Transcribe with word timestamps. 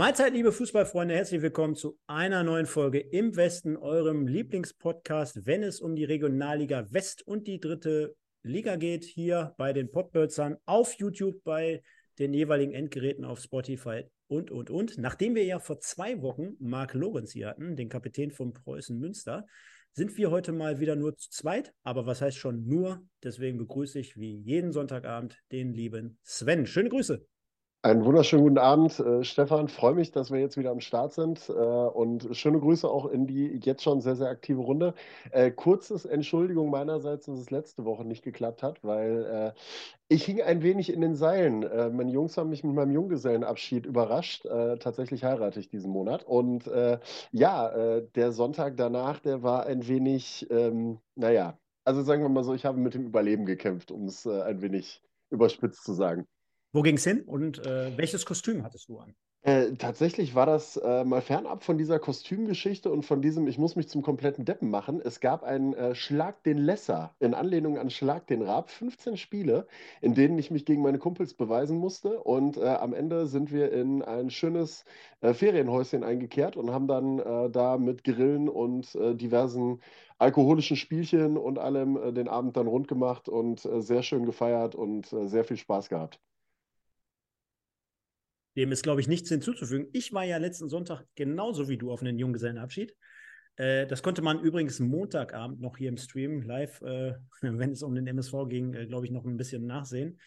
Mahlzeit, 0.00 0.32
liebe 0.32 0.50
Fußballfreunde, 0.50 1.14
herzlich 1.14 1.42
willkommen 1.42 1.74
zu 1.74 1.98
einer 2.06 2.42
neuen 2.42 2.64
Folge 2.64 3.00
im 3.00 3.36
Westen, 3.36 3.76
eurem 3.76 4.26
Lieblingspodcast, 4.26 5.44
wenn 5.44 5.62
es 5.62 5.78
um 5.82 5.94
die 5.94 6.06
Regionalliga 6.06 6.90
West 6.90 7.26
und 7.26 7.46
die 7.46 7.60
dritte 7.60 8.16
Liga 8.42 8.76
geht, 8.76 9.04
hier 9.04 9.54
bei 9.58 9.74
den 9.74 9.90
Podbirdsern 9.90 10.56
auf 10.64 10.94
YouTube, 10.94 11.44
bei 11.44 11.82
den 12.18 12.32
jeweiligen 12.32 12.72
Endgeräten 12.72 13.26
auf 13.26 13.40
Spotify 13.40 14.04
und, 14.26 14.50
und, 14.50 14.70
und. 14.70 14.96
Nachdem 14.96 15.34
wir 15.34 15.44
ja 15.44 15.58
vor 15.58 15.80
zwei 15.80 16.22
Wochen 16.22 16.54
Marc 16.60 16.94
Lorenz 16.94 17.32
hier 17.32 17.48
hatten, 17.48 17.76
den 17.76 17.90
Kapitän 17.90 18.30
von 18.30 18.54
Preußen 18.54 18.98
Münster, 18.98 19.44
sind 19.92 20.16
wir 20.16 20.30
heute 20.30 20.52
mal 20.52 20.80
wieder 20.80 20.96
nur 20.96 21.14
zu 21.14 21.28
zweit. 21.28 21.74
Aber 21.82 22.06
was 22.06 22.22
heißt 22.22 22.38
schon 22.38 22.66
nur? 22.66 23.06
Deswegen 23.22 23.58
begrüße 23.58 23.98
ich 23.98 24.16
wie 24.16 24.34
jeden 24.34 24.72
Sonntagabend 24.72 25.38
den 25.52 25.74
lieben 25.74 26.18
Sven. 26.22 26.64
Schöne 26.64 26.88
Grüße. 26.88 27.22
Einen 27.82 28.04
wunderschönen 28.04 28.42
guten 28.44 28.58
Abend, 28.58 29.00
äh, 29.00 29.24
Stefan. 29.24 29.68
Freue 29.68 29.94
mich, 29.94 30.10
dass 30.10 30.30
wir 30.30 30.38
jetzt 30.38 30.58
wieder 30.58 30.70
am 30.70 30.80
Start 30.80 31.14
sind 31.14 31.48
äh, 31.48 31.52
und 31.52 32.28
schöne 32.36 32.60
Grüße 32.60 32.86
auch 32.86 33.06
in 33.06 33.26
die 33.26 33.58
jetzt 33.64 33.82
schon 33.82 34.02
sehr, 34.02 34.16
sehr 34.16 34.28
aktive 34.28 34.60
Runde. 34.60 34.92
Äh, 35.30 35.50
kurzes 35.50 36.04
Entschuldigung 36.04 36.68
meinerseits, 36.68 37.24
dass 37.24 37.38
es 37.38 37.50
letzte 37.50 37.86
Woche 37.86 38.04
nicht 38.04 38.22
geklappt 38.22 38.62
hat, 38.62 38.84
weil 38.84 39.24
äh, 39.56 39.60
ich 40.08 40.24
hing 40.26 40.42
ein 40.42 40.62
wenig 40.62 40.92
in 40.92 41.00
den 41.00 41.14
Seilen. 41.14 41.62
Äh, 41.62 41.88
meine 41.88 42.10
Jungs 42.12 42.36
haben 42.36 42.50
mich 42.50 42.62
mit 42.64 42.74
meinem 42.74 42.90
Junggesellenabschied 42.92 43.86
überrascht. 43.86 44.44
Äh, 44.44 44.76
tatsächlich 44.76 45.24
heirate 45.24 45.58
ich 45.58 45.68
diesen 45.70 45.90
Monat. 45.90 46.22
Und 46.24 46.70
ja, 47.32 48.00
der 48.14 48.32
Sonntag 48.32 48.76
danach, 48.76 49.20
der 49.20 49.42
war 49.42 49.66
ein 49.66 49.86
wenig, 49.88 50.46
ähm, 50.50 50.98
naja, 51.14 51.58
also 51.84 52.02
sagen 52.02 52.22
wir 52.22 52.28
mal 52.28 52.44
so, 52.44 52.54
ich 52.54 52.66
habe 52.66 52.78
mit 52.78 52.94
dem 52.94 53.06
Überleben 53.06 53.46
gekämpft, 53.46 53.90
um 53.90 54.04
es 54.04 54.26
ein 54.26 54.60
wenig 54.60 55.02
überspitzt 55.30 55.84
zu 55.84 55.94
sagen. 55.94 56.26
Wo 56.72 56.82
ging 56.82 56.96
es 56.96 57.04
hin 57.04 57.22
und 57.22 57.64
äh, 57.66 57.96
welches 57.96 58.24
Kostüm 58.24 58.62
hattest 58.62 58.88
du 58.88 58.98
an? 58.98 59.14
Äh, 59.42 59.72
tatsächlich 59.78 60.34
war 60.34 60.44
das 60.44 60.76
äh, 60.76 61.02
mal 61.02 61.22
fernab 61.22 61.64
von 61.64 61.78
dieser 61.78 61.98
Kostümgeschichte 61.98 62.90
und 62.92 63.06
von 63.06 63.22
diesem, 63.22 63.46
ich 63.48 63.56
muss 63.56 63.74
mich 63.74 63.88
zum 63.88 64.02
kompletten 64.02 64.44
Deppen 64.44 64.68
machen. 64.68 65.00
Es 65.02 65.18
gab 65.20 65.44
einen 65.44 65.72
äh, 65.72 65.94
Schlag 65.94 66.44
den 66.44 66.58
Lesser 66.58 67.14
in 67.20 67.32
Anlehnung 67.32 67.78
an 67.78 67.88
Schlag 67.88 68.26
den 68.26 68.42
Raab. 68.42 68.70
15 68.70 69.16
Spiele, 69.16 69.66
in 70.02 70.14
denen 70.14 70.38
ich 70.38 70.50
mich 70.50 70.66
gegen 70.66 70.82
meine 70.82 70.98
Kumpels 70.98 71.32
beweisen 71.32 71.78
musste. 71.78 72.22
Und 72.22 72.58
äh, 72.58 72.66
am 72.66 72.92
Ende 72.92 73.26
sind 73.26 73.50
wir 73.50 73.72
in 73.72 74.02
ein 74.02 74.28
schönes 74.28 74.84
äh, 75.22 75.32
Ferienhäuschen 75.32 76.04
eingekehrt 76.04 76.58
und 76.58 76.70
haben 76.70 76.86
dann 76.86 77.18
äh, 77.18 77.50
da 77.50 77.78
mit 77.78 78.04
Grillen 78.04 78.48
und 78.48 78.94
diversen 78.94 79.80
alkoholischen 80.18 80.76
Spielchen 80.76 81.36
und 81.38 81.58
allem 81.58 82.14
den 82.14 82.28
Abend 82.28 82.56
dann 82.56 82.66
rund 82.66 82.88
gemacht 82.88 83.28
und 83.28 83.60
sehr 83.60 84.02
schön 84.02 84.26
gefeiert 84.26 84.74
und 84.74 85.06
sehr 85.06 85.44
viel 85.44 85.56
Spaß 85.56 85.88
gehabt. 85.88 86.20
Dem 88.60 88.72
ist, 88.72 88.82
glaube 88.82 89.00
ich, 89.00 89.08
nichts 89.08 89.30
hinzuzufügen. 89.30 89.88
Ich 89.94 90.12
war 90.12 90.24
ja 90.24 90.36
letzten 90.36 90.68
Sonntag 90.68 91.06
genauso 91.14 91.70
wie 91.70 91.78
du 91.78 91.90
auf 91.90 92.02
einen 92.02 92.18
Junggesellenabschied. 92.18 92.94
Äh, 93.56 93.86
das 93.86 94.02
konnte 94.02 94.20
man 94.20 94.38
übrigens 94.38 94.80
Montagabend 94.80 95.62
noch 95.62 95.78
hier 95.78 95.88
im 95.88 95.96
Stream 95.96 96.42
live, 96.42 96.82
äh, 96.82 97.14
wenn 97.40 97.72
es 97.72 97.82
um 97.82 97.94
den 97.94 98.06
MSV 98.06 98.34
ging, 98.50 98.74
äh, 98.74 98.84
glaube 98.84 99.06
ich, 99.06 99.12
noch 99.12 99.24
ein 99.24 99.38
bisschen 99.38 99.64
nachsehen. 99.64 100.20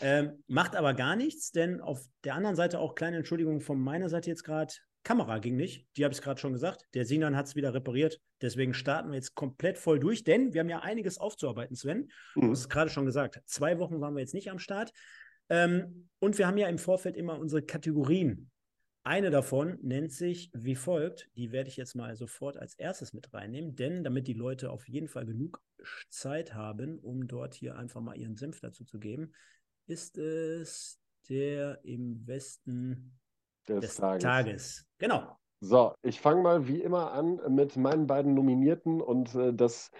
Ähm, 0.00 0.44
macht 0.46 0.76
aber 0.76 0.94
gar 0.94 1.16
nichts, 1.16 1.50
denn 1.50 1.80
auf 1.80 2.00
der 2.22 2.36
anderen 2.36 2.54
Seite 2.54 2.78
auch 2.78 2.94
kleine 2.94 3.16
Entschuldigung 3.16 3.60
von 3.60 3.80
meiner 3.80 4.08
Seite 4.08 4.30
jetzt 4.30 4.44
gerade. 4.44 4.72
Kamera 5.02 5.38
ging 5.38 5.56
nicht, 5.56 5.88
die 5.96 6.04
habe 6.04 6.14
ich 6.14 6.22
gerade 6.22 6.38
schon 6.38 6.52
gesagt. 6.52 6.86
Der 6.94 7.04
Sinan 7.04 7.34
hat 7.34 7.46
es 7.46 7.56
wieder 7.56 7.74
repariert. 7.74 8.20
Deswegen 8.40 8.72
starten 8.72 9.08
wir 9.08 9.16
jetzt 9.16 9.34
komplett 9.34 9.78
voll 9.78 9.98
durch, 9.98 10.22
denn 10.22 10.54
wir 10.54 10.60
haben 10.60 10.68
ja 10.68 10.78
einiges 10.78 11.18
aufzuarbeiten, 11.18 11.74
Sven. 11.74 12.08
Mhm. 12.36 12.40
Du 12.42 12.50
hast 12.50 12.60
es 12.60 12.68
gerade 12.68 12.90
schon 12.90 13.04
gesagt. 13.04 13.40
Zwei 13.46 13.80
Wochen 13.80 14.00
waren 14.00 14.14
wir 14.14 14.20
jetzt 14.20 14.34
nicht 14.34 14.48
am 14.48 14.60
Start. 14.60 14.92
Ähm, 15.50 16.08
und 16.20 16.38
wir 16.38 16.46
haben 16.46 16.56
ja 16.56 16.68
im 16.68 16.78
Vorfeld 16.78 17.16
immer 17.16 17.38
unsere 17.38 17.62
Kategorien. 17.62 18.50
Eine 19.02 19.30
davon 19.30 19.78
nennt 19.82 20.12
sich 20.12 20.50
wie 20.52 20.74
folgt. 20.74 21.30
Die 21.34 21.52
werde 21.52 21.68
ich 21.68 21.76
jetzt 21.76 21.94
mal 21.94 22.16
sofort 22.16 22.56
als 22.58 22.74
erstes 22.74 23.12
mit 23.12 23.32
reinnehmen, 23.32 23.74
denn 23.74 24.04
damit 24.04 24.28
die 24.28 24.34
Leute 24.34 24.70
auf 24.70 24.88
jeden 24.88 25.08
Fall 25.08 25.24
genug 25.24 25.62
Zeit 26.10 26.54
haben, 26.54 26.98
um 26.98 27.26
dort 27.26 27.54
hier 27.54 27.76
einfach 27.76 28.02
mal 28.02 28.16
ihren 28.16 28.36
Senf 28.36 28.60
dazu 28.60 28.84
zu 28.84 28.98
geben, 28.98 29.32
ist 29.86 30.18
es 30.18 31.00
der 31.28 31.82
im 31.84 32.26
Westen 32.26 33.18
des, 33.66 33.80
des 33.80 33.96
Tages. 33.96 34.22
Tages. 34.22 34.86
Genau. 34.98 35.36
So, 35.60 35.94
ich 36.02 36.20
fange 36.20 36.42
mal 36.42 36.68
wie 36.68 36.80
immer 36.80 37.12
an 37.12 37.40
mit 37.54 37.76
meinen 37.76 38.06
beiden 38.06 38.34
Nominierten 38.34 39.00
und 39.00 39.34
äh, 39.34 39.52
das 39.52 39.90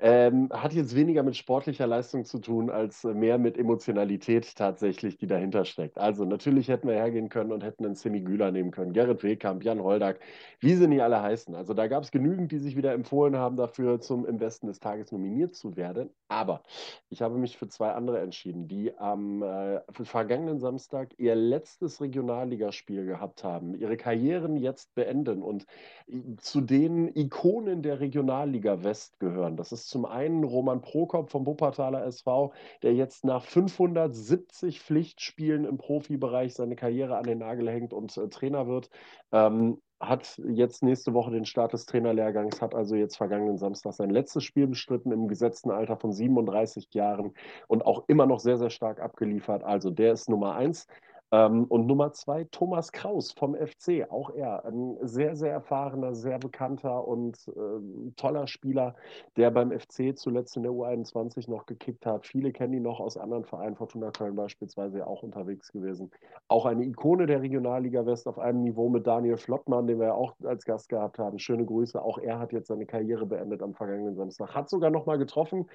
ähm, 0.00 0.48
hat 0.52 0.72
jetzt 0.74 0.94
weniger 0.94 1.24
mit 1.24 1.36
sportlicher 1.36 1.86
Leistung 1.86 2.24
zu 2.24 2.38
tun, 2.38 2.70
als 2.70 3.02
äh, 3.02 3.14
mehr 3.14 3.36
mit 3.36 3.58
Emotionalität 3.58 4.54
tatsächlich, 4.54 5.16
die 5.18 5.26
dahinter 5.26 5.64
steckt. 5.64 5.98
Also 5.98 6.24
natürlich 6.24 6.68
hätten 6.68 6.86
wir 6.86 6.94
hergehen 6.94 7.28
können 7.28 7.50
und 7.50 7.64
hätten 7.64 7.84
einen 7.84 7.96
Semi 7.96 8.20
Güler 8.20 8.52
nehmen 8.52 8.70
können, 8.70 8.92
Gerrit 8.92 9.24
Wehkamp, 9.24 9.64
Jan 9.64 9.82
Holdak, 9.82 10.20
wie 10.60 10.74
sie 10.76 10.86
nicht 10.86 11.02
alle 11.02 11.20
heißen. 11.20 11.54
Also 11.56 11.74
da 11.74 11.88
gab 11.88 12.04
es 12.04 12.12
genügend, 12.12 12.52
die 12.52 12.58
sich 12.58 12.76
wieder 12.76 12.92
empfohlen 12.92 13.36
haben, 13.36 13.56
dafür 13.56 14.00
zum 14.00 14.24
Im 14.24 14.38
Besten 14.38 14.68
des 14.68 14.78
Tages 14.78 15.10
nominiert 15.10 15.56
zu 15.56 15.76
werden. 15.76 16.10
Aber 16.28 16.62
ich 17.10 17.20
habe 17.20 17.36
mich 17.36 17.58
für 17.58 17.68
zwei 17.68 17.90
andere 17.90 18.20
entschieden, 18.20 18.68
die 18.68 18.96
am 18.98 19.42
äh, 19.42 19.80
vergangenen 19.92 20.60
Samstag 20.60 21.10
ihr 21.18 21.34
letztes 21.34 22.00
Regionalligaspiel 22.00 23.04
gehabt 23.04 23.42
haben, 23.42 23.74
ihre 23.74 23.96
Karrieren 23.96 24.56
jetzt 24.56 24.94
beenden 24.94 25.42
und 25.42 25.66
äh, 26.06 26.36
zu 26.36 26.60
den 26.60 27.08
Ikonen 27.16 27.82
der 27.82 27.98
Regionalliga 27.98 28.84
West 28.84 29.18
gehören. 29.18 29.56
Das 29.56 29.72
ist 29.72 29.87
zum 29.88 30.04
einen 30.04 30.44
Roman 30.44 30.80
Prokop 30.80 31.30
vom 31.30 31.46
Wuppertaler 31.46 32.04
SV, 32.06 32.52
der 32.82 32.94
jetzt 32.94 33.24
nach 33.24 33.44
570 33.44 34.80
Pflichtspielen 34.80 35.64
im 35.64 35.78
Profibereich 35.78 36.54
seine 36.54 36.76
Karriere 36.76 37.16
an 37.16 37.24
den 37.24 37.38
Nagel 37.38 37.70
hängt 37.70 37.92
und 37.92 38.16
äh, 38.16 38.28
Trainer 38.28 38.66
wird. 38.66 38.90
Ähm, 39.32 39.80
hat 40.00 40.40
jetzt 40.46 40.82
nächste 40.82 41.12
Woche 41.12 41.32
den 41.32 41.44
Start 41.44 41.72
des 41.72 41.86
Trainerlehrgangs, 41.86 42.60
hat 42.62 42.74
also 42.74 42.94
jetzt 42.94 43.16
vergangenen 43.16 43.58
Samstag 43.58 43.94
sein 43.94 44.10
letztes 44.10 44.44
Spiel 44.44 44.68
bestritten 44.68 45.10
im 45.10 45.26
gesetzten 45.26 45.70
Alter 45.72 45.96
von 45.96 46.12
37 46.12 46.94
Jahren 46.94 47.34
und 47.66 47.84
auch 47.84 48.04
immer 48.06 48.26
noch 48.26 48.38
sehr, 48.38 48.58
sehr 48.58 48.70
stark 48.70 49.00
abgeliefert. 49.00 49.64
Also 49.64 49.90
der 49.90 50.12
ist 50.12 50.28
Nummer 50.28 50.54
eins. 50.54 50.86
Ähm, 51.30 51.64
und 51.64 51.86
Nummer 51.86 52.12
zwei, 52.12 52.44
Thomas 52.44 52.90
Kraus 52.90 53.32
vom 53.32 53.54
FC, 53.54 54.10
auch 54.10 54.30
er, 54.30 54.64
ein 54.64 54.96
sehr, 55.02 55.36
sehr 55.36 55.52
erfahrener, 55.52 56.14
sehr 56.14 56.38
bekannter 56.38 57.06
und 57.06 57.36
äh, 57.48 58.12
toller 58.16 58.46
Spieler, 58.46 58.94
der 59.36 59.50
beim 59.50 59.70
FC 59.70 60.16
zuletzt 60.16 60.56
in 60.56 60.62
der 60.62 60.72
U21 60.72 61.50
noch 61.50 61.66
gekickt 61.66 62.06
hat. 62.06 62.26
Viele 62.26 62.50
kennen 62.52 62.72
ihn 62.72 62.82
noch 62.82 63.00
aus 63.00 63.18
anderen 63.18 63.44
Vereinen, 63.44 63.76
Fortuna 63.76 64.10
Köln 64.10 64.36
beispielsweise 64.36 65.06
auch 65.06 65.22
unterwegs 65.22 65.70
gewesen. 65.70 66.10
Auch 66.48 66.64
eine 66.64 66.84
Ikone 66.84 67.26
der 67.26 67.42
Regionalliga 67.42 68.06
West 68.06 68.26
auf 68.26 68.38
einem 68.38 68.62
Niveau 68.62 68.88
mit 68.88 69.06
Daniel 69.06 69.36
Flottmann, 69.36 69.86
den 69.86 69.98
wir 69.98 70.06
ja 70.06 70.14
auch 70.14 70.34
als 70.44 70.64
Gast 70.64 70.88
gehabt 70.88 71.18
haben. 71.18 71.38
Schöne 71.38 71.66
Grüße. 71.66 72.00
Auch 72.00 72.18
er 72.18 72.38
hat 72.38 72.52
jetzt 72.52 72.68
seine 72.68 72.86
Karriere 72.86 73.26
beendet 73.26 73.62
am 73.62 73.74
vergangenen 73.74 74.16
Samstag. 74.16 74.54
Hat 74.54 74.70
sogar 74.70 74.90
noch 74.90 75.04
mal 75.04 75.18
getroffen 75.18 75.66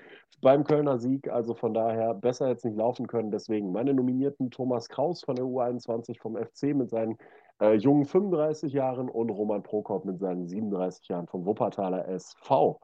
beim 0.41 0.63
Kölner 0.63 0.97
Sieg. 0.97 1.29
Also 1.29 1.53
von 1.53 1.75
daher 1.75 2.15
besser 2.15 2.47
jetzt 2.47 2.65
nicht 2.65 2.77
laufen 2.77 3.05
können. 3.05 3.29
Deswegen 3.29 3.71
meine 3.71 3.93
Nominierten 3.93 4.49
Thomas 4.49 4.89
Kraus 4.89 5.23
von 5.23 5.35
der 5.35 5.42
der 5.43 5.51
U21 5.51 6.19
vom 6.19 6.37
FC 6.37 6.75
mit 6.75 6.89
seinen 6.89 7.17
äh, 7.59 7.73
jungen 7.73 8.05
35 8.05 8.73
Jahren 8.73 9.09
und 9.09 9.29
Roman 9.29 9.63
Prokop 9.63 10.05
mit 10.05 10.19
seinen 10.19 10.47
37 10.47 11.07
Jahren 11.07 11.27
vom 11.27 11.45
Wuppertaler 11.45 12.07
SV. 12.07 12.79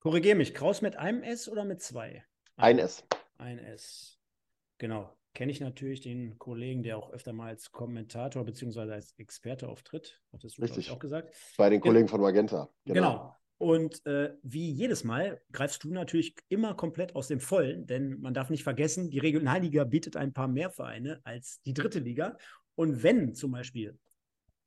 Korrigiere 0.00 0.36
mich, 0.36 0.54
Kraus 0.54 0.82
mit 0.82 0.96
einem 0.96 1.22
S 1.22 1.48
oder 1.48 1.64
mit 1.64 1.80
zwei? 1.80 2.24
Ein, 2.56 2.76
ein 2.76 2.78
S. 2.78 3.04
Ein 3.38 3.58
S. 3.58 4.18
Genau. 4.78 5.10
Kenne 5.32 5.50
ich 5.50 5.60
natürlich 5.60 6.00
den 6.00 6.38
Kollegen, 6.38 6.84
der 6.84 6.96
auch 6.96 7.10
öfter 7.10 7.32
mal 7.32 7.48
als 7.48 7.72
Kommentator 7.72 8.44
bzw. 8.44 8.92
als 8.92 9.18
Experte 9.18 9.68
auftritt. 9.68 10.20
Hattest 10.32 10.58
du 10.58 10.62
Richtig. 10.62 10.92
auch 10.92 11.00
gesagt. 11.00 11.34
Bei 11.56 11.70
den 11.70 11.80
Kollegen 11.80 12.06
von 12.06 12.20
Magenta. 12.20 12.68
Genau. 12.84 12.94
genau. 12.94 13.36
Und 13.58 14.04
äh, 14.06 14.34
wie 14.42 14.70
jedes 14.70 15.04
Mal 15.04 15.40
greifst 15.52 15.84
du 15.84 15.92
natürlich 15.92 16.34
immer 16.48 16.74
komplett 16.74 17.14
aus 17.14 17.28
dem 17.28 17.40
Vollen, 17.40 17.86
denn 17.86 18.20
man 18.20 18.34
darf 18.34 18.50
nicht 18.50 18.64
vergessen, 18.64 19.10
die 19.10 19.20
Regionalliga 19.20 19.84
bietet 19.84 20.16
ein 20.16 20.32
paar 20.32 20.48
mehr 20.48 20.70
Vereine 20.70 21.20
als 21.24 21.60
die 21.62 21.74
dritte 21.74 22.00
Liga. 22.00 22.36
Und 22.74 23.02
wenn 23.02 23.34
zum 23.34 23.52
Beispiel 23.52 23.98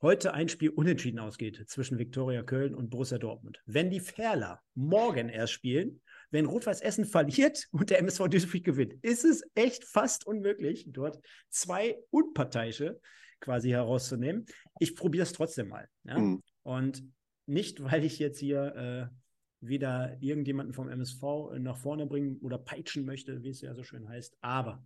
heute 0.02 0.34
ein 0.34 0.48
Spiel 0.48 0.70
unentschieden 0.70 1.20
ausgeht 1.20 1.64
zwischen 1.68 1.98
Viktoria 1.98 2.44
Köln 2.44 2.76
und 2.76 2.90
Borussia 2.90 3.18
Dortmund, 3.18 3.62
wenn 3.66 3.90
die 3.90 4.00
Ferler 4.00 4.62
morgen 4.74 5.30
erst 5.30 5.54
spielen, 5.54 6.02
wenn 6.32 6.46
Rot-Weiß 6.46 6.82
Essen 6.82 7.06
verliert 7.06 7.68
und 7.72 7.90
der 7.90 8.00
MSV 8.00 8.28
Duisburg 8.28 8.64
gewinnt, 8.64 8.94
ist 9.02 9.26
es 9.26 9.44
echt 9.56 9.84
fast 9.84 10.26
unmöglich, 10.26 10.86
dort 10.88 11.20
zwei 11.50 11.98
Unparteiische 12.10 13.00
quasi 13.40 13.70
herauszunehmen. 13.70 14.46
Ich 14.80 14.96
probiere 14.96 15.24
es 15.24 15.34
trotzdem 15.34 15.70
mal. 15.70 15.88
Ja? 16.04 16.18
Mhm. 16.18 16.42
Und 16.64 17.04
nicht, 17.48 17.84
weil 17.84 18.04
ich 18.04 18.20
jetzt 18.20 18.40
hier 18.40 18.76
äh, 18.76 19.16
wieder 19.60 20.18
irgendjemanden 20.20 20.74
vom 20.74 20.90
MSV 20.90 21.24
äh, 21.54 21.60
nach 21.60 21.78
vorne 21.78 22.06
bringen 22.06 22.38
oder 22.42 22.58
peitschen 22.58 23.06
möchte, 23.06 23.42
wie 23.44 23.50
es 23.50 23.62
ja 23.62 23.74
so 23.74 23.84
schön 23.84 24.08
heißt. 24.08 24.38
Aber 24.42 24.86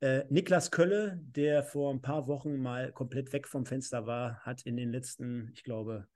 äh, 0.00 0.24
Niklas 0.30 0.70
Kölle, 0.70 1.18
der 1.22 1.62
vor 1.64 1.92
ein 1.92 2.00
paar 2.00 2.26
Wochen 2.28 2.56
mal 2.56 2.92
komplett 2.92 3.32
weg 3.32 3.48
vom 3.48 3.66
Fenster 3.66 4.06
war, 4.06 4.40
hat 4.40 4.62
in 4.62 4.76
den 4.76 4.90
letzten, 4.90 5.50
ich 5.52 5.64
glaube, 5.64 6.06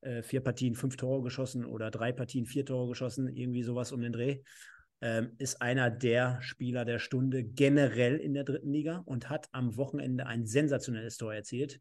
äh, 0.00 0.22
vier 0.22 0.40
Partien 0.40 0.74
fünf 0.74 0.96
Tore 0.96 1.22
geschossen 1.22 1.64
oder 1.64 1.90
drei 1.90 2.12
Partien 2.12 2.46
vier 2.46 2.64
Tore 2.64 2.88
geschossen, 2.88 3.28
irgendwie 3.28 3.62
sowas 3.62 3.92
um 3.92 4.00
den 4.00 4.12
Dreh. 4.12 4.42
Ähm, 5.00 5.32
ist 5.38 5.60
einer 5.60 5.90
der 5.90 6.40
Spieler 6.40 6.84
der 6.84 6.98
Stunde 6.98 7.42
generell 7.42 8.16
in 8.16 8.32
der 8.32 8.44
dritten 8.44 8.70
Liga 8.70 9.02
und 9.04 9.28
hat 9.28 9.48
am 9.52 9.76
Wochenende 9.76 10.26
ein 10.26 10.46
sensationelles 10.46 11.16
Tor 11.16 11.34
erzielt 11.34 11.80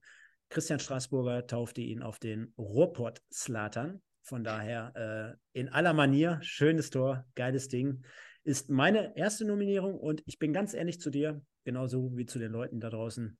Christian 0.53 0.79
Straßburger 0.79 1.47
taufte 1.47 1.81
ihn 1.81 2.03
auf 2.03 2.19
den 2.19 2.53
Ruhrpott-Slatan. 2.59 4.03
Von 4.21 4.43
daher 4.43 5.39
äh, 5.55 5.59
in 5.59 5.67
aller 5.67 5.93
Manier, 5.93 6.37
schönes 6.43 6.91
Tor, 6.91 7.25
geiles 7.33 7.69
Ding. 7.69 8.05
Ist 8.43 8.69
meine 8.69 9.17
erste 9.17 9.45
Nominierung 9.45 9.99
und 9.99 10.21
ich 10.27 10.37
bin 10.37 10.53
ganz 10.53 10.75
ehrlich 10.75 10.99
zu 11.01 11.09
dir, 11.09 11.41
genauso 11.63 12.15
wie 12.15 12.27
zu 12.27 12.37
den 12.37 12.51
Leuten 12.51 12.79
da 12.79 12.91
draußen. 12.91 13.35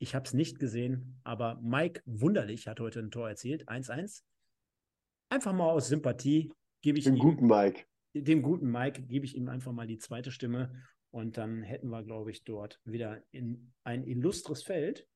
Ich 0.00 0.14
habe 0.14 0.26
es 0.26 0.34
nicht 0.34 0.58
gesehen, 0.58 1.18
aber 1.24 1.58
Mike 1.62 2.02
Wunderlich 2.04 2.68
hat 2.68 2.78
heute 2.78 3.00
ein 3.00 3.10
Tor 3.10 3.30
erzielt, 3.30 3.66
1-1. 3.66 4.20
Einfach 5.30 5.54
mal 5.54 5.70
aus 5.70 5.88
Sympathie 5.88 6.52
gebe 6.82 6.98
ich 6.98 7.04
Den 7.04 7.16
ihm, 7.16 7.20
guten 7.20 7.46
Mike. 7.46 7.84
dem 8.14 8.42
guten 8.42 8.70
Mike 8.70 9.00
gebe 9.04 9.24
ich 9.24 9.34
ihm 9.34 9.48
einfach 9.48 9.72
mal 9.72 9.86
die 9.86 9.98
zweite 9.98 10.30
Stimme 10.30 10.74
und 11.10 11.38
dann 11.38 11.62
hätten 11.62 11.88
wir, 11.88 12.02
glaube 12.02 12.30
ich, 12.30 12.44
dort 12.44 12.80
wieder 12.84 13.22
in 13.30 13.72
ein 13.82 14.04
illustres 14.04 14.62
Feld. 14.62 15.08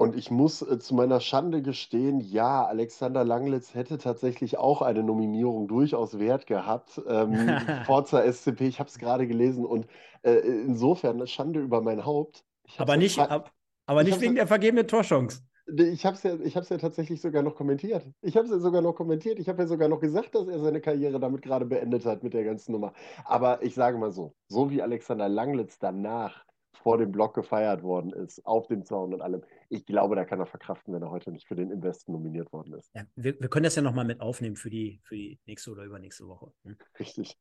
Und 0.00 0.16
ich 0.16 0.30
muss 0.30 0.62
äh, 0.62 0.78
zu 0.78 0.94
meiner 0.94 1.20
Schande 1.20 1.60
gestehen, 1.60 2.20
ja, 2.20 2.64
Alexander 2.64 3.22
Langlitz 3.22 3.74
hätte 3.74 3.98
tatsächlich 3.98 4.56
auch 4.56 4.80
eine 4.80 5.02
Nominierung 5.02 5.68
durchaus 5.68 6.18
wert 6.18 6.46
gehabt. 6.46 6.98
Ähm, 7.06 7.34
Forza 7.84 8.22
SCP, 8.22 8.62
ich 8.62 8.80
habe 8.80 8.88
es 8.88 8.96
gerade 8.96 9.26
gelesen 9.26 9.66
und 9.66 9.86
äh, 10.22 10.36
insofern 10.38 11.16
eine 11.16 11.26
Schande 11.26 11.60
über 11.60 11.82
mein 11.82 12.06
Haupt. 12.06 12.46
Aber 12.78 12.96
nicht, 12.96 13.18
ab, 13.18 13.52
aber 13.84 14.00
ich 14.00 14.08
nicht 14.08 14.22
wegen 14.22 14.36
der 14.36 14.46
vergebenen 14.46 14.88
Torchance. 14.88 15.42
Ich 15.66 16.06
habe 16.06 16.16
es 16.16 16.22
ja, 16.22 16.34
ich 16.40 16.54
ja 16.54 16.62
tatsächlich 16.62 17.20
sogar 17.20 17.42
noch 17.42 17.54
kommentiert. 17.54 18.02
Ich 18.22 18.38
habe 18.38 18.46
es 18.46 18.52
ja 18.52 18.58
sogar 18.58 18.80
noch 18.80 18.94
kommentiert. 18.94 19.38
Ich 19.38 19.50
habe 19.50 19.60
ja 19.60 19.68
sogar 19.68 19.90
noch 19.90 20.00
gesagt, 20.00 20.34
dass 20.34 20.48
er 20.48 20.60
seine 20.60 20.80
Karriere 20.80 21.20
damit 21.20 21.42
gerade 21.42 21.66
beendet 21.66 22.06
hat 22.06 22.22
mit 22.22 22.32
der 22.32 22.44
ganzen 22.44 22.72
Nummer. 22.72 22.94
Aber 23.26 23.62
ich 23.62 23.74
sage 23.74 23.98
mal 23.98 24.12
so, 24.12 24.32
so 24.48 24.70
wie 24.70 24.80
Alexander 24.80 25.28
Langlitz 25.28 25.78
danach 25.78 26.46
vor 26.82 26.98
dem 26.98 27.12
Block 27.12 27.34
gefeiert 27.34 27.82
worden 27.82 28.12
ist, 28.12 28.46
auf 28.46 28.66
dem 28.66 28.84
Zaun 28.84 29.12
und 29.12 29.20
allem, 29.20 29.42
ich 29.70 29.86
glaube, 29.86 30.16
da 30.16 30.24
kann 30.24 30.40
er 30.40 30.46
verkraften, 30.46 30.92
wenn 30.92 31.02
er 31.02 31.10
heute 31.10 31.30
nicht 31.30 31.46
für 31.46 31.54
den 31.54 31.70
Investen 31.70 32.12
nominiert 32.12 32.52
worden 32.52 32.74
ist. 32.74 32.90
Ja, 32.94 33.04
wir, 33.14 33.40
wir 33.40 33.48
können 33.48 33.64
das 33.64 33.76
ja 33.76 33.82
nochmal 33.82 34.04
mit 34.04 34.20
aufnehmen 34.20 34.56
für 34.56 34.68
die, 34.68 35.00
für 35.04 35.14
die 35.14 35.38
nächste 35.46 35.70
oder 35.70 35.84
übernächste 35.84 36.26
Woche. 36.26 36.52
ne? 36.64 36.76
Richtig. 36.98 37.38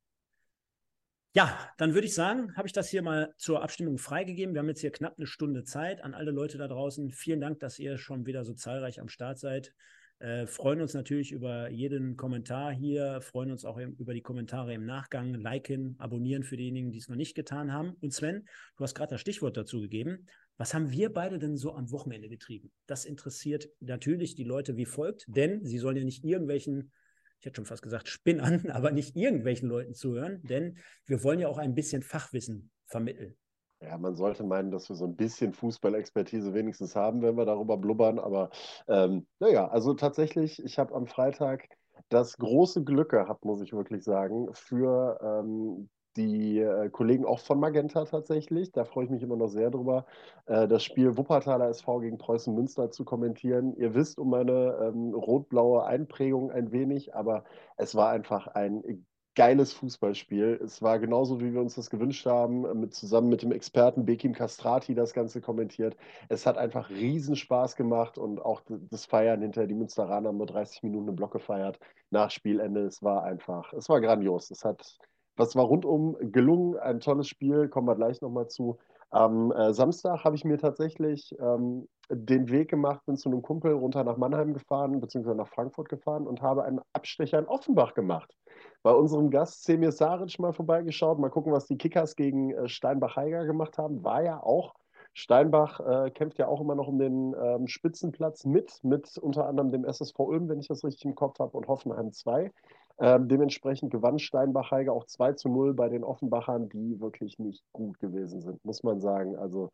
Ja, 1.33 1.57
dann 1.77 1.93
würde 1.93 2.07
ich 2.07 2.13
sagen, 2.13 2.55
habe 2.55 2.67
ich 2.67 2.73
das 2.73 2.89
hier 2.89 3.01
mal 3.01 3.33
zur 3.37 3.61
Abstimmung 3.63 3.97
freigegeben. 3.97 4.53
Wir 4.53 4.59
haben 4.59 4.69
jetzt 4.69 4.81
hier 4.81 4.91
knapp 4.91 5.15
eine 5.17 5.27
Stunde 5.27 5.63
Zeit 5.63 6.03
an 6.03 6.13
alle 6.13 6.31
Leute 6.31 6.57
da 6.57 6.67
draußen. 6.67 7.11
Vielen 7.11 7.39
Dank, 7.39 7.59
dass 7.59 7.77
ihr 7.77 7.97
schon 7.97 8.25
wieder 8.25 8.43
so 8.43 8.53
zahlreich 8.53 8.99
am 8.99 9.09
Start 9.09 9.37
seid. 9.37 9.73
Äh, 10.19 10.47
freuen 10.47 10.81
uns 10.81 10.93
natürlich 10.93 11.31
über 11.31 11.69
jeden 11.69 12.17
Kommentar 12.17 12.73
hier, 12.73 13.21
freuen 13.21 13.51
uns 13.51 13.63
auch 13.63 13.77
im, 13.77 13.93
über 13.93 14.13
die 14.13 14.21
Kommentare 14.21 14.73
im 14.73 14.85
Nachgang, 14.85 15.33
liken, 15.33 15.95
abonnieren 15.97 16.43
für 16.43 16.57
diejenigen, 16.57 16.91
die 16.91 16.97
es 16.97 17.07
noch 17.07 17.15
nicht 17.15 17.35
getan 17.35 17.71
haben. 17.71 17.93
Und 18.01 18.13
Sven, 18.13 18.47
du 18.75 18.83
hast 18.83 18.95
gerade 18.95 19.11
das 19.11 19.21
Stichwort 19.21 19.55
dazu 19.55 19.79
gegeben. 19.79 20.27
Was 20.59 20.73
haben 20.73 20.91
wir 20.91 21.13
beide 21.13 21.39
denn 21.39 21.55
so 21.55 21.73
am 21.73 21.89
Wochenende 21.89 22.27
getrieben? 22.27 22.69
Das 22.85 23.05
interessiert 23.05 23.69
natürlich 23.79 24.35
die 24.35 24.43
Leute 24.43 24.75
wie 24.75 24.85
folgt, 24.85 25.25
denn 25.27 25.65
sie 25.65 25.77
sollen 25.77 25.95
ja 25.95 26.03
nicht 26.03 26.23
irgendwelchen 26.23 26.91
ich 27.39 27.45
hätte 27.45 27.55
schon 27.55 27.65
fast 27.65 27.81
gesagt 27.81 28.09
Spinnern, 28.09 28.69
aber 28.71 28.91
nicht 28.91 29.15
irgendwelchen 29.15 29.69
Leuten 29.69 29.93
zuhören, 29.93 30.41
denn 30.43 30.77
wir 31.05 31.23
wollen 31.23 31.39
ja 31.39 31.47
auch 31.47 31.57
ein 31.57 31.73
bisschen 31.73 32.01
Fachwissen 32.03 32.69
vermitteln. 32.85 33.37
Ja, 33.81 33.97
man 33.97 34.17
sollte 34.17 34.43
meinen, 34.43 34.71
dass 34.71 34.89
wir 34.89 34.97
so 34.97 35.05
ein 35.05 35.15
bisschen 35.15 35.53
Fußballexpertise 35.53 36.53
wenigstens 36.53 36.97
haben, 36.97 37.21
wenn 37.21 37.37
wir 37.37 37.45
darüber 37.45 37.77
blubbern. 37.77 38.19
Aber 38.19 38.49
ähm, 38.89 39.25
naja, 39.39 39.69
also 39.69 39.93
tatsächlich, 39.93 40.61
ich 40.61 40.77
habe 40.77 40.93
am 40.93 41.07
Freitag 41.07 41.69
das 42.09 42.37
große 42.37 42.83
Glück 42.83 43.11
gehabt, 43.11 43.45
muss 43.45 43.61
ich 43.61 43.71
wirklich 43.71 44.03
sagen, 44.03 44.49
für 44.53 45.17
ähm, 45.23 45.89
die 46.17 46.59
äh, 46.59 46.89
Kollegen 46.89 47.25
auch 47.25 47.39
von 47.39 47.59
Magenta 47.59 48.05
tatsächlich. 48.05 48.71
Da 48.71 48.85
freue 48.85 49.05
ich 49.05 49.11
mich 49.11 49.23
immer 49.23 49.37
noch 49.37 49.47
sehr 49.49 49.71
drüber, 49.71 50.05
äh, 50.47 50.67
das 50.67 50.83
Spiel 50.83 51.17
Wuppertaler 51.17 51.69
SV 51.69 51.99
gegen 51.99 52.17
Preußen 52.17 52.53
Münster 52.53 52.91
zu 52.91 53.05
kommentieren. 53.05 53.75
Ihr 53.77 53.93
wisst 53.95 54.19
um 54.19 54.29
meine 54.29 54.77
ähm, 54.81 55.13
rot-blaue 55.13 55.85
Einprägung 55.85 56.51
ein 56.51 56.71
wenig, 56.71 57.15
aber 57.15 57.43
es 57.77 57.95
war 57.95 58.09
einfach 58.09 58.47
ein 58.47 59.05
geiles 59.39 59.71
Fußballspiel. 59.73 60.59
Es 60.61 60.81
war 60.81 60.99
genauso, 60.99 61.39
wie 61.39 61.53
wir 61.53 61.61
uns 61.61 61.75
das 61.75 61.89
gewünscht 61.89 62.25
haben, 62.25 62.79
mit, 62.81 62.93
zusammen 62.93 63.29
mit 63.29 63.41
dem 63.41 63.53
Experten 63.53 64.05
Bekim 64.05 64.33
Castrati 64.33 64.95
das 64.95 65.13
Ganze 65.13 65.39
kommentiert. 65.39 65.95
Es 66.27 66.45
hat 66.45 66.57
einfach 66.57 66.89
riesen 66.89 67.37
Spaß 67.37 67.77
gemacht 67.77 68.17
und 68.17 68.41
auch 68.41 68.61
das 68.67 69.05
Feiern 69.05 69.41
hinter 69.41 69.65
die 69.65 69.75
Münsteraner 69.75 70.27
haben 70.27 70.37
nur 70.37 70.45
30 70.47 70.83
Minuten 70.83 71.07
im 71.07 71.15
Block 71.15 71.31
gefeiert 71.31 71.79
nach 72.09 72.31
Spielende. 72.31 72.81
Es 72.81 73.01
war 73.01 73.23
einfach, 73.23 73.71
es 73.73 73.87
war 73.87 74.01
grandios. 74.01 74.51
Es 74.51 74.65
hat, 74.65 74.97
was 75.39 75.55
war 75.55 75.65
rundum 75.65 76.17
gelungen, 76.19 76.77
ein 76.77 76.99
tolles 76.99 77.27
Spiel, 77.27 77.69
kommen 77.69 77.87
wir 77.87 77.95
gleich 77.95 78.21
nochmal 78.21 78.47
zu. 78.47 78.77
Am 79.09 79.51
äh, 79.51 79.73
Samstag 79.73 80.23
habe 80.23 80.35
ich 80.35 80.45
mir 80.45 80.57
tatsächlich 80.59 81.35
ähm, 81.39 81.87
den 82.11 82.49
Weg 82.49 82.69
gemacht, 82.69 83.05
bin 83.05 83.17
zu 83.17 83.29
einem 83.29 83.41
Kumpel 83.41 83.73
runter 83.73 84.03
nach 84.03 84.17
Mannheim 84.17 84.53
gefahren, 84.53 84.99
beziehungsweise 84.99 85.37
nach 85.37 85.47
Frankfurt 85.47 85.89
gefahren 85.89 86.27
und 86.27 86.41
habe 86.41 86.63
einen 86.63 86.81
Abstecher 86.93 87.39
in 87.39 87.45
Offenbach 87.45 87.93
gemacht 87.93 88.35
bei 88.83 88.91
unserem 88.91 89.29
Gast 89.29 89.63
Semir 89.63 89.91
Saric 89.91 90.39
mal 90.39 90.53
vorbeigeschaut. 90.53 91.19
Mal 91.19 91.29
gucken, 91.29 91.51
was 91.51 91.65
die 91.65 91.77
Kickers 91.77 92.15
gegen 92.15 92.51
äh, 92.51 92.67
Steinbach-Heiger 92.67 93.45
gemacht 93.45 93.77
haben. 93.77 94.03
War 94.03 94.23
ja 94.23 94.41
auch, 94.41 94.75
Steinbach 95.13 95.79
äh, 95.79 96.11
kämpft 96.11 96.37
ja 96.37 96.47
auch 96.47 96.61
immer 96.61 96.75
noch 96.75 96.87
um 96.87 96.99
den 96.99 97.35
ähm, 97.41 97.67
Spitzenplatz 97.67 98.45
mit, 98.45 98.83
mit 98.83 99.17
unter 99.17 99.47
anderem 99.47 99.71
dem 99.71 99.85
SSV 99.85 100.17
Ulm, 100.19 100.49
wenn 100.49 100.59
ich 100.59 100.67
das 100.67 100.83
richtig 100.83 101.05
im 101.05 101.15
Kopf 101.15 101.39
habe, 101.39 101.57
und 101.57 101.67
Hoffenheim 101.67 102.11
2. 102.11 102.51
Ähm, 102.99 103.27
dementsprechend 103.27 103.91
gewann 103.91 104.19
Steinbach-Heiger 104.19 104.93
auch 104.93 105.05
2 105.05 105.33
zu 105.33 105.49
0 105.49 105.73
bei 105.73 105.89
den 105.89 106.03
Offenbachern, 106.03 106.69
die 106.69 106.99
wirklich 106.99 107.39
nicht 107.39 107.63
gut 107.71 107.99
gewesen 107.99 108.41
sind, 108.41 108.63
muss 108.65 108.83
man 108.83 108.99
sagen. 108.99 109.37
Also 109.37 109.69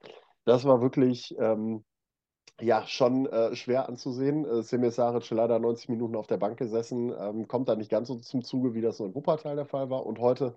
das 0.45 0.65
war 0.65 0.81
wirklich 0.81 1.35
ähm, 1.39 1.83
ja, 2.61 2.85
schon 2.87 3.25
äh, 3.27 3.55
schwer 3.55 3.89
anzusehen. 3.89 4.45
Äh, 4.45 4.63
Semir 4.63 4.91
Saric 4.91 5.29
leider 5.31 5.59
90 5.59 5.89
Minuten 5.89 6.15
auf 6.15 6.27
der 6.27 6.37
Bank 6.37 6.57
gesessen, 6.57 7.13
ähm, 7.19 7.47
kommt 7.47 7.67
da 7.67 7.75
nicht 7.75 7.89
ganz 7.91 8.07
so 8.07 8.15
zum 8.15 8.43
Zuge, 8.43 8.73
wie 8.73 8.81
das 8.81 8.97
so 8.97 9.05
in 9.05 9.13
Wuppertal 9.15 9.55
der 9.55 9.65
Fall 9.65 9.89
war. 9.89 10.05
Und 10.05 10.19
heute 10.19 10.55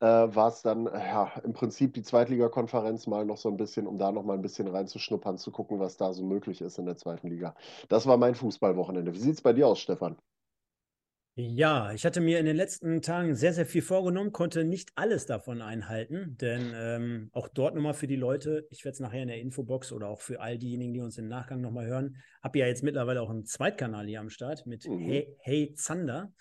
äh, 0.00 0.06
war 0.06 0.48
es 0.48 0.62
dann 0.62 0.86
ja, 0.86 1.32
im 1.44 1.52
Prinzip 1.52 1.94
die 1.94 2.02
Zweitligakonferenz 2.02 3.06
mal 3.06 3.24
noch 3.24 3.36
so 3.38 3.48
ein 3.48 3.56
bisschen, 3.56 3.86
um 3.86 3.98
da 3.98 4.10
noch 4.12 4.24
mal 4.24 4.34
ein 4.34 4.42
bisschen 4.42 4.68
reinzuschnuppern, 4.68 5.38
zu 5.38 5.52
gucken, 5.52 5.78
was 5.80 5.96
da 5.96 6.12
so 6.12 6.24
möglich 6.24 6.60
ist 6.62 6.78
in 6.78 6.86
der 6.86 6.96
zweiten 6.96 7.28
Liga. 7.28 7.54
Das 7.88 8.06
war 8.06 8.16
mein 8.16 8.34
Fußballwochenende. 8.34 9.14
Wie 9.14 9.18
sieht 9.18 9.34
es 9.34 9.42
bei 9.42 9.52
dir 9.52 9.68
aus, 9.68 9.78
Stefan? 9.80 10.16
Ja, 11.38 11.92
ich 11.92 12.06
hatte 12.06 12.22
mir 12.22 12.38
in 12.40 12.46
den 12.46 12.56
letzten 12.56 13.02
Tagen 13.02 13.34
sehr, 13.34 13.52
sehr 13.52 13.66
viel 13.66 13.82
vorgenommen, 13.82 14.32
konnte 14.32 14.64
nicht 14.64 14.90
alles 14.94 15.26
davon 15.26 15.60
einhalten, 15.60 16.38
denn 16.40 16.72
ähm, 16.74 17.28
auch 17.34 17.48
dort 17.48 17.74
nochmal 17.74 17.92
für 17.92 18.06
die 18.06 18.16
Leute, 18.16 18.66
ich 18.70 18.86
werde 18.86 18.94
es 18.94 19.00
nachher 19.00 19.20
in 19.20 19.28
der 19.28 19.38
Infobox 19.38 19.92
oder 19.92 20.08
auch 20.08 20.22
für 20.22 20.40
all 20.40 20.56
diejenigen, 20.56 20.94
die 20.94 21.00
uns 21.02 21.18
im 21.18 21.28
Nachgang 21.28 21.60
nochmal 21.60 21.84
hören, 21.86 22.16
habe 22.42 22.58
ja 22.58 22.66
jetzt 22.66 22.82
mittlerweile 22.82 23.20
auch 23.20 23.28
einen 23.28 23.44
Zweitkanal 23.44 24.06
hier 24.06 24.20
am 24.20 24.30
Start 24.30 24.66
mit 24.66 24.88
Mhm. 24.88 24.98
Hey, 25.00 25.36
hey 25.40 25.74
Zander. 25.74 26.32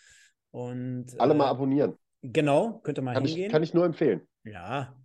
Und 0.52 1.08
Alle 1.20 1.34
mal 1.34 1.48
äh, 1.48 1.50
abonnieren. 1.50 1.96
genau, 2.22 2.80
könnt 2.80 2.98
ihr 2.98 3.02
mal 3.02 3.16
Kann 3.16 3.26
ich, 3.26 3.32
hingehen. 3.34 3.52
kann 3.52 3.64
ich 3.64 3.74
nur 3.74 3.84
empfehlen. 3.84 4.22
Ja, 4.46 4.96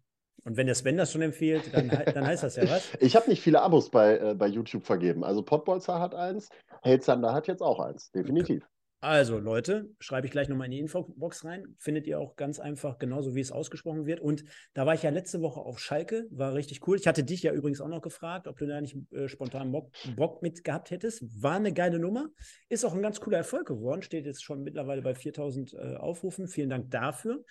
und 0.45 0.57
wenn 0.57 0.67
der 0.67 0.77
Sven 0.77 0.99
das 0.99 1.11
schon 1.11 1.23
empfiehlt, 1.23 1.75
dann, 1.75 1.89
dann 1.89 2.25
heißt 2.29 2.45
das 2.45 2.55
ja 2.55 2.63
was. 2.71 2.89
Ich 3.01 3.17
habe 3.17 3.29
nicht 3.29 3.43
viele 3.43 3.61
Abos 3.61 3.91
bei, 3.91 4.19
äh, 4.19 4.35
bei 4.37 4.47
YouTube 4.47 4.85
vergeben. 4.85 5.25
Also 5.25 5.43
Pottbolzer 5.43 5.99
hat 5.99 6.15
eins, 6.15 6.49
Helzander 6.83 7.33
hat 7.33 7.49
jetzt 7.49 7.61
auch 7.61 7.81
eins, 7.81 8.13
definitiv. 8.13 8.65
Also, 9.03 9.39
Leute, 9.39 9.89
schreibe 9.99 10.27
ich 10.27 10.31
gleich 10.31 10.51
nochmal 10.51 10.67
in 10.67 10.73
die 10.73 10.79
Infobox 10.81 11.47
rein. 11.47 11.75
Findet 11.79 12.07
ihr 12.07 12.21
auch 12.21 12.37
ganz 12.37 12.61
einfach, 12.61 12.99
genauso 12.99 13.35
wie 13.35 13.41
es 13.41 13.51
ausgesprochen 13.51 14.05
wird. 14.05 14.21
Und 14.21 14.45
da 14.75 14.85
war 14.85 14.93
ich 14.93 15.03
ja 15.03 15.09
letzte 15.09 15.41
Woche 15.41 15.61
auf 15.61 15.79
Schalke, 15.79 16.27
war 16.31 16.53
richtig 16.53 16.87
cool. 16.87 16.99
Ich 16.99 17.07
hatte 17.07 17.25
dich 17.25 17.43
ja 17.43 17.55
übrigens 17.55 17.81
auch 17.81 17.89
noch 17.89 18.03
gefragt, 18.03 18.47
ob 18.47 18.59
du 18.59 18.67
da 18.67 18.79
nicht 18.79 18.99
äh, 19.13 19.27
spontan 19.27 19.73
Bock, 19.73 19.91
Bock 20.17 20.43
mit 20.43 20.65
gehabt 20.65 20.91
hättest. 20.91 21.25
War 21.43 21.57
eine 21.57 21.73
geile 21.73 21.99
Nummer. 21.99 22.29
Ist 22.69 22.85
auch 22.85 22.95
ein 22.95 23.01
ganz 23.01 23.21
cooler 23.21 23.39
Erfolg 23.39 23.69
geworden. 23.69 24.03
Steht 24.03 24.27
jetzt 24.27 24.45
schon 24.45 24.63
mittlerweile 24.63 25.01
bei 25.01 25.15
4000 25.15 25.73
äh, 25.73 25.97
Aufrufen. 25.97 26.47
Vielen 26.47 26.69
Dank 26.69 26.91
dafür. 26.91 27.43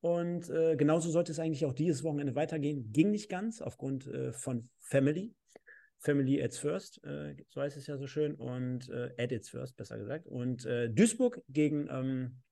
Und 0.00 0.48
äh, 0.48 0.76
genauso 0.76 1.10
sollte 1.10 1.30
es 1.30 1.38
eigentlich 1.38 1.66
auch 1.66 1.74
dieses 1.74 2.04
Wochenende 2.04 2.34
weitergehen. 2.34 2.90
Ging 2.92 3.10
nicht 3.10 3.28
ganz 3.28 3.60
aufgrund 3.60 4.06
äh, 4.06 4.32
von 4.32 4.70
Family. 4.78 5.34
Family 5.98 6.42
at 6.42 6.54
First, 6.54 7.02
äh, 7.04 7.34
so 7.48 7.60
heißt 7.60 7.76
es 7.76 7.86
ja 7.86 7.96
so 7.96 8.06
schön, 8.06 8.34
und 8.34 8.88
äh, 8.90 9.10
at 9.18 9.32
its 9.32 9.48
First, 9.48 9.76
besser 9.76 9.98
gesagt. 9.98 10.26
Und 10.26 10.64
äh, 10.66 10.88
Duisburg 10.90 11.42
gegen, 11.48 11.88
ähm, 11.90 12.42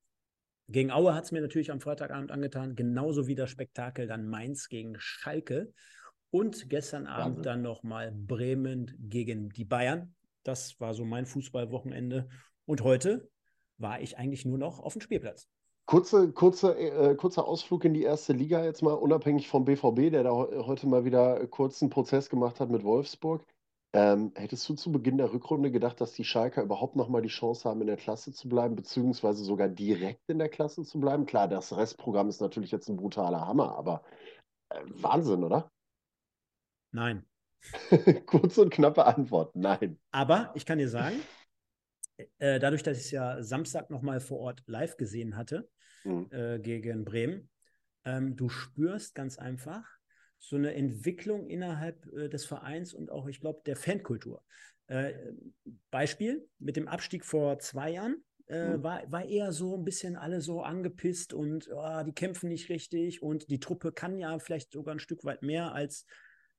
gegen 0.68 0.90
Aue 0.90 1.14
hat 1.14 1.24
es 1.24 1.32
mir 1.32 1.40
natürlich 1.40 1.70
am 1.70 1.80
Freitagabend 1.80 2.30
angetan, 2.30 2.74
genauso 2.74 3.26
wie 3.26 3.34
das 3.34 3.50
Spektakel 3.50 4.06
dann 4.06 4.28
Mainz 4.28 4.68
gegen 4.68 4.96
Schalke. 4.98 5.72
Und 6.30 6.68
gestern 6.68 7.06
Abend 7.06 7.36
Wahnsinn. 7.36 7.42
dann 7.44 7.62
nochmal 7.62 8.10
Bremen 8.12 8.92
gegen 8.98 9.50
die 9.50 9.64
Bayern. 9.64 10.16
Das 10.42 10.80
war 10.80 10.92
so 10.92 11.04
mein 11.04 11.26
Fußballwochenende. 11.26 12.28
Und 12.64 12.82
heute 12.82 13.30
war 13.78 14.00
ich 14.00 14.18
eigentlich 14.18 14.44
nur 14.44 14.58
noch 14.58 14.80
auf 14.80 14.94
dem 14.94 15.02
Spielplatz. 15.02 15.48
Kurze, 15.86 16.32
kurze, 16.32 16.78
äh, 16.78 17.14
kurzer 17.14 17.46
Ausflug 17.46 17.84
in 17.84 17.92
die 17.92 18.02
erste 18.02 18.32
Liga 18.32 18.64
jetzt 18.64 18.82
mal, 18.82 18.94
unabhängig 18.94 19.48
vom 19.48 19.66
BVB, 19.66 20.10
der 20.10 20.22
da 20.22 20.30
heu- 20.30 20.64
heute 20.66 20.86
mal 20.86 21.04
wieder 21.04 21.46
kurz 21.48 21.82
einen 21.82 21.90
Prozess 21.90 22.30
gemacht 22.30 22.58
hat 22.58 22.70
mit 22.70 22.84
Wolfsburg. 22.84 23.44
Ähm, 23.92 24.32
hättest 24.34 24.68
du 24.68 24.74
zu 24.74 24.90
Beginn 24.90 25.18
der 25.18 25.32
Rückrunde 25.32 25.70
gedacht, 25.70 26.00
dass 26.00 26.14
die 26.14 26.24
Schalker 26.24 26.62
überhaupt 26.62 26.96
noch 26.96 27.08
mal 27.08 27.20
die 27.22 27.28
Chance 27.28 27.68
haben, 27.68 27.80
in 27.82 27.86
der 27.86 27.96
Klasse 27.96 28.32
zu 28.32 28.48
bleiben, 28.48 28.74
beziehungsweise 28.74 29.44
sogar 29.44 29.68
direkt 29.68 30.22
in 30.26 30.38
der 30.38 30.48
Klasse 30.48 30.82
zu 30.84 30.98
bleiben? 30.98 31.26
Klar, 31.26 31.48
das 31.48 31.76
Restprogramm 31.76 32.28
ist 32.28 32.40
natürlich 32.40 32.70
jetzt 32.72 32.88
ein 32.88 32.96
brutaler 32.96 33.46
Hammer, 33.46 33.76
aber 33.76 34.02
äh, 34.70 34.80
Wahnsinn, 34.86 35.44
oder? 35.44 35.70
Nein. 36.92 37.24
Kurze 38.26 38.62
und 38.62 38.70
knappe 38.70 39.04
Antwort, 39.04 39.54
nein. 39.54 39.98
Aber 40.10 40.50
ich 40.54 40.66
kann 40.66 40.78
dir 40.78 40.88
sagen, 40.88 41.20
äh, 42.38 42.58
dadurch, 42.58 42.82
dass 42.82 42.98
ich 42.98 43.04
es 43.04 43.10
ja 43.10 43.42
Samstag 43.42 43.90
nochmal 43.90 44.20
vor 44.20 44.38
Ort 44.38 44.62
live 44.66 44.96
gesehen 44.96 45.36
hatte 45.36 45.68
mhm. 46.04 46.28
äh, 46.30 46.58
gegen 46.58 47.04
Bremen, 47.04 47.50
ähm, 48.04 48.36
du 48.36 48.48
spürst 48.48 49.14
ganz 49.14 49.38
einfach 49.38 49.84
so 50.38 50.56
eine 50.56 50.74
Entwicklung 50.74 51.46
innerhalb 51.46 52.06
äh, 52.12 52.28
des 52.28 52.44
Vereins 52.44 52.92
und 52.92 53.10
auch, 53.10 53.26
ich 53.26 53.40
glaube, 53.40 53.62
der 53.66 53.76
Fankultur. 53.76 54.44
Äh, 54.86 55.14
Beispiel 55.90 56.46
mit 56.58 56.76
dem 56.76 56.88
Abstieg 56.88 57.24
vor 57.24 57.58
zwei 57.58 57.90
Jahren. 57.90 58.22
Äh, 58.46 58.76
mhm. 58.76 58.82
war, 58.82 59.10
war 59.10 59.24
eher 59.24 59.52
so 59.52 59.74
ein 59.74 59.84
bisschen 59.84 60.16
alle 60.16 60.42
so 60.42 60.62
angepisst 60.62 61.32
und 61.32 61.70
oh, 61.72 62.02
die 62.04 62.12
kämpfen 62.12 62.50
nicht 62.50 62.68
richtig 62.68 63.22
und 63.22 63.48
die 63.48 63.58
Truppe 63.58 63.90
kann 63.90 64.18
ja 64.18 64.38
vielleicht 64.38 64.70
sogar 64.70 64.94
ein 64.94 64.98
Stück 64.98 65.24
weit 65.24 65.42
mehr 65.42 65.72
als, 65.72 66.04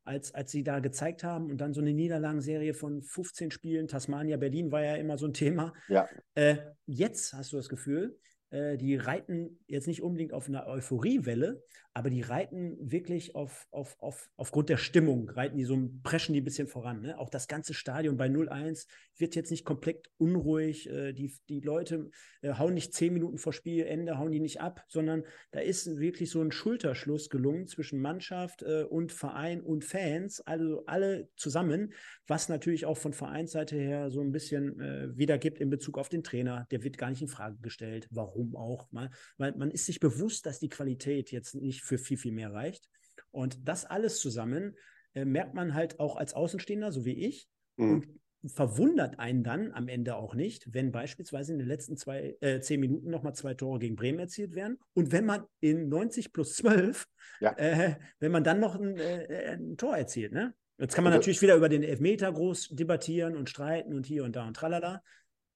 als, 0.06 0.34
als 0.34 0.52
sie 0.52 0.64
da 0.64 0.80
gezeigt 0.80 1.24
haben. 1.24 1.50
Und 1.50 1.58
dann 1.58 1.74
so 1.74 1.82
eine 1.82 1.94
Niederlagenserie 1.94 2.74
von 2.74 3.02
15 3.02 3.52
Spielen. 3.52 3.88
Tasmania 3.88 4.38
Berlin 4.38 4.72
war 4.72 4.84
ja 4.84 4.96
immer 4.96 5.18
so 5.18 5.26
ein 5.26 5.34
Thema. 5.34 5.74
Ja. 5.90 6.08
Äh, 6.36 6.58
jetzt 6.86 7.34
hast 7.34 7.52
du 7.52 7.58
das 7.58 7.70
Gefühl, 7.70 8.18
äh, 8.52 8.78
die 8.78 8.96
reiten 8.96 9.60
jetzt 9.68 9.88
nicht 9.88 10.02
unbedingt 10.02 10.32
auf 10.32 10.48
einer 10.48 10.68
Euphoriewelle, 10.68 11.64
aber 11.96 12.10
die 12.10 12.22
reiten 12.22 12.78
wirklich 12.80 13.36
auf, 13.36 13.68
auf, 13.72 13.96
auf, 14.02 14.30
aufgrund 14.36 14.68
der 14.68 14.76
Stimmung, 14.76 15.30
reiten 15.30 15.56
die 15.56 15.64
so, 15.64 15.90
preschen 16.04 16.34
die 16.34 16.42
ein 16.42 16.44
bisschen 16.44 16.68
voran. 16.68 17.02
Ne? 17.02 17.18
Auch 17.18 17.30
das 17.30 17.48
ganze 17.48 17.74
Stadion 17.74 18.18
bei 18.18 18.28
0-1 18.28 18.86
wird 19.18 19.34
jetzt 19.34 19.50
nicht 19.50 19.64
komplett 19.64 20.12
unruhig. 20.18 20.90
Äh, 20.90 21.14
die, 21.14 21.34
die 21.48 21.62
Leute 21.62 22.10
äh, 22.42 22.52
hauen 22.56 22.74
nicht 22.74 22.94
zehn 22.94 23.14
Minuten 23.14 23.38
vor 23.38 23.54
Spielende, 23.54 24.18
hauen 24.18 24.34
die 24.34 24.42
nicht 24.42 24.60
ab, 24.60 24.84
sondern 24.90 25.24
da 25.52 25.62
ist 25.62 25.98
wirklich 25.98 26.30
so 26.30 26.42
ein 26.42 26.52
Schulterschluss 26.52 27.30
gelungen 27.30 27.66
zwischen 27.66 28.02
Mannschaft 28.02 28.62
äh, 28.64 28.84
und 28.84 29.14
Verein 29.14 29.62
und 29.62 29.86
Fans, 29.86 30.42
also 30.42 30.86
alle 30.88 31.30
zusammen, 31.38 31.94
was 32.28 32.50
natürlich 32.50 32.86
auch 32.86 32.98
von 32.98 33.14
Vereinsseite 33.14 33.78
her 33.78 34.12
so 34.12 34.20
ein 34.20 34.34
bisschen 34.34 34.82
äh, 34.82 35.18
wiedergibt 35.18 35.62
in 35.62 35.70
Bezug 35.70 35.98
auf 35.98 36.10
den 36.10 36.24
Trainer. 36.24 36.68
Der 36.72 36.84
wird 36.84 36.98
gar 36.98 37.10
nicht 37.10 37.22
in 37.22 37.30
Frage 37.30 37.56
gestellt. 37.62 38.10
Warum 38.12 38.58
auch? 38.58 38.92
Mal, 38.92 39.12
weil 39.38 39.56
man 39.56 39.72
ist 39.72 39.86
sich 39.86 40.02
bewusst, 40.02 40.46
dass 40.46 40.60
die 40.60 40.68
Qualität 40.68 41.32
jetzt 41.32 41.56
nicht 41.56 41.85
für 41.86 41.98
viel, 41.98 42.18
viel 42.18 42.32
mehr 42.32 42.54
reicht. 42.54 42.90
Und 43.32 43.68
das 43.68 43.86
alles 43.86 44.20
zusammen 44.20 44.76
äh, 45.14 45.26
merkt 45.26 45.54
man 45.54 45.74
halt 45.74 46.00
auch 46.00 46.16
als 46.16 46.34
Außenstehender, 46.34 46.92
so 46.92 47.06
wie 47.06 47.26
ich, 47.26 47.48
mhm. 47.78 47.94
und 47.94 48.08
verwundert 48.48 49.20
einen 49.20 49.44
dann 49.44 49.72
am 49.72 49.88
Ende 49.88 50.16
auch 50.16 50.36
nicht, 50.36 50.74
wenn 50.74 50.92
beispielsweise 50.92 51.54
in 51.54 51.60
den 51.60 51.68
letzten 51.68 51.98
zwei, 51.98 52.38
äh, 52.42 52.60
zehn 52.60 52.80
Minuten 52.80 53.10
nochmal 53.10 53.34
zwei 53.34 53.54
Tore 53.54 53.80
gegen 53.80 53.96
Bremen 53.96 54.20
erzielt 54.20 54.54
werden. 54.54 54.78
Und 54.94 55.12
wenn 55.12 55.26
man 55.26 55.46
in 55.62 55.90
90 55.90 56.32
plus 56.32 56.56
12, 56.58 57.08
ja. 57.40 57.58
äh, 57.58 57.96
wenn 58.20 58.32
man 58.32 58.44
dann 58.44 58.60
noch 58.60 58.76
ein, 58.76 58.98
äh, 58.98 59.58
ein 59.58 59.78
Tor 59.78 59.98
erzielt, 59.98 60.32
ne? 60.32 60.54
Jetzt 60.78 60.94
kann 60.94 61.06
man 61.06 61.14
also, 61.14 61.22
natürlich 61.22 61.42
wieder 61.42 61.56
über 61.56 61.70
den 61.70 61.84
Elfmeter 61.84 62.32
groß 62.34 62.70
debattieren 62.74 63.38
und 63.38 63.50
streiten 63.50 63.94
und 63.94 64.06
hier 64.06 64.26
und 64.26 64.36
da 64.36 64.46
und 64.46 64.56
tralala. 64.56 65.02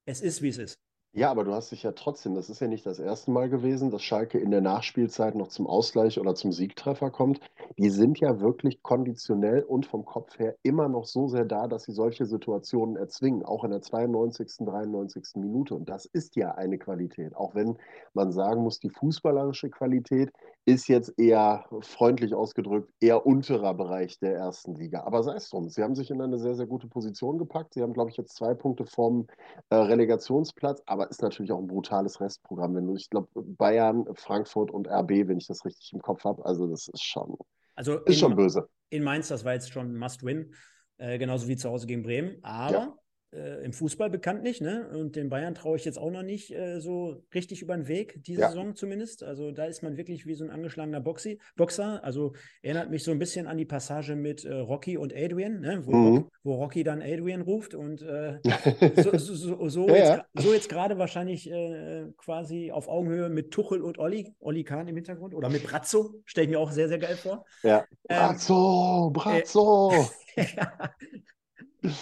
Es 0.05 0.21
ist, 0.21 0.41
wie 0.41 0.47
es 0.47 0.57
ist. 0.57 0.79
Ja, 1.13 1.31
aber 1.31 1.43
du 1.43 1.51
hast 1.53 1.71
dich 1.71 1.81
ja 1.81 1.91
trotzdem, 1.93 2.35
das 2.35 2.49
ist 2.51 2.59
ja 2.61 2.67
nicht 2.67 2.85
das 2.85 2.99
erste 2.99 3.31
Mal 3.31 3.49
gewesen, 3.49 3.89
dass 3.89 4.03
Schalke 4.03 4.37
in 4.37 4.51
der 4.51 4.61
Nachspielzeit 4.61 5.33
noch 5.33 5.47
zum 5.47 5.65
Ausgleich 5.65 6.19
oder 6.19 6.35
zum 6.35 6.51
Siegtreffer 6.51 7.09
kommt. 7.09 7.39
Die 7.79 7.89
sind 7.89 8.19
ja 8.19 8.39
wirklich 8.39 8.83
konditionell 8.83 9.63
und 9.63 9.87
vom 9.87 10.05
Kopf 10.05 10.37
her 10.37 10.55
immer 10.61 10.87
noch 10.87 11.05
so 11.05 11.27
sehr 11.27 11.45
da, 11.45 11.67
dass 11.67 11.83
sie 11.85 11.93
solche 11.93 12.27
Situationen 12.27 12.95
erzwingen, 12.95 13.43
auch 13.43 13.63
in 13.63 13.71
der 13.71 13.81
92., 13.81 14.65
93. 14.67 15.35
Minute. 15.37 15.73
Und 15.73 15.89
das 15.89 16.05
ist 16.05 16.35
ja 16.35 16.51
eine 16.51 16.77
Qualität, 16.77 17.35
auch 17.35 17.55
wenn 17.55 17.77
man 18.13 18.31
sagen 18.31 18.61
muss, 18.61 18.79
die 18.79 18.91
fußballerische 18.91 19.71
Qualität 19.71 20.31
ist 20.69 20.87
jetzt 20.87 21.17
eher 21.17 21.65
freundlich 21.81 22.33
ausgedrückt, 22.33 22.91
eher 22.99 23.25
unterer 23.25 23.73
Bereich 23.73 24.19
der 24.19 24.35
ersten 24.35 24.75
Liga. 24.75 25.03
Aber 25.03 25.23
sei 25.23 25.35
es 25.35 25.49
drum, 25.49 25.69
sie 25.69 25.83
haben 25.83 25.95
sich 25.95 26.11
in 26.11 26.21
eine 26.21 26.37
sehr, 26.37 26.55
sehr 26.55 26.67
gute 26.67 26.87
Position 26.87 27.37
gepackt. 27.37 27.73
Sie 27.73 27.81
haben, 27.81 27.93
glaube 27.93 28.11
ich, 28.11 28.17
jetzt 28.17 28.35
zwei 28.35 28.53
Punkte 28.53 28.85
vom 28.85 29.27
äh, 29.69 29.75
Relegationsplatz, 29.75 30.81
aber 30.85 31.09
ist 31.09 31.21
natürlich 31.21 31.51
auch 31.51 31.59
ein 31.59 31.67
brutales 31.67 32.21
Restprogramm. 32.21 32.75
Wenn 32.75 32.87
du, 32.87 32.95
ich 32.95 33.09
glaube, 33.09 33.29
Bayern, 33.33 34.05
Frankfurt 34.15 34.71
und 34.71 34.87
RB, 34.87 35.27
wenn 35.27 35.37
ich 35.37 35.47
das 35.47 35.65
richtig 35.65 35.91
im 35.93 36.01
Kopf 36.01 36.23
habe, 36.23 36.45
also 36.45 36.67
das 36.67 36.87
ist 36.87 37.03
schon, 37.03 37.37
also 37.75 37.97
ist 37.99 38.15
in, 38.15 38.19
schon 38.19 38.35
böse. 38.35 38.69
In 38.89 39.03
Mainz, 39.03 39.27
das 39.27 39.43
war 39.43 39.53
jetzt 39.53 39.71
schon 39.71 39.95
Must-Win, 39.95 40.53
äh, 40.97 41.17
genauso 41.17 41.47
wie 41.47 41.57
zu 41.57 41.69
Hause 41.69 41.87
gegen 41.87 42.03
Bremen. 42.03 42.37
Aber 42.43 42.73
ja 42.73 42.93
äh, 43.31 43.63
im 43.63 43.73
Fußball 43.73 44.09
bekanntlich, 44.09 44.61
ne? 44.61 44.89
Und 44.89 45.15
den 45.15 45.29
Bayern 45.29 45.53
traue 45.53 45.77
ich 45.77 45.85
jetzt 45.85 45.99
auch 45.99 46.11
noch 46.11 46.23
nicht 46.23 46.51
äh, 46.51 46.79
so 46.79 47.23
richtig 47.33 47.61
über 47.61 47.75
den 47.75 47.87
Weg, 47.87 48.23
diese 48.23 48.41
ja. 48.41 48.47
Saison 48.49 48.75
zumindest. 48.75 49.23
Also 49.23 49.51
da 49.51 49.65
ist 49.65 49.83
man 49.83 49.97
wirklich 49.97 50.25
wie 50.25 50.33
so 50.33 50.43
ein 50.43 50.49
angeschlagener 50.49 50.99
Boxi 50.99 51.39
Boxer. 51.55 52.03
Also 52.03 52.33
erinnert 52.61 52.89
mich 52.89 53.03
so 53.03 53.11
ein 53.11 53.19
bisschen 53.19 53.47
an 53.47 53.57
die 53.57 53.65
Passage 53.65 54.15
mit 54.15 54.45
äh, 54.45 54.53
Rocky 54.53 54.97
und 54.97 55.13
Adrian, 55.15 55.59
ne? 55.61 55.81
wo, 55.85 55.91
mhm. 55.91 56.15
Rocky, 56.17 56.29
wo, 56.43 56.55
Rocky 56.55 56.83
dann 56.83 57.01
Adrian 57.01 57.41
ruft 57.41 57.75
und 57.75 58.01
äh, 58.01 58.39
so, 58.95 59.17
so, 59.17 59.69
so, 59.69 59.87
ja, 59.87 59.95
jetzt, 59.95 60.23
so 60.35 60.53
jetzt 60.53 60.69
gerade 60.69 60.97
wahrscheinlich 60.97 61.49
äh, 61.51 62.07
quasi 62.17 62.71
auf 62.71 62.87
Augenhöhe 62.87 63.29
mit 63.29 63.51
Tuchel 63.51 63.81
und 63.81 63.99
Olli, 63.99 64.33
Olli 64.39 64.63
Kahn 64.63 64.87
im 64.87 64.95
Hintergrund 64.95 65.33
oder 65.33 65.49
mit 65.49 65.63
Brazzo, 65.63 66.15
stelle 66.25 66.45
ich 66.45 66.51
mir 66.51 66.59
auch 66.59 66.71
sehr, 66.71 66.87
sehr 66.87 66.99
geil 66.99 67.15
vor. 67.15 67.45
Ja. 67.63 67.85
Ähm, 68.09 68.17
Brazzo, 68.17 69.11
Brazzo. 69.13 69.91
ja. 70.35 70.93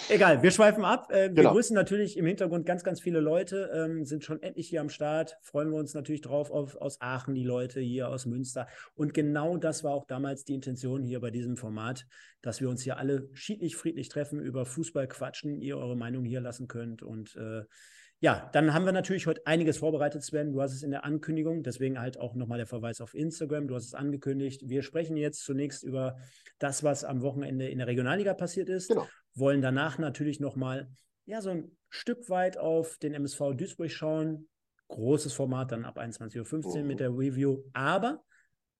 Egal, 0.08 0.42
wir 0.42 0.50
schweifen 0.50 0.84
ab. 0.84 1.08
Äh, 1.10 1.28
genau. 1.28 1.42
Wir 1.42 1.50
grüßen 1.50 1.74
natürlich 1.74 2.16
im 2.16 2.26
Hintergrund 2.26 2.66
ganz, 2.66 2.82
ganz 2.82 3.00
viele 3.00 3.20
Leute, 3.20 3.70
ähm, 3.72 4.04
sind 4.04 4.24
schon 4.24 4.42
endlich 4.42 4.68
hier 4.68 4.80
am 4.80 4.88
Start. 4.88 5.36
Freuen 5.42 5.70
wir 5.70 5.76
uns 5.76 5.94
natürlich 5.94 6.20
drauf 6.20 6.50
auf, 6.50 6.76
aus 6.76 7.00
Aachen, 7.00 7.34
die 7.34 7.44
Leute 7.44 7.80
hier 7.80 8.08
aus 8.08 8.26
Münster. 8.26 8.66
Und 8.94 9.14
genau 9.14 9.56
das 9.56 9.84
war 9.84 9.92
auch 9.92 10.04
damals 10.04 10.44
die 10.44 10.54
Intention 10.54 11.04
hier 11.04 11.20
bei 11.20 11.30
diesem 11.30 11.56
Format, 11.56 12.06
dass 12.42 12.60
wir 12.60 12.68
uns 12.68 12.82
hier 12.82 12.96
alle 12.96 13.28
schiedlich, 13.34 13.76
friedlich 13.76 14.08
treffen, 14.08 14.40
über 14.40 14.66
Fußball 14.66 15.06
quatschen, 15.06 15.60
ihr 15.60 15.78
eure 15.78 15.96
Meinung 15.96 16.24
hier 16.24 16.40
lassen 16.40 16.66
könnt. 16.66 17.02
Und 17.02 17.36
äh, 17.36 17.62
ja, 18.20 18.50
dann 18.52 18.74
haben 18.74 18.84
wir 18.84 18.90
natürlich 18.90 19.28
heute 19.28 19.46
einiges 19.46 19.78
vorbereitet, 19.78 20.24
Sven. 20.24 20.50
Du 20.50 20.60
hast 20.60 20.72
es 20.72 20.82
in 20.82 20.90
der 20.90 21.04
Ankündigung, 21.04 21.62
deswegen 21.62 22.00
halt 22.00 22.18
auch 22.18 22.34
nochmal 22.34 22.58
der 22.58 22.66
Verweis 22.66 23.00
auf 23.00 23.14
Instagram. 23.14 23.68
Du 23.68 23.76
hast 23.76 23.84
es 23.84 23.94
angekündigt. 23.94 24.62
Wir 24.68 24.82
sprechen 24.82 25.16
jetzt 25.16 25.44
zunächst 25.44 25.84
über 25.84 26.16
das, 26.58 26.82
was 26.82 27.04
am 27.04 27.22
Wochenende 27.22 27.68
in 27.68 27.78
der 27.78 27.86
Regionalliga 27.86 28.34
passiert 28.34 28.70
ist. 28.70 28.88
Genau 28.88 29.06
wollen 29.38 29.62
danach 29.62 29.98
natürlich 29.98 30.40
nochmal 30.40 30.88
ja, 31.28 31.42
so 31.42 31.50
ein 31.50 31.76
Stück 31.90 32.30
weit 32.30 32.56
auf 32.56 32.96
den 32.98 33.14
MSV 33.14 33.54
Duisburg 33.54 33.90
schauen. 33.90 34.48
Großes 34.88 35.34
Format 35.34 35.72
dann 35.72 35.84
ab 35.84 35.98
21.15 35.98 36.64
Uhr 36.64 36.82
mit 36.84 37.00
der 37.00 37.10
Review. 37.10 37.62
Aber 37.74 38.24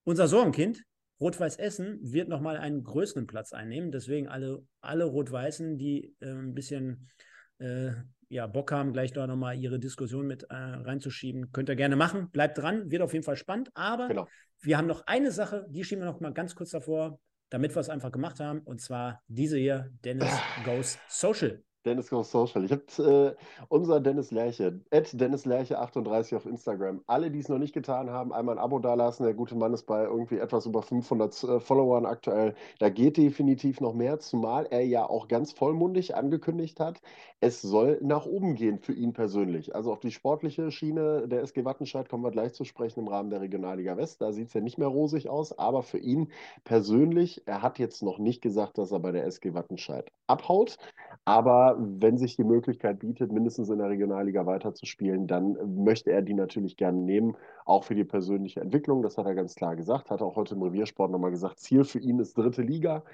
unser 0.05 0.29
Sorgenkind, 0.29 0.83
Rot-Weiß 1.21 1.57
Essen, 1.57 1.99
wird 2.01 2.31
nochmal 2.31 2.57
einen 2.57 2.83
größeren 2.83 3.27
Platz 3.27 3.53
einnehmen. 3.53 3.93
Deswegen 3.93 4.29
alle, 4.29 4.65
alle 4.81 5.05
Rot-Weißen, 5.05 5.77
die 5.77 6.15
äh, 6.21 6.31
ein 6.31 6.55
bisschen 6.55 7.11
äh, 7.59 7.91
ja, 8.31 8.47
Bock 8.47 8.73
haben, 8.73 8.95
gleich 8.95 9.13
da 9.13 9.27
nochmal 9.27 9.59
ihre 9.59 9.79
Diskussion 9.79 10.27
mit 10.27 10.45
äh, 10.45 10.55
reinzuschieben, 10.55 11.53
könnt 11.53 11.69
ihr 11.69 11.77
gerne 11.77 11.97
machen. 11.97 12.31
Bleibt 12.31 12.57
dran, 12.57 12.91
wird 12.91 13.03
auf 13.03 13.13
jeden 13.13 13.25
Fall 13.25 13.37
spannend. 13.37 13.71
Aber 13.75 14.09
genau. 14.09 14.27
wir 14.61 14.79
haben 14.79 14.87
noch 14.87 15.07
eine 15.07 15.33
Sache, 15.33 15.67
die 15.69 15.85
schieben 15.85 16.03
wir 16.03 16.11
noch 16.11 16.21
mal 16.21 16.33
ganz 16.33 16.55
kurz 16.55 16.71
davor 16.71 17.21
damit 17.51 17.75
wir 17.75 17.81
es 17.81 17.89
einfach 17.89 18.13
gemacht 18.13 18.41
haben. 18.41 18.61
Und 18.61 18.81
zwar 18.81 19.23
diese 19.29 19.59
hier, 19.59 19.91
Dennis 20.05 20.33
Goes 20.65 20.99
Social. 21.09 21.63
Dennis 21.89 22.11
Goes 22.11 22.31
Social. 22.31 22.65
Ich 22.65 22.73
habe 22.73 22.83
äh, 23.03 23.35
unser 23.69 24.01
Dennis 24.01 24.31
Lerche, 24.31 24.81
at 24.91 25.19
Dennis 25.19 25.47
Lerche 25.47 25.79
38 25.79 26.37
auf 26.37 26.45
Instagram. 26.45 27.01
Alle, 27.07 27.31
die 27.31 27.39
es 27.39 27.49
noch 27.49 27.59
nicht 27.59 27.73
getan 27.73 28.11
haben, 28.11 28.33
einmal 28.33 28.57
ein 28.57 28.63
Abo 28.63 28.79
dalassen. 28.79 29.25
Der 29.25 29.35
gute 29.35 29.57
Mann 29.57 29.73
ist 29.73 29.85
bei 29.85 30.05
irgendwie 30.05 30.39
etwas 30.39 30.67
über 30.67 30.83
500 30.83 31.45
äh, 31.45 31.61
Followern 31.61 32.05
aktuell. 32.05 32.55
Da 32.79 32.91
geht 32.91 33.17
definitiv 33.17 33.81
noch 33.81 33.95
mehr, 33.95 34.19
zumal 34.19 34.67
er 34.67 34.85
ja 34.85 35.09
auch 35.09 35.29
ganz 35.29 35.53
vollmundig 35.53 36.15
angekündigt 36.15 36.79
hat, 36.79 37.01
es 37.41 37.63
soll 37.63 37.99
nach 38.03 38.27
oben 38.27 38.57
gehen 38.57 38.79
für 38.81 38.93
ihn 38.93 39.13
persönlich. 39.13 39.75
Also 39.75 39.93
auf 39.93 40.01
die 40.01 40.11
sportliche 40.11 40.71
Schiene 40.73 41.29
der 41.29 41.43
SG 41.43 41.65
Wattenscheid 41.65 42.09
kommen 42.09 42.25
wir 42.25 42.33
gleich 42.33 42.53
zu 42.53 42.65
sprechen 42.65 43.01
im 43.01 43.09
Rahmen 43.09 43.31
der 43.31 43.41
Regionalliga 43.41 43.97
West. 43.97 44.21
Da 44.21 44.33
sieht 44.33 44.49
es 44.49 44.55
ja 44.55 44.61
nicht 44.61 44.77
mehr 44.79 44.89
rosig 44.89 45.29
aus, 45.29 45.57
aber 45.57 45.83
für 45.83 45.99
ihn 45.99 46.33
persönlich, 46.65 47.43
er 47.47 47.63
hat 47.63 47.79
jetzt 47.79 48.03
noch 48.03 48.19
nicht 48.19 48.43
gesagt, 48.43 48.77
dass 48.79 48.91
er 48.91 48.99
bei 49.01 49.13
der 49.13 49.25
SG 49.25 49.55
Wattenscheid 49.55 50.11
abhaut. 50.27 50.77
Aber 51.25 51.78
wenn 51.79 52.19
sich 52.19 52.37
die 52.37 52.45
Möglichkeit 52.45 52.99
bietet, 52.99 53.33
mindestens 53.33 53.69
in 53.71 53.79
der 53.79 53.89
Regionalliga 53.89 54.47
weiterzuspielen, 54.47 55.27
dann 55.27 55.57
möchte 55.83 56.11
er 56.11 56.23
die 56.23 56.35
natürlich 56.35 56.77
gerne 56.77 56.99
nehmen, 56.99 57.37
auch 57.65 57.85
für 57.85 57.95
die 57.95 58.05
persönliche 58.05 58.61
Entwicklung. 58.61 59.03
Das 59.03 59.17
hat 59.17 59.27
er 59.27 59.35
ganz 59.35 59.55
klar 59.55 59.77
gesagt, 59.77 60.11
hat 60.11 60.23
auch 60.23 60.37
heute 60.37 60.55
im 60.55 60.63
Reviersport 60.63 61.11
nochmal 61.11 61.31
gesagt. 61.31 61.61
Ziel 61.61 61.85
für 61.85 62.01
ihn 62.01 62.19
ist 62.19 62.37
dritte 62.37 62.63
Liga. 62.63 63.05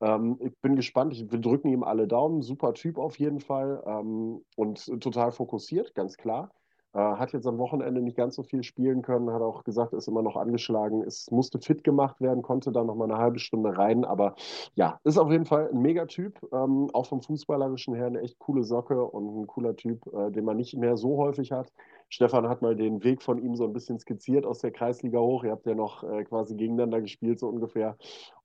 Ähm, 0.00 0.38
ich 0.40 0.56
bin 0.60 0.76
gespannt. 0.76 1.12
Ich, 1.12 1.30
wir 1.30 1.40
drücken 1.40 1.68
ihm 1.68 1.82
alle 1.82 2.06
Daumen. 2.08 2.42
Super 2.42 2.74
Typ 2.74 2.98
auf 2.98 3.18
jeden 3.18 3.40
Fall 3.40 3.82
ähm, 3.86 4.42
und 4.56 5.00
total 5.00 5.32
fokussiert, 5.32 5.94
ganz 5.94 6.16
klar. 6.16 6.50
Äh, 6.94 6.98
hat 6.98 7.32
jetzt 7.32 7.46
am 7.46 7.58
Wochenende 7.58 8.00
nicht 8.00 8.16
ganz 8.16 8.36
so 8.36 8.44
viel 8.44 8.62
spielen 8.62 9.02
können, 9.02 9.32
hat 9.32 9.42
auch 9.42 9.64
gesagt, 9.64 9.92
ist 9.92 10.06
immer 10.06 10.22
noch 10.22 10.36
angeschlagen. 10.36 11.02
Es 11.02 11.30
musste 11.30 11.58
fit 11.58 11.82
gemacht 11.82 12.20
werden, 12.20 12.42
konnte 12.42 12.70
da 12.70 12.84
noch 12.84 12.94
mal 12.94 13.10
eine 13.10 13.18
halbe 13.18 13.40
Stunde 13.40 13.76
rein. 13.76 14.04
Aber 14.04 14.36
ja, 14.74 15.00
ist 15.02 15.18
auf 15.18 15.30
jeden 15.30 15.44
Fall 15.44 15.70
ein 15.72 15.82
Megatyp. 15.82 16.38
Ähm, 16.52 16.90
auch 16.92 17.06
vom 17.06 17.20
Fußballerischen 17.20 17.94
her 17.94 18.06
eine 18.06 18.20
echt 18.20 18.38
coole 18.38 18.62
Socke 18.62 19.04
und 19.04 19.42
ein 19.42 19.46
cooler 19.48 19.74
Typ, 19.74 20.06
äh, 20.14 20.30
den 20.30 20.44
man 20.44 20.56
nicht 20.56 20.76
mehr 20.76 20.96
so 20.96 21.16
häufig 21.16 21.50
hat. 21.52 21.72
Stefan 22.08 22.48
hat 22.48 22.62
mal 22.62 22.76
den 22.76 23.02
Weg 23.02 23.22
von 23.22 23.38
ihm 23.38 23.56
so 23.56 23.64
ein 23.64 23.72
bisschen 23.72 23.98
skizziert 23.98 24.46
aus 24.46 24.60
der 24.60 24.70
Kreisliga 24.70 25.18
hoch. 25.18 25.44
Ihr 25.44 25.50
habt 25.50 25.66
ja 25.66 25.74
noch 25.74 26.04
äh, 26.04 26.24
quasi 26.24 26.54
gegeneinander 26.54 27.00
gespielt, 27.00 27.38
so 27.38 27.48
ungefähr. 27.48 27.96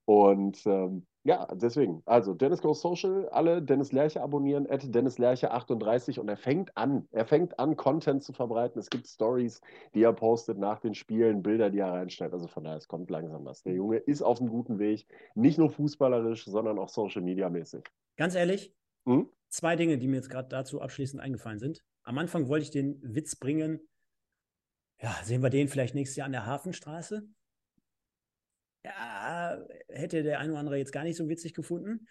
Und 0.04 0.66
ähm, 0.66 1.06
ja, 1.22 1.46
deswegen. 1.54 2.02
Also 2.06 2.34
Dennis 2.34 2.62
Goes 2.62 2.80
Social, 2.80 3.28
alle 3.28 3.62
Dennis 3.62 3.92
Lerche 3.92 4.22
abonnieren, 4.22 4.66
at 4.68 4.94
Dennis 4.94 5.18
Lerche 5.18 5.50
38 5.50 6.18
und 6.18 6.28
er 6.28 6.38
fängt 6.38 6.76
an. 6.76 7.06
Er 7.12 7.26
fängt 7.26 7.58
an, 7.58 7.76
Content 7.76 8.24
zu 8.24 8.32
verbreiten. 8.32 8.80
Es 8.80 8.88
gibt 8.88 9.06
Stories, 9.06 9.60
die 9.94 10.02
er 10.02 10.14
postet 10.14 10.58
nach 10.58 10.80
den 10.80 10.94
Spielen, 10.94 11.42
Bilder, 11.42 11.68
die 11.70 11.78
er 11.78 11.92
reinstellt. 11.92 12.32
Also 12.32 12.48
von 12.48 12.64
daher, 12.64 12.78
es 12.78 12.88
kommt 12.88 13.10
langsam 13.10 13.44
was. 13.44 13.62
Der 13.62 13.74
Junge 13.74 13.98
ist 13.98 14.22
auf 14.22 14.40
einem 14.40 14.48
guten 14.48 14.78
Weg, 14.78 15.06
nicht 15.34 15.58
nur 15.58 15.70
fußballerisch, 15.70 16.46
sondern 16.46 16.78
auch 16.78 16.88
Social 16.88 17.22
Media 17.22 17.50
mäßig. 17.50 17.84
Ganz 18.16 18.34
ehrlich, 18.34 18.74
hm? 19.06 19.28
Zwei 19.50 19.76
Dinge, 19.76 19.98
die 19.98 20.08
mir 20.08 20.16
jetzt 20.16 20.30
gerade 20.30 20.48
dazu 20.48 20.80
abschließend 20.80 21.20
eingefallen 21.20 21.58
sind. 21.58 21.82
Am 22.02 22.16
Anfang 22.18 22.48
wollte 22.48 22.64
ich 22.64 22.70
den 22.70 22.98
Witz 23.02 23.36
bringen, 23.36 23.80
ja, 25.02 25.18
sehen 25.22 25.42
wir 25.42 25.50
den 25.50 25.68
vielleicht 25.68 25.94
nächstes 25.94 26.16
Jahr 26.16 26.26
an 26.26 26.32
der 26.32 26.46
Hafenstraße? 26.46 27.28
ja, 28.84 29.58
hätte 29.88 30.22
der 30.22 30.40
ein 30.40 30.50
oder 30.50 30.60
andere 30.60 30.76
jetzt 30.76 30.92
gar 30.92 31.04
nicht 31.04 31.16
so 31.16 31.28
witzig 31.28 31.54
gefunden. 31.54 32.08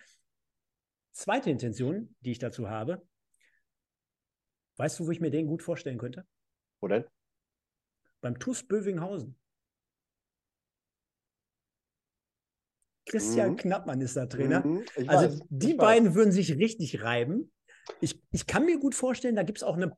Zweite 1.11 1.49
Intention, 1.49 2.15
die 2.21 2.31
ich 2.31 2.39
dazu 2.39 2.69
habe, 2.69 3.05
weißt 4.77 4.99
du, 4.99 5.07
wo 5.07 5.11
ich 5.11 5.19
mir 5.19 5.31
den 5.31 5.47
gut 5.47 5.63
vorstellen 5.63 5.97
könnte? 5.97 6.25
Wo 6.79 6.87
denn? 6.87 7.05
Beim 8.21 8.37
TuS 8.39 8.67
Bövinghausen. 8.67 9.38
Christian 13.09 13.51
mhm. 13.51 13.57
Knappmann 13.57 14.01
ist 14.01 14.15
da 14.15 14.25
Trainer. 14.27 14.65
Mhm, 14.65 14.85
also 15.07 15.27
weiß, 15.27 15.41
die 15.49 15.73
beiden 15.73 16.09
weiß. 16.09 16.15
würden 16.15 16.31
sich 16.31 16.55
richtig 16.55 17.03
reiben. 17.03 17.51
Ich, 18.01 18.21
ich 18.31 18.45
kann 18.45 18.65
mir 18.65 18.79
gut 18.79 18.95
vorstellen, 18.95 19.35
da 19.35 19.43
gibt 19.43 19.57
es 19.57 19.63
auch 19.63 19.75
eine, 19.75 19.91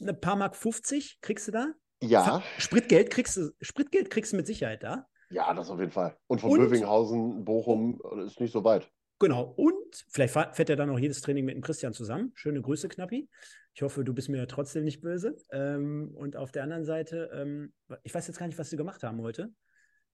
eine 0.00 0.14
paar 0.14 0.36
Mark 0.36 0.56
50, 0.56 1.20
kriegst 1.20 1.46
du 1.48 1.52
da? 1.52 1.72
Ja. 2.02 2.42
Spritgeld 2.58 3.10
kriegst 3.10 3.36
du, 3.36 3.50
Spritgeld 3.60 4.10
kriegst 4.10 4.32
du 4.32 4.36
mit 4.36 4.46
Sicherheit 4.46 4.82
da. 4.82 5.06
Ja, 5.30 5.52
das 5.54 5.70
auf 5.70 5.78
jeden 5.78 5.92
Fall. 5.92 6.16
Und 6.28 6.40
von 6.40 6.50
Bövinghausen, 6.50 7.44
Bochum 7.44 8.00
äh, 8.12 8.24
ist 8.24 8.40
nicht 8.40 8.52
so 8.52 8.64
weit. 8.64 8.90
Genau. 9.18 9.54
Und 9.56 10.04
vielleicht 10.08 10.32
fährt 10.32 10.70
er 10.70 10.76
dann 10.76 10.90
auch 10.90 10.98
jedes 10.98 11.20
Training 11.20 11.44
mit 11.44 11.54
dem 11.54 11.62
Christian 11.62 11.92
zusammen. 11.92 12.32
Schöne 12.34 12.60
Grüße, 12.60 12.88
Knappi. 12.88 13.28
Ich 13.74 13.82
hoffe, 13.82 14.04
du 14.04 14.12
bist 14.12 14.28
mir 14.28 14.46
trotzdem 14.46 14.84
nicht 14.84 15.00
böse. 15.00 15.36
Ähm, 15.50 16.12
und 16.14 16.36
auf 16.36 16.52
der 16.52 16.62
anderen 16.62 16.84
Seite, 16.84 17.30
ähm, 17.32 17.72
ich 18.02 18.14
weiß 18.14 18.26
jetzt 18.26 18.38
gar 18.38 18.46
nicht, 18.46 18.58
was 18.58 18.70
sie 18.70 18.76
gemacht 18.76 19.02
haben 19.02 19.20
heute 19.22 19.50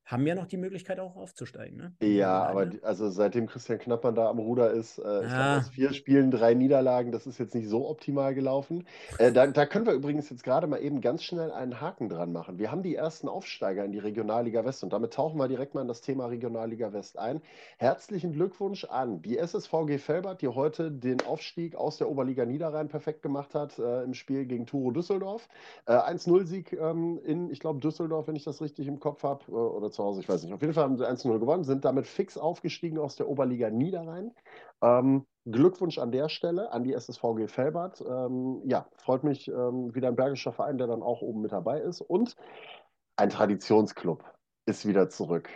haben 0.05 0.27
ja 0.27 0.35
noch 0.35 0.47
die 0.47 0.57
Möglichkeit 0.57 1.01
auch 1.01 1.17
aufzusteigen. 1.17 1.79
Ne? 1.79 1.93
Ja, 2.03 2.45
aber 2.45 2.67
die, 2.67 2.83
also 2.83 3.09
seitdem 3.11 3.47
Christian 3.47 3.79
Knappmann 3.79 4.15
da 4.15 4.29
am 4.29 4.39
Ruder 4.39 4.71
ist, 4.71 4.99
äh, 4.99 5.01
ich 5.01 5.07
ah. 5.07 5.19
glaube, 5.19 5.61
aus 5.61 5.69
vier 5.71 5.93
Spielen 5.93 6.31
drei 6.31 6.55
Niederlagen, 6.55 7.13
das 7.13 7.27
ist 7.27 7.39
jetzt 7.39 7.55
nicht 7.55 7.69
so 7.69 7.89
optimal 7.89 8.35
gelaufen. 8.35 8.87
Äh, 9.19 9.33
da, 9.33 9.47
da, 9.47 9.67
können 9.67 9.87
wir 9.87 9.93
übrigens 9.93 10.29
jetzt 10.31 10.43
gerade 10.43 10.67
mal 10.67 10.79
eben 10.79 11.01
ganz 11.01 11.23
schnell 11.23 11.51
einen 11.51 11.81
Haken 11.81 12.09
dran 12.09 12.33
machen. 12.33 12.59
Wir 12.59 12.71
haben 12.71 12.83
die 12.83 12.95
ersten 12.95 13.29
Aufsteiger 13.29 13.85
in 13.85 13.93
die 13.93 13.99
Regionalliga 13.99 14.65
West 14.65 14.83
und 14.83 14.93
damit 14.93 15.15
tauchen 15.15 15.39
wir 15.39 15.49
direkt 15.49 15.75
mal 15.75 15.83
in 15.83 15.89
das 15.89 16.01
Thema 16.01 16.27
Regionalliga 16.27 16.93
West 16.93 17.19
ein. 17.19 17.41
Herzlichen 17.79 18.33
Glückwunsch 18.33 18.85
an 18.85 19.23
die 19.23 19.39
SSVG 19.39 19.99
Felbert, 19.99 20.43
die 20.43 20.49
heute 20.49 20.91
den 20.91 21.23
Aufstieg 21.23 21.77
aus 21.77 21.99
der 21.99 22.11
Oberliga 22.11 22.45
Niederrhein 22.45 22.89
perfekt 22.89 23.23
gemacht 23.23 23.55
hat 23.55 23.79
äh, 23.79 24.03
im 24.03 24.15
Spiel 24.15 24.47
gegen 24.47 24.67
Turo 24.67 24.91
Düsseldorf. 24.91 25.49
1-0-Sieg 25.87 26.73
äh, 26.73 26.77
ähm, 26.77 27.21
in, 27.25 27.51
ich 27.51 27.61
glaube, 27.61 27.81
Düsseldorf, 27.81 28.29
wenn 28.29 28.37
ich 28.37 28.45
das 28.45 28.61
richtig 28.61 28.87
im 28.87 29.01
Kopf 29.01 29.23
habe, 29.23 29.45
äh, 29.49 29.53
oder 29.53 29.91
zu 29.93 30.03
Hause, 30.03 30.21
ich 30.21 30.29
weiß 30.29 30.43
nicht. 30.43 30.53
Auf 30.53 30.61
jeden 30.61 30.75
Fall 30.75 30.85
haben 30.85 30.97
sie 30.97 31.09
1-0 31.09 31.39
gewonnen, 31.39 31.65
sind 31.65 31.85
damit 31.85 32.07
fix 32.07 32.37
aufgestiegen 32.37 32.99
aus 32.99 33.17
der 33.17 33.29
Oberliga 33.29 33.71
Niederrhein. 33.71 34.33
Ähm, 34.83 35.27
Glückwunsch 35.45 35.99
an 35.99 36.13
der 36.13 36.29
Stelle 36.29 36.73
an 36.73 36.85
die 36.85 36.93
SSVG 36.93 37.49
Felbert. 37.49 38.01
Ähm, 38.01 38.63
ja, 38.65 38.87
freut 38.97 39.25
mich, 39.25 39.49
ähm, 39.49 39.95
wieder 39.95 40.09
ein 40.09 40.17
bergischer 40.17 40.53
Verein, 40.53 40.79
der 40.79 40.87
dann 40.87 41.03
auch 41.03 41.23
oben 41.23 41.43
mit 41.43 41.53
dabei 41.53 41.81
ist. 41.81 42.01
Und 42.01 42.37
ein 43.17 43.31
Traditionsclub 43.31 44.25
ist 44.67 44.87
wieder 44.87 45.09
zurück 45.09 45.49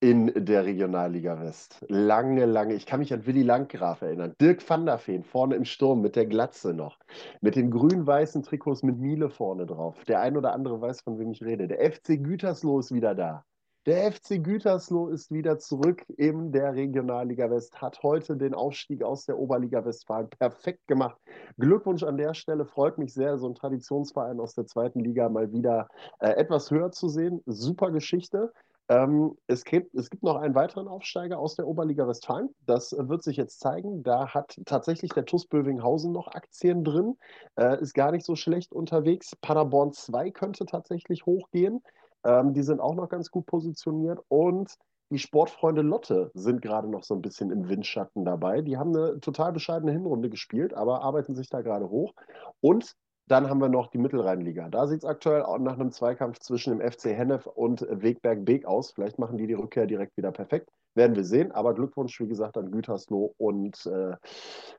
in 0.00 0.32
der 0.34 0.64
Regionalliga 0.64 1.40
West. 1.40 1.84
Lange, 1.88 2.46
lange. 2.46 2.74
Ich 2.74 2.86
kann 2.86 3.00
mich 3.00 3.12
an 3.12 3.26
Willi 3.26 3.42
Landgraf 3.42 4.02
erinnern. 4.02 4.34
Dirk 4.40 4.68
van 4.68 4.86
der 4.86 5.00
Veen 5.04 5.24
vorne 5.24 5.56
im 5.56 5.64
Sturm 5.64 6.00
mit 6.00 6.14
der 6.14 6.26
Glatze 6.26 6.72
noch. 6.72 6.98
Mit 7.40 7.56
den 7.56 7.70
grün-weißen 7.70 8.44
Trikots 8.44 8.82
mit 8.84 8.98
Miele 8.98 9.28
vorne 9.28 9.66
drauf. 9.66 10.04
Der 10.04 10.20
ein 10.20 10.36
oder 10.36 10.52
andere 10.52 10.80
weiß, 10.80 11.00
von 11.00 11.18
wem 11.18 11.32
ich 11.32 11.42
rede. 11.42 11.66
Der 11.66 11.80
FC 11.92 12.22
Gütersloh 12.22 12.78
ist 12.78 12.94
wieder 12.94 13.14
da. 13.14 13.44
Der 13.88 14.12
FC 14.12 14.44
Gütersloh 14.44 15.08
ist 15.08 15.32
wieder 15.32 15.58
zurück 15.58 16.04
in 16.18 16.52
der 16.52 16.74
Regionalliga 16.74 17.50
West, 17.50 17.80
hat 17.80 18.02
heute 18.02 18.36
den 18.36 18.52
Aufstieg 18.52 19.02
aus 19.02 19.24
der 19.24 19.38
Oberliga 19.38 19.82
Westfalen 19.82 20.28
perfekt 20.28 20.86
gemacht. 20.88 21.18
Glückwunsch 21.56 22.02
an 22.02 22.18
der 22.18 22.34
Stelle, 22.34 22.66
freut 22.66 22.98
mich 22.98 23.14
sehr, 23.14 23.38
so 23.38 23.48
ein 23.48 23.54
Traditionsverein 23.54 24.40
aus 24.40 24.52
der 24.52 24.66
zweiten 24.66 25.00
Liga 25.00 25.30
mal 25.30 25.52
wieder 25.52 25.88
äh, 26.18 26.32
etwas 26.32 26.70
höher 26.70 26.92
zu 26.92 27.08
sehen. 27.08 27.40
Super 27.46 27.90
Geschichte. 27.90 28.52
Ähm, 28.90 29.38
es, 29.46 29.64
gibt, 29.64 29.94
es 29.94 30.10
gibt 30.10 30.22
noch 30.22 30.36
einen 30.36 30.54
weiteren 30.54 30.86
Aufsteiger 30.86 31.38
aus 31.38 31.54
der 31.54 31.66
Oberliga 31.66 32.06
Westfalen. 32.06 32.50
Das 32.66 32.92
wird 32.92 33.22
sich 33.22 33.38
jetzt 33.38 33.58
zeigen. 33.58 34.02
Da 34.02 34.34
hat 34.34 34.60
tatsächlich 34.66 35.12
der 35.12 35.24
TuS 35.24 35.46
Bövinghausen 35.46 36.12
noch 36.12 36.28
Aktien 36.28 36.84
drin. 36.84 37.16
Äh, 37.56 37.80
ist 37.80 37.94
gar 37.94 38.12
nicht 38.12 38.26
so 38.26 38.36
schlecht 38.36 38.74
unterwegs. 38.74 39.34
Paderborn 39.40 39.94
2 39.94 40.30
könnte 40.30 40.66
tatsächlich 40.66 41.24
hochgehen. 41.24 41.80
Ähm, 42.24 42.54
die 42.54 42.62
sind 42.62 42.80
auch 42.80 42.94
noch 42.94 43.08
ganz 43.08 43.30
gut 43.30 43.46
positioniert. 43.46 44.20
Und 44.28 44.74
die 45.10 45.18
Sportfreunde 45.18 45.82
Lotte 45.82 46.30
sind 46.34 46.60
gerade 46.60 46.88
noch 46.88 47.02
so 47.02 47.14
ein 47.14 47.22
bisschen 47.22 47.50
im 47.50 47.68
Windschatten 47.68 48.24
dabei. 48.24 48.60
Die 48.60 48.76
haben 48.76 48.94
eine 48.94 49.20
total 49.20 49.52
bescheidene 49.52 49.92
Hinrunde 49.92 50.28
gespielt, 50.28 50.74
aber 50.74 51.02
arbeiten 51.02 51.34
sich 51.34 51.48
da 51.48 51.62
gerade 51.62 51.88
hoch. 51.88 52.12
Und 52.60 52.94
dann 53.28 53.48
haben 53.48 53.60
wir 53.60 53.68
noch 53.68 53.88
die 53.88 53.98
Mittelrheinliga. 53.98 54.68
Da 54.68 54.86
sieht 54.86 55.02
es 55.02 55.04
aktuell 55.04 55.42
auch 55.42 55.58
nach 55.58 55.74
einem 55.74 55.92
Zweikampf 55.92 56.38
zwischen 56.40 56.76
dem 56.76 56.90
FC 56.90 57.06
Hennef 57.06 57.46
und 57.46 57.86
Wegberg 57.88 58.44
Beek 58.44 58.66
aus. 58.66 58.92
Vielleicht 58.92 59.18
machen 59.18 59.36
die 59.36 59.46
die 59.46 59.54
Rückkehr 59.54 59.86
direkt 59.86 60.16
wieder 60.16 60.32
perfekt. 60.32 60.70
Werden 60.94 61.14
wir 61.14 61.24
sehen. 61.24 61.52
Aber 61.52 61.74
Glückwunsch, 61.74 62.18
wie 62.20 62.28
gesagt, 62.28 62.56
an 62.56 62.70
Gütersloh 62.70 63.34
und 63.36 63.84
äh, 63.86 64.16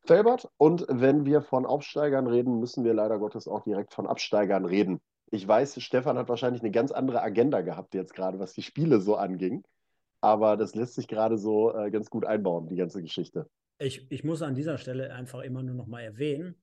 Felbert. 0.06 0.49
Und 0.58 0.86
wenn 0.89 1.25
wir 1.25 1.41
von 1.41 1.65
Aufsteigern 1.65 2.28
reden, 2.28 2.60
müssen 2.60 2.84
wir 2.84 2.93
leider 2.93 3.19
Gottes 3.19 3.47
auch 3.47 3.63
direkt 3.63 3.93
von 3.93 4.08
Absteigern 4.08 4.65
reden. 4.65 4.99
Ich 5.32 5.48
weiß, 5.48 5.82
Stefan 5.82 6.18
hat 6.18 6.30
wahrscheinlich 6.30 6.62
eine 6.62 6.72
ganz 6.72 6.92
andere 6.92 7.22
Agenda 7.22 7.62
gehabt 7.62 7.94
jetzt 7.94 8.13
gerade, 8.13 8.39
was 8.39 8.54
die 8.54 8.63
Spiele 8.63 9.00
so 9.00 9.15
anging. 9.15 9.63
Aber 10.22 10.58
das 10.58 10.76
lässt 10.76 10.96
sich 10.96 11.08
gerade 11.08 11.38
so 11.38 11.74
äh, 11.74 11.92
ganz 11.92 12.10
gut 12.10 12.26
einbauen, 12.26 12.68
die 12.68 12.76
ganze 12.76 13.02
Geschichte. 13.02 13.50
Ich, 13.78 14.12
ich 14.12 14.24
muss 14.24 14.42
an 14.42 14.56
dieser 14.56 14.78
Stelle 14.78 15.13
einfach 15.13 15.42
immer 15.42 15.63
nur 15.63 15.76
noch 15.76 15.88
mal 15.88 16.02
erwähnen, 16.02 16.62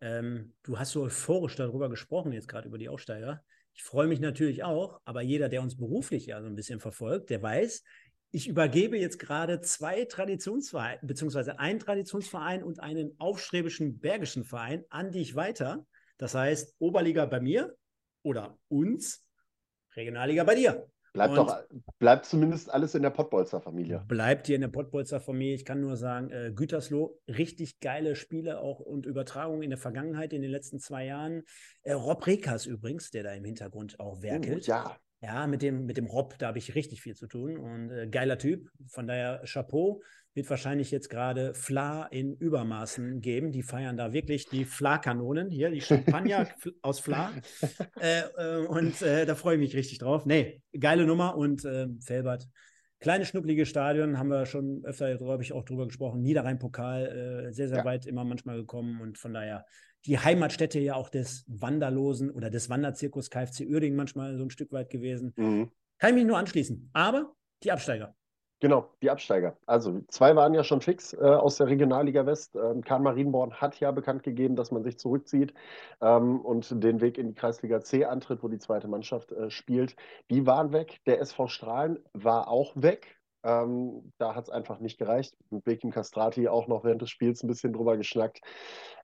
ähm, 0.00 0.54
du 0.62 0.78
hast 0.78 0.92
so 0.92 1.02
euphorisch 1.02 1.56
darüber 1.56 1.88
gesprochen, 1.88 2.32
jetzt 2.32 2.48
gerade 2.48 2.68
über 2.68 2.78
die 2.78 2.88
Aufsteiger. 2.88 3.42
Ich 3.74 3.82
freue 3.82 4.06
mich 4.06 4.20
natürlich 4.20 4.62
auch, 4.64 5.00
aber 5.04 5.22
jeder, 5.22 5.48
der 5.48 5.62
uns 5.62 5.76
beruflich 5.76 6.26
ja 6.26 6.40
so 6.40 6.46
ein 6.46 6.54
bisschen 6.54 6.80
verfolgt, 6.80 7.30
der 7.30 7.42
weiß, 7.42 7.82
ich 8.30 8.46
übergebe 8.46 8.98
jetzt 8.98 9.18
gerade 9.18 9.60
zwei 9.60 10.04
Traditionsvereine, 10.04 11.00
beziehungsweise 11.02 11.58
einen 11.58 11.78
Traditionsverein 11.78 12.62
und 12.62 12.80
einen 12.80 13.14
aufstrebischen 13.18 13.98
bergischen 13.98 14.44
Verein 14.44 14.84
an 14.90 15.10
dich 15.10 15.34
weiter. 15.34 15.86
Das 16.18 16.34
heißt, 16.34 16.74
Oberliga 16.78 17.24
bei 17.24 17.40
mir 17.40 17.74
oder 18.22 18.58
uns, 18.68 19.24
Regionalliga 19.96 20.44
bei 20.44 20.54
dir. 20.54 20.88
Bleibt 21.12 21.36
doch, 21.36 21.64
bleibt 21.98 22.26
zumindest 22.26 22.70
alles 22.70 22.94
in 22.94 23.02
der 23.02 23.10
Pottbolzer 23.10 23.60
Familie. 23.60 24.04
Bleibt 24.06 24.46
hier 24.46 24.54
in 24.54 24.60
der 24.60 24.68
Pottbolzer 24.68 25.20
Familie. 25.20 25.54
Ich 25.54 25.64
kann 25.64 25.80
nur 25.80 25.96
sagen, 25.96 26.30
äh, 26.30 26.52
Gütersloh, 26.54 27.18
richtig 27.26 27.80
geile 27.80 28.14
Spiele 28.14 28.60
auch 28.60 28.78
und 28.78 29.06
Übertragungen 29.06 29.62
in 29.62 29.70
der 29.70 29.78
Vergangenheit, 29.78 30.32
in 30.32 30.42
den 30.42 30.50
letzten 30.50 30.78
zwei 30.78 31.06
Jahren. 31.06 31.42
Äh, 31.82 31.94
Rob 31.94 32.26
Rekas 32.26 32.66
übrigens, 32.66 33.10
der 33.10 33.24
da 33.24 33.32
im 33.32 33.44
Hintergrund 33.44 33.98
auch 33.98 34.22
werkelt. 34.22 34.64
Oh, 34.68 34.70
ja. 34.70 34.96
Ja, 35.20 35.48
mit 35.48 35.62
dem, 35.62 35.86
mit 35.86 35.96
dem 35.96 36.06
Rob, 36.06 36.38
da 36.38 36.48
habe 36.48 36.58
ich 36.58 36.76
richtig 36.76 37.02
viel 37.02 37.16
zu 37.16 37.26
tun 37.26 37.58
und 37.58 37.90
äh, 37.90 38.06
geiler 38.06 38.38
Typ. 38.38 38.70
Von 38.86 39.08
daher 39.08 39.42
Chapeau. 39.44 40.00
Wird 40.38 40.50
wahrscheinlich 40.50 40.92
jetzt 40.92 41.10
gerade 41.10 41.52
Fla 41.52 42.04
in 42.04 42.32
Übermaßen 42.32 43.20
geben. 43.20 43.50
Die 43.50 43.64
feiern 43.64 43.96
da 43.96 44.12
wirklich 44.12 44.46
die 44.46 44.64
Fla-Kanonen 44.64 45.50
hier, 45.50 45.68
die 45.68 45.80
Champagner 45.80 46.46
aus 46.82 47.00
Fla. 47.00 47.32
Äh, 48.00 48.20
äh, 48.36 48.66
und 48.66 49.02
äh, 49.02 49.26
da 49.26 49.34
freue 49.34 49.56
ich 49.56 49.60
mich 49.60 49.74
richtig 49.74 49.98
drauf. 49.98 50.26
Nee, 50.26 50.62
geile 50.78 51.06
Nummer 51.06 51.36
und 51.36 51.64
äh, 51.64 51.88
Felbert. 51.98 52.46
Kleine 53.00 53.24
schnucklige 53.24 53.66
Stadion, 53.66 54.16
haben 54.16 54.28
wir 54.28 54.46
schon 54.46 54.84
öfter, 54.84 55.16
glaube 55.16 55.42
ich, 55.42 55.52
auch 55.52 55.64
drüber 55.64 55.88
gesprochen. 55.88 56.22
Niederrhein-Pokal, 56.22 57.48
äh, 57.48 57.52
sehr, 57.52 57.66
sehr 57.66 57.78
ja. 57.78 57.84
weit 57.84 58.06
immer 58.06 58.22
manchmal 58.22 58.58
gekommen 58.58 59.00
und 59.00 59.18
von 59.18 59.34
daher 59.34 59.66
die 60.06 60.20
Heimatstätte 60.20 60.78
ja 60.78 60.94
auch 60.94 61.08
des 61.08 61.44
Wanderlosen 61.48 62.30
oder 62.30 62.48
des 62.48 62.70
Wanderzirkus 62.70 63.28
KFC 63.28 63.66
Uerdingen 63.68 63.96
manchmal 63.96 64.36
so 64.36 64.44
ein 64.44 64.50
Stück 64.50 64.70
weit 64.70 64.88
gewesen. 64.88 65.32
Mhm. 65.34 65.72
Kann 65.98 66.10
ich 66.10 66.14
mich 66.14 66.26
nur 66.26 66.38
anschließen. 66.38 66.90
Aber 66.92 67.34
die 67.64 67.72
Absteiger. 67.72 68.14
Genau, 68.60 68.88
die 69.02 69.10
Absteiger. 69.10 69.56
Also 69.66 70.00
zwei 70.08 70.34
waren 70.34 70.52
ja 70.52 70.64
schon 70.64 70.80
fix 70.80 71.12
äh, 71.12 71.18
aus 71.18 71.58
der 71.58 71.68
Regionalliga 71.68 72.26
West. 72.26 72.56
Ähm, 72.56 72.82
Kahn 72.82 73.04
Marienborn 73.04 73.52
hat 73.52 73.78
ja 73.78 73.92
bekannt 73.92 74.24
gegeben, 74.24 74.56
dass 74.56 74.72
man 74.72 74.82
sich 74.82 74.98
zurückzieht 74.98 75.54
ähm, 76.00 76.40
und 76.40 76.82
den 76.82 77.00
Weg 77.00 77.18
in 77.18 77.28
die 77.28 77.34
Kreisliga 77.34 77.80
C 77.82 78.04
antritt, 78.04 78.42
wo 78.42 78.48
die 78.48 78.58
zweite 78.58 78.88
Mannschaft 78.88 79.30
äh, 79.30 79.48
spielt. 79.50 79.94
Die 80.30 80.44
waren 80.46 80.72
weg. 80.72 81.00
Der 81.06 81.20
SV 81.20 81.46
Strahlen 81.46 82.00
war 82.14 82.48
auch 82.48 82.72
weg. 82.74 83.17
Ähm, 83.44 84.12
da 84.18 84.34
hat 84.34 84.44
es 84.44 84.50
einfach 84.50 84.80
nicht 84.80 84.98
gereicht. 84.98 85.34
Mit 85.50 85.64
Bekim 85.64 85.90
Castrati 85.90 86.48
auch 86.48 86.66
noch 86.66 86.84
während 86.84 87.02
des 87.02 87.10
Spiels 87.10 87.42
ein 87.42 87.48
bisschen 87.48 87.72
drüber 87.72 87.96
geschnackt. 87.96 88.40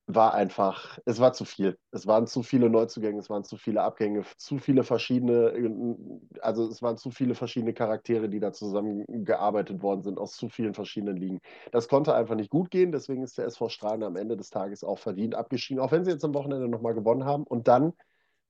War 0.07 0.35
einfach, 0.35 0.99
es 1.07 1.19
war 1.19 1.33
zu 1.33 1.45
viel. 1.47 1.79
Es 1.91 2.07
waren 2.07 2.27
zu 2.27 2.43
viele 2.43 2.69
Neuzugänge, 2.69 3.19
es 3.19 3.31
waren 3.31 3.45
zu 3.45 3.57
viele 3.57 3.83
Abgänge, 3.83 4.25
zu 4.37 4.59
viele 4.59 4.83
verschiedene, 4.83 6.21
also 6.43 6.69
es 6.69 6.83
waren 6.83 6.99
zu 6.99 7.11
viele 7.11 7.35
verschiedene 7.35 7.73
Charaktere, 7.73 8.29
die 8.29 8.41
da 8.41 8.53
zusammengearbeitet 8.53 9.83
worden 9.83 10.03
sind 10.03 10.19
aus 10.19 10.33
zu 10.37 10.51
vielen 10.51 10.75
verschiedenen 10.75 11.17
Ligen. 11.17 11.41
Das 11.73 11.89
konnte 11.89 12.15
einfach 12.15 12.35
nicht 12.35 12.51
gut 12.51 12.71
gehen, 12.71 12.93
deswegen 12.93 13.23
ist 13.23 13.39
der 13.39 13.47
SV 13.47 13.71
Strahlen 13.71 14.03
am 14.03 14.17
Ende 14.17 14.37
des 14.37 14.51
Tages 14.51 14.85
auch 14.85 14.99
verdient 14.99 15.35
abgeschieden, 15.35 15.83
auch 15.83 15.93
wenn 15.93 16.05
sie 16.05 16.11
jetzt 16.11 16.25
am 16.25 16.35
Wochenende 16.35 16.69
nochmal 16.69 16.95
gewonnen 16.95 17.25
haben. 17.25 17.45
Und 17.45 17.67
dann, 17.69 17.95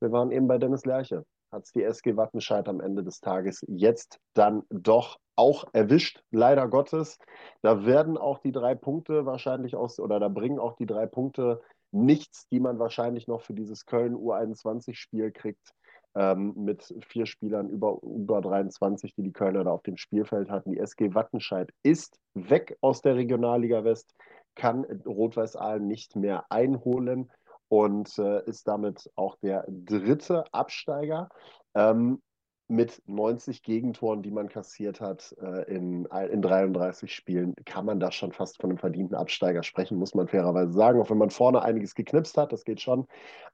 wir 0.01 0.11
waren 0.11 0.33
eben 0.33 0.49
bei 0.49 0.59
Dennis 0.59 0.85
Lerche 0.85 1.25
hat 1.55 1.65
es 1.65 1.73
die 1.73 1.83
SG 1.83 2.17
Wattenscheid 2.17 2.69
am 2.69 2.81
Ende 2.81 3.03
des 3.03 3.21
Tages 3.21 3.65
jetzt 3.69 4.19
dann 4.35 4.65
doch 4.71 5.19
auch 5.37 5.65
erwischt, 5.73 6.23
leider 6.31 6.69
Gottes. 6.69 7.19
Da 7.63 7.87
werden 7.87 8.19
auch 8.19 8.39
die 8.39 8.53
drei 8.53 8.75
Punkte 8.75 9.27
wahrscheinlich 9.27 9.75
aus, 9.75 9.99
oder 9.99 10.21
da 10.21 10.29
bringen 10.29 10.59
auch 10.59 10.77
die 10.77 10.87
drei 10.87 11.07
Punkte 11.07 11.61
nichts, 11.93 12.49
die 12.49 12.61
man 12.61 12.79
wahrscheinlich 12.79 13.29
noch 13.29 13.41
für 13.41 13.55
dieses 13.55 13.87
Köln 13.87 14.15
U21-Spiel 14.15 15.31
kriegt, 15.31 15.73
ähm, 16.17 16.55
mit 16.57 16.95
vier 17.09 17.27
Spielern 17.27 17.69
über, 17.69 17.99
über 18.03 18.41
23, 18.41 19.15
die 19.15 19.23
die 19.23 19.33
Kölner 19.33 19.65
da 19.65 19.71
auf 19.71 19.83
dem 19.83 19.97
Spielfeld 19.97 20.51
hatten. 20.51 20.73
Die 20.73 20.79
SG 20.79 21.15
Wattenscheid 21.15 21.71
ist 21.83 22.19
weg 22.35 22.77
aus 22.81 23.01
der 23.01 23.17
Regionalliga 23.17 23.85
West, 23.85 24.15
kann 24.55 24.85
Rot-Weiß 24.85 25.57
Aalen 25.57 25.89
nicht 25.89 26.15
mehr 26.15 26.45
einholen 26.51 27.31
und 27.69 28.19
äh, 28.19 28.45
ist 28.45 28.69
damit 28.69 29.11
auch 29.17 29.37
der 29.37 29.65
dritte 29.69 30.45
Absteiger. 30.53 31.29
Ähm, 31.75 32.21
mit 32.67 33.03
90 33.07 33.63
Gegentoren, 33.63 34.23
die 34.23 34.31
man 34.31 34.49
kassiert 34.49 35.01
hat 35.01 35.35
äh, 35.41 35.65
in, 35.65 36.07
in 36.07 36.41
33 36.41 37.15
Spielen, 37.15 37.55
kann 37.67 37.85
man 37.85 38.01
da 38.01 38.11
schon 38.11 38.33
fast 38.33 38.61
von 38.61 38.71
einem 38.71 38.79
verdienten 38.79 39.17
Absteiger 39.17 39.63
sprechen, 39.63 39.99
muss 39.99 40.15
man 40.15 40.29
fairerweise 40.29 40.73
sagen. 40.73 41.01
Auch 41.01 41.11
wenn 41.11 41.19
man 41.19 41.31
vorne 41.31 41.63
einiges 41.63 41.95
geknipst 41.95 42.39
hat, 42.39 42.53
das 42.53 42.65
geht 42.65 42.81
schon. 42.81 43.07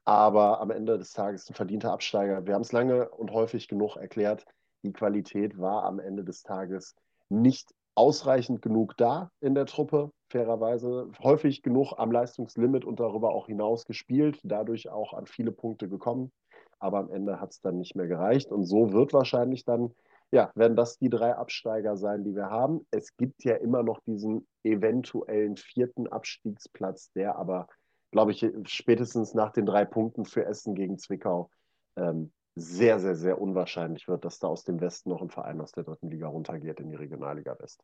Aber 0.05 0.61
am 0.61 0.71
Ende 0.71 0.97
des 0.97 1.11
Tages 1.11 1.49
ein 1.49 1.55
verdienter 1.55 1.91
Absteiger. 1.91 2.45
Wir 2.45 2.53
haben 2.53 2.61
es 2.61 2.71
lange 2.71 3.09
und 3.09 3.31
häufig 3.31 3.67
genug 3.67 3.97
erklärt. 3.97 4.45
Die 4.83 4.93
Qualität 4.93 5.59
war 5.59 5.83
am 5.83 5.99
Ende 5.99 6.23
des 6.23 6.43
Tages 6.43 6.95
nicht 7.29 7.73
ausreichend 7.95 8.61
genug 8.61 8.95
da 8.97 9.31
in 9.41 9.55
der 9.55 9.65
Truppe, 9.65 10.11
fairerweise. 10.29 11.11
Häufig 11.21 11.61
genug 11.61 11.93
am 11.97 12.11
Leistungslimit 12.11 12.85
und 12.85 12.99
darüber 12.99 13.33
auch 13.33 13.47
hinaus 13.47 13.85
gespielt, 13.85 14.39
dadurch 14.43 14.89
auch 14.89 15.13
an 15.13 15.25
viele 15.25 15.51
Punkte 15.51 15.89
gekommen. 15.89 16.31
Aber 16.79 16.99
am 16.99 17.11
Ende 17.11 17.39
hat 17.39 17.51
es 17.51 17.61
dann 17.61 17.77
nicht 17.77 17.95
mehr 17.95 18.07
gereicht. 18.07 18.51
Und 18.51 18.65
so 18.65 18.91
wird 18.91 19.13
wahrscheinlich 19.13 19.65
dann, 19.65 19.93
ja, 20.31 20.51
werden 20.55 20.75
das 20.75 20.97
die 20.97 21.09
drei 21.09 21.35
Absteiger 21.35 21.97
sein, 21.97 22.23
die 22.23 22.35
wir 22.35 22.49
haben. 22.49 22.87
Es 22.91 23.15
gibt 23.17 23.43
ja 23.43 23.55
immer 23.55 23.83
noch 23.83 23.99
diesen 24.01 24.47
eventuellen 24.63 25.57
vierten 25.57 26.07
Abstiegsplatz, 26.07 27.11
der 27.11 27.35
aber, 27.35 27.67
glaube 28.11 28.31
ich, 28.31 28.47
spätestens 28.65 29.33
nach 29.33 29.51
den 29.51 29.65
drei 29.65 29.85
Punkten 29.85 30.25
für 30.25 30.45
Essen 30.45 30.73
gegen 30.73 30.97
Zwickau 30.97 31.49
ähm, 31.97 32.31
sehr, 32.55 32.99
sehr, 32.99 33.15
sehr 33.15 33.39
unwahrscheinlich 33.39 34.07
wird, 34.07 34.25
dass 34.25 34.39
da 34.39 34.47
aus 34.47 34.63
dem 34.63 34.81
Westen 34.81 35.09
noch 35.09 35.21
ein 35.21 35.29
Verein 35.29 35.61
aus 35.61 35.71
der 35.71 35.83
dritten 35.83 36.09
Liga 36.09 36.27
runtergeht 36.27 36.79
in 36.79 36.89
die 36.89 36.95
Regionalliga 36.95 37.57
West. 37.59 37.83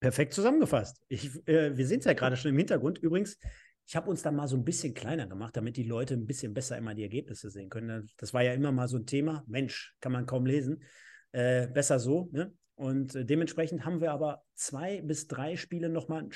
Perfekt 0.00 0.34
zusammengefasst. 0.34 1.02
Ich, 1.08 1.46
äh, 1.48 1.76
wir 1.76 1.86
sehen 1.86 2.00
es 2.00 2.04
ja 2.04 2.12
gerade 2.12 2.36
schon 2.36 2.50
im 2.50 2.58
Hintergrund. 2.58 2.98
Übrigens, 2.98 3.38
ich 3.86 3.96
habe 3.96 4.10
uns 4.10 4.22
da 4.22 4.30
mal 4.30 4.48
so 4.48 4.56
ein 4.56 4.64
bisschen 4.64 4.94
kleiner 4.94 5.26
gemacht, 5.26 5.56
damit 5.56 5.76
die 5.76 5.84
Leute 5.84 6.14
ein 6.14 6.26
bisschen 6.26 6.54
besser 6.54 6.76
immer 6.78 6.94
die 6.94 7.02
Ergebnisse 7.02 7.50
sehen 7.50 7.68
können. 7.68 8.10
Das 8.16 8.32
war 8.32 8.42
ja 8.42 8.54
immer 8.54 8.72
mal 8.72 8.88
so 8.88 8.96
ein 8.96 9.06
Thema. 9.06 9.44
Mensch, 9.46 9.94
kann 10.00 10.12
man 10.12 10.26
kaum 10.26 10.46
lesen. 10.46 10.82
Äh, 11.32 11.68
besser 11.68 11.98
so. 11.98 12.28
Ne? 12.32 12.52
Und 12.76 13.14
äh, 13.14 13.24
dementsprechend 13.24 13.84
haben 13.84 14.00
wir 14.00 14.12
aber 14.12 14.42
zwei 14.54 15.02
bis 15.02 15.26
drei 15.26 15.56
Spiele 15.56 15.88
nochmal 15.88 16.28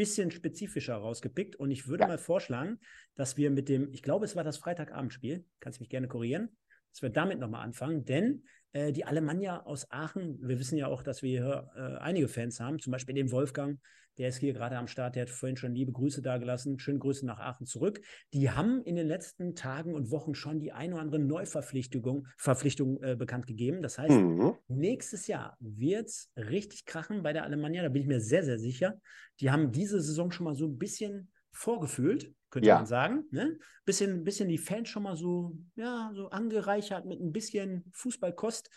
bisschen 0.00 0.30
spezifischer 0.30 0.96
rausgepickt. 0.96 1.56
Und 1.56 1.70
ich 1.70 1.86
würde 1.86 2.04
ja. 2.04 2.08
mal 2.08 2.16
vorschlagen, 2.16 2.80
dass 3.16 3.36
wir 3.36 3.50
mit 3.50 3.68
dem, 3.68 3.92
ich 3.92 4.02
glaube, 4.02 4.24
es 4.24 4.34
war 4.34 4.44
das 4.44 4.56
Freitagabendspiel, 4.56 5.44
kannst 5.60 5.78
mich 5.78 5.90
gerne 5.90 6.08
korrigieren, 6.08 6.56
dass 6.90 7.02
wir 7.02 7.10
damit 7.10 7.38
nochmal 7.38 7.62
anfangen, 7.62 8.06
denn 8.06 8.44
äh, 8.72 8.92
die 8.92 9.04
Alemannia 9.04 9.62
aus 9.64 9.90
Aachen, 9.90 10.38
wir 10.42 10.58
wissen 10.58 10.76
ja 10.76 10.86
auch, 10.86 11.02
dass 11.02 11.22
wir 11.22 11.30
hier 11.30 11.70
äh, 11.76 11.98
einige 12.00 12.28
Fans 12.28 12.60
haben, 12.60 12.78
zum 12.78 12.90
Beispiel 12.92 13.14
den 13.14 13.30
Wolfgang, 13.30 13.78
der 14.20 14.28
ist 14.28 14.36
hier 14.36 14.52
gerade 14.52 14.76
am 14.76 14.86
Start, 14.86 15.16
der 15.16 15.22
hat 15.22 15.30
vorhin 15.30 15.56
schon 15.56 15.74
liebe 15.74 15.92
Grüße 15.92 16.20
dagelassen. 16.20 16.78
Schöne 16.78 16.98
Grüße 16.98 17.24
nach 17.24 17.38
Aachen 17.38 17.64
zurück. 17.64 18.02
Die 18.34 18.50
haben 18.50 18.82
in 18.82 18.96
den 18.96 19.06
letzten 19.06 19.54
Tagen 19.54 19.94
und 19.94 20.10
Wochen 20.10 20.34
schon 20.34 20.60
die 20.60 20.72
ein 20.72 20.92
oder 20.92 21.00
andere 21.00 21.20
Neuverpflichtung 21.20 22.26
Verpflichtung, 22.36 23.02
äh, 23.02 23.16
bekannt 23.16 23.46
gegeben. 23.46 23.80
Das 23.80 23.98
heißt, 23.98 24.10
mhm. 24.10 24.56
nächstes 24.68 25.26
Jahr 25.26 25.56
wird 25.60 26.08
es 26.08 26.30
richtig 26.36 26.84
krachen 26.84 27.22
bei 27.22 27.32
der 27.32 27.44
Alemannia, 27.44 27.82
da 27.82 27.88
bin 27.88 28.02
ich 28.02 28.08
mir 28.08 28.20
sehr, 28.20 28.44
sehr 28.44 28.58
sicher. 28.58 29.00
Die 29.40 29.50
haben 29.50 29.72
diese 29.72 30.00
Saison 30.02 30.30
schon 30.30 30.44
mal 30.44 30.54
so 30.54 30.66
ein 30.66 30.76
bisschen 30.76 31.30
vorgefühlt, 31.52 32.32
könnte 32.50 32.68
ja. 32.68 32.76
man 32.76 32.86
sagen. 32.86 33.24
Ne? 33.30 33.58
Bisschen, 33.84 34.24
bisschen 34.24 34.48
die 34.48 34.58
Fans 34.58 34.88
schon 34.88 35.02
mal 35.02 35.16
so, 35.16 35.56
ja, 35.76 36.10
so 36.14 36.30
angereichert 36.30 37.06
mit 37.06 37.20
ein 37.20 37.32
bisschen 37.32 37.90
Fußballkost. 37.92 38.70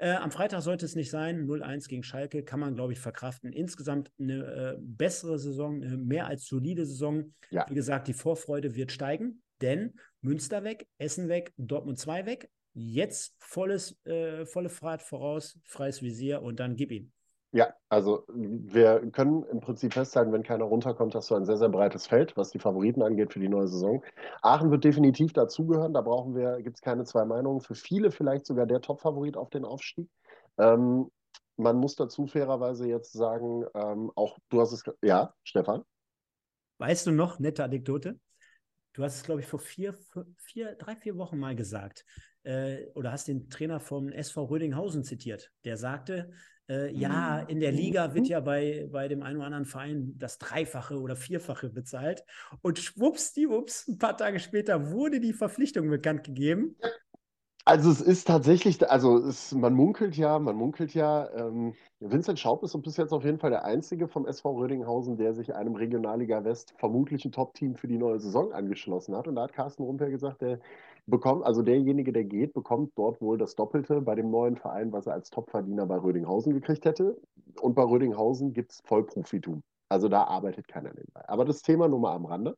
Äh, 0.00 0.12
am 0.12 0.30
Freitag 0.30 0.62
sollte 0.62 0.86
es 0.86 0.94
nicht 0.94 1.10
sein. 1.10 1.46
0-1 1.46 1.86
gegen 1.88 2.02
Schalke 2.02 2.42
kann 2.42 2.58
man, 2.58 2.74
glaube 2.74 2.94
ich, 2.94 2.98
verkraften. 2.98 3.52
Insgesamt 3.52 4.10
eine 4.18 4.44
äh, 4.44 4.76
bessere 4.80 5.38
Saison, 5.38 5.82
eine 5.82 5.98
mehr 5.98 6.26
als 6.26 6.46
solide 6.46 6.86
Saison. 6.86 7.34
Ja. 7.50 7.66
Wie 7.68 7.74
gesagt, 7.74 8.08
die 8.08 8.14
Vorfreude 8.14 8.74
wird 8.74 8.92
steigen, 8.92 9.42
denn 9.60 9.94
Münster 10.22 10.64
weg, 10.64 10.86
Essen 10.96 11.28
weg, 11.28 11.52
Dortmund 11.58 11.98
2 11.98 12.24
weg. 12.24 12.50
Jetzt 12.72 13.34
volles, 13.40 13.98
äh, 14.06 14.46
volle 14.46 14.70
Fahrt 14.70 15.02
voraus, 15.02 15.58
freies 15.64 16.00
Visier 16.00 16.40
und 16.40 16.60
dann 16.60 16.76
gib 16.76 16.92
ihn. 16.92 17.12
Ja, 17.52 17.74
also 17.88 18.24
wir 18.28 19.10
können 19.10 19.42
im 19.44 19.60
Prinzip 19.60 19.92
festhalten, 19.92 20.32
wenn 20.32 20.44
keiner 20.44 20.64
runterkommt, 20.64 21.16
hast 21.16 21.30
du 21.30 21.34
ein 21.34 21.44
sehr, 21.44 21.56
sehr 21.56 21.68
breites 21.68 22.06
Feld, 22.06 22.36
was 22.36 22.50
die 22.50 22.60
Favoriten 22.60 23.02
angeht 23.02 23.32
für 23.32 23.40
die 23.40 23.48
neue 23.48 23.66
Saison. 23.66 24.04
Aachen 24.40 24.70
wird 24.70 24.84
definitiv 24.84 25.32
dazugehören, 25.32 25.92
da 25.92 26.00
brauchen 26.00 26.36
wir, 26.36 26.62
gibt 26.62 26.76
es 26.76 26.80
keine 26.80 27.04
zwei 27.04 27.24
Meinungen. 27.24 27.60
Für 27.60 27.74
viele 27.74 28.12
vielleicht 28.12 28.46
sogar 28.46 28.66
der 28.66 28.80
Top-Favorit 28.80 29.36
auf 29.36 29.50
den 29.50 29.64
Aufstieg. 29.64 30.08
Ähm, 30.58 31.10
man 31.56 31.76
muss 31.76 31.96
dazu 31.96 32.28
fairerweise 32.28 32.86
jetzt 32.86 33.12
sagen, 33.12 33.64
ähm, 33.74 34.12
auch 34.14 34.38
du 34.48 34.60
hast 34.60 34.72
es, 34.72 34.84
ja, 35.02 35.34
Stefan. 35.42 35.82
Weißt 36.78 37.06
du 37.08 37.10
noch, 37.10 37.40
nette 37.40 37.64
Anekdote? 37.64 38.20
Du 38.92 39.02
hast 39.02 39.16
es, 39.16 39.22
glaube 39.24 39.40
ich, 39.40 39.46
vor 39.46 39.58
vier, 39.58 39.98
vier, 40.36 40.76
drei, 40.76 40.94
vier 40.96 41.16
Wochen 41.16 41.38
mal 41.38 41.56
gesagt. 41.56 42.04
Äh, 42.42 42.86
oder 42.94 43.12
hast 43.12 43.28
den 43.28 43.50
Trainer 43.50 43.80
vom 43.80 44.10
SV 44.10 44.44
Rödinghausen 44.44 45.04
zitiert. 45.04 45.52
Der 45.64 45.76
sagte, 45.76 46.32
äh, 46.70 46.92
ja, 46.92 47.40
in 47.40 47.58
der 47.58 47.72
Liga 47.72 48.14
wird 48.14 48.28
ja 48.28 48.38
bei, 48.38 48.88
bei 48.92 49.08
dem 49.08 49.22
einen 49.22 49.38
oder 49.38 49.46
anderen 49.46 49.64
Verein 49.64 50.14
das 50.16 50.38
Dreifache 50.38 51.00
oder 51.00 51.16
Vierfache 51.16 51.68
bezahlt. 51.68 52.24
Und 52.62 52.78
schwuppsdiwupps, 52.78 53.88
ein 53.88 53.98
paar 53.98 54.16
Tage 54.16 54.38
später 54.38 54.90
wurde 54.92 55.18
die 55.18 55.32
Verpflichtung 55.32 55.90
bekannt 55.90 56.24
gegeben. 56.24 56.76
Also 57.64 57.90
es 57.90 58.00
ist 58.00 58.26
tatsächlich, 58.26 58.88
also 58.88 59.18
es, 59.18 59.52
man 59.52 59.74
munkelt 59.74 60.16
ja, 60.16 60.38
man 60.38 60.56
munkelt 60.56 60.94
ja, 60.94 61.28
ähm, 61.34 61.74
Vincent 62.00 62.38
Schaub 62.38 62.62
ist 62.62 62.80
bis 62.82 62.96
jetzt 62.96 63.12
auf 63.12 63.24
jeden 63.24 63.38
Fall 63.38 63.50
der 63.50 63.64
Einzige 63.64 64.08
vom 64.08 64.26
SV 64.26 64.56
Rödinghausen, 64.56 65.18
der 65.18 65.34
sich 65.34 65.54
einem 65.54 65.74
Regionalliga 65.74 66.42
West 66.44 66.72
vermutlich 66.78 67.24
ein 67.24 67.32
Top-Team 67.32 67.76
für 67.76 67.88
die 67.88 67.98
neue 67.98 68.18
Saison 68.18 68.52
angeschlossen 68.52 69.14
hat. 69.14 69.28
Und 69.28 69.34
da 69.34 69.42
hat 69.42 69.52
Carsten 69.52 69.82
Rumper 69.82 70.08
gesagt, 70.08 70.40
der 70.40 70.60
bekommt, 71.10 71.44
also 71.44 71.62
derjenige, 71.62 72.12
der 72.12 72.24
geht, 72.24 72.54
bekommt 72.54 72.92
dort 72.96 73.20
wohl 73.20 73.38
das 73.38 73.54
Doppelte 73.56 74.00
bei 74.00 74.14
dem 74.14 74.30
neuen 74.30 74.56
Verein, 74.56 74.92
was 74.92 75.06
er 75.06 75.14
als 75.14 75.30
Topverdiener 75.30 75.86
bei 75.86 75.96
Rödinghausen 75.96 76.54
gekriegt 76.54 76.84
hätte. 76.84 77.16
Und 77.60 77.74
bei 77.74 77.82
Rödinghausen 77.82 78.52
gibt 78.52 78.72
es 78.72 78.80
Vollprofitum. 78.84 79.62
Also 79.90 80.08
da 80.08 80.22
arbeitet 80.22 80.68
keiner 80.68 80.90
nebenbei. 80.90 81.28
Aber 81.28 81.44
das 81.44 81.62
Thema 81.62 81.88
nur 81.88 81.98
mal 81.98 82.14
am 82.14 82.24
Rande. 82.24 82.56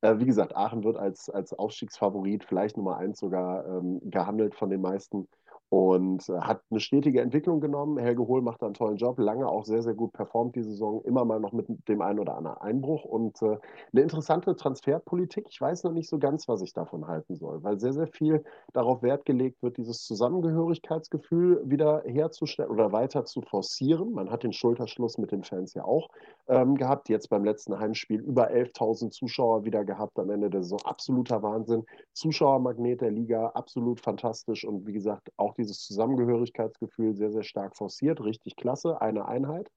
Äh, 0.00 0.18
wie 0.18 0.24
gesagt, 0.24 0.56
Aachen 0.56 0.82
wird 0.82 0.96
als, 0.96 1.28
als 1.28 1.52
Aufstiegsfavorit, 1.52 2.44
vielleicht 2.44 2.78
Nummer 2.78 2.96
eins 2.96 3.18
sogar, 3.20 3.66
ähm, 3.66 4.00
gehandelt 4.04 4.54
von 4.54 4.70
den 4.70 4.80
meisten 4.80 5.28
und 5.70 6.28
äh, 6.28 6.40
hat 6.40 6.62
eine 6.70 6.80
stetige 6.80 7.20
Entwicklung 7.20 7.60
genommen. 7.60 7.96
Helge 7.96 8.26
Hohl 8.26 8.42
macht 8.42 8.62
einen 8.62 8.74
tollen 8.74 8.96
Job, 8.96 9.18
lange 9.20 9.48
auch 9.48 9.64
sehr, 9.64 9.82
sehr 9.82 9.94
gut 9.94 10.12
performt 10.12 10.56
die 10.56 10.64
Saison, 10.64 11.02
immer 11.04 11.24
mal 11.24 11.38
noch 11.38 11.52
mit 11.52 11.66
dem 11.88 12.02
einen 12.02 12.18
oder 12.18 12.36
anderen 12.36 12.58
Einbruch 12.58 13.04
und 13.04 13.40
äh, 13.40 13.56
eine 13.92 14.02
interessante 14.02 14.56
Transferpolitik. 14.56 15.46
Ich 15.48 15.60
weiß 15.60 15.84
noch 15.84 15.92
nicht 15.92 16.08
so 16.08 16.18
ganz, 16.18 16.48
was 16.48 16.60
ich 16.60 16.72
davon 16.72 17.06
halten 17.06 17.36
soll, 17.36 17.62
weil 17.62 17.78
sehr, 17.78 17.92
sehr 17.92 18.08
viel 18.08 18.44
darauf 18.72 19.02
Wert 19.02 19.24
gelegt 19.24 19.62
wird, 19.62 19.76
dieses 19.76 20.04
Zusammengehörigkeitsgefühl 20.04 21.62
wieder 21.64 22.02
herzustellen 22.04 22.70
oder 22.70 22.90
weiter 22.90 23.24
zu 23.24 23.40
forcieren. 23.40 24.12
Man 24.12 24.30
hat 24.30 24.42
den 24.42 24.52
Schulterschluss 24.52 25.18
mit 25.18 25.30
den 25.30 25.44
Fans 25.44 25.74
ja 25.74 25.84
auch 25.84 26.08
ähm, 26.50 26.76
gehabt, 26.76 27.08
jetzt 27.08 27.30
beim 27.30 27.44
letzten 27.44 27.78
Heimspiel 27.78 28.20
über 28.20 28.50
11.000 28.50 29.10
Zuschauer 29.10 29.64
wieder 29.64 29.84
gehabt 29.84 30.18
am 30.18 30.30
Ende 30.30 30.50
der 30.50 30.62
Saison. 30.62 30.80
Absoluter 30.84 31.42
Wahnsinn. 31.42 31.84
Zuschauermagnet 32.12 33.00
der 33.00 33.12
Liga, 33.12 33.46
absolut 33.50 34.00
fantastisch 34.00 34.64
und 34.64 34.86
wie 34.86 34.92
gesagt, 34.92 35.30
auch 35.36 35.54
dieses 35.54 35.78
Zusammengehörigkeitsgefühl 35.84 37.14
sehr, 37.14 37.30
sehr 37.30 37.44
stark 37.44 37.76
forciert. 37.76 38.20
Richtig 38.22 38.56
klasse, 38.56 39.00
eine 39.00 39.28
Einheit. 39.28 39.70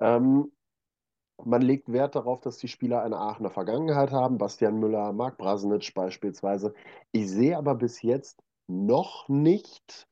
Ähm, 0.00 0.52
man 1.42 1.62
legt 1.62 1.90
Wert 1.90 2.14
darauf, 2.14 2.40
dass 2.40 2.58
die 2.58 2.68
Spieler 2.68 3.02
eine 3.02 3.16
Aachener 3.16 3.50
Vergangenheit 3.50 4.12
haben. 4.12 4.38
Bastian 4.38 4.78
Müller, 4.78 5.12
Marc 5.12 5.38
Brasnitsch 5.38 5.94
beispielsweise. 5.94 6.74
Ich 7.10 7.28
sehe 7.30 7.56
aber 7.56 7.74
bis 7.74 8.02
jetzt 8.02 8.38
noch 8.66 9.28
nicht 9.28 10.06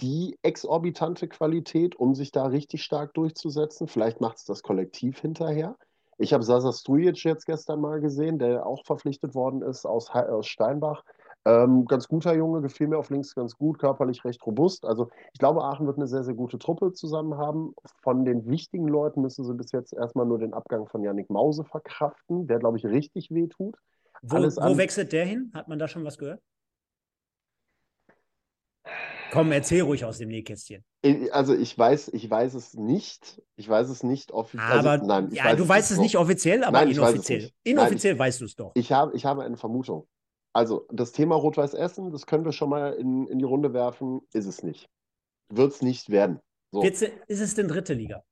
die 0.00 0.38
exorbitante 0.42 1.28
Qualität, 1.28 1.96
um 1.96 2.14
sich 2.14 2.32
da 2.32 2.46
richtig 2.46 2.82
stark 2.82 3.14
durchzusetzen. 3.14 3.88
Vielleicht 3.88 4.20
macht 4.20 4.38
es 4.38 4.44
das 4.44 4.62
Kollektiv 4.62 5.20
hinterher. 5.20 5.76
Ich 6.18 6.32
habe 6.32 6.44
Sasa 6.44 6.72
Strujic 6.72 7.24
jetzt 7.24 7.46
gestern 7.46 7.80
mal 7.80 8.00
gesehen, 8.00 8.38
der 8.38 8.66
auch 8.66 8.84
verpflichtet 8.84 9.34
worden 9.34 9.62
ist 9.62 9.86
aus, 9.86 10.10
aus 10.10 10.46
Steinbach. 10.46 11.02
Ähm, 11.46 11.86
ganz 11.86 12.06
guter 12.08 12.34
Junge, 12.34 12.60
gefiel 12.60 12.88
mir 12.88 12.98
auf 12.98 13.08
links 13.08 13.34
ganz 13.34 13.56
gut, 13.56 13.78
körperlich 13.78 14.22
recht 14.26 14.44
robust. 14.44 14.84
Also 14.84 15.08
ich 15.32 15.38
glaube, 15.38 15.64
Aachen 15.64 15.86
wird 15.86 15.96
eine 15.96 16.06
sehr, 16.06 16.22
sehr 16.22 16.34
gute 16.34 16.58
Truppe 16.58 16.92
zusammen 16.92 17.38
haben. 17.38 17.74
Von 18.02 18.26
den 18.26 18.46
wichtigen 18.46 18.86
Leuten 18.86 19.22
müssen 19.22 19.44
sie 19.44 19.54
bis 19.54 19.72
jetzt 19.72 19.94
erstmal 19.94 20.26
nur 20.26 20.38
den 20.38 20.52
Abgang 20.52 20.86
von 20.86 21.02
Yannick 21.02 21.30
Mause 21.30 21.64
verkraften, 21.64 22.46
der, 22.46 22.58
glaube 22.58 22.76
ich, 22.76 22.84
richtig 22.84 23.30
wehtut. 23.30 23.76
Wo, 24.20 24.36
wo 24.36 24.76
wechselt 24.76 25.14
der 25.14 25.24
hin? 25.24 25.50
Hat 25.54 25.68
man 25.68 25.78
da 25.78 25.88
schon 25.88 26.04
was 26.04 26.18
gehört? 26.18 26.42
Komm, 29.30 29.52
erzähl 29.52 29.82
ruhig 29.82 30.04
aus 30.04 30.18
dem 30.18 30.28
Nähkästchen. 30.28 30.84
Also 31.32 31.54
ich 31.54 31.76
weiß, 31.76 32.08
ich 32.08 32.28
weiß 32.28 32.54
es 32.54 32.74
nicht. 32.74 33.42
Ich 33.56 33.68
weiß 33.68 33.88
es 33.88 34.02
nicht 34.02 34.32
offiziell. 34.32 34.70
Also, 34.70 34.88
aber 34.88 35.04
nein, 35.04 35.30
ja, 35.32 35.44
weiß 35.44 35.56
du 35.56 35.68
weißt 35.68 35.90
es 35.92 35.98
nicht 35.98 36.16
offiziell, 36.16 36.64
aber 36.64 36.80
nein, 36.80 36.90
inoffiziell. 36.90 37.44
Weiß 37.44 37.52
inoffiziell 37.64 38.14
nein, 38.14 38.16
ich, 38.16 38.20
weißt 38.20 38.40
du 38.40 38.44
es 38.44 38.56
doch. 38.56 38.72
Ich 38.74 38.92
habe, 38.92 39.16
ich 39.16 39.24
habe 39.24 39.42
eine 39.44 39.56
Vermutung. 39.56 40.06
Also 40.52 40.86
das 40.90 41.12
Thema 41.12 41.36
Rot-Weiß 41.36 41.74
Essen, 41.74 42.10
das 42.10 42.26
können 42.26 42.44
wir 42.44 42.52
schon 42.52 42.70
mal 42.70 42.94
in, 42.94 43.26
in 43.28 43.38
die 43.38 43.44
Runde 43.44 43.72
werfen, 43.72 44.20
ist 44.32 44.46
es 44.46 44.62
nicht. 44.62 44.88
Wird 45.48 45.72
es 45.72 45.82
nicht 45.82 46.10
werden. 46.10 46.40
So. 46.72 46.82
Ist 46.82 47.02
es 47.28 47.54
denn 47.54 47.68
dritte 47.68 47.94
Liga? 47.94 48.24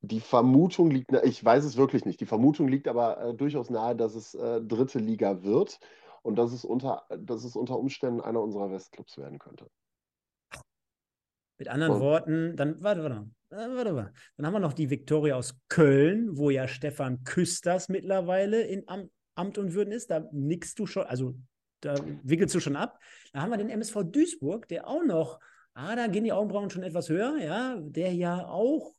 Die 0.00 0.20
Vermutung 0.20 0.90
liegt, 0.90 1.10
ich 1.24 1.42
weiß 1.42 1.64
es 1.64 1.76
wirklich 1.76 2.04
nicht. 2.04 2.20
Die 2.20 2.26
Vermutung 2.26 2.68
liegt 2.68 2.88
aber 2.88 3.18
äh, 3.18 3.34
durchaus 3.34 3.70
nahe, 3.70 3.96
dass 3.96 4.14
es 4.14 4.34
äh, 4.34 4.60
dritte 4.60 4.98
Liga 4.98 5.42
wird 5.42 5.78
und 6.24 6.36
dass 6.36 6.52
es, 6.52 6.64
unter, 6.64 7.04
dass 7.18 7.44
es 7.44 7.54
unter 7.54 7.78
Umständen 7.78 8.20
einer 8.22 8.40
unserer 8.40 8.70
Westclubs 8.70 9.18
werden 9.18 9.38
könnte. 9.38 9.68
Mit 11.58 11.68
anderen 11.68 11.92
und, 11.92 12.00
Worten, 12.00 12.56
dann 12.56 12.82
warte, 12.82 13.02
warte, 13.02 13.30
warte, 13.50 13.94
warte. 13.94 14.12
Dann 14.36 14.46
haben 14.46 14.54
wir 14.54 14.60
noch 14.60 14.72
die 14.72 14.90
Viktoria 14.90 15.36
aus 15.36 15.54
Köln, 15.68 16.36
wo 16.36 16.50
ja 16.50 16.66
Stefan 16.66 17.22
Küsters 17.24 17.88
mittlerweile 17.88 18.62
in 18.62 18.88
Am 18.88 19.10
Amt 19.36 19.58
und 19.58 19.74
Würden 19.74 19.92
ist. 19.92 20.10
Da 20.10 20.26
nickst 20.32 20.78
du 20.78 20.86
schon, 20.86 21.04
also 21.04 21.34
da 21.80 21.94
wickelst 22.22 22.54
du 22.54 22.60
schon 22.60 22.76
ab. 22.76 22.98
Da 23.32 23.42
haben 23.42 23.50
wir 23.50 23.58
den 23.58 23.68
MSV 23.68 24.04
Duisburg, 24.04 24.66
der 24.68 24.88
auch 24.88 25.04
noch, 25.04 25.38
ah, 25.74 25.94
da 25.94 26.06
gehen 26.06 26.24
die 26.24 26.32
Augenbrauen 26.32 26.70
schon 26.70 26.84
etwas 26.84 27.10
höher, 27.10 27.36
ja, 27.36 27.78
der 27.80 28.14
ja 28.14 28.46
auch 28.46 28.94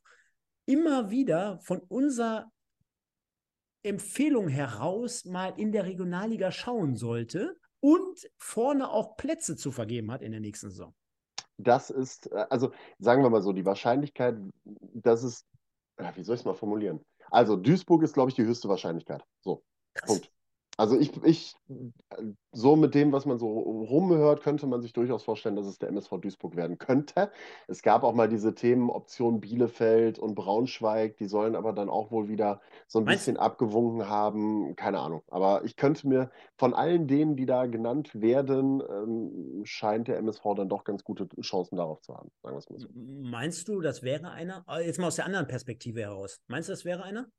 immer 0.64 1.10
wieder 1.10 1.58
von 1.60 1.80
unserer 1.80 2.52
Empfehlung 3.86 4.48
heraus 4.48 5.24
mal 5.24 5.52
in 5.56 5.72
der 5.72 5.84
Regionalliga 5.84 6.50
schauen 6.50 6.96
sollte 6.96 7.56
und 7.80 8.28
vorne 8.38 8.90
auch 8.90 9.16
Plätze 9.16 9.56
zu 9.56 9.70
vergeben 9.70 10.10
hat 10.10 10.22
in 10.22 10.32
der 10.32 10.40
nächsten 10.40 10.70
Saison. 10.70 10.94
Das 11.58 11.90
ist, 11.90 12.30
äh, 12.32 12.46
also 12.50 12.72
sagen 12.98 13.22
wir 13.22 13.30
mal 13.30 13.42
so, 13.42 13.52
die 13.52 13.64
Wahrscheinlichkeit, 13.64 14.36
dass 14.64 15.22
es, 15.22 15.46
äh, 15.96 16.12
wie 16.14 16.22
soll 16.22 16.34
ich 16.34 16.42
es 16.42 16.44
mal 16.44 16.54
formulieren? 16.54 17.04
Also 17.30 17.56
Duisburg 17.56 18.02
ist, 18.02 18.12
glaube 18.12 18.30
ich, 18.30 18.36
die 18.36 18.44
höchste 18.44 18.68
Wahrscheinlichkeit. 18.68 19.22
So, 19.40 19.64
Krass. 19.94 20.10
Punkt. 20.10 20.32
Also 20.78 20.98
ich, 20.98 21.10
ich, 21.24 21.56
so 22.52 22.76
mit 22.76 22.94
dem, 22.94 23.10
was 23.10 23.24
man 23.24 23.38
so 23.38 23.46
rumhört, 23.48 24.42
könnte 24.42 24.66
man 24.66 24.82
sich 24.82 24.92
durchaus 24.92 25.24
vorstellen, 25.24 25.56
dass 25.56 25.66
es 25.66 25.78
der 25.78 25.88
MSV 25.88 26.18
Duisburg 26.20 26.54
werden 26.54 26.76
könnte. 26.76 27.30
Es 27.66 27.82
gab 27.82 28.02
auch 28.02 28.12
mal 28.12 28.28
diese 28.28 28.54
Themen 28.54 28.90
Option 28.90 29.40
Bielefeld 29.40 30.18
und 30.18 30.34
Braunschweig, 30.34 31.16
die 31.16 31.28
sollen 31.28 31.56
aber 31.56 31.72
dann 31.72 31.88
auch 31.88 32.10
wohl 32.10 32.28
wieder 32.28 32.60
so 32.88 32.98
ein 32.98 33.06
Meinst 33.06 33.20
bisschen 33.20 33.38
abgewunken 33.38 34.08
haben. 34.08 34.76
Keine 34.76 35.00
Ahnung. 35.00 35.22
Aber 35.28 35.64
ich 35.64 35.76
könnte 35.76 36.06
mir 36.08 36.30
von 36.58 36.74
allen 36.74 37.06
denen, 37.06 37.36
die 37.36 37.46
da 37.46 37.64
genannt 37.64 38.10
werden, 38.14 38.82
ähm, 38.86 39.62
scheint 39.64 40.08
der 40.08 40.18
MSV 40.18 40.42
dann 40.56 40.68
doch 40.68 40.84
ganz 40.84 41.04
gute 41.04 41.26
Chancen 41.40 41.76
darauf 41.76 42.02
zu 42.02 42.14
haben. 42.14 42.30
Sagen 42.42 42.54
wir 42.54 42.58
es 42.58 42.68
mal 42.68 42.78
so. 42.78 42.88
Meinst 42.92 43.66
du, 43.68 43.80
das 43.80 44.02
wäre 44.02 44.30
einer? 44.30 44.62
Jetzt 44.84 44.98
mal 44.98 45.06
aus 45.06 45.16
der 45.16 45.24
anderen 45.24 45.46
Perspektive 45.46 46.00
heraus. 46.00 46.42
Meinst 46.48 46.68
du, 46.68 46.74
das 46.74 46.84
wäre 46.84 47.02
einer? 47.02 47.30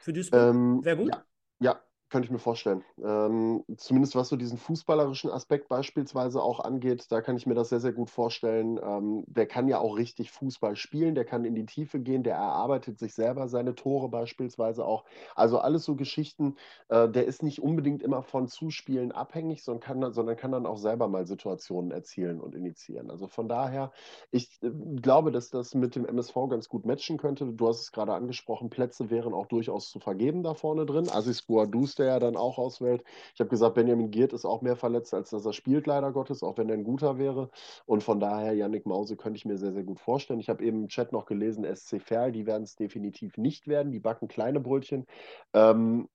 Für 0.00 0.14
Duisburg? 0.14 0.40
Ähm, 0.40 0.82
wäre 0.82 0.96
gut? 0.96 1.08
Ja. 1.14 1.24
Ja, 1.60 1.80
könnte 2.12 2.26
ich 2.26 2.30
mir 2.30 2.38
vorstellen. 2.38 2.84
Ähm, 3.02 3.64
zumindest 3.78 4.14
was 4.14 4.28
so 4.28 4.36
diesen 4.36 4.58
fußballerischen 4.58 5.30
Aspekt 5.30 5.70
beispielsweise 5.70 6.42
auch 6.42 6.60
angeht, 6.60 7.06
da 7.10 7.22
kann 7.22 7.38
ich 7.38 7.46
mir 7.46 7.54
das 7.54 7.70
sehr, 7.70 7.80
sehr 7.80 7.94
gut 7.94 8.10
vorstellen. 8.10 8.78
Ähm, 8.82 9.24
der 9.26 9.46
kann 9.46 9.66
ja 9.66 9.78
auch 9.78 9.96
richtig 9.96 10.30
Fußball 10.30 10.76
spielen, 10.76 11.14
der 11.14 11.24
kann 11.24 11.46
in 11.46 11.54
die 11.54 11.64
Tiefe 11.64 11.98
gehen, 12.00 12.22
der 12.22 12.34
erarbeitet 12.34 12.98
sich 12.98 13.14
selber 13.14 13.48
seine 13.48 13.74
Tore 13.74 14.10
beispielsweise 14.10 14.84
auch. 14.84 15.04
Also 15.34 15.58
alles 15.58 15.84
so 15.84 15.96
Geschichten, 15.96 16.56
äh, 16.90 17.08
der 17.08 17.24
ist 17.24 17.42
nicht 17.42 17.62
unbedingt 17.62 18.02
immer 18.02 18.22
von 18.22 18.46
Zuspielen 18.46 19.10
abhängig, 19.10 19.64
sondern 19.64 19.80
kann, 19.80 20.12
sondern 20.12 20.36
kann 20.36 20.52
dann 20.52 20.66
auch 20.66 20.76
selber 20.76 21.08
mal 21.08 21.26
Situationen 21.26 21.92
erzielen 21.92 22.42
und 22.42 22.54
initiieren. 22.54 23.10
Also 23.10 23.26
von 23.26 23.48
daher, 23.48 23.90
ich 24.30 24.62
äh, 24.62 24.70
glaube, 25.00 25.32
dass 25.32 25.48
das 25.48 25.74
mit 25.74 25.96
dem 25.96 26.04
MSV 26.04 26.34
ganz 26.50 26.68
gut 26.68 26.84
matchen 26.84 27.16
könnte. 27.16 27.46
Du 27.46 27.68
hast 27.68 27.80
es 27.80 27.90
gerade 27.90 28.12
angesprochen, 28.12 28.68
Plätze 28.68 29.08
wären 29.08 29.32
auch 29.32 29.46
durchaus 29.46 29.90
zu 29.90 29.98
vergeben 29.98 30.42
da 30.42 30.52
vorne 30.52 30.84
drin. 30.84 31.08
Asis 31.08 31.40
Boadus, 31.40 32.01
der 32.02 32.14
ja 32.14 32.18
dann 32.18 32.36
auch 32.36 32.58
auswählt. 32.58 33.04
Ich 33.34 33.40
habe 33.40 33.50
gesagt, 33.50 33.74
Benjamin 33.74 34.10
Giert 34.10 34.32
ist 34.32 34.44
auch 34.44 34.62
mehr 34.62 34.76
verletzt, 34.76 35.14
als 35.14 35.30
dass 35.30 35.44
er 35.44 35.52
spielt, 35.52 35.86
leider 35.86 36.12
Gottes, 36.12 36.42
auch 36.42 36.58
wenn 36.58 36.68
er 36.68 36.74
ein 36.74 36.84
guter 36.84 37.18
wäre. 37.18 37.50
Und 37.86 38.02
von 38.02 38.20
daher, 38.20 38.52
Yannick 38.54 38.86
Mause 38.86 39.16
könnte 39.16 39.36
ich 39.36 39.44
mir 39.44 39.56
sehr, 39.58 39.72
sehr 39.72 39.84
gut 39.84 40.00
vorstellen. 40.00 40.40
Ich 40.40 40.48
habe 40.48 40.64
eben 40.64 40.82
im 40.82 40.88
Chat 40.88 41.12
noch 41.12 41.26
gelesen, 41.26 41.64
SC 41.64 42.00
Verl, 42.00 42.32
die 42.32 42.46
werden 42.46 42.64
es 42.64 42.76
definitiv 42.76 43.38
nicht 43.38 43.68
werden. 43.68 43.92
Die 43.92 44.00
backen 44.00 44.28
kleine 44.28 44.60
Brötchen. 44.60 45.06
Ähm, 45.54 46.08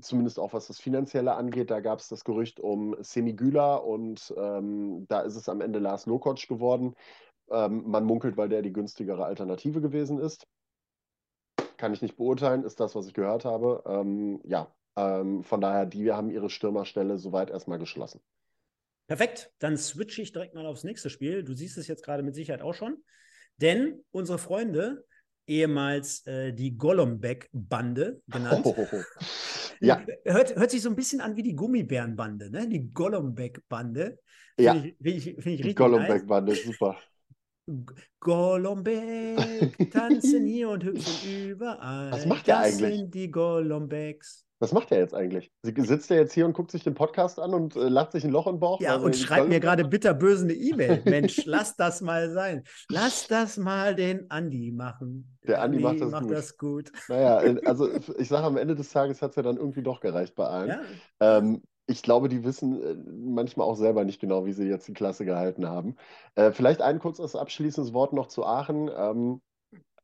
zumindest 0.00 0.38
auch 0.38 0.52
was 0.52 0.66
das 0.66 0.80
Finanzielle 0.80 1.34
angeht. 1.34 1.70
Da 1.70 1.80
gab 1.80 1.98
es 1.98 2.08
das 2.08 2.24
Gerücht 2.24 2.60
um 2.60 2.96
Semigüla 3.00 3.76
und 3.76 4.34
ähm, 4.36 5.06
da 5.08 5.20
ist 5.20 5.36
es 5.36 5.48
am 5.48 5.60
Ende 5.60 5.78
Lars 5.78 6.06
Lokotsch 6.06 6.48
geworden. 6.48 6.94
Ähm, 7.50 7.84
man 7.86 8.04
munkelt, 8.04 8.36
weil 8.36 8.48
der 8.48 8.62
die 8.62 8.72
günstigere 8.72 9.24
Alternative 9.24 9.80
gewesen 9.80 10.18
ist. 10.18 10.46
Kann 11.76 11.92
ich 11.92 12.02
nicht 12.02 12.16
beurteilen, 12.16 12.64
ist 12.64 12.80
das, 12.80 12.94
was 12.94 13.06
ich 13.06 13.14
gehört 13.14 13.44
habe. 13.44 13.82
Ähm, 13.86 14.40
ja, 14.44 14.72
ähm, 14.96 15.42
von 15.42 15.60
daher, 15.60 15.86
die 15.86 16.12
haben 16.12 16.30
ihre 16.30 16.50
Stürmerstelle 16.50 17.18
soweit 17.18 17.50
erstmal 17.50 17.78
geschlossen. 17.78 18.20
Perfekt, 19.06 19.52
dann 19.58 19.76
switche 19.76 20.22
ich 20.22 20.32
direkt 20.32 20.54
mal 20.54 20.66
aufs 20.66 20.84
nächste 20.84 21.10
Spiel. 21.10 21.42
Du 21.42 21.54
siehst 21.54 21.76
es 21.76 21.86
jetzt 21.86 22.04
gerade 22.04 22.22
mit 22.22 22.34
Sicherheit 22.34 22.62
auch 22.62 22.74
schon. 22.74 22.98
Denn 23.56 24.02
unsere 24.10 24.38
Freunde, 24.38 25.04
ehemals 25.46 26.26
äh, 26.26 26.52
die 26.52 26.76
Golombek-Bande 26.76 28.22
genannt, 28.28 28.64
oh, 28.64 28.86
ja. 29.80 30.04
hört, 30.24 30.56
hört 30.56 30.70
sich 30.70 30.82
so 30.82 30.88
ein 30.88 30.96
bisschen 30.96 31.20
an 31.20 31.36
wie 31.36 31.42
die 31.42 31.54
Gummibärenbande, 31.54 32.50
ne? 32.50 32.68
Die 32.68 32.92
Golombek-Bande. 32.92 34.18
Ja, 34.58 34.74
ich, 34.76 34.94
find 35.00 35.16
ich, 35.16 35.24
find 35.24 35.46
ich 35.46 35.62
die 35.62 35.74
Golombek-Bande, 35.74 36.54
super. 36.54 36.96
Golombek 38.20 39.90
tanzen 39.92 40.46
hier 40.46 40.70
und 40.70 40.84
hüpfen 40.84 41.50
überall. 41.50 42.12
Was 42.12 42.26
macht 42.26 42.46
der 42.46 42.56
das 42.56 42.64
eigentlich? 42.74 42.96
sind 42.98 43.14
die 43.14 43.30
Golombeks. 43.30 44.46
Was 44.62 44.72
macht 44.72 44.92
er 44.92 44.98
jetzt 44.98 45.12
eigentlich? 45.12 45.50
Sitzt 45.64 46.08
er 46.12 46.18
jetzt 46.18 46.34
hier 46.34 46.46
und 46.46 46.52
guckt 46.52 46.70
sich 46.70 46.84
den 46.84 46.94
Podcast 46.94 47.40
an 47.40 47.52
und 47.52 47.74
äh, 47.74 47.88
lacht 47.88 48.12
sich 48.12 48.22
ein 48.22 48.30
Loch 48.30 48.46
im 48.46 48.60
Bauch? 48.60 48.80
Ja, 48.80 48.94
und 48.94 49.16
schreibt 49.16 49.48
mir 49.48 49.58
gerade 49.58 49.84
bitterböse 49.84 50.44
eine 50.44 50.52
E-Mail. 50.52 51.02
Mensch, 51.04 51.44
lass 51.46 51.74
das 51.74 52.00
mal 52.00 52.30
sein. 52.30 52.62
Lass 52.88 53.26
das 53.26 53.56
mal 53.56 53.96
den 53.96 54.30
Andi 54.30 54.70
machen. 54.70 55.36
Der 55.48 55.62
Andi, 55.62 55.78
Andi 55.78 55.82
macht, 55.82 56.00
das, 56.00 56.10
macht 56.12 56.22
gut. 56.28 56.32
das 56.32 56.56
gut. 56.56 56.92
Naja, 57.08 57.38
also 57.64 57.88
ich 58.16 58.28
sage, 58.28 58.46
am 58.46 58.56
Ende 58.56 58.76
des 58.76 58.90
Tages 58.90 59.20
hat 59.20 59.30
es 59.30 59.36
ja 59.36 59.42
dann 59.42 59.56
irgendwie 59.56 59.82
doch 59.82 59.98
gereicht 59.98 60.36
bei 60.36 60.46
allen. 60.46 60.68
Ja. 60.68 61.38
Ähm, 61.38 61.62
ich 61.88 62.04
glaube, 62.04 62.28
die 62.28 62.44
wissen 62.44 62.80
äh, 62.80 62.94
manchmal 62.94 63.66
auch 63.66 63.74
selber 63.74 64.04
nicht 64.04 64.20
genau, 64.20 64.46
wie 64.46 64.52
sie 64.52 64.68
jetzt 64.68 64.86
die 64.86 64.94
Klasse 64.94 65.24
gehalten 65.24 65.68
haben. 65.68 65.96
Äh, 66.36 66.52
vielleicht 66.52 66.82
ein 66.82 67.00
kurzes 67.00 67.34
abschließendes 67.34 67.92
Wort 67.94 68.12
noch 68.12 68.28
zu 68.28 68.46
Aachen. 68.46 68.88
Ähm, 68.96 69.40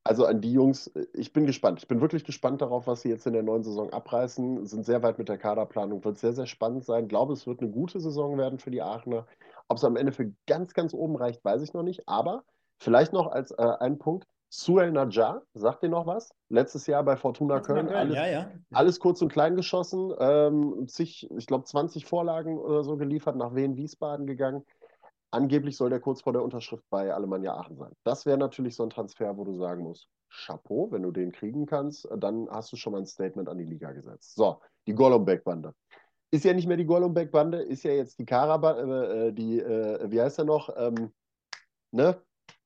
also 0.09 0.25
an 0.25 0.41
die 0.41 0.53
Jungs, 0.53 0.87
äh, 0.89 1.07
ich 1.13 1.33
bin 1.35 1.45
gespannt. 1.45 1.81
Ich 1.81 1.89
bin 1.89 2.01
wirklich 2.01 2.25
gespannt 2.25 2.63
darauf, 2.63 2.87
was 2.87 3.03
sie 3.03 3.11
jetzt 3.11 3.27
in 3.27 3.35
der 3.35 3.43
neuen 3.43 3.63
Saison 3.63 3.93
abreißen. 3.93 4.67
Sind 4.67 4.87
sehr 4.87 5.03
weit 5.03 5.19
mit 5.19 5.29
der 5.29 5.37
Kaderplanung, 5.37 6.03
wird 6.03 6.19
sehr, 6.19 6.33
sehr 6.33 6.47
spannend 6.47 6.85
sein. 6.85 7.05
Ich 7.05 7.09
glaube, 7.11 7.35
es 7.35 7.47
wird 7.47 7.61
eine 7.61 7.71
gute 7.71 8.01
Saison 8.01 8.39
werden 8.39 8.59
für 8.59 8.71
die 8.71 8.81
Aachener. 8.81 9.27
Ob 9.69 9.77
es 9.77 9.85
am 9.85 9.97
Ende 9.97 10.13
für 10.13 10.33
ganz, 10.47 10.73
ganz 10.73 10.95
oben 10.95 11.17
reicht, 11.17 11.45
weiß 11.45 11.63
ich 11.63 11.75
noch 11.75 11.83
nicht. 11.83 12.09
Aber 12.09 12.45
vielleicht 12.79 13.13
noch 13.13 13.31
als 13.31 13.51
äh, 13.51 13.63
ein 13.81 13.99
Punkt. 13.99 14.27
Suel 14.51 14.93
Najjar, 14.93 15.43
sagt 15.53 15.83
dir 15.83 15.91
noch 15.91 16.07
was? 16.07 16.31
Letztes 16.49 16.87
Jahr 16.87 17.03
bei 17.03 17.19
Fortuna 17.19 17.61
Köln, 17.61 17.91
alles, 17.91 18.17
ja, 18.17 18.27
ja. 18.27 18.51
alles, 18.73 18.99
kurz 18.99 19.21
und 19.21 19.31
klein 19.31 19.57
geschossen, 19.57 20.11
ähm, 20.19 20.89
sich, 20.89 21.31
ich 21.37 21.47
glaube 21.47 21.65
20 21.65 22.07
Vorlagen 22.07 22.57
oder 22.57 22.83
so 22.83 22.97
geliefert, 22.97 23.37
nach 23.37 23.55
Wien 23.55 23.77
Wiesbaden 23.77 24.27
gegangen. 24.27 24.65
Angeblich 25.31 25.77
soll 25.77 25.91
der 25.91 26.01
kurz 26.01 26.23
vor 26.23 26.33
der 26.33 26.43
Unterschrift 26.43 26.85
bei 26.91 27.13
Alemannia 27.13 27.55
Aachen 27.55 27.77
sein. 27.77 27.93
Das 28.05 28.25
wäre 28.25 28.39
natürlich 28.39 28.75
so 28.75 28.83
ein 28.83 28.91
Transfer, 28.91 29.37
wo 29.37 29.45
du 29.45 29.59
sagen 29.59 29.83
musst, 29.83 30.09
Chapeau, 30.31 30.91
wenn 30.91 31.03
du 31.03 31.11
den 31.11 31.33
kriegen 31.33 31.67
kannst, 31.67 32.09
dann 32.17 32.49
hast 32.51 32.73
du 32.73 32.77
schon 32.77 32.93
mal 32.93 33.01
ein 33.01 33.07
Statement 33.07 33.49
an 33.49 33.59
die 33.59 33.65
Liga 33.65 33.93
gesetzt. 33.93 34.35
So, 34.35 34.61
die 34.87 34.95
Golombek-Bande. 34.95 35.75
Ist 36.31 36.45
ja 36.45 36.53
nicht 36.53 36.67
mehr 36.67 36.77
die 36.77 36.85
Golombek-Bande, 36.85 37.59
ist 37.59 37.83
ja 37.85 37.93
jetzt 37.93 38.19
die 38.19 38.27
Kara, 38.27 39.27
äh, 39.27 39.33
die, 39.33 39.61
äh, 39.61 40.11
wie 40.11 40.21
heißt 40.21 40.39
er 40.39 40.45
noch? 40.45 40.75
Ähm, 40.77 41.13
ne? 41.91 42.23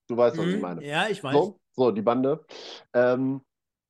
Du 0.08 0.16
weißt, 0.16 0.36
was 0.36 0.46
mhm, 0.46 0.54
ich 0.54 0.60
meine. 0.60 0.84
Ja, 0.84 1.08
ich 1.08 1.22
weiß. 1.22 1.34
So, 1.34 1.60
so 1.72 1.90
die 1.90 2.02
Bande. 2.02 2.44
Ähm, 2.92 3.40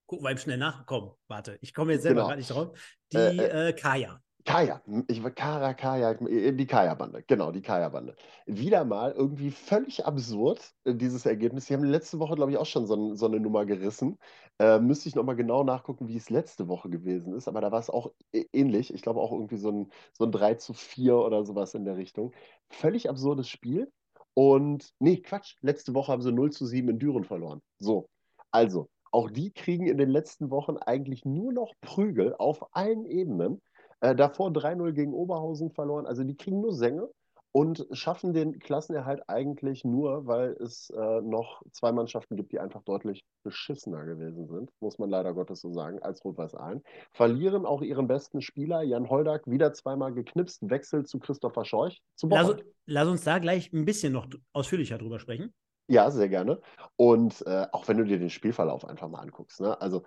Guck 0.06 0.20
mal, 0.20 0.37
schnell 0.37 0.58
nachkommen. 0.58 1.12
Warte, 1.26 1.58
ich 1.62 1.72
komme 1.72 1.92
jetzt 1.94 2.02
selber 2.02 2.20
genau. 2.20 2.28
gar 2.28 2.37
nicht 2.37 2.50
drauf. 2.50 2.98
Die 3.12 3.16
äh, 3.16 3.68
äh, 3.68 3.72
Kaya. 3.72 4.20
Kaya, 4.44 4.83
ich 5.09 5.22
war 5.22 5.31
Kara, 5.31 5.72
Kaya, 5.74 6.14
die 6.14 6.66
Kaya-Bande, 6.66 7.22
genau, 7.26 7.52
die 7.52 7.62
Kaya-Bande. 7.62 8.16
Wieder 8.46 8.85
mal 8.85 9.12
irgendwie 9.12 9.50
völlig 9.50 10.05
absurd, 10.05 10.72
äh, 10.85 10.94
dieses 10.94 11.26
Ergebnis. 11.26 11.66
Sie 11.66 11.74
haben 11.74 11.85
letzte 11.85 12.18
Woche, 12.18 12.35
glaube 12.35 12.50
ich, 12.50 12.59
auch 12.59 12.66
schon 12.66 12.87
so, 12.87 13.14
so 13.14 13.26
eine 13.26 13.38
Nummer 13.38 13.66
gerissen. 13.66 14.18
Äh, 14.59 14.81
müsste 14.81 15.09
ich 15.09 15.14
nochmal 15.14 15.37
genau 15.37 15.62
nachgucken, 15.64 16.09
wie 16.09 16.16
es 16.16 16.28
letzte 16.28 16.66
Woche 16.68 16.90
gewesen 16.90 17.35
ist, 17.35 17.46
aber 17.46 17.61
da 17.61 17.70
war 17.70 17.78
es 17.78 17.90
auch 17.90 18.12
ähnlich. 18.52 18.92
Ich 18.92 19.02
glaube 19.02 19.20
auch 19.20 19.33
irgendwie 19.33 19.59
so 19.59 19.70
ein, 19.70 19.92
so 20.12 20.24
ein 20.24 20.33
3 20.33 20.55
zu 20.55 20.72
4 20.74 21.16
oder 21.16 21.44
sowas 21.44 21.74
in 21.74 21.85
der 21.85 21.96
Richtung. 21.96 22.33
Völlig 22.68 23.09
absurdes 23.09 23.48
Spiel. 23.48 23.92
Und 24.35 24.92
nee, 24.98 25.18
Quatsch, 25.18 25.57
letzte 25.61 25.94
Woche 25.94 26.11
haben 26.11 26.22
sie 26.22 26.33
0 26.33 26.50
zu 26.50 26.66
7 26.66 26.88
in 26.88 26.98
Düren 26.98 27.24
verloren. 27.24 27.61
So, 27.78 28.09
also, 28.50 28.88
auch 29.12 29.31
die 29.31 29.52
kriegen 29.52 29.87
in 29.87 29.98
den 29.98 30.09
letzten 30.09 30.50
Wochen 30.50 30.78
eigentlich 30.78 31.24
nur 31.24 31.52
noch 31.52 31.74
Prügel 31.83 32.35
auf 32.35 32.74
allen 32.74 33.05
Ebenen. 33.05 33.61
Äh, 34.03 34.17
davor 34.17 34.51
3-0 34.51 34.93
gegen 34.93 35.15
Oberhausen 35.15 35.71
verloren. 35.71 36.07
Also 36.07 36.25
die 36.25 36.37
kriegen 36.37 36.61
nur 36.61 36.75
Sänge 36.75 37.09
und 37.53 37.87
schaffen 37.93 38.33
den 38.33 38.59
Klassenerhalt 38.59 39.23
eigentlich 39.29 39.85
nur, 39.85 40.27
weil 40.27 40.57
es 40.61 40.91
äh, 40.91 41.21
noch 41.21 41.62
zwei 41.71 41.93
Mannschaften 41.93 42.35
gibt, 42.35 42.51
die 42.51 42.59
einfach 42.59 42.83
deutlich 42.83 43.25
beschissener 43.45 44.05
gewesen 44.05 44.49
sind, 44.49 44.71
muss 44.81 44.99
man 44.99 45.09
leider 45.09 45.33
Gottes 45.35 45.61
so 45.61 45.73
sagen, 45.73 46.03
als 46.03 46.25
Rot-Weiß 46.25 46.57
Aalen. 46.57 46.83
Verlieren 47.12 47.65
auch 47.65 47.83
ihren 47.83 48.09
besten 48.09 48.43
Spieler, 48.43 48.83
Jan 48.83 49.09
Holdak, 49.09 49.47
wieder 49.47 49.73
zweimal 49.73 50.12
geknipst, 50.12 50.69
wechselt 50.69 51.07
zu 51.07 51.21
Christopher 51.21 51.65
Scheuch. 51.65 52.03
Zu 52.17 52.27
lass, 52.29 52.57
lass, 52.87 53.09
uns 53.09 53.23
da 53.23 53.38
gleich 53.38 53.73
ein 53.73 53.85
bisschen 53.85 54.12
noch 54.12 54.27
ausführlicher 54.53 54.99
drüber 54.99 55.21
sprechen. 55.21 55.55
Ja, 55.88 56.11
sehr 56.11 56.29
gerne. 56.29 56.61
Und 56.97 57.45
äh, 57.47 57.67
auch 57.71 57.87
wenn 57.87 57.99
du 57.99 58.05
dir 58.05 58.19
den 58.19 58.31
Spielverlauf 58.31 58.85
einfach 58.85 59.09
mal 59.09 59.21
anguckst, 59.21 59.61
ne? 59.61 59.79
also 59.81 60.03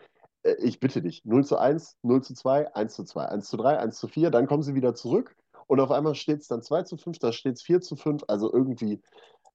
ich 0.60 0.80
bitte 0.80 1.02
dich, 1.02 1.24
0 1.26 1.46
zu 1.46 1.58
1, 1.58 1.98
0 2.04 2.24
zu 2.24 2.34
2, 2.34 2.74
1 2.76 2.94
zu 2.94 3.04
2, 3.04 3.26
1 3.26 3.50
zu 3.50 3.58
3, 3.58 3.80
1 3.80 3.98
zu 3.98 4.08
4, 4.08 4.30
dann 4.32 4.48
kommen 4.48 4.64
sie 4.64 4.76
wieder 4.76 4.96
zurück 4.96 5.36
und 5.68 5.80
auf 5.80 5.92
einmal 5.92 6.16
steht 6.16 6.42
es 6.42 6.48
dann 6.48 6.62
2 6.62 6.84
zu 6.84 6.98
5, 6.98 7.20
da 7.20 7.32
steht 7.32 7.56
es 7.56 7.62
4 7.64 7.82
zu 7.82 7.96
5, 7.96 8.24
also 8.28 8.52
irgendwie 8.52 9.02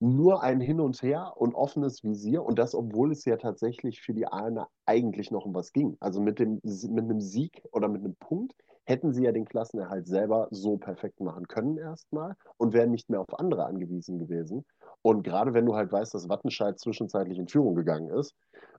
nur 0.01 0.43
ein 0.43 0.61
Hin 0.61 0.81
und 0.81 1.03
Her 1.03 1.35
und 1.37 1.55
offenes 1.55 2.03
Visier 2.03 2.43
und 2.43 2.59
das, 2.59 2.75
obwohl 2.75 3.13
es 3.13 3.25
ja 3.27 3.37
tatsächlich 3.37 4.01
für 4.01 4.15
die 4.15 4.27
Ahner 4.27 4.69
eigentlich 4.87 5.31
noch 5.31 5.45
um 5.45 5.55
was 5.55 5.73
ging. 5.73 5.97
Also 6.01 6.21
mit, 6.21 6.39
dem, 6.39 6.61
mit 6.63 7.05
einem 7.05 7.21
Sieg 7.21 7.63
oder 7.71 7.87
mit 7.89 8.03
einem 8.03 8.17
Punkt 8.17 8.55
hätten 8.85 9.13
sie 9.13 9.25
ja 9.25 9.33
den 9.33 9.45
Klassenerhalt 9.45 10.07
selber 10.07 10.49
so 10.51 10.79
perfekt 10.79 11.21
machen 11.21 11.47
können 11.47 11.77
erstmal 11.77 12.35
und 12.57 12.73
wären 12.73 12.91
nicht 12.91 13.11
mehr 13.11 13.21
auf 13.21 13.39
andere 13.39 13.67
angewiesen 13.67 14.19
gewesen. 14.19 14.65
Und 15.03 15.23
gerade 15.23 15.53
wenn 15.53 15.67
du 15.67 15.77
halt 15.77 15.93
weißt, 15.93 16.15
dass 16.15 16.29
Wattenscheid 16.29 16.79
zwischenzeitlich 16.79 17.39
in 17.39 17.47
Führung 17.47 17.75
gegangen 17.75 18.09
ist, 18.09 18.35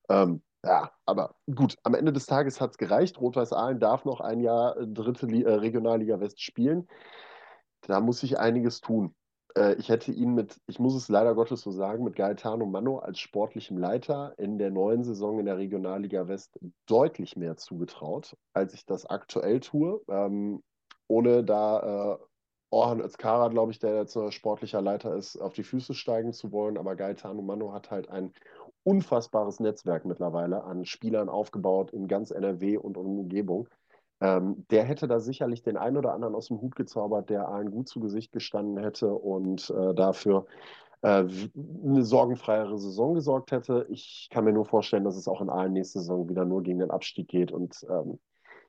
ähm, 0.10 0.41
ja, 0.63 0.91
aber 1.06 1.36
gut, 1.54 1.78
am 1.84 1.95
Ende 1.95 2.13
des 2.13 2.28
Tages 2.28 2.62
hat 2.62 2.71
es 2.71 2.78
gereicht. 2.78 3.19
Rot-Weiß 3.19 3.54
Aalen 3.54 3.80
darf 3.80 4.06
noch 4.06 4.21
ein 4.21 4.41
Jahr 4.41 4.78
äh, 4.78 4.88
dritte 4.88 5.26
Li 5.26 5.43
äh, 5.43 5.54
Regionalliga 5.54 6.19
West 6.19 6.41
spielen. 6.41 6.88
Da 7.82 8.00
muss 8.00 8.19
sich 8.19 8.38
einiges 8.38 8.80
tun. 8.80 9.15
Äh, 9.56 9.74
ich 9.76 9.89
hätte 9.89 10.12
ihn 10.12 10.36
mit, 10.36 10.62
ich 10.67 10.78
muss 10.80 10.95
es 10.95 11.10
leider 11.10 11.34
Gottes 11.34 11.62
so 11.62 11.71
sagen, 11.71 12.04
mit 12.04 12.15
Gaetano 12.15 12.67
Manno 12.67 13.00
als 13.00 13.19
sportlichem 13.19 13.78
Leiter 13.78 14.36
in 14.38 14.60
der 14.60 14.69
neuen 14.69 15.04
Saison 15.04 15.39
in 15.39 15.47
der 15.47 15.58
Regionalliga 15.58 16.28
West 16.28 16.60
deutlich 16.86 17.36
mehr 17.36 17.58
zugetraut, 17.58 18.38
als 18.54 18.76
ich 18.76 18.86
das 18.86 19.08
aktuell 19.08 19.62
tue. 19.62 20.02
Ähm, 20.10 20.62
ohne 21.08 21.43
da 21.43 22.19
äh, 22.19 22.26
Orhan 22.69 23.02
Özkara, 23.02 23.50
glaube 23.50 23.71
ich, 23.74 23.80
der 23.80 23.95
jetzt 23.95 24.17
sportlicher 24.34 24.82
Leiter 24.82 25.15
ist, 25.15 25.38
auf 25.38 25.54
die 25.54 25.63
Füße 25.63 25.93
steigen 25.93 26.32
zu 26.32 26.54
wollen. 26.54 26.78
Aber 26.78 26.95
Gaetano 26.95 27.41
Manno 27.41 27.74
hat 27.74 27.91
halt 27.91 28.10
ein 28.10 28.32
unfassbares 28.83 29.59
Netzwerk 29.59 30.05
mittlerweile 30.05 30.63
an 30.63 30.85
Spielern 30.85 31.29
aufgebaut 31.29 31.91
in 31.91 32.07
ganz 32.07 32.31
NRW 32.31 32.77
und 32.77 32.97
Umgebung. 32.97 33.67
Ähm, 34.21 34.65
der 34.69 34.83
hätte 34.83 35.07
da 35.07 35.19
sicherlich 35.19 35.63
den 35.63 35.77
einen 35.77 35.97
oder 35.97 36.13
anderen 36.13 36.35
aus 36.35 36.47
dem 36.47 36.61
Hut 36.61 36.75
gezaubert, 36.75 37.29
der 37.29 37.47
allen 37.47 37.71
gut 37.71 37.87
zu 37.87 37.99
Gesicht 37.99 38.31
gestanden 38.31 38.77
hätte 38.77 39.13
und 39.13 39.69
äh, 39.71 39.95
dafür 39.95 40.45
äh, 41.01 41.25
eine 41.83 42.03
sorgenfreiere 42.03 42.77
Saison 42.77 43.15
gesorgt 43.15 43.51
hätte. 43.51 43.87
Ich 43.89 44.29
kann 44.31 44.45
mir 44.45 44.53
nur 44.53 44.65
vorstellen, 44.65 45.03
dass 45.03 45.17
es 45.17 45.27
auch 45.27 45.41
in 45.41 45.49
allen 45.49 45.73
nächsten 45.73 45.99
Saison 45.99 46.29
wieder 46.29 46.45
nur 46.45 46.61
gegen 46.61 46.79
den 46.79 46.91
Abstieg 46.91 47.27
geht 47.27 47.51
und 47.51 47.83
ähm, 47.89 48.19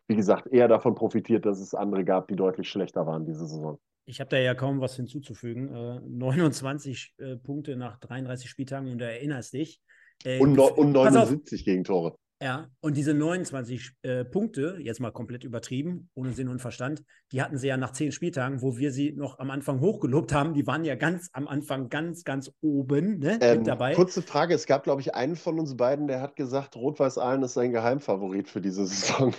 wie 0.08 0.16
gesagt, 0.16 0.48
eher 0.48 0.68
davon 0.68 0.94
profitiert, 0.94 1.46
dass 1.46 1.60
es 1.60 1.74
andere 1.74 2.04
gab, 2.04 2.28
die 2.28 2.36
deutlich 2.36 2.68
schlechter 2.68 3.06
waren 3.06 3.24
diese 3.24 3.46
Saison. 3.46 3.78
Ich 4.04 4.20
habe 4.20 4.30
da 4.30 4.38
ja 4.38 4.54
kaum 4.54 4.80
was 4.80 4.96
hinzuzufügen. 4.96 5.68
Äh, 5.68 6.00
29 6.00 7.14
äh, 7.18 7.36
Punkte 7.36 7.76
nach 7.76 7.98
33 7.98 8.50
Spieltagen 8.50 8.90
und 8.90 8.98
du 8.98 9.04
erinnerst 9.04 9.52
dich. 9.52 9.80
Äh, 10.24 10.38
und, 10.38 10.58
und 10.58 10.92
79 10.92 11.64
Gegentore. 11.64 12.16
Ja, 12.42 12.68
und 12.80 12.96
diese 12.96 13.14
29 13.14 13.92
äh, 14.02 14.24
Punkte, 14.24 14.76
jetzt 14.80 14.98
mal 14.98 15.12
komplett 15.12 15.44
übertrieben, 15.44 16.10
ohne 16.14 16.32
Sinn 16.32 16.48
und 16.48 16.58
Verstand, 16.58 17.04
die 17.30 17.40
hatten 17.40 17.56
sie 17.56 17.68
ja 17.68 17.76
nach 17.76 17.92
zehn 17.92 18.10
Spieltagen, 18.10 18.62
wo 18.62 18.76
wir 18.76 18.90
sie 18.90 19.12
noch 19.12 19.38
am 19.38 19.52
Anfang 19.52 19.78
hochgelobt 19.78 20.34
haben. 20.34 20.52
Die 20.52 20.66
waren 20.66 20.84
ja 20.84 20.96
ganz 20.96 21.28
am 21.34 21.46
Anfang 21.46 21.88
ganz, 21.88 22.24
ganz 22.24 22.50
oben 22.60 23.20
ne, 23.20 23.38
ähm, 23.40 23.58
mit 23.58 23.68
dabei. 23.68 23.94
Kurze 23.94 24.22
Frage: 24.22 24.54
Es 24.54 24.66
gab, 24.66 24.82
glaube 24.82 25.00
ich, 25.02 25.14
einen 25.14 25.36
von 25.36 25.60
uns 25.60 25.76
beiden, 25.76 26.08
der 26.08 26.20
hat 26.20 26.34
gesagt, 26.34 26.74
Rot-Weiß-Aalen 26.74 27.44
ist 27.44 27.54
sein 27.54 27.70
Geheimfavorit 27.70 28.48
für 28.48 28.60
diese 28.60 28.86
Saison. 28.88 29.32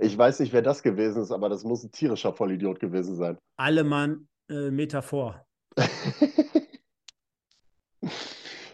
Ich 0.00 0.16
weiß 0.16 0.40
nicht, 0.40 0.54
wer 0.54 0.62
das 0.62 0.82
gewesen 0.82 1.20
ist, 1.20 1.32
aber 1.32 1.50
das 1.50 1.64
muss 1.64 1.84
ein 1.84 1.92
tierischer 1.92 2.32
Vollidiot 2.32 2.80
gewesen 2.80 3.14
sein. 3.16 3.36
Allemann 3.58 4.26
äh, 4.48 4.70
Metaphor. 4.70 5.44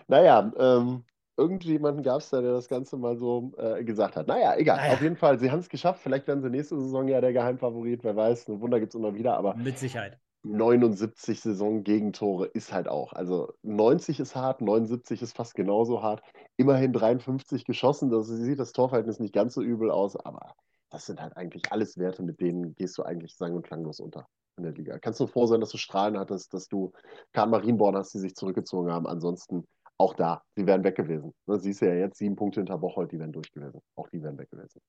naja, 0.06 0.52
ähm, 0.56 1.02
irgendjemanden 1.36 2.02
gab 2.02 2.20
es 2.20 2.30
da, 2.30 2.40
der 2.40 2.52
das 2.52 2.68
Ganze 2.68 2.96
mal 2.96 3.16
so 3.16 3.52
äh, 3.58 3.84
gesagt 3.84 4.16
hat. 4.16 4.28
Naja, 4.28 4.56
egal. 4.56 4.76
Naja. 4.76 4.94
Auf 4.94 5.02
jeden 5.02 5.16
Fall, 5.16 5.38
sie 5.38 5.50
haben 5.50 5.60
es 5.60 5.68
geschafft. 5.68 6.00
Vielleicht 6.02 6.26
werden 6.26 6.42
sie 6.42 6.50
nächste 6.50 6.78
Saison 6.78 7.08
ja 7.08 7.20
der 7.20 7.32
Geheimfavorit. 7.32 8.04
Wer 8.04 8.16
weiß, 8.16 8.48
ein 8.48 8.60
Wunder 8.60 8.80
gibt 8.80 8.94
es 8.94 8.98
immer 8.98 9.14
wieder. 9.14 9.36
Aber 9.36 9.54
mit 9.56 9.78
Sicherheit. 9.78 10.18
79 10.44 11.40
Saison-Gegentore 11.40 12.46
ist 12.46 12.72
halt 12.72 12.86
auch. 12.86 13.14
Also 13.14 13.54
90 13.62 14.20
ist 14.20 14.36
hart, 14.36 14.60
79 14.60 15.22
ist 15.22 15.34
fast 15.34 15.54
genauso 15.54 16.02
hart. 16.02 16.22
Immerhin 16.56 16.92
53 16.92 17.64
geschossen. 17.64 18.10
Das 18.10 18.28
sieht 18.28 18.58
das 18.58 18.72
Torverhältnis 18.72 19.20
nicht 19.20 19.32
ganz 19.32 19.54
so 19.54 19.62
übel 19.62 19.90
aus, 19.90 20.16
aber 20.16 20.54
das 20.90 21.06
sind 21.06 21.20
halt 21.20 21.36
eigentlich 21.36 21.72
alles 21.72 21.98
Werte, 21.98 22.22
mit 22.22 22.40
denen 22.40 22.74
gehst 22.74 22.98
du 22.98 23.02
eigentlich 23.02 23.36
sang- 23.36 23.54
und 23.54 23.66
klanglos 23.66 24.00
unter 24.00 24.28
in 24.56 24.64
der 24.64 24.72
Liga. 24.72 24.98
Kannst 24.98 25.18
du 25.18 25.26
froh 25.26 25.46
sein, 25.46 25.60
dass 25.60 25.70
du 25.70 25.78
Strahlen 25.78 26.18
hattest, 26.18 26.54
dass 26.54 26.68
du 26.68 26.92
Karl 27.32 27.48
Marienborn 27.48 27.96
hast, 27.96 28.14
die 28.14 28.18
sich 28.18 28.36
zurückgezogen 28.36 28.92
haben. 28.92 29.06
Ansonsten 29.06 29.66
auch 29.98 30.14
da, 30.14 30.42
sie 30.56 30.66
wären 30.66 30.84
weg 30.84 30.96
gewesen. 30.96 31.32
Ne, 31.46 31.58
siehst 31.58 31.82
du 31.82 31.86
ja 31.86 31.94
jetzt, 31.94 32.18
sieben 32.18 32.36
Punkte 32.36 32.60
hinter 32.60 32.78
Bocholt, 32.78 33.12
die 33.12 33.18
wären 33.18 33.32
durch 33.32 33.50
gewesen. 33.52 33.80
Auch 33.94 34.08
die 34.08 34.22
wären 34.22 34.38
weg 34.38 34.50
gewesen. 34.50 34.80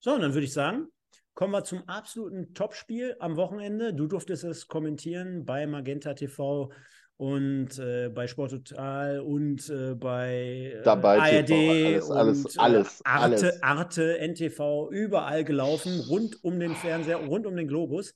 So, 0.00 0.14
und 0.14 0.20
dann 0.20 0.34
würde 0.34 0.44
ich 0.44 0.52
sagen, 0.52 0.88
kommen 1.34 1.52
wir 1.52 1.64
zum 1.64 1.88
absoluten 1.88 2.54
Topspiel 2.54 3.16
am 3.18 3.36
Wochenende. 3.36 3.94
Du 3.94 4.06
durftest 4.06 4.44
es 4.44 4.68
kommentieren 4.68 5.44
bei 5.44 5.66
Magenta 5.66 6.14
TV 6.14 6.70
und 7.16 7.78
äh, 7.78 8.10
bei 8.10 8.26
Sport 8.26 8.50
Total 8.50 9.20
und 9.20 9.68
äh, 9.70 9.94
bei 9.94 10.74
äh, 10.74 10.82
Dabei 10.82 11.18
ARD 11.18 11.46
TV, 11.46 11.72
alles, 11.72 12.08
und 12.10 12.16
alles, 12.16 12.56
alles, 12.58 13.04
Arte, 13.04 13.34
alles. 13.34 13.62
Arte, 13.62 14.18
NTV, 14.18 14.90
überall 14.90 15.44
gelaufen, 15.44 15.98
rund 16.08 16.44
um 16.44 16.60
den 16.60 16.74
Fernseher, 16.74 17.16
rund 17.16 17.46
um 17.46 17.56
den 17.56 17.68
Globus. 17.68 18.14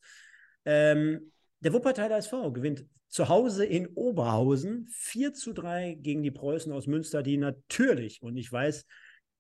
Ähm, 0.66 1.32
der 1.60 1.72
Wuppertaler 1.72 2.18
SV 2.18 2.52
gewinnt 2.52 2.84
zu 3.10 3.28
Hause 3.28 3.66
in 3.66 3.88
Oberhausen 3.88 4.86
4 4.90 5.34
zu 5.34 5.52
3 5.52 5.94
gegen 6.00 6.22
die 6.22 6.30
Preußen 6.30 6.72
aus 6.72 6.86
Münster, 6.86 7.22
die 7.22 7.36
natürlich, 7.36 8.22
und 8.22 8.36
ich 8.36 8.50
weiß, 8.50 8.86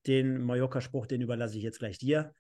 den 0.06 0.42
Mallorca-Spruch, 0.42 1.06
den 1.06 1.22
überlasse 1.22 1.56
ich 1.56 1.62
jetzt 1.62 1.78
gleich 1.78 1.98
dir, 1.98 2.34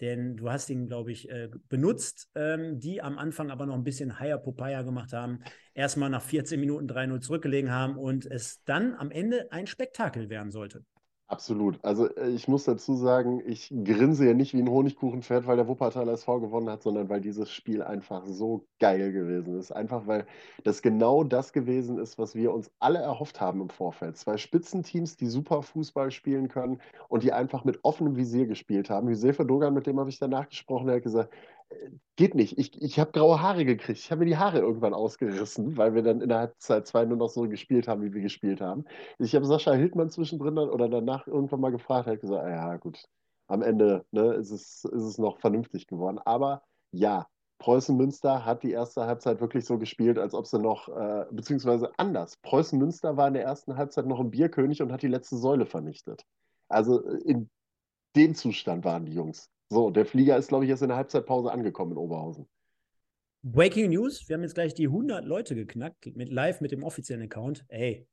denn 0.00 0.36
du 0.36 0.50
hast 0.50 0.70
ihn, 0.70 0.86
glaube 0.86 1.10
ich, 1.10 1.28
äh, 1.28 1.48
benutzt, 1.68 2.30
ähm, 2.34 2.78
die 2.78 3.02
am 3.02 3.18
Anfang 3.18 3.50
aber 3.50 3.66
noch 3.66 3.74
ein 3.74 3.84
bisschen 3.84 4.20
higher 4.20 4.38
Popeye 4.38 4.84
gemacht 4.84 5.12
haben, 5.12 5.40
erstmal 5.74 6.10
nach 6.10 6.22
14 6.22 6.60
Minuten 6.60 6.86
3-0 6.86 7.20
zurückgelegen 7.20 7.70
haben 7.70 7.96
und 7.96 8.26
es 8.26 8.62
dann 8.64 8.94
am 8.94 9.10
Ende 9.10 9.50
ein 9.50 9.66
Spektakel 9.66 10.28
werden 10.28 10.50
sollte. 10.50 10.84
Absolut. 11.28 11.84
Also 11.84 12.06
äh, 12.16 12.28
ich 12.30 12.46
muss 12.46 12.62
dazu 12.64 12.94
sagen, 12.94 13.42
ich 13.46 13.68
grinse 13.84 14.24
ja 14.28 14.32
nicht 14.32 14.54
wie 14.54 14.60
ein 14.62 14.70
Honigkuchenpferd, 14.70 15.44
weil 15.48 15.56
der 15.56 15.66
Wuppertaler 15.66 16.12
SV 16.12 16.38
gewonnen 16.40 16.70
hat, 16.70 16.84
sondern 16.84 17.08
weil 17.08 17.20
dieses 17.20 17.50
Spiel 17.50 17.82
einfach 17.82 18.24
so 18.26 18.68
geil 18.78 19.10
gewesen 19.12 19.58
ist. 19.58 19.72
Einfach 19.72 20.06
weil 20.06 20.24
das 20.62 20.82
genau 20.82 21.24
das 21.24 21.52
gewesen 21.52 21.98
ist, 21.98 22.16
was 22.16 22.36
wir 22.36 22.52
uns 22.54 22.70
alle 22.78 23.00
erhofft 23.00 23.40
haben 23.40 23.60
im 23.60 23.70
Vorfeld. 23.70 24.16
Zwei 24.16 24.36
Spitzenteams, 24.36 25.16
die 25.16 25.26
super 25.26 25.62
Fußball 25.62 26.12
spielen 26.12 26.46
können 26.46 26.80
und 27.08 27.24
die 27.24 27.32
einfach 27.32 27.64
mit 27.64 27.80
offenem 27.82 28.14
Visier 28.16 28.46
gespielt 28.46 28.88
haben. 28.88 29.08
Josefa 29.08 29.42
Dogan, 29.42 29.74
mit 29.74 29.88
dem 29.88 29.98
habe 29.98 30.10
ich 30.10 30.20
danach 30.20 30.48
gesprochen, 30.48 30.86
der 30.86 30.96
hat 30.96 31.02
gesagt, 31.02 31.34
geht 32.16 32.34
nicht. 32.34 32.58
Ich, 32.58 32.80
ich 32.80 32.98
habe 32.98 33.12
graue 33.12 33.40
Haare 33.40 33.64
gekriegt. 33.64 33.98
Ich 33.98 34.10
habe 34.10 34.20
mir 34.20 34.26
die 34.26 34.36
Haare 34.36 34.58
irgendwann 34.58 34.94
ausgerissen, 34.94 35.76
weil 35.76 35.94
wir 35.94 36.02
dann 36.02 36.20
in 36.20 36.28
der 36.28 36.38
Halbzeit 36.38 36.86
zwei 36.86 37.04
nur 37.04 37.16
noch 37.16 37.28
so 37.28 37.48
gespielt 37.48 37.88
haben, 37.88 38.02
wie 38.02 38.14
wir 38.14 38.22
gespielt 38.22 38.60
haben. 38.60 38.84
Ich 39.18 39.34
habe 39.34 39.44
Sascha 39.46 39.72
Hildmann 39.72 40.10
zwischendrin 40.10 40.56
dann, 40.56 40.70
oder 40.70 40.88
danach 40.88 41.26
irgendwann 41.26 41.60
mal 41.60 41.72
gefragt, 41.72 42.06
hat 42.06 42.20
gesagt, 42.20 42.48
ja 42.48 42.76
gut, 42.76 43.02
am 43.48 43.62
Ende 43.62 44.04
ne, 44.10 44.34
ist, 44.34 44.50
es, 44.50 44.84
ist 44.84 45.02
es 45.02 45.18
noch 45.18 45.38
vernünftig 45.38 45.86
geworden. 45.86 46.18
Aber 46.24 46.62
ja, 46.92 47.26
Preußen 47.58 47.96
Münster 47.96 48.44
hat 48.44 48.62
die 48.62 48.72
erste 48.72 49.06
Halbzeit 49.06 49.40
wirklich 49.40 49.64
so 49.64 49.78
gespielt, 49.78 50.18
als 50.18 50.34
ob 50.34 50.46
sie 50.46 50.58
noch, 50.58 50.88
äh, 50.88 51.24
beziehungsweise 51.30 51.90
anders. 51.96 52.36
Preußen 52.42 52.78
Münster 52.78 53.16
war 53.16 53.28
in 53.28 53.34
der 53.34 53.44
ersten 53.44 53.76
Halbzeit 53.76 54.06
noch 54.06 54.20
ein 54.20 54.30
Bierkönig 54.30 54.82
und 54.82 54.92
hat 54.92 55.02
die 55.02 55.08
letzte 55.08 55.36
Säule 55.36 55.66
vernichtet. 55.66 56.22
Also 56.68 57.00
in 57.00 57.48
dem 58.14 58.34
Zustand 58.34 58.84
waren 58.84 59.06
die 59.06 59.14
Jungs. 59.14 59.48
So, 59.68 59.90
der 59.90 60.06
Flieger 60.06 60.36
ist, 60.36 60.48
glaube 60.48 60.64
ich, 60.64 60.70
erst 60.70 60.82
in 60.82 60.88
der 60.88 60.96
Halbzeitpause 60.96 61.50
angekommen 61.50 61.92
in 61.92 61.98
Oberhausen. 61.98 62.48
Breaking 63.42 63.90
News, 63.90 64.28
wir 64.28 64.34
haben 64.34 64.42
jetzt 64.42 64.54
gleich 64.54 64.74
die 64.74 64.86
100 64.86 65.24
Leute 65.24 65.54
geknackt, 65.54 66.06
mit 66.16 66.30
live 66.30 66.60
mit 66.60 66.72
dem 66.72 66.82
offiziellen 66.82 67.22
Account. 67.22 67.64
Ey, 67.68 68.08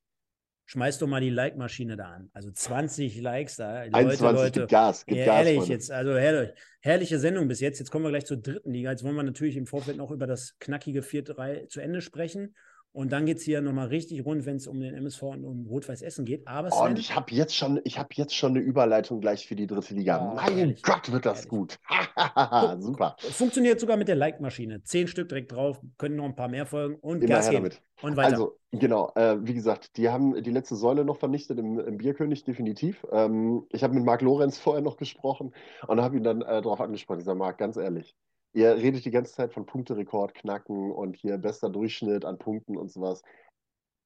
schmeiß 0.65 0.99
doch 0.99 1.07
mal 1.07 1.21
die 1.21 1.29
Like-Maschine 1.29 1.95
da 1.95 2.05
an. 2.13 2.29
Also 2.33 2.51
20 2.51 3.19
Likes 3.19 3.55
da. 3.55 3.83
Leute, 3.83 3.95
21 3.95 4.21
Leute. 4.21 4.59
Gibt 4.59 4.71
Gas, 4.71 5.05
gibt 5.05 5.19
ja, 5.19 5.25
Gas, 5.25 5.45
Ehrlich, 5.45 5.67
jetzt, 5.67 5.91
also 5.91 6.15
herrlich, 6.15 6.51
herrliche 6.81 7.19
Sendung 7.19 7.47
bis 7.47 7.59
jetzt. 7.59 7.79
Jetzt 7.79 7.91
kommen 7.91 8.05
wir 8.05 8.09
gleich 8.09 8.25
zur 8.25 8.37
dritten 8.37 8.71
Liga. 8.71 8.91
Jetzt 8.91 9.03
wollen 9.03 9.15
wir 9.15 9.23
natürlich 9.23 9.57
im 9.57 9.65
Vorfeld 9.65 9.97
noch 9.97 10.11
über 10.11 10.27
das 10.27 10.57
knackige 10.59 11.01
4-3 11.01 11.67
zu 11.67 11.81
Ende 11.81 12.01
sprechen. 12.01 12.55
Und 12.93 13.11
dann 13.11 13.25
geht 13.25 13.37
es 13.37 13.43
hier 13.43 13.59
nochmal 13.59 13.87
richtig 13.87 14.23
rund, 14.23 14.45
wenn 14.45 14.57
es 14.57 14.67
um 14.67 14.79
den 14.79 14.93
MSV 14.93 15.23
und 15.23 15.45
um 15.45 15.65
Rot-Weiß 15.65 16.03
Essen 16.03 16.25
geht. 16.25 16.47
Aber 16.47 16.69
oh, 16.71 16.85
und 16.85 16.99
ich 16.99 17.15
habe 17.15 17.33
jetzt, 17.33 17.55
schon, 17.55 17.77
hab 17.77 18.13
jetzt 18.13 18.35
schon 18.35 18.51
eine 18.51 18.59
Überleitung 18.59 19.19
gleich 19.19 19.47
für 19.47 19.55
die 19.55 19.65
dritte 19.65 19.95
Liga. 19.95 20.31
Oh, 20.31 20.35
mein 20.35 20.55
ehrlich, 20.55 20.83
Gott, 20.83 21.11
wird 21.11 21.25
das 21.25 21.45
ehrlich. 21.45 21.49
gut. 21.49 21.79
Super. 22.79 23.15
Funktioniert 23.17 23.79
sogar 23.79 23.97
mit 23.97 24.07
der 24.07 24.15
Like-Maschine. 24.15 24.83
Zehn 24.83 25.07
Stück 25.07 25.27
direkt 25.27 25.51
drauf, 25.51 25.81
können 25.97 26.17
noch 26.17 26.25
ein 26.25 26.35
paar 26.35 26.49
mehr 26.49 26.67
folgen 26.67 26.95
und 27.01 27.23
Immer 27.23 27.35
Gas 27.35 27.49
geben. 27.49 27.63
Damit. 27.63 27.81
Und 28.03 28.15
weiter. 28.15 28.29
Also, 28.29 28.59
genau, 28.71 29.11
äh, 29.15 29.37
wie 29.41 29.55
gesagt, 29.55 29.97
die 29.97 30.09
haben 30.09 30.43
die 30.43 30.51
letzte 30.51 30.75
Säule 30.75 31.03
noch 31.03 31.17
vernichtet 31.17 31.57
im, 31.57 31.79
im 31.79 31.97
Bierkönig, 31.97 32.43
definitiv. 32.43 33.07
Ähm, 33.11 33.65
ich 33.71 33.83
habe 33.83 33.95
mit 33.95 34.05
Marc 34.05 34.21
Lorenz 34.21 34.59
vorher 34.59 34.83
noch 34.83 34.97
gesprochen 34.97 35.51
und 35.87 35.99
habe 35.99 36.17
ihn 36.17 36.23
dann 36.23 36.43
äh, 36.43 36.61
darauf 36.61 36.79
angesprochen. 36.79 37.19
Ich 37.19 37.25
sage, 37.25 37.39
Marc, 37.39 37.57
ganz 37.57 37.75
ehrlich, 37.75 38.15
Ihr 38.53 38.75
redet 38.75 39.05
die 39.05 39.11
ganze 39.11 39.33
Zeit 39.33 39.53
von 39.53 39.65
Punkterekord 39.65 40.33
knacken 40.35 40.91
und 40.91 41.15
hier 41.17 41.37
bester 41.37 41.69
Durchschnitt 41.69 42.23
an 42.25 42.37
Punkten 42.37 42.77
und 42.77 42.91
sowas. 42.91 43.23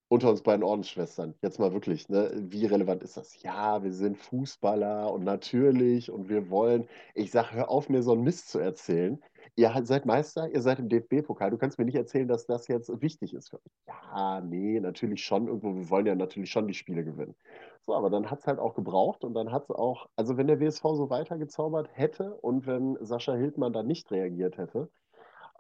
Unter 0.09 0.29
uns 0.29 0.41
beiden 0.41 0.63
Ordensschwestern, 0.63 1.33
jetzt 1.41 1.59
mal 1.59 1.73
wirklich, 1.73 2.07
ne? 2.07 2.31
Wie 2.33 2.65
relevant 2.65 3.03
ist 3.03 3.17
das? 3.17 3.41
Ja, 3.43 3.83
wir 3.83 3.91
sind 3.91 4.17
Fußballer 4.17 5.11
und 5.11 5.25
natürlich 5.25 6.09
und 6.09 6.29
wir 6.29 6.49
wollen. 6.49 6.87
Ich 7.13 7.31
sage, 7.31 7.51
hör 7.51 7.69
auf, 7.69 7.89
mir 7.89 8.01
so 8.01 8.13
einen 8.13 8.23
Mist 8.23 8.49
zu 8.49 8.59
erzählen. 8.59 9.21
Ihr 9.57 9.73
seid 9.83 10.05
Meister, 10.05 10.49
ihr 10.49 10.61
seid 10.61 10.79
im 10.79 10.87
DFB-Pokal. 10.87 11.51
Du 11.51 11.57
kannst 11.57 11.77
mir 11.77 11.85
nicht 11.85 11.95
erzählen, 11.95 12.27
dass 12.27 12.45
das 12.45 12.67
jetzt 12.67 12.89
wichtig 13.01 13.33
ist 13.33 13.49
für 13.49 13.57
euch. 13.57 13.71
Ja, 13.87 14.39
nee, 14.41 14.79
natürlich 14.79 15.23
schon. 15.23 15.47
Irgendwo, 15.47 15.75
wir 15.75 15.89
wollen 15.89 16.05
ja 16.05 16.15
natürlich 16.15 16.51
schon 16.51 16.67
die 16.67 16.73
Spiele 16.73 17.03
gewinnen. 17.03 17.35
So, 17.81 17.93
aber 17.93 18.09
dann 18.09 18.29
hat 18.31 18.39
es 18.39 18.47
halt 18.47 18.59
auch 18.59 18.75
gebraucht 18.75 19.23
und 19.23 19.33
dann 19.33 19.51
hat 19.51 19.63
es 19.63 19.71
auch, 19.71 20.07
also 20.15 20.37
wenn 20.37 20.47
der 20.47 20.59
WSV 20.59 20.83
so 20.83 21.09
weitergezaubert 21.09 21.89
hätte 21.91 22.35
und 22.35 22.65
wenn 22.65 22.97
Sascha 23.01 23.33
Hildmann 23.33 23.73
dann 23.73 23.87
nicht 23.87 24.11
reagiert 24.11 24.57
hätte, 24.57 24.89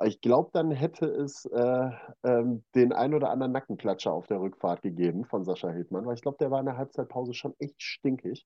ich 0.05 0.21
glaube, 0.21 0.49
dann 0.53 0.71
hätte 0.71 1.05
es 1.07 1.45
äh, 1.45 1.89
ähm, 2.23 2.63
den 2.75 2.93
ein 2.93 3.13
oder 3.13 3.29
anderen 3.31 3.51
Nackenklatscher 3.51 4.13
auf 4.13 4.27
der 4.27 4.39
Rückfahrt 4.39 4.81
gegeben 4.81 5.25
von 5.25 5.43
Sascha 5.43 5.69
Hildmann, 5.69 6.05
weil 6.05 6.15
ich 6.15 6.21
glaube, 6.21 6.37
der 6.39 6.51
war 6.51 6.59
in 6.59 6.65
der 6.67 6.77
Halbzeitpause 6.77 7.33
schon 7.33 7.55
echt 7.59 7.81
stinkig 7.81 8.45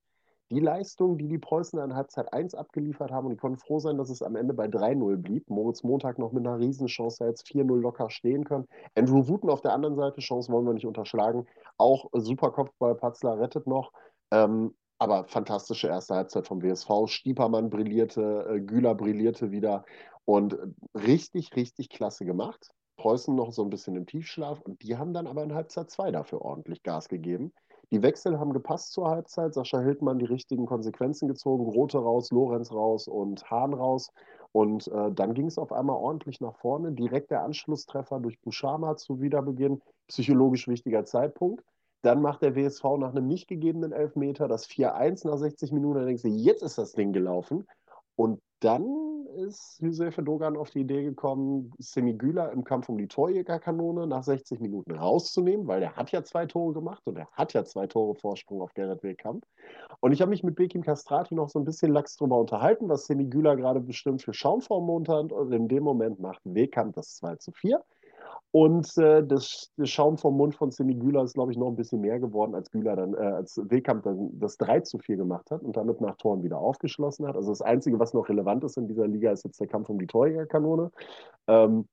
die 0.52 0.60
Leistung, 0.60 1.18
die 1.18 1.30
die 1.30 1.38
Preußen 1.38 1.80
in 1.80 1.96
Halbzeit 1.96 2.32
1 2.34 2.56
abgeliefert 2.56 3.10
haben, 3.12 3.26
und 3.28 3.32
die 3.32 3.38
konnten 3.38 3.58
froh 3.58 3.80
sein, 3.80 3.98
dass 3.98 4.10
es 4.10 4.22
am 4.22 4.36
Ende 4.36 4.54
bei 4.54 4.66
3-0 4.66 5.16
blieb. 5.16 5.50
Moritz 5.50 5.82
Montag 5.82 6.20
noch 6.20 6.34
mit 6.34 6.46
einer 6.46 6.60
Riesenchance 6.60 7.26
jetzt 7.26 7.48
4-0 7.48 7.80
locker 7.80 8.10
stehen 8.10 8.44
können. 8.44 8.68
Andrew 8.94 9.28
Wooten 9.30 9.50
auf 9.50 9.62
der 9.62 9.74
anderen 9.74 9.96
Seite, 9.96 10.20
Chance 10.20 10.52
wollen 10.52 10.66
wir 10.66 10.74
nicht 10.74 10.86
unterschlagen. 10.86 11.48
Auch 11.78 12.10
super 12.14 12.52
Kopfball, 12.52 12.96
Patzler 12.96 13.40
rettet 13.40 13.66
noch. 13.66 13.94
Ähm, 14.32 14.76
aber 15.00 15.24
fantastische 15.24 15.88
erste 15.88 16.16
Halbzeit 16.16 16.46
vom 16.46 16.62
WSV. 16.62 17.08
Stiepermann 17.08 17.70
brillierte, 17.70 18.46
äh, 18.50 18.60
Güler 18.60 18.94
brillierte 18.94 19.52
wieder 19.52 19.86
und 20.26 20.58
richtig, 20.94 21.56
richtig 21.56 21.90
klasse 21.90 22.26
gemacht. 22.26 22.72
Preußen 22.98 23.36
noch 23.36 23.52
so 23.52 23.64
ein 23.64 23.70
bisschen 23.70 23.96
im 23.96 24.06
Tiefschlaf 24.06 24.62
und 24.62 24.84
die 24.84 24.98
haben 24.98 25.14
dann 25.14 25.28
aber 25.28 25.44
in 25.44 25.54
Halbzeit 25.54 25.90
2 25.90 26.12
dafür 26.12 26.42
ordentlich 26.42 26.84
Gas 26.84 27.10
gegeben. 27.10 27.52
Die 27.92 28.02
Wechsel 28.04 28.40
haben 28.40 28.54
gepasst 28.54 28.94
zur 28.94 29.10
Halbzeit. 29.10 29.54
Sascha 29.54 29.82
Hildmann 29.82 30.18
die 30.18 30.26
richtigen 30.26 30.66
Konsequenzen 30.66 31.28
gezogen. 31.28 31.66
Rote 31.66 31.98
raus, 31.98 32.32
Lorenz 32.32 32.72
raus 32.72 33.08
und 33.08 33.50
Hahn 33.52 33.74
raus. 33.74 34.12
Und 34.54 34.88
äh, 34.88 35.12
dann 35.12 35.34
ging 35.34 35.48
es 35.48 35.58
auf 35.58 35.74
einmal 35.74 35.98
ordentlich 35.98 36.40
nach 36.40 36.56
vorne. 36.56 36.94
Direkt 36.94 37.32
der 37.32 37.44
Anschlusstreffer 37.44 38.20
durch 38.22 38.40
Buschama 38.40 38.96
zu 38.96 39.20
Wiederbeginn. 39.20 39.82
Psychologisch 40.08 40.70
wichtiger 40.70 41.04
Zeitpunkt. 41.04 41.66
Dann 42.02 42.22
macht 42.22 42.42
der 42.42 42.56
WSV 42.56 42.84
nach 42.98 43.12
einem 43.12 43.28
nicht 43.28 43.48
gegebenen 43.48 43.92
Elfmeter 43.92 44.48
das 44.48 44.68
4-1 44.70 45.28
nach 45.28 45.38
60 45.38 45.74
Minuten. 45.74 46.00
Da 46.00 46.06
denkst 46.06 46.24
du, 46.24 46.30
jetzt 46.30 46.64
ist 46.64 46.78
das 46.78 46.94
Ding 46.94 47.12
gelaufen. 47.12 47.68
Und 48.16 48.42
dann 48.60 49.26
ist 49.48 49.80
Josefe 49.82 50.22
Dogan 50.22 50.56
auf 50.56 50.70
die 50.70 50.82
Idee 50.82 51.04
gekommen, 51.04 51.74
Semigüler 51.80 52.52
im 52.52 52.64
Kampf 52.64 52.90
um 52.90 52.98
die 52.98 53.08
Torjägerkanone 53.08 54.06
nach 54.06 54.24
60 54.24 54.60
Minuten 54.60 54.92
rauszunehmen, 54.92 55.68
weil 55.68 55.82
er 55.82 55.96
hat 55.96 56.12
ja 56.12 56.24
zwei 56.24 56.46
Tore 56.46 56.74
gemacht 56.74 57.02
und 57.06 57.18
er 57.18 57.28
hat 57.32 57.54
ja 57.54 57.64
zwei 57.64 57.88
Tore 57.88 58.16
Vorsprung 58.16 58.62
auf 58.62 58.74
Gerrit 58.74 59.02
Wehkamp. 59.04 59.46
Und 60.00 60.12
ich 60.12 60.22
habe 60.22 60.30
mich 60.30 60.44
mit 60.44 60.56
Bekim 60.56 60.84
Castrati 60.84 61.34
noch 61.34 61.50
so 61.50 61.60
ein 61.60 61.66
bisschen 61.66 61.92
lax 61.92 62.18
drüber 62.18 62.40
unterhalten, 62.40 62.90
was 62.90 63.06
Semigüler 63.06 63.56
gerade 63.56 63.80
bestimmt 63.80 64.22
für 64.22 64.34
Schaum 64.34 64.62
Mond 64.70 65.10
hat. 65.10 65.32
Und 65.32 65.52
in 65.52 65.68
dem 65.68 65.84
Moment 65.84 66.20
macht 66.20 66.42
Wehkamp 66.44 66.96
das 66.96 67.16
2 67.16 67.38
zu 67.38 67.52
4. 67.52 67.84
Und 68.54 68.98
äh, 68.98 69.26
das, 69.26 69.72
das, 69.78 69.90
Schaum 69.90 70.18
vom 70.18 70.36
Mund 70.36 70.56
von 70.56 70.72
Semi 70.72 70.96
Güler 70.96 71.24
ist, 71.24 71.36
glaube 71.36 71.54
ich, 71.54 71.58
noch 71.58 71.70
ein 71.70 71.78
bisschen 71.78 72.02
mehr 72.02 72.20
geworden, 72.20 72.54
als 72.54 72.70
Güler 72.70 72.98
dann, 72.98 73.14
äh, 73.14 73.18
als 73.18 73.58
Wehkamp 73.64 74.04
dann 74.04 74.30
das 74.40 74.58
3 74.58 74.82
zu 74.82 75.00
4 75.00 75.16
gemacht 75.16 75.50
hat 75.52 75.62
und 75.62 75.78
damit 75.78 76.02
nach 76.02 76.18
Toren 76.18 76.44
wieder 76.44 76.58
aufgeschlossen 76.58 77.26
hat. 77.28 77.38
Also 77.38 77.50
das 77.50 77.62
Einzige, 77.62 77.98
was 78.00 78.14
noch 78.14 78.28
relevant 78.28 78.66
ist 78.66 78.76
in 78.76 78.88
dieser 78.88 79.08
Liga, 79.08 79.32
ist 79.32 79.46
jetzt 79.46 79.62
der 79.62 79.68
Kampf 79.68 79.88
um 79.90 80.00
die 80.00 80.08
Torjägerkanone. 80.08 80.92
Ähm, 81.48 81.88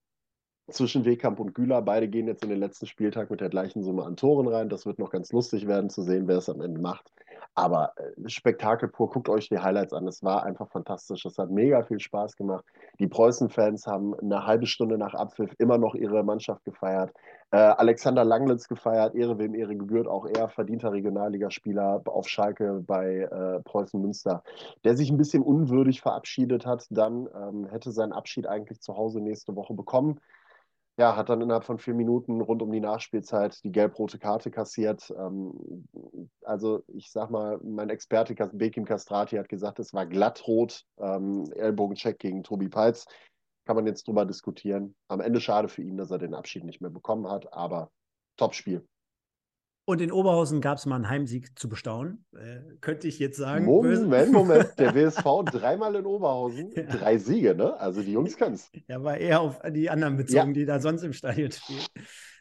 zwischen 0.70 1.04
Wehkamp 1.04 1.40
und 1.40 1.54
Güler. 1.54 1.82
Beide 1.82 2.08
gehen 2.08 2.26
jetzt 2.26 2.42
in 2.42 2.50
den 2.50 2.60
letzten 2.60 2.86
Spieltag 2.86 3.30
mit 3.30 3.40
der 3.40 3.48
gleichen 3.48 3.82
Summe 3.82 4.04
an 4.04 4.16
Toren 4.16 4.48
rein. 4.48 4.68
Das 4.68 4.86
wird 4.86 4.98
noch 4.98 5.10
ganz 5.10 5.32
lustig 5.32 5.66
werden 5.66 5.90
zu 5.90 6.02
sehen, 6.02 6.28
wer 6.28 6.38
es 6.38 6.48
am 6.48 6.60
Ende 6.60 6.80
macht. 6.80 7.10
Aber 7.54 7.92
äh, 7.96 8.28
Spektakel 8.28 8.88
pur, 8.88 9.10
guckt 9.10 9.28
euch 9.28 9.48
die 9.48 9.58
Highlights 9.58 9.92
an. 9.92 10.06
Es 10.06 10.22
war 10.22 10.44
einfach 10.44 10.68
fantastisch. 10.70 11.24
Es 11.24 11.38
hat 11.38 11.50
mega 11.50 11.82
viel 11.82 11.98
Spaß 11.98 12.36
gemacht. 12.36 12.64
Die 13.00 13.08
Preußen-Fans 13.08 13.86
haben 13.86 14.14
eine 14.14 14.46
halbe 14.46 14.66
Stunde 14.66 14.96
nach 14.96 15.14
Abpfiff 15.14 15.54
immer 15.58 15.76
noch 15.76 15.94
ihre 15.94 16.22
Mannschaft 16.22 16.64
gefeiert. 16.64 17.12
Äh, 17.50 17.56
Alexander 17.56 18.24
Langlitz 18.24 18.68
gefeiert, 18.68 19.14
Ehre 19.14 19.38
wem 19.38 19.54
Ehre 19.54 19.74
gebührt, 19.74 20.06
auch 20.06 20.26
er 20.26 20.48
verdienter 20.48 20.92
Regionalligaspieler 20.92 22.02
auf 22.04 22.28
Schalke 22.28 22.84
bei 22.86 23.22
äh, 23.22 23.60
Preußen 23.62 24.00
Münster, 24.00 24.42
der 24.84 24.96
sich 24.96 25.10
ein 25.10 25.16
bisschen 25.16 25.42
unwürdig 25.42 26.00
verabschiedet 26.00 26.66
hat. 26.66 26.86
Dann 26.90 27.28
ähm, 27.34 27.66
hätte 27.70 27.90
seinen 27.90 28.12
Abschied 28.12 28.46
eigentlich 28.46 28.80
zu 28.80 28.96
Hause 28.96 29.20
nächste 29.20 29.56
Woche 29.56 29.74
bekommen 29.74 30.20
ja, 30.98 31.14
hat 31.14 31.28
dann 31.28 31.40
innerhalb 31.40 31.64
von 31.64 31.78
vier 31.78 31.94
Minuten 31.94 32.40
rund 32.40 32.60
um 32.60 32.72
die 32.72 32.80
Nachspielzeit 32.80 33.62
die 33.62 33.70
gelb-rote 33.70 34.18
Karte 34.18 34.50
kassiert. 34.50 35.14
Ähm, 35.16 35.86
also 36.42 36.82
ich 36.88 37.12
sag 37.12 37.30
mal, 37.30 37.60
mein 37.62 37.88
Experte 37.88 38.34
Bekim 38.52 38.84
Castrati 38.84 39.36
hat 39.36 39.48
gesagt, 39.48 39.78
es 39.78 39.94
war 39.94 40.06
glattrot, 40.06 40.84
ähm, 40.98 41.44
Ellbogencheck 41.54 42.18
gegen 42.18 42.42
Tobi 42.42 42.68
Peitz. 42.68 43.06
Kann 43.64 43.76
man 43.76 43.86
jetzt 43.86 44.08
drüber 44.08 44.26
diskutieren. 44.26 44.96
Am 45.06 45.20
Ende 45.20 45.40
schade 45.40 45.68
für 45.68 45.82
ihn, 45.82 45.96
dass 45.96 46.10
er 46.10 46.18
den 46.18 46.34
Abschied 46.34 46.64
nicht 46.64 46.80
mehr 46.80 46.90
bekommen 46.90 47.30
hat, 47.30 47.52
aber 47.52 47.92
Topspiel. 48.36 48.84
Und 49.88 50.02
in 50.02 50.12
Oberhausen 50.12 50.60
gab 50.60 50.76
es 50.76 50.84
mal 50.84 50.96
einen 50.96 51.08
Heimsieg 51.08 51.58
zu 51.58 51.66
bestaunen, 51.66 52.22
äh, 52.36 52.58
könnte 52.82 53.08
ich 53.08 53.18
jetzt 53.18 53.38
sagen. 53.38 53.64
Moment, 53.64 54.32
Moment. 54.32 54.68
Der 54.78 54.94
WSV 54.94 55.50
dreimal 55.50 55.94
in 55.94 56.04
Oberhausen, 56.04 56.70
ja. 56.76 56.82
drei 56.82 57.16
Siege, 57.16 57.54
ne? 57.54 57.80
Also 57.80 58.02
die 58.02 58.12
Jungs 58.12 58.36
können 58.36 58.56
es. 58.56 58.70
Ja, 58.86 59.02
war 59.02 59.16
eher 59.16 59.40
auf 59.40 59.62
die 59.70 59.88
anderen 59.88 60.18
bezogen, 60.18 60.48
ja. 60.48 60.52
die 60.52 60.66
da 60.66 60.78
sonst 60.78 61.04
im 61.04 61.14
Stadion 61.14 61.50
spielen. 61.52 61.80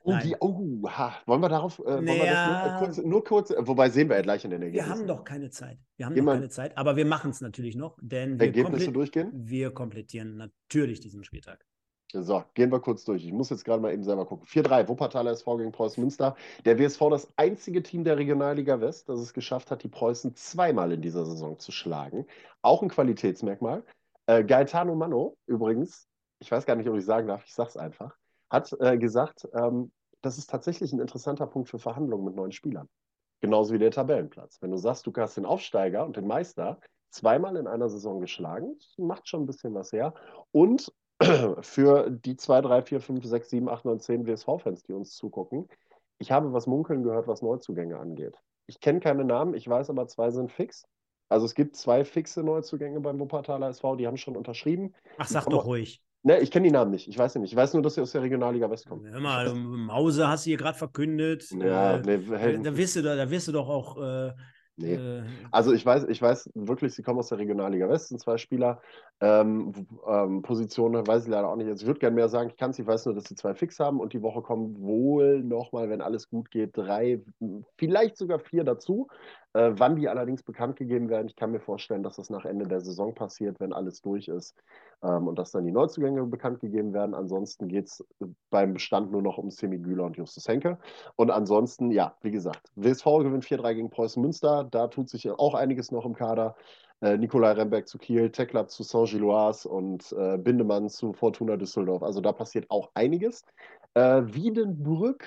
Oh, 0.03 0.13
die, 0.21 0.35
oh, 0.41 0.89
ha. 0.89 1.15
wollen 1.25 1.41
wir 1.41 1.47
darauf, 1.47 1.79
äh, 1.85 2.01
naja, 2.01 2.03
wir 2.03 2.51
nur, 2.51 2.75
äh, 2.75 2.79
kurz, 2.79 2.97
nur, 2.97 3.23
kurz, 3.23 3.53
wobei 3.57 3.89
sehen 3.91 4.09
wir 4.09 4.17
ja 4.17 4.23
gleich 4.23 4.43
in 4.43 4.51
den 4.51 4.61
Ergebnissen. 4.61 4.85
Wir 4.85 4.93
haben 4.93 5.07
doch 5.07 5.23
keine 5.23 5.49
Zeit. 5.49 5.77
Wir 5.95 6.05
haben 6.05 6.15
Jemand, 6.15 6.39
keine 6.41 6.49
Zeit, 6.49 6.77
aber 6.77 6.97
wir 6.97 7.05
machen 7.05 7.31
es 7.31 7.39
natürlich 7.39 7.77
noch, 7.77 7.97
denn 8.01 8.41
wir, 8.41 8.47
Ergebnisse 8.47 8.91
durchgehen? 8.91 9.31
wir 9.33 9.71
komplettieren 9.71 10.35
natürlich 10.35 10.99
diesen 10.99 11.23
Spieltag. 11.23 11.65
So, 12.14 12.43
gehen 12.53 12.72
wir 12.72 12.80
kurz 12.80 13.03
durch. 13.03 13.26
Ich 13.26 13.34
muss 13.34 13.49
jetzt 13.49 13.66
gerade 13.66 13.82
mal 13.82 13.91
eben 13.91 14.03
selber 14.03 14.26
gucken. 14.26 14.45
4-3, 14.47 14.88
Wuppertaler 14.88 15.32
SV 15.32 15.58
gegen 15.58 15.72
Preußen 15.74 16.01
Münster. 16.01 16.38
Der 16.64 16.80
WSV 16.80 17.10
das 17.10 17.28
einzige 17.36 17.84
Team 17.84 18.05
der 18.05 18.18
Regionalliga 18.18 18.80
West, 18.80 19.10
das 19.10 19.20
es 19.20 19.34
geschafft 19.34 19.72
hat, 19.72 19.84
die 19.84 19.89
Preußen 19.89 20.34
zweimal 20.36 20.93
in 20.93 21.01
dieser 21.01 21.26
Saison 21.26 21.60
zu 21.60 21.74
schlagen. 21.74 22.26
Auch 22.62 22.82
ein 22.82 22.88
Qualitätsmerkmal. 22.88 23.84
Äh, 24.26 24.45
Gaetano 24.45 24.95
Mano, 24.95 25.38
übrigens, 25.47 26.08
ich 26.39 26.49
weiß 26.49 26.66
gar 26.66 26.76
nicht, 26.76 26.88
ob 26.89 26.95
ich 26.95 27.03
sagen 27.03 27.28
darf, 27.28 27.43
ich 27.45 27.53
sage 27.53 27.70
es 27.70 27.78
einfach, 27.78 28.16
hat 28.49 28.74
äh, 28.80 28.97
gesagt, 28.97 29.45
ähm, 29.53 29.91
das 30.22 30.38
ist 30.38 30.49
tatsächlich 30.49 30.93
ein 30.93 31.01
interessanter 31.01 31.47
Punkt 31.47 31.70
für 31.70 31.80
Verhandlungen 31.80 32.24
mit 32.24 32.36
neuen 32.36 32.53
Spielern. 32.53 32.88
Genauso 33.41 33.74
wie 33.74 33.80
der 33.80 33.91
Tabellenplatz. 33.91 34.62
Wenn 34.62 34.72
du 34.72 34.78
sagst, 34.78 35.05
du 35.05 35.14
hast 35.16 35.36
den 35.36 35.45
Aufsteiger 35.45 36.05
und 36.05 36.16
den 36.16 36.26
Meister 36.26 36.80
zweimal 37.10 37.58
in 37.58 37.68
einer 37.68 37.89
Saison 37.89 38.22
geschlagen, 38.22 38.78
macht 38.97 39.28
schon 39.28 39.43
ein 39.43 39.45
bisschen 39.45 39.74
was 39.74 39.91
her. 39.91 40.14
Und 40.51 40.91
für 41.61 42.09
die 42.09 42.36
2, 42.36 42.61
3, 42.61 42.82
4, 42.84 43.01
5, 43.01 43.26
6, 43.26 43.49
7, 43.49 43.70
8, 43.70 43.86
9, 43.86 43.99
10 43.99 44.28
WSV-Fans, 44.28 44.84
die 44.84 44.93
uns 44.93 45.15
zugucken. 45.15 45.68
Ich 46.20 46.32
habe 46.32 46.53
was 46.53 46.68
munkeln 46.68 47.03
gehört, 47.03 47.28
was 47.28 47.41
Neuzugänge 47.41 47.99
angeht. 47.99 48.36
Ich 48.68 48.80
kenne 48.80 48.99
keine 48.99 49.24
Namen, 49.24 49.53
ich 49.53 49.68
weiß 49.68 49.89
aber, 49.89 50.07
zwei 50.07 50.32
sind 50.32 50.51
fix. 50.51 50.86
Also 51.30 51.45
es 51.45 51.55
gibt 51.55 51.76
zwei 51.76 52.05
fixe 52.05 52.43
Neuzugänge 52.43 52.99
beim 52.99 53.20
Wuppertaler 53.20 53.70
SV, 53.70 53.95
die 53.95 54.07
haben 54.07 54.18
schon 54.18 54.36
unterschrieben. 54.36 54.93
Ach, 55.18 55.28
sag 55.28 55.45
doch 55.47 55.65
ruhig. 55.65 56.01
Ne, 56.24 56.39
ich 56.39 56.51
kenne 56.51 56.65
die 56.65 56.72
Namen 56.72 56.91
nicht. 56.91 57.07
Ich 57.07 57.18
weiß 57.18 57.34
sie 57.34 57.39
nicht. 57.39 57.51
Ich 57.51 57.55
weiß 57.55 57.74
nur, 57.74 57.84
dass 57.84 57.95
sie 57.95 58.01
aus 58.01 58.11
der 58.11 58.22
Regionalliga 58.22 58.70
West 58.70 58.88
kommen. 58.88 59.05
Hör 59.09 59.20
mal, 59.20 59.53
Mause 59.53 60.28
hast 60.28 60.45
du 60.45 60.49
hier 60.49 60.57
gerade 60.57 60.78
verkündet. 60.78 61.49
Ja, 61.51 61.97
äh, 61.97 62.01
nee, 62.01 62.57
da, 62.61 62.76
wirst 62.76 62.95
du, 62.95 63.01
da 63.01 63.30
wirst 63.30 63.47
du 63.47 63.51
doch 63.51 63.70
auch 63.70 63.97
äh, 64.01 64.34
Nee. 64.78 64.93
Äh, 64.93 65.23
also 65.51 65.73
ich 65.73 65.84
weiß, 65.84 66.05
ich 66.07 66.21
weiß 66.21 66.51
wirklich, 66.53 66.93
sie 66.93 67.01
kommen 67.01 67.17
aus 67.17 67.30
der 67.30 67.39
Regionalliga 67.39 67.89
West, 67.89 68.09
sind 68.09 68.21
zwei 68.21 68.38
Spieler. 68.38 68.80
Ähm, 69.19 69.73
ähm, 70.07 70.43
Positionen 70.43 71.05
weiß 71.05 71.23
ich 71.23 71.30
leider 71.30 71.49
auch 71.49 71.55
nicht. 71.55 71.67
Also 71.67 71.82
ich 71.82 71.88
würde 71.88 71.99
gerne 71.99 72.15
mehr 72.15 72.30
sagen, 72.30 72.49
ich 72.49 72.57
kann 72.57 72.69
es, 72.69 72.80
ich 72.80 72.86
weiß 72.86 73.05
nur, 73.05 73.15
dass 73.15 73.23
sie 73.23 73.36
zwei 73.36 73.55
fix 73.55 73.80
haben 73.80 73.99
und 73.99 74.13
die 74.13 74.21
Woche 74.21 74.43
kommen 74.43 74.80
wohl 74.80 75.43
nochmal, 75.43 75.89
wenn 75.89 76.01
alles 76.01 76.30
gut 76.30 76.51
geht, 76.51 76.78
drei, 76.78 77.21
vielleicht 77.78 78.17
sogar 78.17 78.39
vier 78.39 78.63
dazu. 78.63 79.07
Äh, 79.58 79.80
wann 79.80 79.95
die 79.95 80.08
allerdings 80.08 80.43
bekannt 80.43 80.76
gegeben 80.76 81.10
werden, 81.10 81.26
ich 81.26 81.36
kann 81.36 81.49
mir 81.49 81.60
vorstellen, 81.60 82.03
dass 82.03 82.18
das 82.18 82.30
nach 82.30 82.45
Ende 82.45 82.68
der 82.68 82.80
Saison 82.80 83.16
passiert, 83.16 83.60
wenn 83.60 83.74
alles 83.74 84.01
durch 84.01 84.28
ist 84.28 84.55
ähm, 85.01 85.28
und 85.28 85.39
dass 85.39 85.49
dann 85.49 85.66
die 85.66 85.72
Neuzugänge 85.72 86.24
bekannt 86.28 86.60
gegeben 86.60 86.93
werden. 86.93 87.16
Ansonsten 87.16 87.68
geht 87.68 87.88
es 87.88 88.05
beim 88.51 88.74
Bestand 88.74 89.12
nur 89.12 89.24
noch 89.24 89.39
um 89.39 89.49
Semi 89.49 89.80
Güler 89.80 90.03
und 90.03 90.16
Justus 90.16 90.47
Henke. 90.47 90.78
Und 91.16 91.32
ansonsten, 91.32 91.89
ja, 91.89 92.16
wie 92.22 92.30
gesagt, 92.30 92.72
WSV 92.76 93.05
gewinnt 93.24 93.45
4-3 93.45 93.74
gegen 93.74 93.89
Preußen 93.89 94.22
Münster. 94.22 94.64
Da 94.70 94.89
tut 94.89 95.10
sich 95.10 95.28
auch 95.28 95.55
einiges 95.55 95.91
noch 95.91 96.05
im 96.05 96.14
Kader. 96.14 96.55
Äh, 97.01 97.18
Nikolai 97.18 97.53
Remberg 97.53 97.88
zu 97.88 97.97
Kiel, 97.97 98.30
Tekla 98.30 98.68
zu 98.68 98.84
Saint-Gilloise 98.84 99.68
und 99.68 100.12
äh, 100.12 100.38
Bindemann 100.38 100.88
zu 100.88 101.14
Fortuna 101.14 101.58
Düsseldorf. 101.58 102.03
Also 102.03 102.22
da 102.22 102.32
passiert 102.32 102.70
auch 102.70 102.91
einiges. 102.93 103.43
Äh, 103.95 104.22
Wiedenbrück 104.28 105.26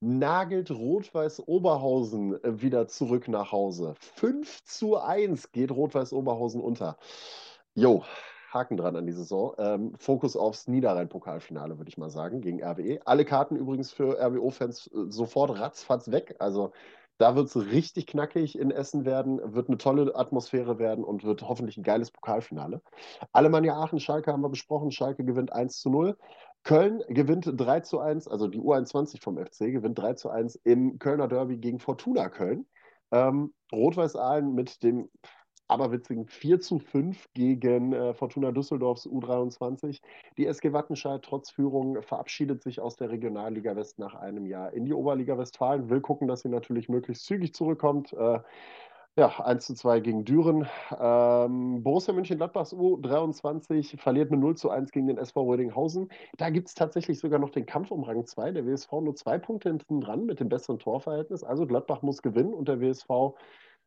nagelt 0.00 0.70
Rot-Weiß 0.70 1.46
Oberhausen 1.46 2.42
äh, 2.42 2.60
wieder 2.62 2.88
zurück 2.88 3.28
nach 3.28 3.52
Hause. 3.52 3.94
5 3.98 4.64
zu 4.64 4.96
1 4.96 5.52
geht 5.52 5.70
Rot-Weiß 5.70 6.12
Oberhausen 6.12 6.60
unter. 6.60 6.96
Jo, 7.74 8.04
Haken 8.50 8.76
dran 8.76 8.96
an 8.96 9.06
die 9.06 9.12
Saison. 9.12 9.54
Ähm, 9.58 9.94
Fokus 9.98 10.36
aufs 10.36 10.68
Niederrhein-Pokalfinale, 10.68 11.78
würde 11.78 11.88
ich 11.88 11.98
mal 11.98 12.10
sagen, 12.10 12.40
gegen 12.40 12.62
RWE. 12.62 13.00
Alle 13.04 13.24
Karten 13.24 13.56
übrigens 13.56 13.92
für 13.92 14.18
RWO-Fans 14.18 14.86
äh, 14.86 15.10
sofort 15.10 15.58
ratzfatz 15.58 16.10
weg. 16.10 16.36
Also 16.38 16.72
da 17.18 17.36
wird 17.36 17.46
es 17.46 17.56
richtig 17.56 18.06
knackig 18.06 18.58
in 18.58 18.72
Essen 18.72 19.04
werden, 19.04 19.40
wird 19.54 19.68
eine 19.68 19.78
tolle 19.78 20.16
Atmosphäre 20.16 20.78
werden 20.78 21.04
und 21.04 21.22
wird 21.22 21.42
hoffentlich 21.42 21.76
ein 21.76 21.84
geiles 21.84 22.10
Pokalfinale. 22.10 22.82
Alemannia 23.32 23.74
Aachen, 23.76 24.00
Schalke 24.00 24.32
haben 24.32 24.42
wir 24.42 24.48
besprochen. 24.48 24.90
Schalke 24.90 25.24
gewinnt 25.24 25.52
1 25.52 25.80
zu 25.80 25.90
0. 25.90 26.16
Köln 26.64 27.02
gewinnt 27.08 27.46
3 27.46 27.80
zu 27.80 28.00
1, 28.00 28.26
also 28.26 28.48
die 28.48 28.58
U21 28.58 29.22
vom 29.22 29.36
FC 29.36 29.70
gewinnt 29.70 29.98
3 29.98 30.14
zu 30.14 30.30
1 30.30 30.56
im 30.64 30.98
Kölner 30.98 31.28
Derby 31.28 31.58
gegen 31.58 31.78
Fortuna 31.78 32.28
Köln. 32.30 32.66
Ähm, 33.12 33.52
Rot-Weiß 33.70 34.16
Aalen 34.16 34.54
mit 34.54 34.82
dem 34.82 35.10
aberwitzigen 35.68 36.26
4 36.26 36.60
zu 36.60 36.78
5 36.78 37.32
gegen 37.34 37.92
äh, 37.92 38.14
Fortuna 38.14 38.50
Düsseldorfs 38.52 39.06
U23. 39.06 40.00
Die 40.36 40.46
SG 40.46 40.72
Wattenscheid 40.72 41.22
trotz 41.22 41.50
Führung 41.50 42.02
verabschiedet 42.02 42.62
sich 42.62 42.80
aus 42.80 42.96
der 42.96 43.10
Regionalliga 43.10 43.76
West 43.76 43.98
nach 43.98 44.14
einem 44.14 44.46
Jahr 44.46 44.72
in 44.72 44.84
die 44.84 44.92
Oberliga 44.92 45.38
Westfalen, 45.38 45.90
will 45.90 46.00
gucken, 46.00 46.28
dass 46.28 46.40
sie 46.40 46.48
natürlich 46.48 46.88
möglichst 46.88 47.26
zügig 47.26 47.54
zurückkommt. 47.54 48.12
Äh, 48.12 48.40
ja, 49.16 49.28
1 49.40 49.64
zu 49.66 49.74
2 49.74 50.00
gegen 50.00 50.24
Düren. 50.24 50.66
Ähm, 50.98 51.82
Borussia 51.84 52.12
Mönchengladbachs 52.12 52.72
U23 52.74 53.96
verliert 53.98 54.30
mit 54.32 54.40
0 54.40 54.56
zu 54.56 54.70
1 54.70 54.90
gegen 54.90 55.06
den 55.06 55.18
SV 55.18 55.44
Rödinghausen. 55.44 56.10
Da 56.36 56.50
gibt 56.50 56.68
es 56.68 56.74
tatsächlich 56.74 57.20
sogar 57.20 57.38
noch 57.38 57.50
den 57.50 57.64
Kampf 57.64 57.92
um 57.92 58.02
Rang 58.02 58.26
2. 58.26 58.50
Der 58.52 58.66
WSV 58.66 58.90
nur 58.92 59.14
zwei 59.14 59.38
Punkte 59.38 59.68
hinten 59.68 60.00
dran 60.00 60.26
mit 60.26 60.40
dem 60.40 60.48
besseren 60.48 60.80
Torverhältnis. 60.80 61.44
Also 61.44 61.66
Gladbach 61.66 62.02
muss 62.02 62.22
gewinnen 62.22 62.52
und 62.52 62.66
der 62.66 62.80
WSV 62.80 63.36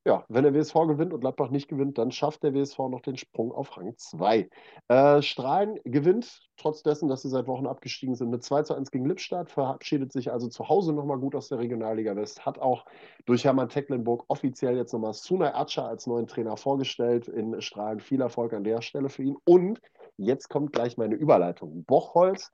ja, 0.07 0.23
wenn 0.29 0.43
der 0.43 0.53
WSV 0.53 0.73
gewinnt 0.87 1.11
und 1.11 1.19
Gladbach 1.19 1.49
nicht 1.49 1.67
gewinnt, 1.67 1.97
dann 1.97 2.11
schafft 2.11 2.41
der 2.41 2.53
WSV 2.53 2.79
noch 2.79 3.01
den 3.01 3.17
Sprung 3.17 3.51
auf 3.51 3.75
Rang 3.75 3.93
2. 3.97 4.49
Äh, 4.87 5.21
Strahlen 5.21 5.81
gewinnt, 5.83 6.47
trotz 6.55 6.81
dessen, 6.81 7.09
dass 7.09 7.23
sie 7.23 7.29
seit 7.29 7.45
Wochen 7.45 7.67
abgestiegen 7.67 8.15
sind, 8.15 8.29
mit 8.29 8.41
2 8.41 8.63
zu 8.63 8.73
1 8.73 8.89
gegen 8.91 9.05
Lippstadt, 9.05 9.51
verabschiedet 9.51 10.13
sich 10.13 10.31
also 10.31 10.47
zu 10.47 10.69
Hause 10.69 10.93
nochmal 10.93 11.19
gut 11.19 11.35
aus 11.35 11.49
der 11.49 11.59
Regionalliga 11.59 12.15
West, 12.15 12.45
hat 12.45 12.57
auch 12.57 12.85
durch 13.25 13.43
Hermann 13.43 13.67
Tecklenburg 13.67 14.23
offiziell 14.29 14.77
jetzt 14.77 14.93
nochmal 14.93 15.13
Sunay 15.13 15.49
Atscha 15.49 15.85
als 15.85 16.07
neuen 16.07 16.27
Trainer 16.27 16.55
vorgestellt 16.55 17.27
in 17.27 17.59
Strahlen. 17.61 17.99
Viel 17.99 18.21
Erfolg 18.21 18.53
an 18.53 18.63
der 18.63 18.81
Stelle 18.81 19.09
für 19.09 19.23
ihn. 19.23 19.35
Und 19.43 19.81
jetzt 20.15 20.47
kommt 20.49 20.71
gleich 20.71 20.95
meine 20.95 21.15
Überleitung. 21.15 21.83
Bochholz 21.83 22.53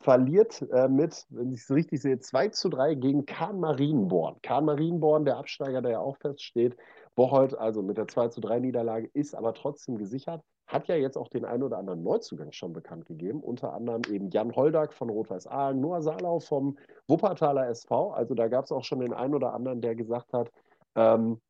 verliert 0.00 0.62
äh, 0.72 0.88
mit, 0.88 1.26
wenn 1.28 1.52
ich 1.52 1.60
es 1.60 1.70
richtig 1.70 2.00
sehe, 2.00 2.18
2 2.18 2.48
zu 2.48 2.70
3 2.70 2.94
gegen 2.94 3.26
Kahn 3.26 3.60
Marienborn. 3.60 4.36
Kahn 4.42 4.64
Marienborn, 4.64 5.24
der 5.24 5.36
Absteiger, 5.36 5.82
der 5.82 5.92
ja 5.92 6.00
auch 6.00 6.16
feststeht. 6.16 6.76
Bocholt, 7.14 7.54
also 7.54 7.82
mit 7.82 7.98
der 7.98 8.08
2 8.08 8.28
zu 8.28 8.40
3 8.40 8.60
Niederlage, 8.60 9.10
ist 9.12 9.34
aber 9.34 9.52
trotzdem 9.52 9.98
gesichert. 9.98 10.42
Hat 10.66 10.88
ja 10.88 10.94
jetzt 10.94 11.18
auch 11.18 11.28
den 11.28 11.44
einen 11.44 11.64
oder 11.64 11.78
anderen 11.78 12.02
Neuzugang 12.02 12.52
schon 12.52 12.72
bekannt 12.72 13.06
gegeben. 13.06 13.40
Unter 13.40 13.74
anderem 13.74 14.02
eben 14.08 14.30
Jan 14.30 14.54
Holdak 14.54 14.94
von 14.94 15.10
Rot-Weiß 15.10 15.46
Aalen, 15.48 15.80
Noah 15.80 16.00
Salau 16.00 16.40
vom 16.40 16.78
Wuppertaler 17.06 17.68
SV. 17.68 18.12
Also 18.12 18.34
da 18.34 18.48
gab 18.48 18.64
es 18.64 18.72
auch 18.72 18.84
schon 18.84 19.00
den 19.00 19.12
einen 19.12 19.34
oder 19.34 19.52
anderen, 19.52 19.82
der 19.82 19.96
gesagt 19.96 20.32
hat, 20.32 20.50
ähm, 20.94 21.40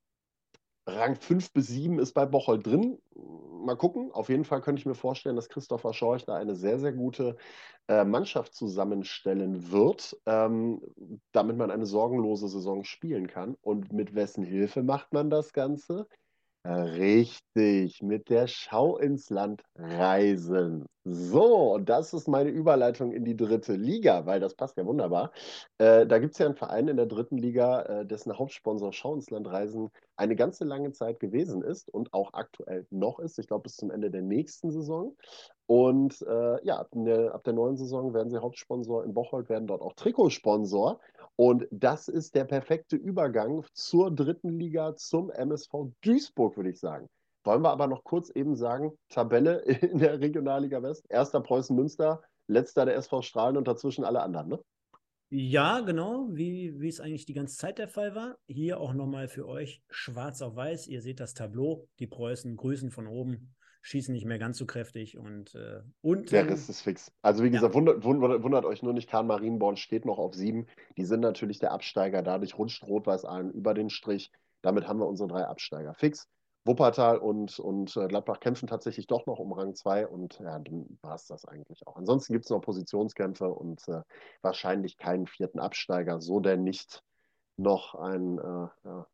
Rang 0.96 1.16
5 1.16 1.52
bis 1.52 1.68
7 1.68 1.98
ist 1.98 2.12
bei 2.12 2.26
Bocholt 2.26 2.66
drin. 2.66 2.98
Mal 3.64 3.76
gucken. 3.76 4.10
Auf 4.12 4.28
jeden 4.28 4.44
Fall 4.44 4.60
könnte 4.60 4.80
ich 4.80 4.86
mir 4.86 4.94
vorstellen, 4.94 5.36
dass 5.36 5.48
Christopher 5.48 5.92
Schorch 5.92 6.24
da 6.24 6.34
eine 6.36 6.54
sehr, 6.54 6.78
sehr 6.78 6.92
gute 6.92 7.36
äh, 7.88 8.04
Mannschaft 8.04 8.54
zusammenstellen 8.54 9.70
wird, 9.70 10.16
ähm, 10.26 10.80
damit 11.32 11.56
man 11.56 11.70
eine 11.70 11.86
sorgenlose 11.86 12.48
Saison 12.48 12.84
spielen 12.84 13.26
kann. 13.26 13.56
Und 13.62 13.92
mit 13.92 14.14
wessen 14.14 14.44
Hilfe 14.44 14.82
macht 14.82 15.12
man 15.12 15.30
das 15.30 15.52
Ganze? 15.52 16.06
Richtig, 16.66 18.02
mit 18.02 18.28
der 18.28 18.46
Schau 18.46 18.98
ins 18.98 19.30
Land 19.30 19.62
reisen. 19.76 20.84
So, 21.04 21.78
das 21.78 22.12
ist 22.12 22.28
meine 22.28 22.50
Überleitung 22.50 23.12
in 23.12 23.24
die 23.24 23.34
dritte 23.34 23.74
Liga, 23.76 24.26
weil 24.26 24.40
das 24.40 24.54
passt 24.54 24.76
ja 24.76 24.84
wunderbar. 24.84 25.32
Äh, 25.78 26.06
da 26.06 26.18
gibt 26.18 26.34
es 26.34 26.38
ja 26.38 26.44
einen 26.44 26.56
Verein 26.56 26.88
in 26.88 26.98
der 26.98 27.06
dritten 27.06 27.38
Liga, 27.38 27.82
äh, 27.84 28.06
dessen 28.06 28.38
Hauptsponsor 28.38 28.92
Schau 28.92 29.14
ins 29.14 29.30
Land 29.30 29.46
reisen 29.48 29.90
eine 30.16 30.36
ganze 30.36 30.66
lange 30.66 30.92
Zeit 30.92 31.18
gewesen 31.18 31.62
ist 31.62 31.88
und 31.88 32.12
auch 32.12 32.34
aktuell 32.34 32.86
noch 32.90 33.20
ist. 33.20 33.38
Ich 33.38 33.46
glaube, 33.46 33.62
bis 33.62 33.76
zum 33.76 33.90
Ende 33.90 34.10
der 34.10 34.20
nächsten 34.22 34.70
Saison. 34.70 35.16
Und 35.70 36.20
äh, 36.22 36.66
ja, 36.66 36.80
ab 36.80 36.88
der, 36.92 37.32
ab 37.32 37.44
der, 37.44 37.52
neuen 37.52 37.76
Saison 37.76 38.12
werden 38.12 38.28
sie 38.28 38.42
Hauptsponsor 38.42 39.04
in 39.04 39.14
Bocholt, 39.14 39.48
werden 39.48 39.68
dort 39.68 39.82
auch 39.82 39.92
Trikotsponsor. 39.92 40.98
Und 41.36 41.68
das 41.70 42.08
ist 42.08 42.34
der 42.34 42.44
perfekte 42.44 42.96
Übergang 42.96 43.64
zur 43.72 44.10
dritten 44.10 44.48
Liga, 44.58 44.96
zum 44.96 45.30
MSV 45.30 45.92
Duisburg, 46.00 46.56
würde 46.56 46.70
ich 46.70 46.80
sagen. 46.80 47.08
Wollen 47.44 47.62
wir 47.62 47.70
aber 47.70 47.86
noch 47.86 48.02
kurz 48.02 48.30
eben 48.30 48.56
sagen, 48.56 48.90
Tabelle 49.10 49.58
in 49.62 49.98
der 49.98 50.18
Regionalliga 50.18 50.82
West. 50.82 51.06
Erster 51.08 51.40
Preußen 51.40 51.76
Münster, 51.76 52.20
letzter 52.48 52.84
der 52.84 52.96
SV 52.96 53.22
Strahlen 53.22 53.56
und 53.56 53.68
dazwischen 53.68 54.02
alle 54.02 54.22
anderen, 54.22 54.48
ne? 54.48 54.58
Ja, 55.28 55.82
genau, 55.82 56.26
wie, 56.32 56.80
wie 56.80 56.88
es 56.88 56.98
eigentlich 56.98 57.26
die 57.26 57.34
ganze 57.34 57.56
Zeit 57.56 57.78
der 57.78 57.86
Fall 57.86 58.16
war. 58.16 58.36
Hier 58.48 58.80
auch 58.80 58.92
nochmal 58.92 59.28
für 59.28 59.46
euch 59.46 59.84
schwarz 59.88 60.42
auf 60.42 60.56
weiß. 60.56 60.88
Ihr 60.88 61.00
seht 61.00 61.20
das 61.20 61.34
Tableau. 61.34 61.86
Die 62.00 62.08
Preußen 62.08 62.56
grüßen 62.56 62.90
von 62.90 63.06
oben 63.06 63.54
schießen 63.82 64.12
nicht 64.12 64.26
mehr 64.26 64.38
ganz 64.38 64.58
so 64.58 64.66
kräftig 64.66 65.18
und 65.18 65.54
äh, 65.54 65.80
unten. 66.02 66.26
Der 66.26 66.48
Rest 66.48 66.68
ist 66.68 66.82
fix. 66.82 67.12
Also 67.22 67.42
wie 67.42 67.50
gesagt, 67.50 67.74
ja. 67.74 67.74
wundert, 67.74 68.04
wundert, 68.04 68.42
wundert, 68.42 68.64
euch 68.64 68.82
nur 68.82 68.92
nicht, 68.92 69.08
Kahn 69.08 69.26
Marienborn 69.26 69.76
steht 69.76 70.04
noch 70.04 70.18
auf 70.18 70.34
sieben. 70.34 70.66
Die 70.96 71.04
sind 71.04 71.20
natürlich 71.20 71.58
der 71.58 71.72
Absteiger, 71.72 72.22
dadurch 72.22 72.58
rutscht 72.58 72.82
Rot-Weiß 72.84 73.24
allen 73.24 73.50
über 73.50 73.74
den 73.74 73.90
Strich. 73.90 74.30
Damit 74.62 74.86
haben 74.86 75.00
wir 75.00 75.06
unsere 75.06 75.28
drei 75.28 75.44
Absteiger 75.44 75.94
fix. 75.94 76.28
Wuppertal 76.66 77.16
und, 77.16 77.58
und 77.58 77.96
äh, 77.96 78.06
Gladbach 78.06 78.38
kämpfen 78.38 78.66
tatsächlich 78.66 79.06
doch 79.06 79.24
noch 79.24 79.38
um 79.38 79.52
Rang 79.52 79.74
2 79.74 80.06
und 80.06 80.38
ja, 80.40 80.58
dann 80.58 80.98
war 81.00 81.14
es 81.14 81.26
das 81.26 81.46
eigentlich 81.46 81.86
auch. 81.86 81.96
Ansonsten 81.96 82.34
gibt 82.34 82.44
es 82.44 82.50
noch 82.50 82.60
Positionskämpfe 82.60 83.48
und 83.48 83.88
äh, 83.88 84.02
wahrscheinlich 84.42 84.98
keinen 84.98 85.26
vierten 85.26 85.58
Absteiger, 85.58 86.20
so 86.20 86.38
denn 86.38 86.62
nicht 86.62 87.02
noch 87.56 87.94
ein 87.94 88.38
äh, 88.38 88.68
ja, 88.84 89.06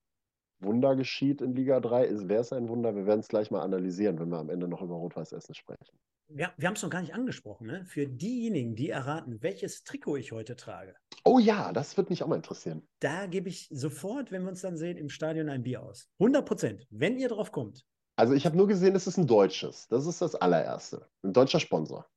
Wunder 0.60 0.96
geschieht 0.96 1.40
in 1.40 1.54
Liga 1.54 1.80
3, 1.80 2.28
wäre 2.28 2.40
es 2.40 2.52
ein 2.52 2.68
Wunder. 2.68 2.94
Wir 2.94 3.06
werden 3.06 3.20
es 3.20 3.28
gleich 3.28 3.50
mal 3.50 3.62
analysieren, 3.62 4.18
wenn 4.18 4.30
wir 4.30 4.38
am 4.38 4.50
Ende 4.50 4.68
noch 4.68 4.82
über 4.82 4.94
Rot-Weiß 4.94 5.32
Essen 5.32 5.54
sprechen. 5.54 5.98
Ja, 6.28 6.52
wir 6.56 6.66
haben 6.66 6.74
es 6.74 6.82
noch 6.82 6.90
gar 6.90 7.02
nicht 7.02 7.14
angesprochen. 7.14 7.66
Ne? 7.68 7.84
Für 7.84 8.06
diejenigen, 8.06 8.74
die 8.74 8.90
erraten, 8.90 9.42
welches 9.42 9.84
Trikot 9.84 10.16
ich 10.16 10.32
heute 10.32 10.56
trage. 10.56 10.96
Oh 11.24 11.38
ja, 11.38 11.72
das 11.72 11.96
wird 11.96 12.10
mich 12.10 12.22
auch 12.22 12.26
mal 12.26 12.36
interessieren. 12.36 12.86
Da 13.00 13.26
gebe 13.26 13.48
ich 13.48 13.68
sofort, 13.70 14.32
wenn 14.32 14.42
wir 14.42 14.48
uns 14.48 14.62
dann 14.62 14.76
sehen, 14.76 14.96
im 14.96 15.08
Stadion 15.08 15.48
ein 15.48 15.62
Bier 15.62 15.82
aus. 15.82 16.08
100 16.18 16.44
Prozent, 16.44 16.86
wenn 16.90 17.16
ihr 17.16 17.28
drauf 17.28 17.52
kommt. 17.52 17.84
Also 18.16 18.32
ich 18.32 18.46
habe 18.46 18.56
nur 18.56 18.66
gesehen, 18.66 18.96
es 18.96 19.06
ist 19.06 19.18
ein 19.18 19.26
deutsches. 19.26 19.86
Das 19.88 20.06
ist 20.06 20.20
das 20.20 20.34
allererste. 20.34 21.08
Ein 21.22 21.32
deutscher 21.32 21.60
Sponsor. 21.60 22.08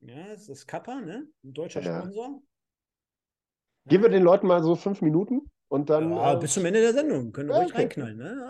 Ja, 0.00 0.28
es 0.32 0.48
ist 0.48 0.66
Kappa, 0.66 1.00
ne? 1.00 1.28
Ein 1.44 1.52
deutscher 1.52 1.82
ja. 1.82 2.00
Sponsor. 2.00 2.42
Geben 3.86 4.04
wir 4.04 4.10
den 4.10 4.22
Leuten 4.22 4.46
mal 4.46 4.62
so 4.62 4.76
fünf 4.76 5.02
Minuten. 5.02 5.50
Und 5.70 5.88
dann. 5.88 6.10
Ja, 6.10 6.34
äh, 6.34 6.36
bis 6.36 6.54
zum 6.54 6.64
Ende 6.66 6.80
der 6.80 6.92
Sendung. 6.92 7.30
Können 7.30 7.48
wir 7.48 7.54
ja, 7.54 7.62
ruhig 7.62 7.72
okay. 7.72 7.82
reinknallen. 7.82 8.16
Ne? 8.16 8.48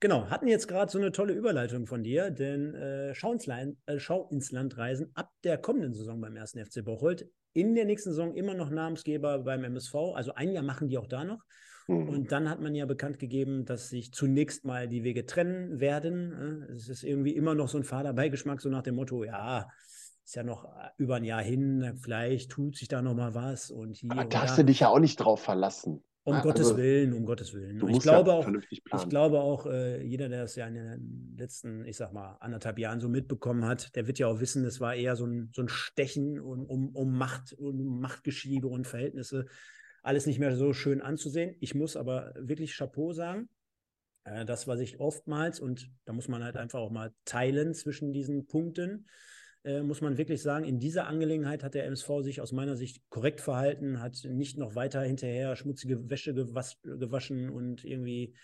Genau, 0.00 0.30
hatten 0.30 0.48
jetzt 0.48 0.66
gerade 0.66 0.90
so 0.90 0.98
eine 0.98 1.12
tolle 1.12 1.34
Überleitung 1.34 1.86
von 1.86 2.02
dir, 2.02 2.30
denn 2.30 2.74
äh, 2.74 3.14
Schau, 3.14 3.34
ins 3.34 3.44
Land, 3.44 3.76
äh, 3.84 3.98
Schau 3.98 4.28
ins 4.30 4.50
Land 4.50 4.78
reisen 4.78 5.10
ab 5.12 5.30
der 5.44 5.58
kommenden 5.58 5.92
Saison 5.92 6.22
beim 6.22 6.34
ersten 6.34 6.64
FC 6.64 6.82
Bocholt. 6.82 7.28
In 7.52 7.74
der 7.74 7.84
nächsten 7.84 8.10
Saison 8.10 8.34
immer 8.34 8.54
noch 8.54 8.70
Namensgeber 8.70 9.40
beim 9.40 9.62
MSV. 9.62 9.94
Also 10.14 10.32
ein 10.32 10.52
Jahr 10.52 10.64
machen 10.64 10.88
die 10.88 10.96
auch 10.96 11.06
da 11.06 11.22
noch. 11.22 11.44
Mhm. 11.86 12.08
Und 12.08 12.32
dann 12.32 12.48
hat 12.48 12.62
man 12.62 12.74
ja 12.74 12.86
bekannt 12.86 13.18
gegeben, 13.18 13.66
dass 13.66 13.90
sich 13.90 14.14
zunächst 14.14 14.64
mal 14.64 14.88
die 14.88 15.04
Wege 15.04 15.26
trennen 15.26 15.80
werden. 15.80 16.28
Ne? 16.30 16.68
Es 16.74 16.88
ist 16.88 17.02
irgendwie 17.02 17.36
immer 17.36 17.54
noch 17.54 17.68
so 17.68 17.76
ein 17.76 17.84
fader 17.84 18.14
Beigeschmack, 18.14 18.62
so 18.62 18.70
nach 18.70 18.82
dem 18.82 18.94
Motto: 18.94 19.22
ja, 19.22 19.68
ist 20.24 20.34
ja 20.34 20.44
noch 20.44 20.64
äh, 20.64 20.88
über 20.96 21.16
ein 21.16 21.24
Jahr 21.24 21.42
hin, 21.42 21.98
vielleicht 22.00 22.52
tut 22.52 22.78
sich 22.78 22.88
da 22.88 23.02
noch 23.02 23.14
mal 23.14 23.34
was 23.34 23.70
und 23.70 23.98
hier. 23.98 24.12
Aber 24.12 24.24
darfst 24.24 24.56
du 24.56 24.64
dich 24.64 24.80
ja 24.80 24.88
auch 24.88 24.98
nicht 24.98 25.16
drauf 25.16 25.42
verlassen. 25.42 26.02
Um 26.24 26.40
Gottes 26.40 26.66
also, 26.66 26.76
Willen, 26.76 27.12
um 27.14 27.24
Gottes 27.24 27.52
Willen. 27.52 27.82
Und 27.82 27.88
ich 27.88 27.94
musst 27.94 28.06
ja 28.06 28.22
glaube 28.22 28.32
auch, 28.32 28.48
ich 28.70 29.08
glaube 29.08 29.40
auch, 29.40 29.66
äh, 29.66 30.04
jeder, 30.04 30.28
der 30.28 30.42
das 30.42 30.54
ja 30.54 30.68
in 30.68 30.74
den 30.74 31.34
letzten, 31.36 31.84
ich 31.84 31.96
sag 31.96 32.12
mal, 32.12 32.36
anderthalb 32.38 32.78
Jahren 32.78 33.00
so 33.00 33.08
mitbekommen 33.08 33.64
hat, 33.64 33.96
der 33.96 34.06
wird 34.06 34.20
ja 34.20 34.28
auch 34.28 34.38
wissen, 34.38 34.64
es 34.64 34.80
war 34.80 34.94
eher 34.94 35.16
so 35.16 35.26
ein, 35.26 35.50
so 35.52 35.62
ein 35.62 35.68
Stechen 35.68 36.38
um, 36.38 36.64
um, 36.66 36.94
um 36.94 37.18
Macht 37.18 37.52
und 37.54 37.80
um 37.80 38.00
Machtgeschiebe 38.00 38.68
und 38.68 38.86
Verhältnisse. 38.86 39.46
Alles 40.04 40.26
nicht 40.26 40.38
mehr 40.38 40.54
so 40.54 40.72
schön 40.72 41.00
anzusehen. 41.00 41.56
Ich 41.58 41.74
muss 41.74 41.96
aber 41.96 42.32
wirklich 42.36 42.76
Chapeau 42.76 43.12
sagen. 43.12 43.48
Äh, 44.24 44.44
das, 44.44 44.68
was 44.68 44.78
ich 44.78 45.00
oftmals, 45.00 45.58
und 45.58 45.90
da 46.04 46.12
muss 46.12 46.28
man 46.28 46.44
halt 46.44 46.56
einfach 46.56 46.78
auch 46.78 46.90
mal 46.92 47.12
teilen 47.24 47.74
zwischen 47.74 48.12
diesen 48.12 48.46
Punkten, 48.46 49.06
äh, 49.64 49.82
muss 49.82 50.00
man 50.00 50.18
wirklich 50.18 50.42
sagen, 50.42 50.64
in 50.64 50.80
dieser 50.80 51.06
Angelegenheit 51.06 51.62
hat 51.62 51.74
der 51.74 51.86
MSV 51.86 52.22
sich 52.22 52.40
aus 52.40 52.52
meiner 52.52 52.76
Sicht 52.76 53.02
korrekt 53.10 53.40
verhalten, 53.40 54.00
hat 54.00 54.24
nicht 54.24 54.58
noch 54.58 54.74
weiter 54.74 55.02
hinterher 55.02 55.54
schmutzige 55.56 56.10
Wäsche 56.10 56.34
gewas 56.34 56.78
gewaschen 56.82 57.48
und 57.48 57.84
irgendwie, 57.84 58.34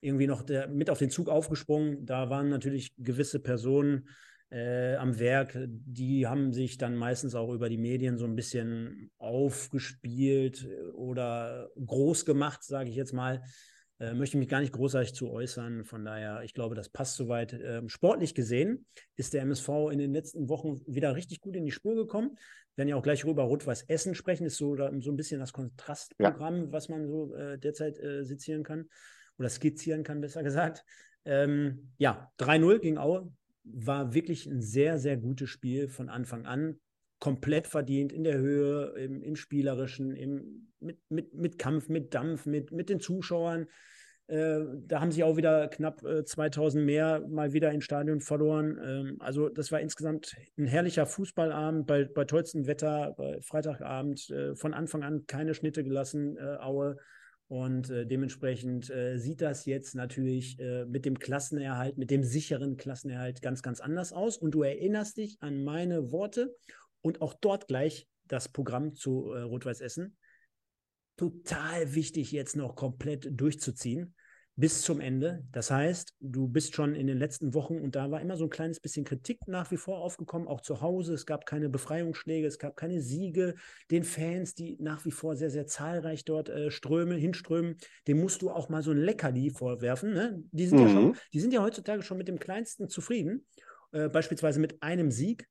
irgendwie 0.00 0.26
noch 0.26 0.42
der, 0.42 0.68
mit 0.68 0.90
auf 0.90 0.98
den 0.98 1.10
Zug 1.10 1.28
aufgesprungen. 1.28 2.04
Da 2.04 2.30
waren 2.30 2.48
natürlich 2.48 2.94
gewisse 2.98 3.38
Personen 3.38 4.08
äh, 4.50 4.96
am 4.96 5.18
Werk, 5.18 5.56
die 5.68 6.26
haben 6.26 6.52
sich 6.52 6.78
dann 6.78 6.96
meistens 6.96 7.34
auch 7.34 7.52
über 7.52 7.68
die 7.68 7.78
Medien 7.78 8.16
so 8.16 8.24
ein 8.24 8.36
bisschen 8.36 9.10
aufgespielt 9.18 10.68
oder 10.94 11.70
groß 11.84 12.24
gemacht, 12.24 12.62
sage 12.62 12.90
ich 12.90 12.96
jetzt 12.96 13.12
mal. 13.12 13.42
Äh, 13.98 14.12
möchte 14.12 14.36
mich 14.36 14.48
gar 14.48 14.60
nicht 14.60 14.72
großartig 14.72 15.14
zu 15.14 15.30
äußern. 15.30 15.84
Von 15.84 16.04
daher, 16.04 16.42
ich 16.42 16.52
glaube, 16.52 16.74
das 16.74 16.90
passt 16.90 17.16
soweit. 17.16 17.54
Ähm, 17.54 17.88
sportlich 17.88 18.34
gesehen 18.34 18.86
ist 19.16 19.32
der 19.32 19.42
MSV 19.42 19.68
in 19.90 19.98
den 19.98 20.12
letzten 20.12 20.48
Wochen 20.48 20.80
wieder 20.86 21.14
richtig 21.16 21.40
gut 21.40 21.56
in 21.56 21.64
die 21.64 21.70
Spur 21.70 21.94
gekommen. 21.94 22.36
Wir 22.74 22.82
werden 22.82 22.88
ja 22.88 22.96
auch 22.96 23.02
gleich 23.02 23.24
über 23.24 23.44
Rot-Weiß 23.44 23.84
Essen 23.88 24.14
sprechen. 24.14 24.44
Ist 24.44 24.58
so, 24.58 24.74
da, 24.74 24.90
so 25.00 25.10
ein 25.10 25.16
bisschen 25.16 25.40
das 25.40 25.54
Kontrastprogramm, 25.54 26.72
was 26.72 26.90
man 26.90 27.08
so 27.08 27.34
äh, 27.34 27.58
derzeit 27.58 27.98
äh, 27.98 28.22
sezieren 28.24 28.64
kann 28.64 28.88
oder 29.38 29.48
skizzieren 29.48 30.02
kann, 30.02 30.20
besser 30.20 30.42
gesagt. 30.42 30.84
Ähm, 31.24 31.92
ja, 31.96 32.30
3-0 32.38 32.78
gegen 32.80 32.98
Aue 32.98 33.32
war 33.64 34.12
wirklich 34.12 34.46
ein 34.46 34.60
sehr, 34.60 34.98
sehr 34.98 35.16
gutes 35.16 35.48
Spiel 35.48 35.88
von 35.88 36.08
Anfang 36.10 36.44
an 36.44 36.78
komplett 37.18 37.66
verdient 37.66 38.12
in 38.12 38.24
der 38.24 38.38
Höhe, 38.38 38.92
im, 38.96 39.22
im 39.22 39.36
Spielerischen, 39.36 40.14
im, 40.14 40.68
mit, 40.80 40.98
mit, 41.08 41.34
mit 41.34 41.58
Kampf, 41.58 41.88
mit 41.88 42.14
Dampf, 42.14 42.46
mit, 42.46 42.72
mit 42.72 42.88
den 42.88 43.00
Zuschauern. 43.00 43.66
Äh, 44.28 44.64
da 44.86 45.00
haben 45.00 45.12
sich 45.12 45.22
auch 45.22 45.36
wieder 45.36 45.68
knapp 45.68 46.02
äh, 46.02 46.24
2000 46.24 46.84
mehr 46.84 47.24
mal 47.28 47.52
wieder 47.52 47.70
ins 47.70 47.84
Stadion 47.84 48.20
verloren. 48.20 48.78
Ähm, 48.84 49.16
also 49.20 49.48
das 49.48 49.70
war 49.70 49.80
insgesamt 49.80 50.34
ein 50.58 50.66
herrlicher 50.66 51.06
Fußballabend 51.06 51.86
bei, 51.86 52.04
bei 52.04 52.24
tollstem 52.24 52.66
Wetter, 52.66 53.14
bei 53.16 53.40
Freitagabend 53.40 54.28
äh, 54.30 54.56
von 54.56 54.74
Anfang 54.74 55.04
an 55.04 55.26
keine 55.26 55.54
Schnitte 55.54 55.84
gelassen, 55.84 56.36
äh, 56.38 56.56
Aue. 56.58 56.96
Und 57.48 57.90
äh, 57.90 58.04
dementsprechend 58.04 58.90
äh, 58.90 59.18
sieht 59.18 59.40
das 59.40 59.66
jetzt 59.66 59.94
natürlich 59.94 60.58
mit 60.88 61.04
dem 61.04 61.20
Klassenerhalt, 61.20 61.96
mit 61.96 62.10
dem 62.10 62.24
sicheren 62.24 62.76
Klassenerhalt 62.76 63.40
ganz, 63.40 63.62
ganz 63.62 63.80
anders 63.80 64.12
aus. 64.12 64.36
Und 64.36 64.50
du 64.50 64.64
erinnerst 64.64 65.18
dich 65.18 65.36
an 65.40 65.62
meine 65.62 66.10
Worte 66.10 66.56
und 67.02 67.22
auch 67.22 67.34
dort 67.34 67.68
gleich 67.68 68.08
das 68.24 68.48
Programm 68.48 68.94
zu 68.94 69.32
äh, 69.32 69.42
Rot-Weiß 69.42 69.80
Essen. 69.80 70.16
Total 71.16 71.94
wichtig, 71.94 72.32
jetzt 72.32 72.56
noch 72.56 72.76
komplett 72.76 73.28
durchzuziehen 73.30 74.14
bis 74.56 74.80
zum 74.82 75.00
Ende. 75.00 75.44
Das 75.52 75.70
heißt, 75.70 76.14
du 76.18 76.48
bist 76.48 76.74
schon 76.74 76.94
in 76.94 77.06
den 77.06 77.18
letzten 77.18 77.52
Wochen 77.52 77.78
und 77.78 77.94
da 77.94 78.10
war 78.10 78.22
immer 78.22 78.38
so 78.38 78.44
ein 78.44 78.50
kleines 78.50 78.80
bisschen 78.80 79.04
Kritik 79.04 79.38
nach 79.46 79.70
wie 79.70 79.76
vor 79.76 79.98
aufgekommen, 79.98 80.48
auch 80.48 80.62
zu 80.62 80.80
Hause. 80.80 81.12
Es 81.12 81.26
gab 81.26 81.44
keine 81.44 81.68
Befreiungsschläge, 81.68 82.46
es 82.46 82.58
gab 82.58 82.74
keine 82.74 83.02
Siege. 83.02 83.54
Den 83.90 84.02
Fans, 84.02 84.54
die 84.54 84.78
nach 84.80 85.04
wie 85.04 85.10
vor 85.10 85.36
sehr, 85.36 85.50
sehr 85.50 85.66
zahlreich 85.66 86.24
dort 86.24 86.48
äh, 86.48 86.70
strömen, 86.70 87.18
hinströmen, 87.18 87.76
dem 88.08 88.18
musst 88.18 88.40
du 88.40 88.50
auch 88.50 88.70
mal 88.70 88.82
so 88.82 88.92
ein 88.92 88.98
Leckerli 88.98 89.50
vorwerfen. 89.50 90.14
Ne? 90.14 90.42
Die, 90.52 90.66
sind 90.66 90.80
mhm. 90.80 90.86
ja 90.86 90.92
schon, 90.92 91.16
die 91.34 91.40
sind 91.40 91.52
ja 91.52 91.62
heutzutage 91.62 92.02
schon 92.02 92.16
mit 92.16 92.28
dem 92.28 92.38
Kleinsten 92.38 92.88
zufrieden, 92.88 93.46
äh, 93.92 94.08
beispielsweise 94.08 94.58
mit 94.58 94.82
einem 94.82 95.10
Sieg. 95.10 95.46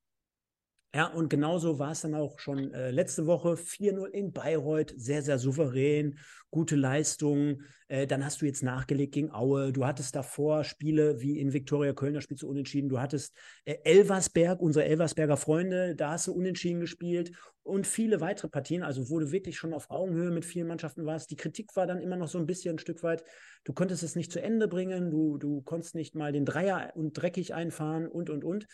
Ja, 0.96 1.08
und 1.08 1.28
genauso 1.28 1.78
war 1.78 1.92
es 1.92 2.00
dann 2.00 2.14
auch 2.14 2.38
schon 2.38 2.72
äh, 2.72 2.90
letzte 2.90 3.26
Woche. 3.26 3.58
4-0 3.58 4.06
in 4.06 4.32
Bayreuth, 4.32 4.94
sehr, 4.96 5.20
sehr 5.20 5.38
souverän, 5.38 6.18
gute 6.50 6.74
Leistung. 6.74 7.60
Äh, 7.88 8.06
dann 8.06 8.24
hast 8.24 8.40
du 8.40 8.46
jetzt 8.46 8.62
nachgelegt 8.62 9.12
gegen 9.12 9.30
Aue. 9.30 9.74
Du 9.74 9.84
hattest 9.84 10.16
davor 10.16 10.64
Spiele 10.64 11.20
wie 11.20 11.38
in 11.38 11.52
Viktoria 11.52 11.92
Köln, 11.92 12.14
da 12.14 12.22
spielst 12.22 12.44
du 12.44 12.48
unentschieden. 12.48 12.88
Du 12.88 12.98
hattest 12.98 13.36
äh, 13.66 13.74
Elversberg, 13.84 14.58
unsere 14.58 14.86
Elversberger 14.86 15.36
Freunde, 15.36 15.94
da 15.94 16.12
hast 16.12 16.28
du 16.28 16.32
unentschieden 16.32 16.80
gespielt 16.80 17.30
und 17.62 17.86
viele 17.86 18.22
weitere 18.22 18.48
Partien. 18.48 18.82
Also, 18.82 19.10
wo 19.10 19.18
du 19.18 19.32
wirklich 19.32 19.58
schon 19.58 19.74
auf 19.74 19.90
Augenhöhe 19.90 20.30
mit 20.30 20.46
vielen 20.46 20.66
Mannschaften 20.66 21.04
warst. 21.04 21.30
Die 21.30 21.36
Kritik 21.36 21.76
war 21.76 21.86
dann 21.86 22.00
immer 22.00 22.16
noch 22.16 22.28
so 22.28 22.38
ein 22.38 22.46
bisschen 22.46 22.76
ein 22.76 22.78
Stück 22.78 23.02
weit. 23.02 23.22
Du 23.64 23.74
konntest 23.74 24.02
es 24.02 24.16
nicht 24.16 24.32
zu 24.32 24.40
Ende 24.40 24.66
bringen. 24.66 25.10
Du, 25.10 25.36
du 25.36 25.60
konntest 25.60 25.94
nicht 25.94 26.14
mal 26.14 26.32
den 26.32 26.46
Dreier 26.46 26.92
und 26.94 27.12
dreckig 27.12 27.52
einfahren 27.52 28.08
und, 28.08 28.30
und, 28.30 28.44
und. 28.44 28.66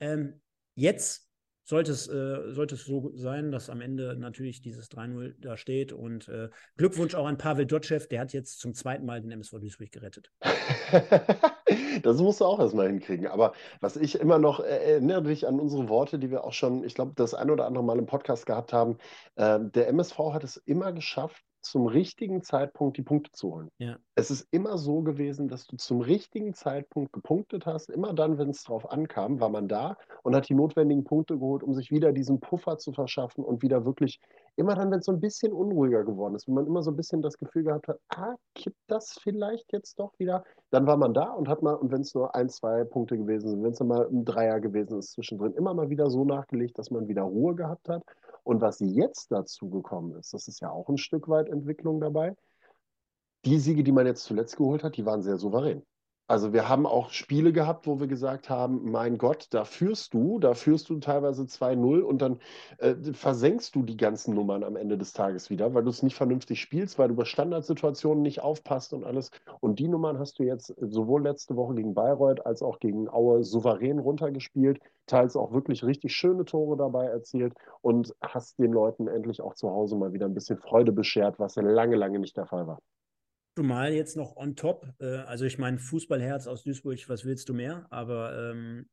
Ähm, 0.00 0.40
jetzt 0.74 1.27
sollte 1.68 1.92
es, 1.92 2.08
äh, 2.08 2.52
sollte 2.54 2.76
es 2.76 2.84
so 2.86 3.10
sein, 3.14 3.52
dass 3.52 3.68
am 3.68 3.82
Ende 3.82 4.16
natürlich 4.16 4.62
dieses 4.62 4.90
3-0 4.90 5.34
da 5.38 5.58
steht. 5.58 5.92
Und 5.92 6.26
äh, 6.28 6.48
Glückwunsch 6.78 7.14
auch 7.14 7.26
an 7.26 7.36
Pavel 7.36 7.66
Dotschew, 7.66 8.00
der 8.10 8.20
hat 8.20 8.32
jetzt 8.32 8.58
zum 8.58 8.72
zweiten 8.72 9.04
Mal 9.04 9.20
den 9.20 9.30
MSV 9.30 9.58
Duisburg 9.60 9.92
gerettet. 9.92 10.30
das 12.02 12.16
musst 12.22 12.40
du 12.40 12.46
auch 12.46 12.58
erstmal 12.58 12.88
hinkriegen. 12.88 13.26
Aber 13.26 13.52
was 13.80 13.98
ich 13.98 14.18
immer 14.18 14.38
noch 14.38 14.60
äh, 14.60 14.92
erinnere 14.92 15.24
dich 15.24 15.46
an 15.46 15.60
unsere 15.60 15.90
Worte, 15.90 16.18
die 16.18 16.30
wir 16.30 16.44
auch 16.44 16.54
schon, 16.54 16.84
ich 16.84 16.94
glaube, 16.94 17.12
das 17.16 17.34
ein 17.34 17.50
oder 17.50 17.66
andere 17.66 17.84
Mal 17.84 17.98
im 17.98 18.06
Podcast 18.06 18.46
gehabt 18.46 18.72
haben. 18.72 18.96
Äh, 19.36 19.58
der 19.60 19.88
MSV 19.88 20.18
hat 20.32 20.44
es 20.44 20.56
immer 20.56 20.94
geschafft, 20.94 21.44
zum 21.60 21.86
richtigen 21.86 22.42
Zeitpunkt 22.42 22.96
die 22.96 23.02
Punkte 23.02 23.30
zu 23.32 23.52
holen. 23.52 23.70
Ja. 23.78 23.96
Es 24.14 24.30
ist 24.30 24.46
immer 24.50 24.78
so 24.78 25.02
gewesen, 25.02 25.48
dass 25.48 25.66
du 25.66 25.76
zum 25.76 26.00
richtigen 26.00 26.54
Zeitpunkt 26.54 27.12
gepunktet 27.12 27.66
hast. 27.66 27.90
Immer 27.90 28.14
dann, 28.14 28.38
wenn 28.38 28.50
es 28.50 28.62
drauf 28.62 28.90
ankam, 28.90 29.40
war 29.40 29.48
man 29.48 29.68
da 29.68 29.96
und 30.22 30.34
hat 30.34 30.48
die 30.48 30.54
notwendigen 30.54 31.04
Punkte 31.04 31.38
geholt, 31.38 31.62
um 31.62 31.74
sich 31.74 31.90
wieder 31.90 32.12
diesen 32.12 32.40
Puffer 32.40 32.78
zu 32.78 32.92
verschaffen 32.92 33.44
und 33.44 33.62
wieder 33.62 33.84
wirklich, 33.84 34.20
immer 34.56 34.74
dann, 34.74 34.90
wenn 34.90 35.00
es 35.00 35.06
so 35.06 35.12
ein 35.12 35.20
bisschen 35.20 35.52
unruhiger 35.52 36.04
geworden 36.04 36.34
ist, 36.34 36.46
wenn 36.48 36.54
man 36.54 36.66
immer 36.66 36.82
so 36.82 36.90
ein 36.90 36.96
bisschen 36.96 37.22
das 37.22 37.38
Gefühl 37.38 37.64
gehabt 37.64 37.88
hat, 37.88 38.00
ah, 38.08 38.34
kippt 38.54 38.78
das 38.88 39.18
vielleicht 39.22 39.72
jetzt 39.72 39.98
doch 39.98 40.12
wieder, 40.18 40.44
dann 40.70 40.86
war 40.86 40.96
man 40.96 41.14
da 41.14 41.30
und 41.30 41.48
hat 41.48 41.62
mal, 41.62 41.74
und 41.74 41.92
wenn 41.92 42.00
es 42.00 42.14
nur 42.14 42.34
ein, 42.34 42.48
zwei 42.48 42.84
Punkte 42.84 43.16
gewesen 43.16 43.48
sind, 43.48 43.62
wenn 43.62 43.72
es 43.72 43.80
mal 43.80 44.06
ein 44.08 44.24
Dreier 44.24 44.60
gewesen 44.60 44.98
ist 44.98 45.12
zwischendrin, 45.12 45.52
immer 45.54 45.74
mal 45.74 45.90
wieder 45.90 46.10
so 46.10 46.24
nachgelegt, 46.24 46.78
dass 46.78 46.90
man 46.90 47.08
wieder 47.08 47.22
Ruhe 47.22 47.54
gehabt 47.54 47.88
hat 47.88 48.02
und 48.48 48.62
was 48.62 48.80
jetzt 48.80 49.30
dazu 49.30 49.68
gekommen 49.68 50.16
ist, 50.16 50.32
das 50.32 50.48
ist 50.48 50.60
ja 50.60 50.70
auch 50.70 50.88
ein 50.88 50.96
Stück 50.96 51.28
weit 51.28 51.50
Entwicklung 51.50 52.00
dabei. 52.00 52.34
Die 53.44 53.58
Siege, 53.58 53.84
die 53.84 53.92
man 53.92 54.06
jetzt 54.06 54.24
zuletzt 54.24 54.56
geholt 54.56 54.82
hat, 54.82 54.96
die 54.96 55.04
waren 55.04 55.22
sehr 55.22 55.36
souverän. 55.36 55.82
Also 56.30 56.52
wir 56.52 56.68
haben 56.68 56.84
auch 56.86 57.08
Spiele 57.08 57.54
gehabt, 57.54 57.86
wo 57.86 58.00
wir 58.00 58.06
gesagt 58.06 58.50
haben, 58.50 58.90
mein 58.90 59.16
Gott, 59.16 59.46
da 59.50 59.64
führst 59.64 60.12
du, 60.12 60.38
da 60.38 60.52
führst 60.52 60.90
du 60.90 60.98
teilweise 61.00 61.44
2-0 61.44 62.00
und 62.02 62.20
dann 62.20 62.38
äh, 62.76 62.94
versenkst 63.14 63.74
du 63.74 63.82
die 63.82 63.96
ganzen 63.96 64.34
Nummern 64.34 64.62
am 64.62 64.76
Ende 64.76 64.98
des 64.98 65.14
Tages 65.14 65.48
wieder, 65.48 65.72
weil 65.72 65.84
du 65.84 65.88
es 65.88 66.02
nicht 66.02 66.16
vernünftig 66.16 66.60
spielst, 66.60 66.98
weil 66.98 67.08
du 67.08 67.14
bei 67.14 67.24
Standardsituationen 67.24 68.22
nicht 68.22 68.42
aufpasst 68.42 68.92
und 68.92 69.04
alles. 69.04 69.30
Und 69.60 69.78
die 69.78 69.88
Nummern 69.88 70.18
hast 70.18 70.38
du 70.38 70.42
jetzt 70.42 70.74
sowohl 70.78 71.22
letzte 71.22 71.56
Woche 71.56 71.76
gegen 71.76 71.94
Bayreuth 71.94 72.44
als 72.44 72.62
auch 72.62 72.78
gegen 72.78 73.08
Aue 73.08 73.42
souverän 73.42 73.98
runtergespielt, 73.98 74.80
teils 75.06 75.34
auch 75.34 75.52
wirklich 75.54 75.82
richtig 75.82 76.14
schöne 76.14 76.44
Tore 76.44 76.76
dabei 76.76 77.06
erzielt 77.06 77.54
und 77.80 78.14
hast 78.20 78.58
den 78.58 78.72
Leuten 78.72 79.08
endlich 79.08 79.40
auch 79.40 79.54
zu 79.54 79.70
Hause 79.70 79.96
mal 79.96 80.12
wieder 80.12 80.26
ein 80.26 80.34
bisschen 80.34 80.58
Freude 80.58 80.92
beschert, 80.92 81.38
was 81.38 81.54
ja 81.54 81.62
lange, 81.62 81.96
lange 81.96 82.18
nicht 82.18 82.36
der 82.36 82.44
Fall 82.44 82.66
war. 82.66 82.80
Zumal 83.58 83.92
jetzt 83.92 84.16
noch 84.16 84.36
on 84.36 84.54
top, 84.54 84.86
äh, 85.00 85.16
also 85.16 85.44
ich 85.44 85.58
meine, 85.58 85.80
Fußballherz 85.80 86.46
aus 86.46 86.62
Duisburg, 86.62 87.08
was 87.08 87.24
willst 87.24 87.48
du 87.48 87.54
mehr? 87.54 87.88
Aber 87.90 88.52
ähm, 88.52 88.88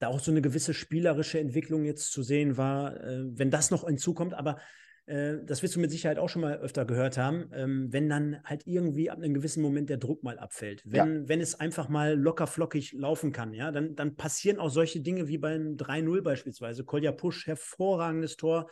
da 0.00 0.08
auch 0.08 0.20
so 0.20 0.30
eine 0.30 0.42
gewisse 0.42 0.74
spielerische 0.74 1.40
Entwicklung 1.40 1.86
jetzt 1.86 2.12
zu 2.12 2.22
sehen 2.22 2.58
war, 2.58 3.02
äh, 3.02 3.22
wenn 3.38 3.50
das 3.50 3.70
noch 3.70 3.86
hinzukommt, 3.86 4.34
aber 4.34 4.58
äh, 5.06 5.38
das 5.46 5.62
wirst 5.62 5.76
du 5.76 5.80
mit 5.80 5.90
Sicherheit 5.90 6.18
auch 6.18 6.28
schon 6.28 6.42
mal 6.42 6.58
öfter 6.58 6.84
gehört 6.84 7.16
haben, 7.16 7.48
ähm, 7.54 7.90
wenn 7.90 8.10
dann 8.10 8.42
halt 8.44 8.66
irgendwie 8.66 9.08
ab 9.08 9.16
einem 9.16 9.32
gewissen 9.32 9.62
Moment 9.62 9.88
der 9.88 9.96
Druck 9.96 10.22
mal 10.22 10.38
abfällt. 10.38 10.82
Wenn, 10.84 11.22
ja. 11.22 11.28
wenn 11.30 11.40
es 11.40 11.54
einfach 11.54 11.88
mal 11.88 12.20
locker 12.20 12.46
flockig 12.46 12.92
laufen 12.92 13.32
kann, 13.32 13.54
ja, 13.54 13.72
dann, 13.72 13.96
dann 13.96 14.14
passieren 14.14 14.58
auch 14.58 14.68
solche 14.68 15.00
Dinge 15.00 15.26
wie 15.26 15.38
beim 15.38 15.78
3-0 15.78 16.20
beispielsweise. 16.20 16.84
Kolja 16.84 17.12
Pusch, 17.12 17.46
hervorragendes 17.46 18.36
Tor 18.36 18.68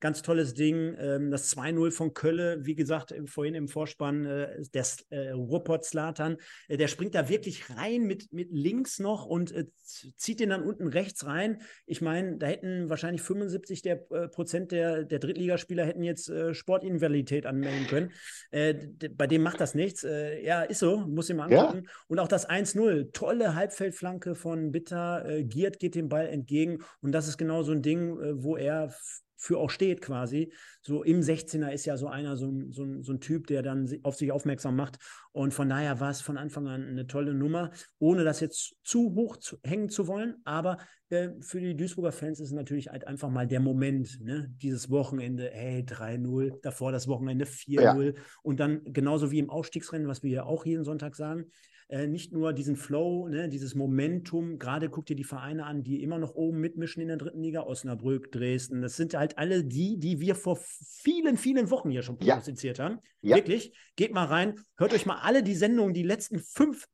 Ganz 0.00 0.22
tolles 0.22 0.54
Ding. 0.54 0.94
Ähm, 0.98 1.30
das 1.30 1.56
2-0 1.56 1.90
von 1.90 2.14
Kölle, 2.14 2.64
wie 2.64 2.76
gesagt, 2.76 3.12
vorhin 3.26 3.54
im 3.54 3.66
Vorspann, 3.66 4.24
äh, 4.26 4.62
der 4.72 4.86
äh, 5.10 5.30
Ruppert 5.30 5.84
Slatan, 5.84 6.36
äh, 6.68 6.76
der 6.76 6.86
springt 6.86 7.16
da 7.16 7.28
wirklich 7.28 7.68
rein 7.70 8.02
mit, 8.02 8.32
mit 8.32 8.48
links 8.52 9.00
noch 9.00 9.26
und 9.26 9.50
äh, 9.50 9.66
zieht 9.84 10.38
den 10.38 10.50
dann 10.50 10.62
unten 10.62 10.86
rechts 10.86 11.26
rein. 11.26 11.62
Ich 11.84 12.00
meine, 12.00 12.36
da 12.36 12.46
hätten 12.46 12.88
wahrscheinlich 12.88 13.22
75 13.22 13.82
der, 13.82 14.06
äh, 14.12 14.28
Prozent 14.28 14.70
der, 14.70 15.02
der 15.02 15.18
Drittligaspieler 15.18 15.84
hätten 15.84 16.04
jetzt 16.04 16.28
äh, 16.28 16.54
Sportinvalidität 16.54 17.44
anmelden 17.44 17.88
können. 17.88 18.12
Äh, 18.52 18.74
bei 19.16 19.26
dem 19.26 19.42
macht 19.42 19.60
das 19.60 19.74
nichts. 19.74 20.02
ja, 20.42 20.62
ist 20.62 20.78
so, 20.78 20.98
muss 20.98 21.28
ich 21.28 21.36
mal 21.36 21.44
angucken. 21.52 21.84
Ja. 21.84 21.90
Und 22.06 22.18
auch 22.20 22.28
das 22.28 22.48
1-0, 22.48 23.12
tolle 23.12 23.54
Halbfeldflanke 23.54 24.34
von 24.34 24.70
Bitter. 24.70 25.42
Giert 25.42 25.78
geht 25.80 25.94
dem 25.94 26.08
Ball 26.08 26.28
entgegen 26.28 26.78
und 27.00 27.12
das 27.12 27.28
ist 27.28 27.38
genau 27.38 27.62
so 27.62 27.72
ein 27.72 27.82
Ding, 27.82 28.16
wo 28.42 28.56
er 28.56 28.92
für 29.38 29.58
auch 29.58 29.70
steht 29.70 30.02
quasi. 30.02 30.52
So 30.82 31.02
im 31.02 31.20
16er 31.20 31.70
ist 31.70 31.86
ja 31.86 31.96
so 31.96 32.08
einer, 32.08 32.36
so 32.36 32.50
ein, 32.50 32.72
so 32.72 33.02
so 33.02 33.12
ein 33.12 33.20
Typ, 33.20 33.46
der 33.46 33.62
dann 33.62 33.88
auf 34.02 34.16
sich 34.16 34.32
aufmerksam 34.32 34.76
macht. 34.76 34.98
Und 35.32 35.54
von 35.54 35.68
daher 35.68 36.00
war 36.00 36.10
es 36.10 36.20
von 36.20 36.36
Anfang 36.36 36.66
an 36.66 36.86
eine 36.86 37.06
tolle 37.06 37.32
Nummer, 37.32 37.70
ohne 37.98 38.24
das 38.24 38.40
jetzt 38.40 38.74
zu 38.82 39.14
hoch 39.14 39.36
zu, 39.36 39.58
hängen 39.62 39.88
zu 39.88 40.08
wollen. 40.08 40.36
Aber 40.44 40.78
äh, 41.10 41.30
für 41.40 41.60
die 41.60 41.76
Duisburger 41.76 42.12
Fans 42.12 42.40
ist 42.40 42.48
es 42.48 42.54
natürlich 42.54 42.88
halt 42.88 43.06
einfach 43.06 43.30
mal 43.30 43.46
der 43.46 43.60
Moment, 43.60 44.20
ne? 44.20 44.52
dieses 44.56 44.90
Wochenende, 44.90 45.50
hey, 45.52 45.82
3-0, 45.82 46.60
davor 46.62 46.92
das 46.92 47.06
Wochenende 47.06 47.44
4-0 47.44 48.02
ja. 48.02 48.12
und 48.42 48.60
dann 48.60 48.82
genauso 48.84 49.30
wie 49.30 49.38
im 49.38 49.50
Aufstiegsrennen, 49.50 50.08
was 50.08 50.22
wir 50.22 50.30
ja 50.30 50.42
auch 50.44 50.66
jeden 50.66 50.84
Sonntag 50.84 51.14
sagen, 51.14 51.46
äh, 51.88 52.06
nicht 52.06 52.32
nur 52.32 52.52
diesen 52.52 52.76
Flow, 52.76 53.28
ne, 53.28 53.48
dieses 53.48 53.74
Momentum, 53.74 54.58
gerade 54.58 54.90
guck 54.90 55.06
dir 55.06 55.16
die 55.16 55.24
Vereine 55.24 55.64
an, 55.64 55.82
die 55.82 56.02
immer 56.02 56.18
noch 56.18 56.34
oben 56.34 56.60
mitmischen 56.60 57.00
in 57.00 57.08
der 57.08 57.16
dritten 57.16 57.42
Liga, 57.42 57.62
Osnabrück, 57.62 58.30
Dresden, 58.30 58.82
das 58.82 58.96
sind 58.96 59.14
halt 59.14 59.38
alle 59.38 59.64
die, 59.64 59.98
die 59.98 60.20
wir 60.20 60.34
vor 60.34 60.58
vielen, 60.60 61.36
vielen 61.36 61.70
Wochen 61.70 61.90
hier 61.90 62.02
schon 62.02 62.18
prognostiziert 62.18 62.78
ja. 62.78 62.84
haben. 62.84 62.98
Ja. 63.22 63.36
Wirklich, 63.36 63.72
geht 63.96 64.12
mal 64.12 64.26
rein, 64.26 64.54
hört 64.76 64.92
euch 64.92 65.06
mal 65.06 65.18
alle 65.22 65.42
die 65.42 65.54
Sendungen, 65.54 65.94
die 65.94 66.02
letzten 66.02 66.40
fünf 66.40 66.86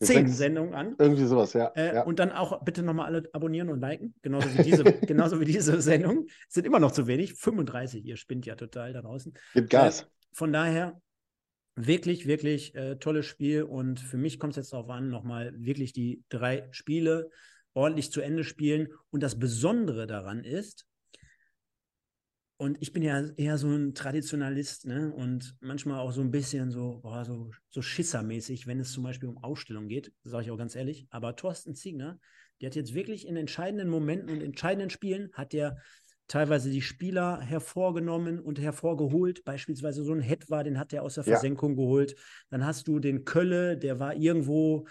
zehn 0.00 0.28
Sendungen 0.28 0.74
an. 0.74 0.94
Irgendwie 0.98 1.26
sowas, 1.26 1.52
ja, 1.52 1.66
äh, 1.74 1.96
ja. 1.96 2.02
Und 2.04 2.18
dann 2.18 2.32
auch 2.32 2.62
bitte 2.64 2.82
nochmal 2.82 3.06
alle 3.06 3.28
abonnieren 3.32 3.68
und 3.68 3.80
liken. 3.80 4.14
Genauso 4.22 4.46
wie 4.56 4.62
diese, 4.62 4.84
genauso 5.06 5.40
wie 5.40 5.44
diese 5.44 5.80
Sendung. 5.80 6.26
Sind 6.48 6.66
immer 6.66 6.80
noch 6.80 6.92
zu 6.92 7.06
wenig. 7.06 7.34
35, 7.34 8.04
ihr 8.04 8.16
spinnt 8.16 8.46
ja 8.46 8.54
total 8.54 8.92
da 8.92 9.02
draußen. 9.02 9.34
Gibt 9.54 9.70
Gas. 9.70 10.02
Äh, 10.02 10.06
von 10.32 10.52
daher, 10.52 11.00
wirklich, 11.86 12.26
wirklich 12.26 12.74
äh, 12.74 12.96
tolles 12.96 13.26
Spiel. 13.26 13.62
Und 13.62 14.00
für 14.00 14.16
mich 14.16 14.38
kommt 14.38 14.52
es 14.52 14.56
jetzt 14.56 14.72
darauf 14.72 14.88
an, 14.90 15.08
nochmal 15.08 15.52
wirklich 15.56 15.92
die 15.92 16.22
drei 16.28 16.68
Spiele 16.70 17.30
ordentlich 17.74 18.10
zu 18.10 18.20
Ende 18.20 18.44
spielen. 18.44 18.88
Und 19.10 19.22
das 19.22 19.38
Besondere 19.38 20.06
daran 20.06 20.44
ist, 20.44 20.86
und 22.60 22.76
ich 22.80 22.92
bin 22.92 23.02
ja 23.02 23.24
eher 23.38 23.56
so 23.56 23.68
ein 23.68 23.94
Traditionalist, 23.94 24.84
ne? 24.84 25.10
Und 25.14 25.56
manchmal 25.60 26.00
auch 26.00 26.12
so 26.12 26.20
ein 26.20 26.30
bisschen 26.30 26.70
so, 26.70 27.00
boah, 27.02 27.24
so, 27.24 27.50
so 27.70 27.80
schissermäßig, 27.80 28.66
wenn 28.66 28.80
es 28.80 28.92
zum 28.92 29.02
Beispiel 29.02 29.30
um 29.30 29.38
Ausstellung 29.38 29.88
geht, 29.88 30.12
sage 30.24 30.44
ich 30.44 30.50
auch 30.50 30.58
ganz 30.58 30.76
ehrlich. 30.76 31.06
Aber 31.08 31.36
Thorsten 31.36 31.74
Ziegner, 31.74 32.20
der 32.60 32.68
hat 32.68 32.76
jetzt 32.76 32.92
wirklich 32.92 33.26
in 33.26 33.36
entscheidenden 33.36 33.88
Momenten 33.88 34.28
und 34.28 34.42
entscheidenden 34.42 34.90
Spielen, 34.90 35.32
hat 35.32 35.54
der 35.54 35.78
teilweise 36.30 36.70
die 36.70 36.80
Spieler 36.80 37.40
hervorgenommen 37.40 38.38
und 38.38 38.60
hervorgeholt. 38.60 39.44
Beispielsweise 39.44 40.04
so 40.04 40.12
ein 40.12 40.20
Hetwa, 40.20 40.62
den 40.62 40.78
hat 40.78 40.92
er 40.92 41.02
aus 41.02 41.14
der 41.14 41.24
Versenkung 41.24 41.72
ja. 41.72 41.76
geholt. 41.76 42.14
Dann 42.50 42.64
hast 42.64 42.86
du 42.88 43.00
den 43.00 43.24
Kölle, 43.24 43.76
der 43.76 43.98
war 43.98 44.14
irgendwo 44.14 44.86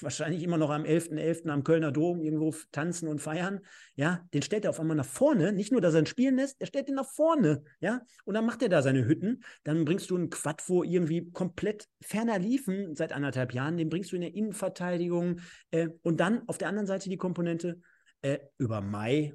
wahrscheinlich 0.00 0.42
immer 0.42 0.58
noch 0.58 0.70
am 0.70 0.82
11.11. 0.82 1.44
.11. 1.44 1.48
am 1.48 1.64
Kölner 1.64 1.92
Dom 1.92 2.20
irgendwo 2.20 2.54
tanzen 2.72 3.08
und 3.08 3.20
feiern, 3.20 3.60
ja, 3.94 4.26
den 4.34 4.42
stellt 4.42 4.64
er 4.64 4.70
auf 4.70 4.80
einmal 4.80 4.96
nach 4.96 5.06
vorne, 5.06 5.52
nicht 5.52 5.72
nur, 5.72 5.80
dass 5.80 5.94
er 5.94 6.00
ihn 6.00 6.06
spielen 6.06 6.36
lässt, 6.36 6.60
er 6.60 6.66
stellt 6.66 6.88
ihn 6.88 6.94
nach 6.94 7.08
vorne, 7.08 7.62
ja, 7.80 8.02
und 8.24 8.34
dann 8.34 8.44
macht 8.44 8.62
er 8.62 8.68
da 8.68 8.82
seine 8.82 9.06
Hütten, 9.06 9.42
dann 9.64 9.84
bringst 9.84 10.10
du 10.10 10.16
einen 10.16 10.30
Quad, 10.30 10.68
wo 10.68 10.82
irgendwie 10.82 11.30
komplett 11.30 11.88
ferner 12.02 12.38
liefen 12.38 12.94
seit 12.94 13.12
anderthalb 13.12 13.54
Jahren, 13.54 13.76
den 13.76 13.88
bringst 13.88 14.12
du 14.12 14.16
in 14.16 14.22
der 14.22 14.34
Innenverteidigung 14.34 15.40
äh, 15.70 15.88
und 16.02 16.20
dann 16.20 16.46
auf 16.48 16.58
der 16.58 16.68
anderen 16.68 16.86
Seite 16.86 17.08
die 17.08 17.16
Komponente 17.16 17.80
äh, 18.22 18.38
über 18.58 18.80
Mai, 18.80 19.32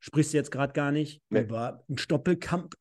sprichst 0.00 0.32
du 0.32 0.38
jetzt 0.38 0.50
gerade 0.50 0.72
gar 0.72 0.92
nicht, 0.92 1.22
nee. 1.30 1.42
über 1.42 1.84
einen 1.88 1.98
Stoppelkamp, 1.98 2.74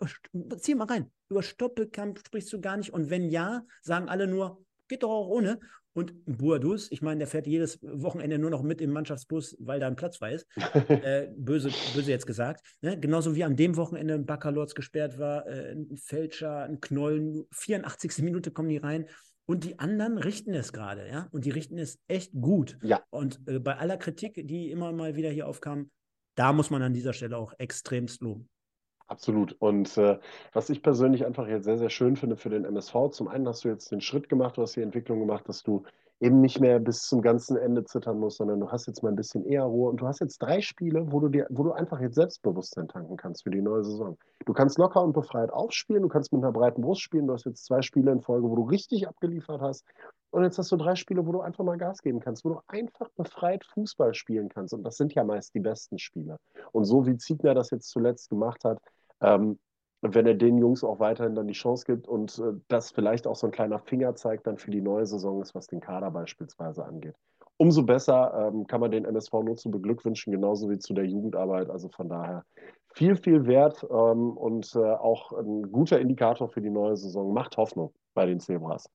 zieh 0.58 0.76
mal 0.76 0.86
rein, 0.86 1.12
über 1.30 1.44
Stoppelkamp 1.44 2.20
sprichst 2.26 2.52
du 2.52 2.62
gar 2.62 2.78
nicht 2.78 2.94
und 2.94 3.10
wenn 3.10 3.30
ja, 3.30 3.64
sagen 3.82 4.10
alle 4.10 4.28
nur, 4.28 4.64
geht 4.88 5.04
doch 5.04 5.12
auch 5.12 5.28
ohne. 5.28 5.60
Und 5.94 6.14
Buadus, 6.26 6.92
ich 6.92 7.02
meine, 7.02 7.18
der 7.18 7.28
fährt 7.28 7.48
jedes 7.48 7.80
Wochenende 7.82 8.38
nur 8.38 8.52
noch 8.52 8.62
mit 8.62 8.80
im 8.80 8.92
Mannschaftsbus, 8.92 9.58
weil 9.60 9.80
da 9.80 9.88
ein 9.88 9.96
Platz 9.96 10.18
frei 10.18 10.36
ist. 10.36 10.48
äh, 10.88 11.28
böse, 11.36 11.72
böse 11.94 12.12
jetzt 12.12 12.28
gesagt. 12.28 12.62
Ne? 12.82 12.98
Genauso 13.00 13.36
wie 13.36 13.44
an 13.44 13.56
dem 13.56 13.76
Wochenende 13.76 14.14
ein 14.14 14.26
Baccalords 14.26 14.76
gesperrt 14.76 15.18
war, 15.18 15.48
äh, 15.48 15.72
ein 15.72 15.98
Fälscher, 15.98 16.64
ein 16.64 16.80
Knollen. 16.80 17.46
84. 17.52 18.20
Minute 18.20 18.52
kommen 18.52 18.70
die 18.70 18.78
rein. 18.78 19.08
Und 19.46 19.64
die 19.64 19.80
anderen 19.80 20.20
richten 20.20 20.54
es 20.54 20.74
gerade, 20.74 21.08
ja. 21.10 21.28
Und 21.32 21.44
die 21.44 21.50
richten 21.50 21.80
es 21.80 22.00
echt 22.08 22.34
gut. 22.34 22.78
Ja. 22.84 23.02
Und 23.10 23.42
äh, 23.48 23.60
bei 23.60 23.76
aller 23.78 23.98
Kritik, 23.98 24.48
die 24.48 24.70
immer 24.70 24.92
mal 24.92 25.16
wieder 25.16 25.32
hier 25.32 25.48
aufkam, 25.48 25.90
da 26.40 26.54
muss 26.54 26.70
man 26.70 26.82
an 26.82 26.94
dieser 26.94 27.12
Stelle 27.12 27.38
auch 27.38 27.54
extremst 27.58 28.22
loben. 28.22 28.48
Absolut. 29.08 29.54
Und 29.60 29.98
äh, 29.98 30.20
was 30.54 30.70
ich 30.70 30.82
persönlich 30.82 31.26
einfach 31.26 31.48
jetzt 31.48 31.66
sehr, 31.66 31.78
sehr 31.78 31.90
schön 31.90 32.16
finde 32.16 32.38
für 32.38 32.50
den 32.50 32.64
MSV, 32.64 33.10
zum 33.12 33.28
einen 33.28 33.46
hast 33.46 33.66
du 33.66 33.68
jetzt 33.68 33.92
den 33.92 34.00
Schritt 34.00 34.30
gemacht, 34.30 34.56
du 34.56 34.62
hast 34.62 34.76
die 34.76 34.82
Entwicklung 34.82 35.20
gemacht, 35.20 35.50
dass 35.50 35.64
du 35.64 35.84
eben 36.22 36.40
nicht 36.40 36.60
mehr 36.60 36.80
bis 36.80 37.02
zum 37.02 37.22
ganzen 37.22 37.58
Ende 37.58 37.84
zittern 37.84 38.20
musst, 38.20 38.38
sondern 38.38 38.60
du 38.60 38.72
hast 38.72 38.88
jetzt 38.88 39.04
mal 39.04 39.10
ein 39.10 39.16
bisschen 39.16 39.46
eher 39.46 39.64
Ruhe 39.64 39.90
und 39.90 40.00
du 40.00 40.08
hast 40.08 40.20
jetzt 40.20 40.38
drei 40.38 40.62
Spiele, 40.62 41.12
wo 41.12 41.20
du 41.20 41.28
dir, 41.28 41.46
wo 41.50 41.64
du 41.64 41.72
einfach 41.74 42.00
jetzt 42.00 42.16
Selbstbewusstsein 42.16 42.88
tanken 42.88 43.18
kannst 43.18 43.44
für 43.44 43.52
die 43.52 43.62
neue 43.62 43.84
Saison. 43.84 44.18
Du 44.46 44.54
kannst 44.54 44.78
locker 44.78 45.04
und 45.04 45.14
befreit 45.14 45.52
aufspielen, 45.52 46.04
du 46.04 46.10
kannst 46.10 46.32
mit 46.32 46.44
einer 46.44 46.54
breiten 46.54 46.82
Brust 46.82 47.02
spielen, 47.02 47.28
du 47.28 47.34
hast 47.34 47.46
jetzt 47.46 47.66
zwei 47.66 47.82
Spiele 47.82 48.12
in 48.12 48.22
Folge, 48.22 48.50
wo 48.50 48.56
du 48.56 48.64
richtig 48.64 49.08
abgeliefert 49.08 49.62
hast. 49.62 49.86
Und 50.32 50.44
jetzt 50.44 50.58
hast 50.58 50.72
du 50.72 50.78
drei 50.78 50.96
Spiele, 50.96 51.26
wo 51.26 51.32
du 51.32 51.42
einfach 51.42 51.64
mal 51.64 51.78
Gas 51.78 52.02
geben 52.02 52.20
kannst, 52.20 52.46
wo 52.46 52.50
du 52.50 52.60
einfach 52.68 53.10
befreit 53.16 53.66
Fußball 53.66 54.14
spielen 54.14 54.50
kannst. 54.50 54.74
Und 54.74 54.84
das 54.84 54.98
sind 54.98 55.14
ja 55.14 55.24
meist 55.24 55.54
die 55.56 55.60
besten 55.60 55.98
Spiele. 55.98 56.38
Und 56.72 56.86
so 56.86 57.06
wie 57.08 57.18
Ziegner 57.18 57.56
das 57.56 57.72
jetzt 57.72 57.90
zuletzt 57.90 58.30
gemacht 58.30 58.64
hat, 58.64 58.80
ähm, 59.22 59.60
wenn 60.02 60.28
er 60.28 60.36
den 60.36 60.58
Jungs 60.58 60.84
auch 60.84 61.00
weiterhin 61.00 61.36
dann 61.36 61.48
die 61.48 61.54
Chance 61.54 61.86
gibt 61.86 62.08
und 62.08 62.38
äh, 62.40 62.54
das 62.68 62.92
vielleicht 62.92 63.28
auch 63.28 63.36
so 63.36 63.48
ein 63.48 63.52
kleiner 63.52 63.80
Finger 63.80 64.16
zeigt 64.16 64.48
dann 64.48 64.58
für 64.58 64.72
die 64.72 64.82
neue 64.82 65.06
Saison 65.06 65.42
ist, 65.42 65.56
was 65.56 65.68
den 65.68 65.82
Kader 65.82 66.12
beispielsweise 66.12 66.86
angeht. 66.86 67.16
Umso 67.58 67.84
besser 67.84 68.48
ähm, 68.54 68.68
kann 68.68 68.80
man 68.80 68.92
den 68.92 69.04
MSV 69.04 69.34
nur 69.44 69.58
zu 69.58 69.70
beglückwünschen, 69.70 70.32
genauso 70.32 70.70
wie 70.70 70.78
zu 70.78 70.94
der 70.94 71.06
Jugendarbeit. 71.06 71.70
Also 71.70 71.90
von 71.90 72.08
daher 72.08 72.46
viel, 72.94 73.18
viel 73.18 73.46
wert 73.48 73.86
ähm, 73.90 74.38
und 74.38 74.74
äh, 74.76 74.80
auch 74.80 75.34
ein 75.34 75.70
guter 75.70 76.00
Indikator 76.00 76.48
für 76.48 76.62
die 76.62 76.70
neue 76.70 76.96
Saison. 76.96 77.34
Macht 77.34 77.58
Hoffnung 77.58 77.94
bei 78.14 78.26
den 78.26 78.40
Zebras. 78.40 78.90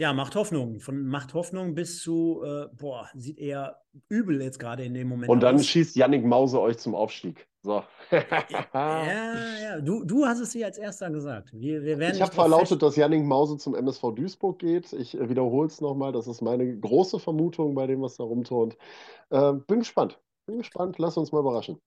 Ja, 0.00 0.12
macht 0.12 0.36
Hoffnung. 0.36 0.78
Von 0.78 1.08
macht 1.08 1.34
Hoffnung 1.34 1.74
bis 1.74 2.00
zu, 2.00 2.40
äh, 2.44 2.66
boah, 2.76 3.08
sieht 3.14 3.36
eher 3.36 3.82
übel 4.08 4.40
jetzt 4.40 4.60
gerade 4.60 4.84
in 4.84 4.94
dem 4.94 5.08
Moment. 5.08 5.28
Und 5.28 5.40
dann 5.40 5.56
aus. 5.56 5.66
schießt 5.66 5.96
Yannick 5.96 6.24
Mause 6.24 6.60
euch 6.60 6.78
zum 6.78 6.94
Aufstieg. 6.94 7.48
So. 7.62 7.82
ja, 8.12 9.58
ja, 9.60 9.80
du, 9.80 10.04
du 10.04 10.24
hast 10.24 10.38
es 10.38 10.52
hier 10.52 10.66
als 10.66 10.78
erster 10.78 11.10
gesagt. 11.10 11.50
Wir, 11.52 11.82
wir 11.82 11.98
werden 11.98 12.14
ich 12.14 12.22
habe 12.22 12.32
verlautet, 12.32 12.80
dass 12.80 12.94
Yannick 12.94 13.24
Mause 13.24 13.58
zum 13.58 13.74
MSV 13.74 14.12
Duisburg 14.14 14.60
geht. 14.60 14.92
Ich 14.92 15.18
äh, 15.18 15.28
wiederhole 15.28 15.66
es 15.66 15.80
nochmal. 15.80 16.12
Das 16.12 16.28
ist 16.28 16.42
meine 16.42 16.78
große 16.78 17.18
Vermutung 17.18 17.74
bei 17.74 17.88
dem, 17.88 18.00
was 18.00 18.16
da 18.16 18.22
rumturnt. 18.22 18.76
Äh, 19.30 19.54
bin 19.66 19.80
gespannt. 19.80 20.20
Bin 20.46 20.58
gespannt. 20.58 20.98
Lass 20.98 21.16
uns 21.16 21.32
mal 21.32 21.40
überraschen. 21.40 21.80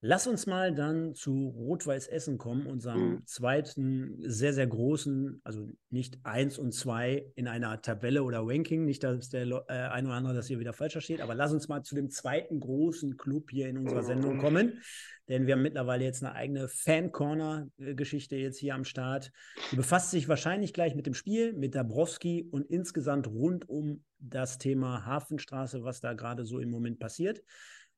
Lass 0.00 0.28
uns 0.28 0.46
mal 0.46 0.72
dann 0.72 1.16
zu 1.16 1.48
Rot-Weiß 1.48 2.06
Essen 2.06 2.38
kommen, 2.38 2.66
unserem 2.66 3.00
mhm. 3.00 3.26
zweiten 3.26 4.14
sehr, 4.20 4.52
sehr 4.52 4.68
großen, 4.68 5.40
also 5.42 5.68
nicht 5.90 6.20
eins 6.22 6.56
und 6.56 6.72
zwei 6.72 7.32
in 7.34 7.48
einer 7.48 7.82
Tabelle 7.82 8.22
oder 8.22 8.42
Ranking, 8.42 8.84
nicht, 8.84 9.02
dass 9.02 9.28
der 9.28 9.46
äh, 9.68 9.72
ein 9.72 10.06
oder 10.06 10.14
andere 10.14 10.34
das 10.34 10.46
hier 10.46 10.60
wieder 10.60 10.72
falsch 10.72 10.92
versteht, 10.92 11.20
aber 11.20 11.34
lass 11.34 11.52
uns 11.52 11.66
mal 11.66 11.82
zu 11.82 11.96
dem 11.96 12.10
zweiten 12.10 12.60
großen 12.60 13.16
Club 13.16 13.50
hier 13.50 13.68
in 13.68 13.76
unserer 13.76 14.04
Sendung 14.04 14.36
mhm. 14.36 14.40
kommen, 14.40 14.82
denn 15.28 15.48
wir 15.48 15.54
haben 15.54 15.62
mittlerweile 15.62 16.04
jetzt 16.04 16.22
eine 16.22 16.32
eigene 16.32 16.68
Fan-Corner-Geschichte 16.68 18.36
jetzt 18.36 18.58
hier 18.58 18.76
am 18.76 18.84
Start. 18.84 19.32
Die 19.72 19.76
befasst 19.76 20.12
sich 20.12 20.28
wahrscheinlich 20.28 20.72
gleich 20.72 20.94
mit 20.94 21.06
dem 21.06 21.14
Spiel, 21.14 21.54
mit 21.54 21.74
Dabrowski 21.74 22.48
und 22.52 22.70
insgesamt 22.70 23.26
rund 23.26 23.68
um 23.68 24.04
das 24.20 24.58
Thema 24.58 25.04
Hafenstraße, 25.04 25.82
was 25.82 26.00
da 26.00 26.12
gerade 26.12 26.44
so 26.44 26.60
im 26.60 26.70
Moment 26.70 27.00
passiert. 27.00 27.42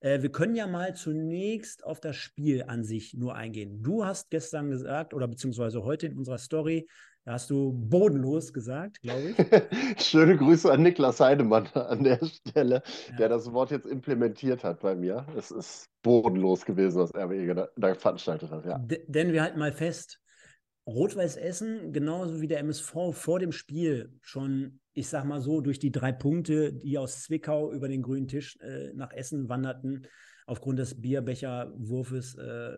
Äh, 0.00 0.22
wir 0.22 0.32
können 0.32 0.54
ja 0.54 0.66
mal 0.66 0.94
zunächst 0.94 1.84
auf 1.84 2.00
das 2.00 2.16
Spiel 2.16 2.64
an 2.66 2.84
sich 2.84 3.14
nur 3.14 3.34
eingehen. 3.34 3.82
Du 3.82 4.04
hast 4.04 4.30
gestern 4.30 4.70
gesagt, 4.70 5.14
oder 5.14 5.28
beziehungsweise 5.28 5.84
heute 5.84 6.06
in 6.06 6.16
unserer 6.16 6.38
Story, 6.38 6.88
da 7.24 7.32
hast 7.32 7.50
du 7.50 7.72
bodenlos 7.72 8.52
gesagt, 8.52 9.02
glaube 9.02 9.34
ich. 9.36 9.36
Schöne 10.04 10.38
Grüße 10.38 10.72
an 10.72 10.82
Niklas 10.82 11.20
Heidemann 11.20 11.66
an 11.74 12.02
der 12.02 12.18
Stelle, 12.24 12.82
ja. 13.10 13.16
der 13.16 13.28
das 13.28 13.52
Wort 13.52 13.70
jetzt 13.70 13.86
implementiert 13.86 14.64
hat 14.64 14.80
bei 14.80 14.96
mir. 14.96 15.26
Es 15.36 15.50
ist 15.50 15.90
bodenlos 16.02 16.64
gewesen, 16.64 16.98
was 16.98 17.14
RWE 17.14 17.54
da, 17.54 17.68
da 17.76 17.94
veranstaltet 17.94 18.50
hat. 18.50 18.64
Ja. 18.64 18.78
Denn 18.78 19.32
wir 19.32 19.42
halten 19.42 19.58
mal 19.58 19.72
fest, 19.72 20.18
Rot-Weiß 20.86 21.36
Essen, 21.36 21.92
genauso 21.92 22.40
wie 22.40 22.48
der 22.48 22.60
MSV 22.60 23.12
vor 23.12 23.38
dem 23.38 23.52
Spiel 23.52 24.12
schon, 24.22 24.80
ich 24.92 25.08
sag 25.08 25.24
mal 25.24 25.40
so, 25.40 25.60
durch 25.60 25.78
die 25.78 25.92
drei 25.92 26.12
Punkte, 26.12 26.72
die 26.72 26.98
aus 26.98 27.22
Zwickau 27.22 27.72
über 27.72 27.88
den 27.88 28.02
grünen 28.02 28.28
Tisch 28.28 28.56
äh, 28.60 28.92
nach 28.94 29.12
Essen 29.12 29.48
wanderten, 29.48 30.06
aufgrund 30.46 30.78
des 30.78 31.00
Bierbecherwurfes 31.00 32.34
äh, 32.36 32.76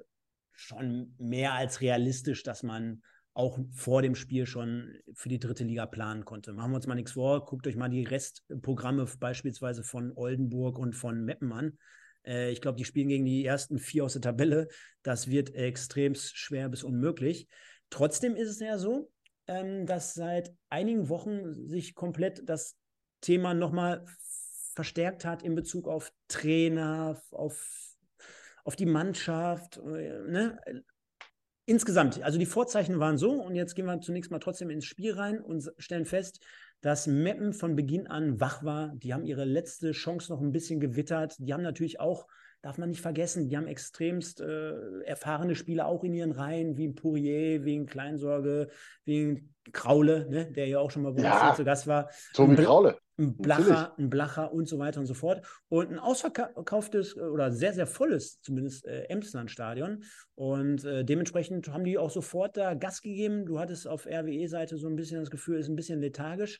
schon 0.52 1.14
mehr 1.18 1.54
als 1.54 1.80
realistisch, 1.80 2.42
dass 2.42 2.62
man 2.62 3.02
auch 3.34 3.58
vor 3.70 4.02
dem 4.02 4.14
Spiel 4.14 4.46
schon 4.46 4.94
für 5.14 5.28
die 5.28 5.38
dritte 5.38 5.64
Liga 5.64 5.86
planen 5.86 6.24
konnte. 6.24 6.52
Machen 6.52 6.72
wir 6.72 6.76
uns 6.76 6.86
mal 6.86 6.94
nichts 6.94 7.12
vor, 7.12 7.46
guckt 7.46 7.66
euch 7.66 7.76
mal 7.76 7.88
die 7.88 8.04
Restprogramme 8.04 9.06
beispielsweise 9.18 9.82
von 9.82 10.12
Oldenburg 10.14 10.78
und 10.78 10.94
von 10.94 11.24
Meppen 11.24 11.52
an. 11.52 11.78
Äh, 12.26 12.50
ich 12.52 12.60
glaube, 12.60 12.76
die 12.76 12.84
spielen 12.84 13.08
gegen 13.08 13.24
die 13.24 13.44
ersten 13.44 13.78
vier 13.78 14.04
aus 14.04 14.12
der 14.12 14.22
Tabelle. 14.22 14.68
Das 15.02 15.28
wird 15.28 15.54
extrem 15.54 16.14
schwer 16.14 16.68
bis 16.68 16.82
unmöglich. 16.82 17.48
Trotzdem 17.92 18.36
ist 18.36 18.48
es 18.48 18.58
ja 18.58 18.78
so, 18.78 19.12
ähm, 19.46 19.84
dass 19.84 20.14
seit 20.14 20.54
einigen 20.70 21.10
Wochen 21.10 21.68
sich 21.68 21.94
komplett 21.94 22.48
das 22.48 22.78
Thema 23.20 23.52
nochmal 23.52 24.06
verstärkt 24.74 25.26
hat 25.26 25.42
in 25.42 25.54
Bezug 25.54 25.86
auf 25.88 26.10
Trainer, 26.26 27.20
auf, 27.32 27.94
auf 28.64 28.76
die 28.76 28.86
Mannschaft, 28.86 29.76
äh, 29.76 30.18
ne? 30.26 30.58
Insgesamt, 31.64 32.20
also 32.22 32.38
die 32.38 32.46
Vorzeichen 32.46 32.98
waren 32.98 33.18
so 33.18 33.32
und 33.40 33.54
jetzt 33.54 33.74
gehen 33.74 33.84
wir 33.84 34.00
zunächst 34.00 34.30
mal 34.30 34.40
trotzdem 34.40 34.70
ins 34.70 34.86
Spiel 34.86 35.12
rein 35.12 35.40
und 35.40 35.70
stellen 35.76 36.06
fest, 36.06 36.40
dass 36.80 37.06
Meppen 37.06 37.52
von 37.52 37.76
Beginn 37.76 38.06
an 38.06 38.40
wach 38.40 38.64
war. 38.64 38.92
Die 38.96 39.12
haben 39.12 39.26
ihre 39.26 39.44
letzte 39.44 39.92
Chance 39.92 40.32
noch 40.32 40.40
ein 40.40 40.50
bisschen 40.50 40.80
gewittert. 40.80 41.36
Die 41.38 41.52
haben 41.52 41.62
natürlich 41.62 42.00
auch 42.00 42.26
darf 42.62 42.78
man 42.78 42.88
nicht 42.88 43.00
vergessen, 43.00 43.48
die 43.48 43.56
haben 43.56 43.66
extremst 43.66 44.40
äh, 44.40 45.00
erfahrene 45.04 45.54
Spieler 45.56 45.86
auch 45.86 46.04
in 46.04 46.14
ihren 46.14 46.32
Reihen, 46.32 46.76
wie 46.76 46.86
ein 46.86 46.94
Pourier, 46.94 47.64
wie 47.64 47.76
ein 47.76 47.86
Kleinsorge, 47.86 48.68
wie 49.04 49.24
ein 49.24 49.54
Kraule, 49.72 50.28
ne, 50.28 50.50
der 50.50 50.66
ja 50.68 50.78
auch 50.78 50.90
schon 50.90 51.02
mal 51.02 51.12
bei 51.12 51.22
ja, 51.22 51.54
zu 51.54 51.64
Gast 51.64 51.86
war. 51.86 52.08
Tobi 52.34 52.56
Kraule. 52.56 52.98
Ein 53.18 53.36
Blacher, 53.36 53.94
ein 53.98 54.10
Blacher 54.10 54.52
und 54.52 54.68
so 54.68 54.78
weiter 54.78 54.98
und 54.98 55.06
so 55.06 55.14
fort. 55.14 55.46
Und 55.68 55.90
ein 55.90 55.98
ausverkauftes 55.98 57.16
oder 57.16 57.52
sehr, 57.52 57.72
sehr 57.72 57.86
volles, 57.86 58.40
zumindest 58.40 58.86
äh, 58.86 59.04
Emsland-Stadion. 59.04 60.04
Und 60.34 60.84
äh, 60.84 61.04
dementsprechend 61.04 61.68
haben 61.68 61.84
die 61.84 61.98
auch 61.98 62.10
sofort 62.10 62.56
da 62.56 62.74
Gas 62.74 63.02
gegeben. 63.02 63.44
Du 63.44 63.60
hattest 63.60 63.86
auf 63.86 64.06
RWE-Seite 64.06 64.78
so 64.78 64.88
ein 64.88 64.96
bisschen 64.96 65.20
das 65.20 65.30
Gefühl, 65.30 65.58
ist 65.58 65.68
ein 65.68 65.76
bisschen 65.76 66.00
lethargisch. 66.00 66.58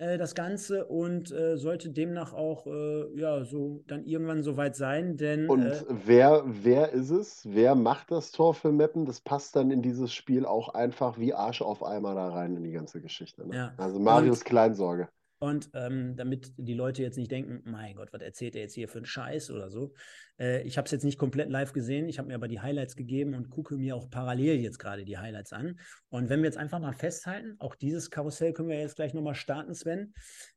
Äh, 0.00 0.16
das 0.16 0.34
Ganze 0.34 0.86
und 0.86 1.30
äh, 1.30 1.58
sollte 1.58 1.90
demnach 1.90 2.32
auch 2.32 2.66
äh, 2.66 3.20
ja 3.20 3.44
so 3.44 3.82
dann 3.86 4.06
irgendwann 4.06 4.42
soweit 4.42 4.74
sein, 4.74 5.18
denn 5.18 5.46
und 5.46 5.66
äh, 5.66 5.84
wer 6.06 6.42
wer 6.46 6.92
ist 6.92 7.10
es? 7.10 7.42
Wer 7.44 7.74
macht 7.74 8.10
das 8.10 8.32
Tor 8.32 8.54
für 8.54 8.72
Meppen? 8.72 9.04
Das 9.04 9.20
passt 9.20 9.56
dann 9.56 9.70
in 9.70 9.82
dieses 9.82 10.14
Spiel 10.14 10.46
auch 10.46 10.70
einfach 10.70 11.18
wie 11.18 11.34
Arsch 11.34 11.60
auf 11.60 11.84
Eimer 11.84 12.14
da 12.14 12.28
rein 12.30 12.56
in 12.56 12.62
die 12.62 12.72
ganze 12.72 13.02
Geschichte. 13.02 13.46
Ne? 13.46 13.54
Ja. 13.54 13.74
Also 13.76 13.98
Marius 13.98 14.38
und, 14.38 14.44
Kleinsorge. 14.46 15.10
Und 15.42 15.70
ähm, 15.72 16.16
damit 16.16 16.52
die 16.58 16.74
Leute 16.74 17.02
jetzt 17.02 17.16
nicht 17.16 17.30
denken, 17.30 17.62
mein 17.64 17.94
Gott, 17.94 18.12
was 18.12 18.20
erzählt 18.20 18.54
er 18.56 18.62
jetzt 18.62 18.74
hier 18.74 18.88
für 18.88 18.98
einen 18.98 19.06
Scheiß 19.06 19.50
oder 19.50 19.70
so. 19.70 19.94
Äh, 20.38 20.62
ich 20.64 20.76
habe 20.76 20.84
es 20.84 20.92
jetzt 20.92 21.02
nicht 21.02 21.16
komplett 21.16 21.48
live 21.48 21.72
gesehen, 21.72 22.10
ich 22.10 22.18
habe 22.18 22.28
mir 22.28 22.34
aber 22.34 22.46
die 22.46 22.60
Highlights 22.60 22.94
gegeben 22.94 23.34
und 23.34 23.48
gucke 23.48 23.78
mir 23.78 23.96
auch 23.96 24.10
parallel 24.10 24.60
jetzt 24.60 24.78
gerade 24.78 25.06
die 25.06 25.16
Highlights 25.16 25.54
an. 25.54 25.80
Und 26.10 26.28
wenn 26.28 26.40
wir 26.40 26.46
jetzt 26.46 26.58
einfach 26.58 26.78
mal 26.78 26.92
festhalten, 26.92 27.56
auch 27.58 27.74
dieses 27.74 28.10
Karussell 28.10 28.52
können 28.52 28.68
wir 28.68 28.78
jetzt 28.78 28.96
gleich 28.96 29.14
nochmal 29.14 29.34
starten, 29.34 29.74
Sven. 29.74 30.12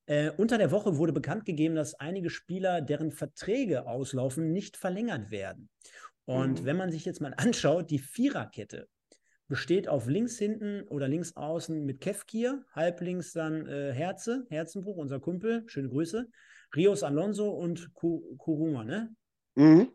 Äh, 0.05 0.31
unter 0.31 0.57
der 0.57 0.71
Woche 0.71 0.97
wurde 0.97 1.13
bekannt 1.13 1.45
gegeben, 1.45 1.75
dass 1.75 1.95
einige 1.95 2.29
Spieler, 2.29 2.81
deren 2.81 3.11
Verträge 3.11 3.87
auslaufen, 3.87 4.51
nicht 4.51 4.75
verlängert 4.75 5.31
werden. 5.31 5.69
Und 6.25 6.61
mhm. 6.61 6.65
wenn 6.65 6.75
man 6.75 6.91
sich 6.91 7.05
jetzt 7.05 7.21
mal 7.21 7.33
anschaut, 7.37 7.89
die 7.89 7.99
Viererkette 7.99 8.89
besteht 9.47 9.87
auf 9.87 10.07
links 10.07 10.37
hinten 10.37 10.83
oder 10.87 11.07
links 11.07 11.35
außen 11.35 11.85
mit 11.85 12.01
Kefkir, 12.01 12.63
halb 12.73 13.01
links 13.01 13.33
dann 13.33 13.67
äh, 13.67 13.91
Herze, 13.93 14.45
Herzenbruch, 14.49 14.97
unser 14.97 15.19
Kumpel, 15.19 15.63
schöne 15.67 15.89
Grüße, 15.89 16.27
Rios 16.75 17.03
Alonso 17.03 17.49
und 17.49 17.93
Kuruma, 17.93 18.83
ne? 18.83 19.13
Mhm. 19.55 19.89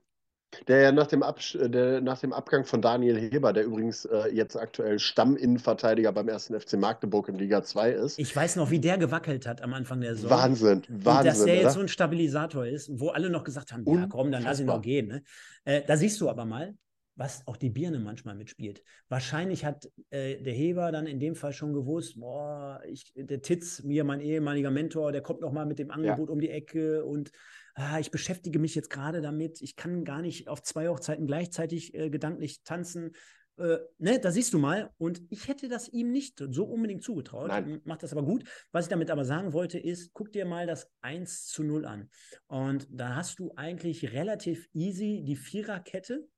Der 0.67 0.81
ja 0.81 0.93
nach 0.93 1.07
dem, 1.07 1.23
äh, 1.23 1.69
der, 1.69 2.01
nach 2.01 2.19
dem 2.21 2.33
Abgang 2.33 2.65
von 2.65 2.81
Daniel 2.81 3.19
Heber, 3.19 3.53
der 3.53 3.65
übrigens 3.65 4.07
äh, 4.07 4.29
jetzt 4.33 4.57
aktuell 4.57 4.99
Stamminnenverteidiger 4.99 6.11
beim 6.13 6.29
ersten 6.29 6.59
FC 6.59 6.75
Magdeburg 6.75 7.29
in 7.29 7.35
Liga 7.35 7.63
2 7.63 7.91
ist. 7.93 8.19
Ich 8.19 8.35
weiß 8.35 8.57
noch, 8.57 8.71
wie 8.71 8.79
der 8.79 8.97
gewackelt 8.97 9.47
hat 9.47 9.61
am 9.61 9.75
Anfang 9.75 10.01
der 10.01 10.15
Saison. 10.15 10.31
Wahnsinn, 10.31 10.83
Wahnsinn. 10.89 11.19
Und 11.19 11.27
dass 11.27 11.45
der 11.45 11.55
oder? 11.55 11.63
jetzt 11.63 11.75
so 11.75 11.81
ein 11.81 11.89
Stabilisator 11.89 12.67
ist, 12.67 12.91
wo 12.99 13.11
alle 13.11 13.29
noch 13.29 13.45
gesagt 13.45 13.73
haben, 13.73 13.85
ja 13.87 14.07
komm, 14.09 14.33
dann 14.33 14.43
lass 14.43 14.61
ihn 14.61 14.67
noch 14.67 14.81
gehen. 14.81 15.09
Ne? 15.09 15.23
Äh, 15.65 15.83
da 15.87 15.99
siehst 15.99 16.19
du 16.21 16.31
aber 16.31 16.47
mal, 16.47 16.75
was 17.19 17.47
auch 17.49 17.57
die 17.57 17.69
Birne 17.69 17.99
manchmal 17.99 18.37
mitspielt. 18.37 18.83
Wahrscheinlich 19.09 19.65
hat 19.65 19.91
äh, 20.11 20.41
der 20.41 20.53
Heber 20.53 20.93
dann 20.93 21.09
in 21.09 21.19
dem 21.19 21.35
Fall 21.35 21.53
schon 21.53 21.73
gewusst, 21.73 22.19
boah, 22.19 22.81
ich, 22.87 23.13
der 23.17 23.43
Titz, 23.43 23.83
mir 23.83 24.05
mein 24.05 24.21
ehemaliger 24.21 24.71
Mentor, 24.71 25.11
der 25.11 25.21
kommt 25.21 25.41
noch 25.41 25.53
mal 25.53 25.67
mit 25.67 25.81
dem 25.81 25.91
Angebot 25.91 26.29
ja. 26.29 26.33
um 26.33 26.41
die 26.41 26.51
Ecke 26.51 27.05
und 27.05 27.33
ah, 27.75 27.99
ich 27.99 28.13
beschäftige 28.13 28.61
mich 28.61 28.77
jetzt 28.77 28.89
gerade 28.89 29.21
damit, 29.21 29.61
ich 29.63 29.75
kann 29.75 30.05
gar 30.05 30.23
nicht 30.23 30.47
auf 30.47 30.63
zwei 30.63 30.89
Hochzeiten 30.89 31.27
gleichzeitig 31.27 31.93
äh, 31.95 32.09
gedanklich 32.09 32.63
tanzen. 32.63 33.11
Äh, 33.57 33.79
ne, 33.99 34.21
da 34.21 34.31
siehst 34.31 34.55
du 34.55 34.61
mal. 34.61 34.91
Und 34.97 35.21
ich 35.29 35.49
hätte 35.49 35.69
das 35.69 35.89
ihm 35.89 36.13
nicht 36.13 36.41
so 36.51 36.67
unbedingt 36.67 37.03
zugetraut. 37.03 37.49
Nein. 37.49 37.81
Macht 37.85 38.05
das 38.05 38.13
aber 38.13 38.23
gut. 38.23 38.45
Was 38.71 38.85
ich 38.85 38.91
damit 38.91 39.11
aber 39.11 39.25
sagen 39.25 39.53
wollte, 39.53 39.81
ist, 39.81 40.13
guck 40.13 40.31
dir 40.31 40.47
mal 40.47 40.69
das 40.69 40.89
1 41.01 41.47
zu 41.47 41.65
0 41.65 41.85
an. 41.85 42.11
Und 42.47 42.87
da 42.91 43.17
hast 43.17 43.41
du 43.41 43.53
eigentlich 43.57 44.13
relativ 44.13 44.69
easy 44.73 45.25
die 45.27 45.37
Viererkette 45.37 46.29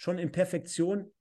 schon 0.00 0.18
in 0.18 0.32
Perfektion 0.32 1.12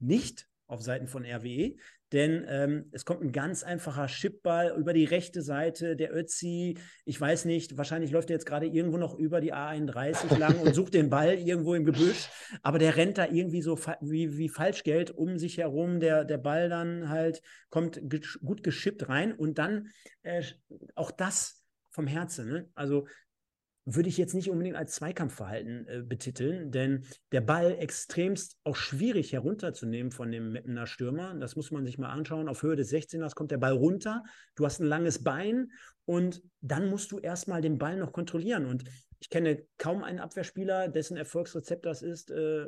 nicht 0.00 0.48
auf 0.66 0.82
Seiten 0.82 1.06
von 1.06 1.24
RWE, 1.24 1.76
denn 2.10 2.44
ähm, 2.48 2.86
es 2.90 3.04
kommt 3.04 3.22
ein 3.22 3.30
ganz 3.30 3.62
einfacher 3.62 4.08
Chipball 4.08 4.74
über 4.76 4.92
die 4.92 5.04
rechte 5.04 5.42
Seite, 5.42 5.94
der 5.94 6.12
Ötzi, 6.12 6.76
ich 7.04 7.20
weiß 7.20 7.44
nicht, 7.44 7.76
wahrscheinlich 7.76 8.10
läuft 8.10 8.30
er 8.30 8.34
jetzt 8.34 8.46
gerade 8.46 8.66
irgendwo 8.66 8.98
noch 8.98 9.16
über 9.16 9.40
die 9.40 9.54
A31 9.54 10.36
lang 10.38 10.58
und 10.58 10.74
sucht 10.74 10.94
den 10.94 11.08
Ball 11.08 11.34
irgendwo 11.34 11.74
im 11.74 11.84
Gebüsch, 11.84 12.28
aber 12.62 12.80
der 12.80 12.96
rennt 12.96 13.16
da 13.16 13.26
irgendwie 13.26 13.62
so 13.62 13.78
wie, 14.00 14.36
wie 14.36 14.48
Falschgeld 14.48 15.12
um 15.12 15.38
sich 15.38 15.58
herum, 15.58 16.00
der, 16.00 16.24
der 16.24 16.38
Ball 16.38 16.68
dann 16.68 17.10
halt 17.10 17.42
kommt 17.68 18.00
gut 18.44 18.64
geschippt 18.64 19.08
rein 19.08 19.32
und 19.32 19.58
dann 19.58 19.90
äh, 20.22 20.42
auch 20.96 21.12
das 21.12 21.62
vom 21.90 22.08
Herzen, 22.08 22.48
ne? 22.48 22.70
also 22.74 23.06
würde 23.84 24.08
ich 24.08 24.18
jetzt 24.18 24.34
nicht 24.34 24.50
unbedingt 24.50 24.76
als 24.76 24.94
Zweikampfverhalten 24.94 25.86
äh, 25.88 26.02
betiteln, 26.02 26.70
denn 26.70 27.04
der 27.32 27.40
Ball 27.40 27.76
extremst 27.78 28.58
auch 28.64 28.76
schwierig 28.76 29.32
herunterzunehmen 29.32 30.12
von 30.12 30.30
dem 30.30 30.52
Meppener 30.52 30.86
Stürmer. 30.86 31.34
Das 31.34 31.56
muss 31.56 31.70
man 31.70 31.84
sich 31.84 31.98
mal 31.98 32.10
anschauen. 32.10 32.48
Auf 32.48 32.62
Höhe 32.62 32.76
des 32.76 32.92
16ers 32.92 33.34
kommt 33.34 33.50
der 33.50 33.58
Ball 33.58 33.72
runter. 33.72 34.22
Du 34.54 34.64
hast 34.64 34.80
ein 34.80 34.86
langes 34.86 35.22
Bein 35.22 35.70
und 36.04 36.42
dann 36.60 36.88
musst 36.88 37.12
du 37.12 37.18
erstmal 37.18 37.62
den 37.62 37.78
Ball 37.78 37.96
noch 37.96 38.12
kontrollieren. 38.12 38.66
Und 38.66 38.84
ich 39.20 39.28
kenne 39.28 39.64
kaum 39.76 40.02
einen 40.02 40.18
Abwehrspieler, 40.18 40.88
dessen 40.88 41.16
Erfolgsrezept 41.16 41.84
das 41.84 42.02
ist, 42.02 42.30
äh, 42.30 42.66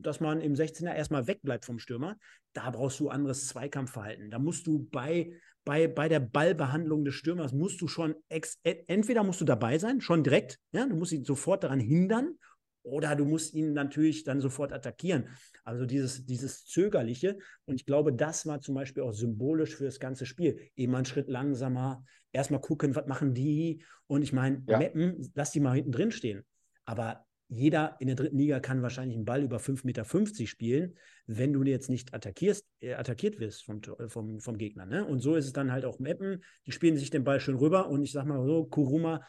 dass 0.00 0.20
man 0.20 0.40
im 0.40 0.54
16er 0.54 0.94
erstmal 0.94 1.26
wegbleibt 1.26 1.64
vom 1.64 1.78
Stürmer. 1.78 2.16
Da 2.52 2.70
brauchst 2.70 3.00
du 3.00 3.08
anderes 3.08 3.48
Zweikampfverhalten. 3.48 4.30
Da 4.30 4.38
musst 4.38 4.66
du 4.66 4.88
bei 4.90 5.32
bei, 5.68 5.86
bei 5.86 6.08
der 6.08 6.20
Ballbehandlung 6.20 7.04
des 7.04 7.14
Stürmers 7.14 7.52
musst 7.52 7.82
du 7.82 7.88
schon, 7.88 8.14
ex, 8.30 8.58
entweder 8.62 9.22
musst 9.22 9.42
du 9.42 9.44
dabei 9.44 9.76
sein, 9.76 10.00
schon 10.00 10.24
direkt, 10.24 10.58
ja, 10.72 10.86
du 10.86 10.96
musst 10.96 11.12
ihn 11.12 11.26
sofort 11.26 11.62
daran 11.62 11.78
hindern, 11.78 12.38
oder 12.82 13.14
du 13.14 13.26
musst 13.26 13.52
ihn 13.52 13.74
natürlich 13.74 14.24
dann 14.24 14.40
sofort 14.40 14.72
attackieren. 14.72 15.28
Also 15.64 15.84
dieses, 15.84 16.24
dieses 16.24 16.64
Zögerliche. 16.64 17.36
Und 17.66 17.74
ich 17.74 17.84
glaube, 17.84 18.14
das 18.14 18.46
war 18.46 18.62
zum 18.62 18.76
Beispiel 18.76 19.02
auch 19.02 19.12
symbolisch 19.12 19.76
für 19.76 19.84
das 19.84 20.00
ganze 20.00 20.24
Spiel. 20.24 20.58
Eben 20.74 20.94
einen 20.94 21.04
Schritt 21.04 21.28
langsamer, 21.28 22.02
erstmal 22.32 22.62
gucken, 22.62 22.96
was 22.96 23.06
machen 23.06 23.34
die. 23.34 23.84
Und 24.06 24.22
ich 24.22 24.32
meine, 24.32 24.62
ja. 24.66 24.78
Mappen, 24.78 25.30
lass 25.34 25.50
die 25.50 25.60
mal 25.60 25.74
hinten 25.74 25.92
drin 25.92 26.12
stehen. 26.12 26.46
Aber 26.86 27.26
jeder 27.48 27.96
in 27.98 28.06
der 28.06 28.16
dritten 28.16 28.36
Liga 28.36 28.60
kann 28.60 28.82
wahrscheinlich 28.82 29.16
einen 29.16 29.24
Ball 29.24 29.42
über 29.42 29.56
5,50 29.56 29.86
Meter 29.86 30.46
spielen, 30.46 30.98
wenn 31.26 31.52
du 31.52 31.62
jetzt 31.62 31.88
nicht 31.88 32.14
attackierst, 32.14 32.66
äh, 32.80 32.94
attackiert 32.94 33.40
wirst 33.40 33.64
vom, 33.64 33.80
vom, 34.08 34.40
vom 34.40 34.58
Gegner. 34.58 34.84
Ne? 34.84 35.04
Und 35.04 35.20
so 35.20 35.34
ist 35.34 35.46
es 35.46 35.52
dann 35.52 35.72
halt 35.72 35.84
auch 35.84 35.98
Mappen. 35.98 36.44
Die 36.66 36.72
spielen 36.72 36.96
sich 36.96 37.10
den 37.10 37.24
Ball 37.24 37.40
schön 37.40 37.56
rüber 37.56 37.88
und 37.88 38.02
ich 38.02 38.12
sag 38.12 38.26
mal 38.26 38.44
so, 38.44 38.66
Kuruma 38.66 39.22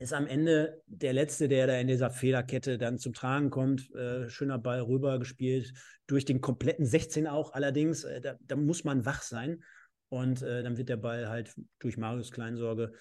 ist 0.00 0.12
am 0.12 0.26
Ende 0.26 0.82
der 0.86 1.12
Letzte, 1.12 1.46
der 1.46 1.68
da 1.68 1.78
in 1.78 1.86
dieser 1.86 2.10
Fehlerkette 2.10 2.76
dann 2.76 2.98
zum 2.98 3.12
Tragen 3.12 3.50
kommt. 3.50 3.94
Äh, 3.94 4.28
schöner 4.28 4.58
Ball 4.58 4.80
rüber 4.80 5.20
gespielt, 5.20 5.72
durch 6.08 6.24
den 6.24 6.40
kompletten 6.40 6.84
16 6.84 7.28
auch 7.28 7.52
allerdings. 7.52 8.02
Äh, 8.02 8.20
da, 8.20 8.36
da, 8.40 8.56
muss 8.56 8.82
man 8.82 9.06
wach 9.06 9.22
sein. 9.22 9.62
Und 10.08 10.42
äh, 10.42 10.64
dann 10.64 10.76
wird 10.76 10.88
der 10.88 10.96
Ball 10.96 11.28
halt 11.28 11.54
durch 11.78 11.96
Marius 11.96 12.32
Kleinsorge 12.32 12.92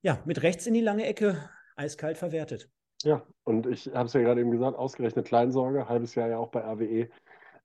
ja, 0.00 0.22
mit 0.26 0.42
rechts 0.42 0.66
in 0.66 0.74
die 0.74 0.80
lange 0.80 1.06
Ecke 1.06 1.50
eiskalt 1.74 2.18
verwertet. 2.18 2.70
Ja, 3.04 3.22
und 3.44 3.66
ich 3.66 3.86
habe 3.94 4.06
es 4.06 4.12
ja 4.12 4.20
gerade 4.20 4.40
eben 4.40 4.50
gesagt, 4.50 4.76
ausgerechnet 4.76 5.26
Kleinsorge, 5.26 5.88
halbes 5.88 6.14
Jahr 6.16 6.28
ja 6.28 6.38
auch 6.38 6.48
bei 6.50 6.60
RWE 6.60 7.08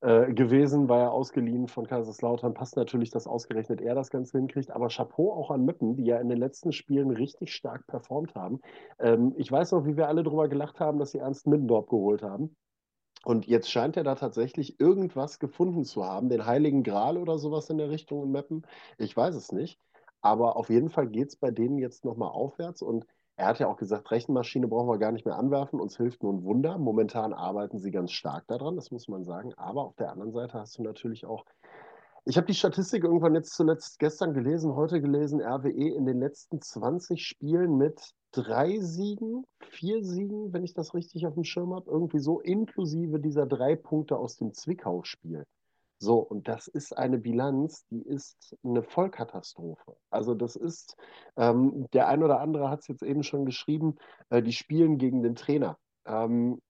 äh, 0.00 0.32
gewesen, 0.32 0.88
war 0.88 1.00
ja 1.00 1.08
ausgeliehen 1.10 1.66
von 1.68 1.86
Kaiserslautern, 1.86 2.54
passt 2.54 2.76
natürlich, 2.76 3.10
dass 3.10 3.26
ausgerechnet 3.26 3.80
er 3.80 3.94
das 3.96 4.10
Ganze 4.10 4.38
hinkriegt, 4.38 4.70
aber 4.70 4.88
Chapeau 4.88 5.32
auch 5.32 5.50
an 5.50 5.64
Müppen, 5.64 5.96
die 5.96 6.04
ja 6.04 6.18
in 6.20 6.28
den 6.28 6.38
letzten 6.38 6.72
Spielen 6.72 7.10
richtig 7.10 7.52
stark 7.54 7.86
performt 7.88 8.34
haben. 8.36 8.60
Ähm, 9.00 9.34
ich 9.36 9.50
weiß 9.50 9.72
noch, 9.72 9.86
wie 9.86 9.96
wir 9.96 10.08
alle 10.08 10.22
darüber 10.22 10.48
gelacht 10.48 10.78
haben, 10.80 10.98
dass 10.98 11.10
sie 11.12 11.18
Ernst 11.18 11.46
Middendorf 11.48 11.88
geholt 11.88 12.22
haben. 12.22 12.56
Und 13.24 13.46
jetzt 13.46 13.70
scheint 13.70 13.96
er 13.96 14.04
da 14.04 14.14
tatsächlich 14.16 14.78
irgendwas 14.80 15.38
gefunden 15.38 15.84
zu 15.84 16.04
haben, 16.04 16.28
den 16.28 16.46
Heiligen 16.46 16.82
Gral 16.82 17.16
oder 17.18 17.38
sowas 17.38 17.70
in 17.70 17.78
der 17.78 17.90
Richtung 17.90 18.22
in 18.24 18.30
Meppen. 18.32 18.66
Ich 18.98 19.16
weiß 19.16 19.34
es 19.34 19.50
nicht. 19.52 19.80
Aber 20.20 20.56
auf 20.56 20.70
jeden 20.70 20.90
Fall 20.90 21.08
geht 21.08 21.28
es 21.28 21.36
bei 21.36 21.50
denen 21.50 21.78
jetzt 21.78 22.04
nochmal 22.04 22.30
aufwärts 22.30 22.82
und 22.82 23.06
er 23.36 23.46
hat 23.46 23.58
ja 23.58 23.66
auch 23.66 23.76
gesagt, 23.76 24.10
Rechenmaschine 24.10 24.68
brauchen 24.68 24.88
wir 24.88 24.98
gar 24.98 25.10
nicht 25.10 25.26
mehr 25.26 25.36
anwerfen, 25.36 25.80
uns 25.80 25.96
hilft 25.96 26.22
nur 26.22 26.32
ein 26.32 26.44
Wunder. 26.44 26.78
Momentan 26.78 27.32
arbeiten 27.32 27.78
sie 27.78 27.90
ganz 27.90 28.12
stark 28.12 28.46
daran, 28.46 28.76
das 28.76 28.92
muss 28.92 29.08
man 29.08 29.24
sagen. 29.24 29.52
Aber 29.54 29.82
auf 29.82 29.96
der 29.96 30.12
anderen 30.12 30.32
Seite 30.32 30.54
hast 30.60 30.78
du 30.78 30.82
natürlich 30.82 31.26
auch, 31.26 31.44
ich 32.24 32.36
habe 32.36 32.46
die 32.46 32.54
Statistik 32.54 33.04
irgendwann 33.04 33.34
jetzt 33.34 33.54
zuletzt 33.54 33.98
gestern 33.98 34.34
gelesen, 34.34 34.76
heute 34.76 35.00
gelesen, 35.00 35.40
RWE 35.42 35.94
in 35.94 36.06
den 36.06 36.20
letzten 36.20 36.60
20 36.60 37.26
Spielen 37.26 37.76
mit 37.76 38.14
drei 38.30 38.78
Siegen, 38.80 39.44
vier 39.60 40.02
Siegen, 40.04 40.52
wenn 40.52 40.64
ich 40.64 40.74
das 40.74 40.94
richtig 40.94 41.26
auf 41.26 41.34
dem 41.34 41.44
Schirm 41.44 41.74
habe, 41.74 41.90
irgendwie 41.90 42.20
so, 42.20 42.40
inklusive 42.40 43.18
dieser 43.18 43.46
drei 43.46 43.74
Punkte 43.76 44.16
aus 44.16 44.36
dem 44.36 44.52
Zwickau-Spiel. 44.54 45.44
So, 46.04 46.18
und 46.18 46.48
das 46.48 46.68
ist 46.68 46.96
eine 46.96 47.16
Bilanz, 47.18 47.86
die 47.88 48.02
ist 48.02 48.54
eine 48.62 48.82
Vollkatastrophe. 48.82 49.96
Also 50.10 50.34
das 50.34 50.54
ist, 50.54 50.96
ähm, 51.36 51.88
der 51.94 52.08
ein 52.08 52.22
oder 52.22 52.40
andere 52.40 52.68
hat 52.68 52.80
es 52.80 52.88
jetzt 52.88 53.02
eben 53.02 53.22
schon 53.22 53.46
geschrieben, 53.46 53.96
äh, 54.28 54.42
die 54.42 54.52
spielen 54.52 54.98
gegen 54.98 55.22
den 55.22 55.34
Trainer. 55.34 55.78
Ähm, 56.04 56.60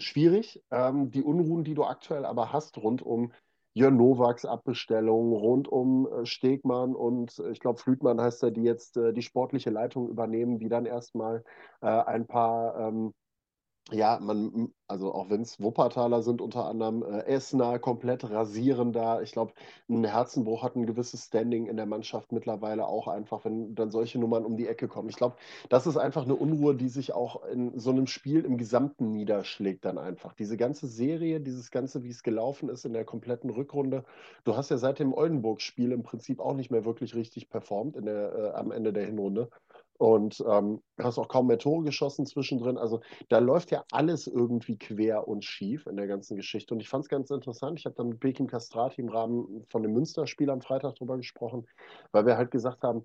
schwierig. 0.00 0.62
Ähm, 0.70 1.10
die 1.10 1.22
Unruhen, 1.22 1.64
die 1.64 1.74
du 1.74 1.84
aktuell 1.84 2.24
aber 2.24 2.50
hast 2.50 2.78
rund 2.78 3.02
um 3.02 3.30
Jörn 3.74 3.98
Nowaks 3.98 4.46
Abbestellung, 4.46 5.32
rund 5.34 5.68
um 5.68 6.08
äh, 6.10 6.24
Stegmann 6.24 6.94
und 6.94 7.38
äh, 7.40 7.50
ich 7.50 7.60
glaube 7.60 7.78
Flütmann 7.78 8.22
heißt 8.22 8.42
er, 8.42 8.50
die 8.52 8.62
jetzt 8.62 8.96
äh, 8.96 9.12
die 9.12 9.22
sportliche 9.22 9.68
Leitung 9.68 10.08
übernehmen, 10.08 10.58
die 10.58 10.70
dann 10.70 10.86
erstmal 10.86 11.44
äh, 11.82 11.86
ein 11.88 12.26
paar 12.26 12.88
ähm, 12.88 13.12
ja, 13.90 14.18
man, 14.20 14.72
also 14.86 15.14
auch 15.14 15.30
wenn 15.30 15.40
es 15.40 15.60
Wuppertaler 15.60 16.22
sind, 16.22 16.42
unter 16.42 16.66
anderem 16.66 17.02
äh, 17.02 17.22
Essener 17.26 17.78
komplett 17.78 18.28
rasieren 18.28 18.92
da. 18.92 19.22
Ich 19.22 19.32
glaube, 19.32 19.52
ein 19.88 20.04
Herzenbruch 20.04 20.62
hat 20.62 20.76
ein 20.76 20.86
gewisses 20.86 21.24
Standing 21.26 21.66
in 21.66 21.76
der 21.76 21.86
Mannschaft 21.86 22.32
mittlerweile 22.32 22.86
auch 22.86 23.08
einfach, 23.08 23.44
wenn 23.44 23.74
dann 23.74 23.90
solche 23.90 24.18
Nummern 24.18 24.44
um 24.44 24.56
die 24.56 24.66
Ecke 24.66 24.88
kommen. 24.88 25.08
Ich 25.08 25.16
glaube, 25.16 25.36
das 25.70 25.86
ist 25.86 25.96
einfach 25.96 26.24
eine 26.24 26.34
Unruhe, 26.34 26.74
die 26.74 26.88
sich 26.88 27.14
auch 27.14 27.44
in 27.46 27.78
so 27.78 27.90
einem 27.90 28.06
Spiel 28.06 28.44
im 28.44 28.58
Gesamten 28.58 29.12
niederschlägt 29.12 29.84
dann 29.86 29.96
einfach. 29.96 30.34
Diese 30.34 30.56
ganze 30.58 30.86
Serie, 30.86 31.40
dieses 31.40 31.70
Ganze, 31.70 32.02
wie 32.04 32.10
es 32.10 32.22
gelaufen 32.22 32.68
ist 32.68 32.84
in 32.84 32.92
der 32.92 33.04
kompletten 33.04 33.50
Rückrunde. 33.50 34.04
Du 34.44 34.56
hast 34.56 34.70
ja 34.70 34.76
seit 34.76 34.98
dem 34.98 35.14
Oldenburg-Spiel 35.14 35.92
im 35.92 36.02
Prinzip 36.02 36.40
auch 36.40 36.54
nicht 36.54 36.70
mehr 36.70 36.84
wirklich 36.84 37.14
richtig 37.14 37.48
performt 37.48 37.96
in 37.96 38.04
der, 38.04 38.34
äh, 38.34 38.50
am 38.52 38.70
Ende 38.70 38.92
der 38.92 39.06
Hinrunde 39.06 39.48
und 39.98 40.42
ähm, 40.48 40.80
hast 40.98 41.18
auch 41.18 41.28
kaum 41.28 41.48
mehr 41.48 41.58
Tore 41.58 41.84
geschossen 41.84 42.24
zwischendrin. 42.24 42.78
Also 42.78 43.00
da 43.28 43.38
läuft 43.38 43.70
ja 43.72 43.84
alles 43.90 44.26
irgendwie 44.28 44.78
quer 44.78 45.26
und 45.26 45.44
schief 45.44 45.86
in 45.86 45.96
der 45.96 46.06
ganzen 46.06 46.36
Geschichte. 46.36 46.72
Und 46.72 46.80
ich 46.80 46.88
fand 46.88 47.04
es 47.04 47.08
ganz 47.08 47.30
interessant. 47.30 47.78
Ich 47.78 47.84
habe 47.84 47.96
dann 47.96 48.08
mit 48.10 48.20
Bekim 48.20 48.46
Castrati 48.46 49.00
im 49.00 49.08
Rahmen 49.08 49.66
von 49.68 49.82
dem 49.82 49.92
Münsterspiel 49.92 50.50
am 50.50 50.62
Freitag 50.62 50.94
drüber 50.94 51.16
gesprochen, 51.16 51.66
weil 52.12 52.26
wir 52.26 52.36
halt 52.36 52.52
gesagt 52.52 52.82
haben, 52.82 53.04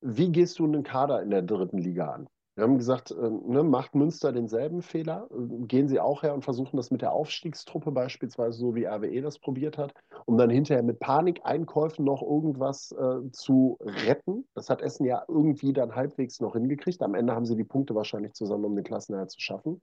wie 0.00 0.32
gehst 0.32 0.58
du 0.58 0.64
einen 0.64 0.82
Kader 0.82 1.22
in 1.22 1.30
der 1.30 1.42
dritten 1.42 1.78
Liga 1.78 2.10
an? 2.10 2.28
Wir 2.56 2.62
haben 2.62 2.78
gesagt, 2.78 3.10
äh, 3.10 3.30
ne, 3.30 3.64
macht 3.64 3.94
Münster 3.94 4.32
denselben 4.32 4.82
Fehler? 4.82 5.28
Gehen 5.66 5.88
sie 5.88 5.98
auch 5.98 6.22
her 6.22 6.34
und 6.34 6.44
versuchen 6.44 6.76
das 6.76 6.90
mit 6.90 7.02
der 7.02 7.12
Aufstiegstruppe 7.12 7.90
beispielsweise, 7.90 8.58
so 8.58 8.74
wie 8.76 8.84
RWE 8.84 9.22
das 9.22 9.40
probiert 9.40 9.76
hat, 9.76 9.92
um 10.24 10.38
dann 10.38 10.50
hinterher 10.50 10.84
mit 10.84 11.00
Panikeinkäufen 11.00 12.04
noch 12.04 12.22
irgendwas 12.22 12.92
äh, 12.92 13.30
zu 13.32 13.76
retten? 13.80 14.46
Das 14.54 14.70
hat 14.70 14.82
Essen 14.82 15.04
ja 15.04 15.24
irgendwie 15.26 15.72
dann 15.72 15.96
halbwegs 15.96 16.40
noch 16.40 16.52
hingekriegt. 16.52 17.02
Am 17.02 17.14
Ende 17.14 17.34
haben 17.34 17.46
sie 17.46 17.56
die 17.56 17.64
Punkte 17.64 17.94
wahrscheinlich 17.96 18.34
zusammen, 18.34 18.64
um 18.66 18.76
den 18.76 18.84
Klassenerhalt 18.84 19.32
zu 19.32 19.40
schaffen. 19.40 19.82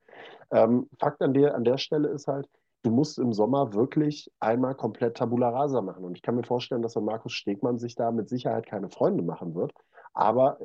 Ähm, 0.51 0.88
Fakt 0.97 1.22
an 1.22 1.34
der, 1.34 1.55
an 1.55 1.65
der 1.65 1.78
Stelle 1.78 2.07
ist 2.07 2.28
halt, 2.28 2.47
du 2.84 2.91
musst 2.91 3.19
im 3.19 3.34
Sommer 3.34 3.74
wirklich 3.74 4.32
einmal 4.39 4.76
komplett 4.76 5.17
Tabula 5.17 5.49
Rasa 5.49 5.82
machen. 5.82 6.05
Und 6.05 6.15
ich 6.15 6.22
kann 6.22 6.36
mir 6.36 6.43
vorstellen, 6.43 6.82
dass 6.82 6.93
der 6.93 7.01
Markus 7.01 7.34
Stegmann 7.34 7.80
sich 7.80 7.95
da 7.95 8.11
mit 8.11 8.30
Sicherheit 8.30 8.65
keine 8.65 8.89
Freunde 8.89 9.24
machen 9.24 9.55
wird. 9.55 9.74
Aber 10.13 10.57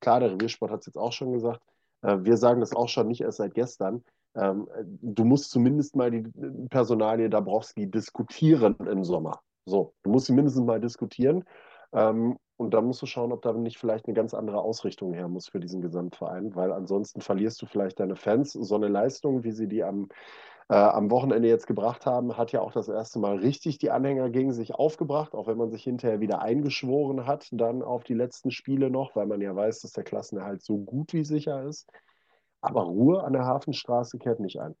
klar, 0.00 0.20
der 0.20 0.32
Reviersport 0.32 0.70
hat 0.70 0.80
es 0.80 0.86
jetzt 0.86 0.98
auch 0.98 1.12
schon 1.12 1.32
gesagt. 1.32 1.60
Äh, 2.02 2.18
wir 2.20 2.36
sagen 2.36 2.60
das 2.60 2.74
auch 2.74 2.88
schon 2.88 3.08
nicht 3.08 3.20
erst 3.20 3.38
seit 3.38 3.54
gestern. 3.54 4.04
Ähm, 4.34 4.68
du 4.84 5.24
musst 5.24 5.50
zumindest 5.50 5.96
mal 5.96 6.10
die 6.10 6.22
Personalie 6.68 7.28
Dabrowski 7.28 7.90
diskutieren 7.90 8.76
im 8.86 9.04
Sommer. 9.04 9.40
So, 9.66 9.94
du 10.02 10.10
musst 10.10 10.26
sie 10.26 10.32
mindestens 10.32 10.64
mal 10.64 10.80
diskutieren. 10.80 11.44
Ähm, 11.92 12.38
und 12.56 12.74
dann 12.74 12.84
musst 12.84 13.00
du 13.00 13.06
schauen, 13.06 13.32
ob 13.32 13.40
da 13.42 13.52
nicht 13.54 13.78
vielleicht 13.78 14.06
eine 14.06 14.14
ganz 14.14 14.34
andere 14.34 14.60
Ausrichtung 14.60 15.14
her 15.14 15.28
muss 15.28 15.48
für 15.48 15.60
diesen 15.60 15.80
Gesamtverein, 15.80 16.54
weil 16.54 16.72
ansonsten 16.72 17.22
verlierst 17.22 17.60
du 17.62 17.66
vielleicht 17.66 17.98
deine 18.00 18.16
Fans. 18.16 18.52
So 18.52 18.74
eine 18.74 18.88
Leistung, 18.88 19.44
wie 19.44 19.52
sie 19.52 19.66
die 19.66 19.82
am 19.82 20.08
äh, 20.70 20.74
am 20.74 21.10
Wochenende 21.10 21.48
jetzt 21.48 21.66
gebracht 21.66 22.06
haben, 22.06 22.36
hat 22.36 22.52
ja 22.52 22.60
auch 22.60 22.70
das 22.70 22.88
erste 22.88 23.18
Mal 23.18 23.38
richtig 23.38 23.78
die 23.78 23.90
Anhänger 23.90 24.30
gegen 24.30 24.52
sich 24.52 24.72
aufgebracht, 24.72 25.34
auch 25.34 25.48
wenn 25.48 25.58
man 25.58 25.72
sich 25.72 25.82
hinterher 25.82 26.20
wieder 26.20 26.42
eingeschworen 26.42 27.26
hat, 27.26 27.48
dann 27.50 27.82
auf 27.82 28.04
die 28.04 28.14
letzten 28.14 28.52
Spiele 28.52 28.88
noch, 28.88 29.16
weil 29.16 29.26
man 29.26 29.40
ja 29.40 29.54
weiß, 29.54 29.80
dass 29.80 29.90
der 29.90 30.04
Klassenerhalt 30.04 30.62
so 30.62 30.78
gut 30.78 31.12
wie 31.12 31.24
sicher 31.24 31.64
ist. 31.64 31.90
Aber 32.60 32.82
Ruhe 32.82 33.24
an 33.24 33.32
der 33.32 33.46
Hafenstraße 33.46 34.18
kehrt 34.18 34.38
nicht 34.38 34.60
ein. 34.60 34.76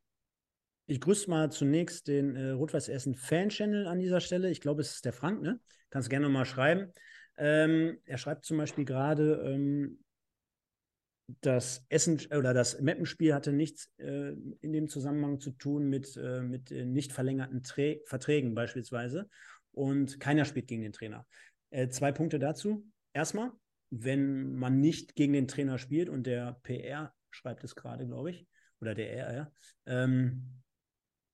Ich 0.86 1.00
grüße 1.00 1.28
mal 1.28 1.50
zunächst 1.50 2.06
den 2.06 2.36
äh, 2.36 2.50
Rot-Weiß 2.50 2.88
Essen 2.88 3.16
Fan-Channel 3.16 3.88
an 3.88 3.98
dieser 3.98 4.20
Stelle. 4.20 4.48
Ich 4.48 4.60
glaube, 4.60 4.82
es 4.82 4.92
ist 4.92 5.04
der 5.04 5.12
Frank, 5.12 5.42
ne? 5.42 5.58
Kannst 5.90 6.08
gerne 6.08 6.28
mal 6.28 6.44
schreiben. 6.44 6.92
Ähm, 7.36 7.98
er 8.04 8.18
schreibt 8.18 8.44
zum 8.44 8.58
Beispiel 8.58 8.84
gerade, 8.84 9.42
ähm, 9.44 9.98
das 11.40 11.84
Essen 11.88 12.20
oder 12.36 12.54
das 12.54 12.80
Mappenspiel 12.80 13.34
hatte 13.34 13.52
nichts 13.52 13.90
äh, 13.98 14.32
in 14.60 14.72
dem 14.72 14.88
Zusammenhang 14.88 15.40
zu 15.40 15.52
tun 15.52 15.88
mit, 15.88 16.16
äh, 16.16 16.40
mit 16.42 16.70
nicht 16.70 17.12
verlängerten 17.12 17.62
Trä 17.62 18.00
Verträgen 18.06 18.54
beispielsweise. 18.54 19.28
Und 19.72 20.20
keiner 20.20 20.44
spielt 20.44 20.68
gegen 20.68 20.82
den 20.82 20.92
Trainer. 20.92 21.26
Äh, 21.70 21.88
zwei 21.88 22.12
Punkte 22.12 22.38
dazu. 22.38 22.84
Erstmal, 23.12 23.52
wenn 23.90 24.54
man 24.56 24.80
nicht 24.80 25.14
gegen 25.14 25.32
den 25.32 25.48
Trainer 25.48 25.78
spielt 25.78 26.08
und 26.08 26.26
der 26.26 26.60
PR 26.62 27.12
schreibt 27.30 27.64
es 27.64 27.74
gerade, 27.74 28.06
glaube 28.06 28.30
ich, 28.30 28.46
oder 28.80 28.94
der 28.94 29.12
RR, 29.12 29.52
ähm, 29.86 30.62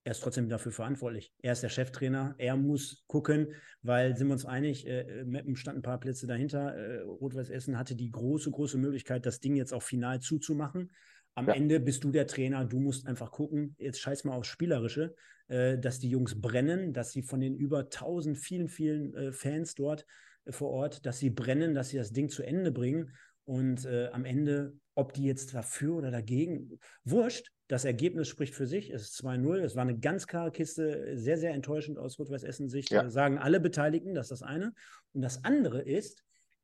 er 0.07 0.13
ist 0.13 0.23
trotzdem 0.23 0.49
dafür 0.49 0.71
verantwortlich. 0.71 1.33
Er 1.43 1.51
ist 1.51 1.65
der 1.65 1.69
Cheftrainer, 1.69 2.37
er 2.39 2.57
muss 2.57 3.03
gucken, 3.09 3.49
weil 3.83 4.17
sind 4.17 4.29
wir 4.29 4.35
uns 4.35 4.47
einig, 4.47 4.87
äh, 4.87 5.25
Meppen 5.25 5.57
stand 5.57 5.79
ein 5.79 5.83
paar 5.83 5.99
Plätze 5.99 6.29
dahinter. 6.29 6.77
Äh, 6.77 7.01
Rot-Weiß 7.01 7.51
Essen 7.51 7.77
hatte 7.77 7.97
die 7.97 8.13
große, 8.13 8.53
große 8.53 8.79
Möglichkeit, 8.79 9.27
das 9.27 9.41
Ding 9.41 9.57
jetzt 9.57 9.75
auch 9.75 9.83
final 9.83 10.21
zuzumachen. 10.21 10.93
Am 11.35 11.49
ja. 11.49 11.55
Ende 11.55 11.81
bist 11.81 12.05
du 12.05 12.13
der 12.13 12.29
Trainer, 12.29 12.65
du 12.65 12.79
musst 12.79 13.09
einfach 13.09 13.33
gucken, 13.33 13.75
jetzt 13.79 13.99
scheiß 13.99 14.23
mal 14.23 14.37
aufs 14.37 14.47
Spielerische, 14.47 15.17
äh, 15.49 15.77
dass 15.77 15.99
die 15.99 16.09
Jungs 16.09 16.41
brennen, 16.41 16.93
dass 16.93 17.11
sie 17.11 17.23
von 17.23 17.41
den 17.41 17.57
über 17.57 17.91
tausend, 17.91 18.39
vielen, 18.39 18.69
vielen 18.69 19.13
äh, 19.13 19.33
Fans 19.33 19.75
dort 19.75 20.07
äh, 20.45 20.53
vor 20.53 20.71
Ort, 20.71 21.05
dass 21.05 21.19
sie 21.19 21.31
brennen, 21.31 21.75
dass 21.75 21.89
sie 21.89 21.97
das 21.97 22.13
Ding 22.13 22.29
zu 22.29 22.45
Ende 22.45 22.71
bringen. 22.71 23.11
Und 23.45 23.85
äh, 23.87 24.07
am 24.13 24.25
Ende, 24.25 24.75
ob 24.95 25.15
die 25.15 25.25
jetzt 25.25 25.53
dafür 25.53 25.97
oder 25.97 26.13
dagegen, 26.13 26.79
wurscht, 27.03 27.51
das 27.69 27.85
Ergebnis 27.85 28.29
spricht 28.29 28.55
für 28.55 28.67
sich. 28.67 28.91
Es 28.91 29.03
ist 29.03 29.25
2-0. 29.25 29.59
Es 29.59 29.75
war 29.75 29.83
eine 29.83 29.99
ganz 29.99 30.27
klare 30.27 30.53
Kiste, 30.53 31.17
sehr, 31.17 31.39
sehr 31.39 31.53
enttäuschend 31.53 31.99
aus 31.99 32.19
Rot-Weiß 32.19 32.45
Essen-Sicht. 32.45 32.91
Ja. 32.91 33.09
Sagen 33.11 33.39
alle 33.39 33.61
Beteiligten, 33.61 34.15
das 34.15 34.27
ist 34.27 34.41
das 34.41 34.43
eine. 34.43 34.73
Und 35.13 35.23
das 35.23 35.45
andere 35.45 35.83
ist, 35.83 36.23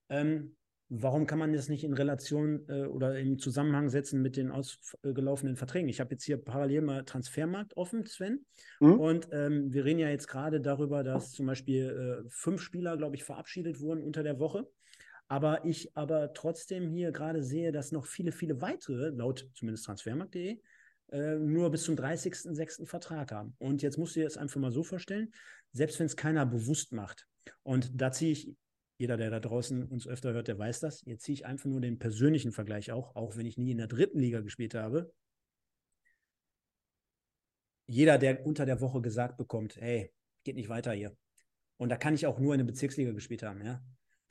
ähm, 0.08 0.56
warum 0.88 1.26
kann 1.26 1.38
man 1.38 1.52
das 1.52 1.68
nicht 1.68 1.84
in 1.84 1.94
Relation 1.94 2.68
äh, 2.68 2.84
oder 2.84 3.18
in 3.18 3.38
Zusammenhang 3.38 3.88
setzen 3.88 4.22
mit 4.22 4.36
den 4.36 4.50
ausgelaufenen 4.50 5.56
Verträgen? 5.56 5.88
Ich 5.88 6.00
habe 6.00 6.12
jetzt 6.12 6.24
hier 6.24 6.36
parallel 6.36 6.82
mal 6.82 7.04
Transfermarkt 7.04 7.76
offen, 7.76 8.06
Sven. 8.06 8.44
Mhm. 8.78 9.00
Und 9.00 9.28
ähm, 9.32 9.72
wir 9.72 9.84
reden 9.84 10.00
ja 10.00 10.10
jetzt 10.10 10.28
gerade 10.28 10.60
darüber, 10.60 11.02
dass 11.02 11.32
zum 11.32 11.46
Beispiel 11.46 12.24
äh, 12.24 12.28
fünf 12.28 12.60
Spieler, 12.60 12.96
glaube 12.96 13.16
ich, 13.16 13.24
verabschiedet 13.24 13.80
wurden 13.80 14.02
unter 14.02 14.22
der 14.22 14.38
Woche. 14.38 14.68
Aber 15.28 15.64
ich 15.64 15.96
aber 15.96 16.34
trotzdem 16.34 16.88
hier 16.88 17.10
gerade 17.10 17.42
sehe, 17.42 17.72
dass 17.72 17.90
noch 17.90 18.04
viele, 18.04 18.32
viele 18.32 18.60
weitere, 18.60 19.08
laut 19.08 19.48
zumindest 19.54 19.86
transfermarkt.de, 19.86 20.60
äh, 21.12 21.36
nur 21.36 21.70
bis 21.70 21.84
zum 21.84 21.94
30.06. 21.94 22.86
Vertrag 22.86 23.32
haben. 23.32 23.54
Und 23.58 23.82
jetzt 23.82 23.98
musst 23.98 24.16
du 24.16 24.20
dir 24.20 24.24
das 24.24 24.36
einfach 24.36 24.60
mal 24.60 24.72
so 24.72 24.82
vorstellen, 24.82 25.32
selbst 25.72 25.98
wenn 25.98 26.06
es 26.06 26.16
keiner 26.16 26.46
bewusst 26.46 26.92
macht. 26.92 27.26
Und 27.62 27.90
da 27.94 28.10
ziehe 28.10 28.32
ich, 28.32 28.54
jeder, 28.98 29.16
der 29.16 29.30
da 29.30 29.40
draußen 29.40 29.84
uns 29.86 30.06
öfter 30.06 30.32
hört, 30.32 30.48
der 30.48 30.58
weiß 30.58 30.80
das, 30.80 31.02
jetzt 31.04 31.24
ziehe 31.24 31.34
ich 31.34 31.46
einfach 31.46 31.66
nur 31.66 31.80
den 31.80 31.98
persönlichen 31.98 32.52
Vergleich 32.52 32.92
auch, 32.92 33.14
auch 33.14 33.36
wenn 33.36 33.46
ich 33.46 33.58
nie 33.58 33.72
in 33.72 33.78
der 33.78 33.88
dritten 33.88 34.20
Liga 34.20 34.40
gespielt 34.40 34.74
habe. 34.74 35.12
Jeder, 37.86 38.16
der 38.16 38.46
unter 38.46 38.64
der 38.64 38.80
Woche 38.80 39.00
gesagt 39.00 39.36
bekommt, 39.36 39.76
hey, 39.76 40.12
geht 40.44 40.56
nicht 40.56 40.68
weiter 40.68 40.92
hier. 40.92 41.16
Und 41.76 41.88
da 41.88 41.96
kann 41.96 42.14
ich 42.14 42.26
auch 42.26 42.38
nur 42.38 42.54
in 42.54 42.58
der 42.58 42.66
Bezirksliga 42.66 43.12
gespielt 43.12 43.42
haben, 43.42 43.64
ja 43.64 43.82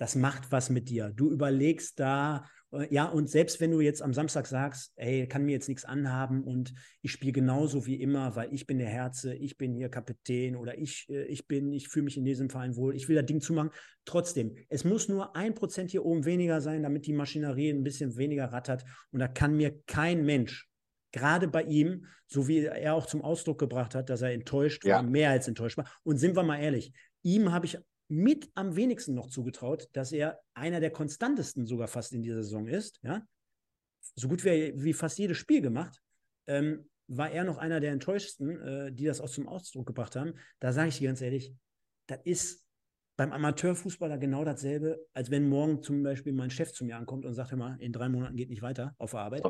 das 0.01 0.15
macht 0.15 0.51
was 0.51 0.71
mit 0.71 0.89
dir. 0.89 1.13
Du 1.15 1.29
überlegst 1.29 1.99
da, 1.99 2.49
äh, 2.71 2.91
ja, 2.91 3.05
und 3.05 3.29
selbst 3.29 3.61
wenn 3.61 3.69
du 3.69 3.81
jetzt 3.81 4.01
am 4.01 4.15
Samstag 4.15 4.47
sagst, 4.47 4.93
ey, 4.95 5.27
kann 5.27 5.45
mir 5.45 5.51
jetzt 5.51 5.69
nichts 5.69 5.85
anhaben 5.85 6.43
und 6.43 6.73
ich 7.03 7.11
spiele 7.11 7.33
genauso 7.33 7.85
wie 7.85 8.01
immer, 8.01 8.35
weil 8.35 8.51
ich 8.51 8.65
bin 8.65 8.79
der 8.79 8.87
Herze, 8.87 9.35
ich 9.35 9.59
bin 9.59 9.75
hier 9.75 9.89
Kapitän 9.89 10.55
oder 10.55 10.75
ich, 10.75 11.07
äh, 11.07 11.25
ich 11.25 11.47
bin, 11.47 11.71
ich 11.71 11.87
fühle 11.87 12.05
mich 12.05 12.17
in 12.17 12.25
diesem 12.25 12.49
Verein 12.49 12.75
wohl, 12.77 12.95
ich 12.95 13.09
will 13.09 13.15
das 13.15 13.27
Ding 13.27 13.41
zumachen. 13.41 13.69
Trotzdem, 14.03 14.55
es 14.69 14.83
muss 14.83 15.07
nur 15.07 15.35
ein 15.35 15.53
Prozent 15.53 15.91
hier 15.91 16.03
oben 16.03 16.25
weniger 16.25 16.61
sein, 16.61 16.81
damit 16.81 17.05
die 17.05 17.13
Maschinerie 17.13 17.69
ein 17.69 17.83
bisschen 17.83 18.17
weniger 18.17 18.45
rattert. 18.45 18.83
Und 19.11 19.19
da 19.19 19.27
kann 19.27 19.55
mir 19.55 19.83
kein 19.85 20.25
Mensch, 20.25 20.67
gerade 21.11 21.47
bei 21.47 21.61
ihm, 21.61 22.07
so 22.25 22.47
wie 22.47 22.65
er 22.65 22.95
auch 22.95 23.05
zum 23.05 23.21
Ausdruck 23.21 23.59
gebracht 23.59 23.93
hat, 23.93 24.09
dass 24.09 24.23
er 24.23 24.31
enttäuscht 24.31 24.83
ja. 24.83 24.95
war, 24.95 25.03
mehr 25.03 25.29
als 25.29 25.47
enttäuscht 25.47 25.77
war. 25.77 25.87
Und 26.01 26.17
sind 26.17 26.35
wir 26.35 26.41
mal 26.41 26.57
ehrlich, 26.57 26.91
ihm 27.21 27.51
habe 27.51 27.67
ich 27.67 27.77
mit 28.11 28.51
am 28.55 28.75
wenigsten 28.75 29.13
noch 29.13 29.27
zugetraut, 29.27 29.87
dass 29.93 30.11
er 30.11 30.41
einer 30.53 30.81
der 30.81 30.91
konstantesten 30.91 31.65
sogar 31.65 31.87
fast 31.87 32.11
in 32.11 32.21
dieser 32.21 32.43
Saison 32.43 32.67
ist. 32.67 32.99
Ja? 33.03 33.25
So 34.15 34.27
gut 34.27 34.43
wie, 34.43 34.73
wie 34.75 34.91
fast 34.91 35.17
jedes 35.17 35.37
Spiel 35.37 35.61
gemacht. 35.61 36.01
Ähm, 36.45 36.89
war 37.07 37.31
er 37.31 37.45
noch 37.45 37.57
einer 37.57 37.79
der 37.79 37.91
enttäuschtsten, 37.91 38.59
äh, 38.61 38.91
die 38.91 39.05
das 39.05 39.21
auch 39.21 39.29
zum 39.29 39.47
Ausdruck 39.47 39.85
gebracht 39.87 40.15
haben. 40.17 40.33
Da 40.59 40.73
sage 40.73 40.89
ich 40.89 40.97
dir 40.97 41.07
ganz 41.07 41.21
ehrlich, 41.21 41.53
das 42.07 42.19
ist 42.25 42.67
beim 43.15 43.31
Amateurfußballer 43.31 44.17
genau 44.17 44.43
dasselbe, 44.43 45.05
als 45.13 45.31
wenn 45.31 45.47
morgen 45.47 45.81
zum 45.81 46.03
Beispiel 46.03 46.33
mein 46.33 46.49
Chef 46.49 46.73
zu 46.73 46.83
mir 46.83 46.97
ankommt 46.97 47.25
und 47.25 47.33
sagt, 47.33 47.51
hör 47.51 47.57
mal, 47.57 47.77
in 47.79 47.93
drei 47.93 48.09
Monaten 48.09 48.35
geht 48.35 48.49
nicht 48.49 48.61
weiter 48.61 48.93
auf 48.97 49.11
der 49.11 49.21
Arbeit. 49.21 49.43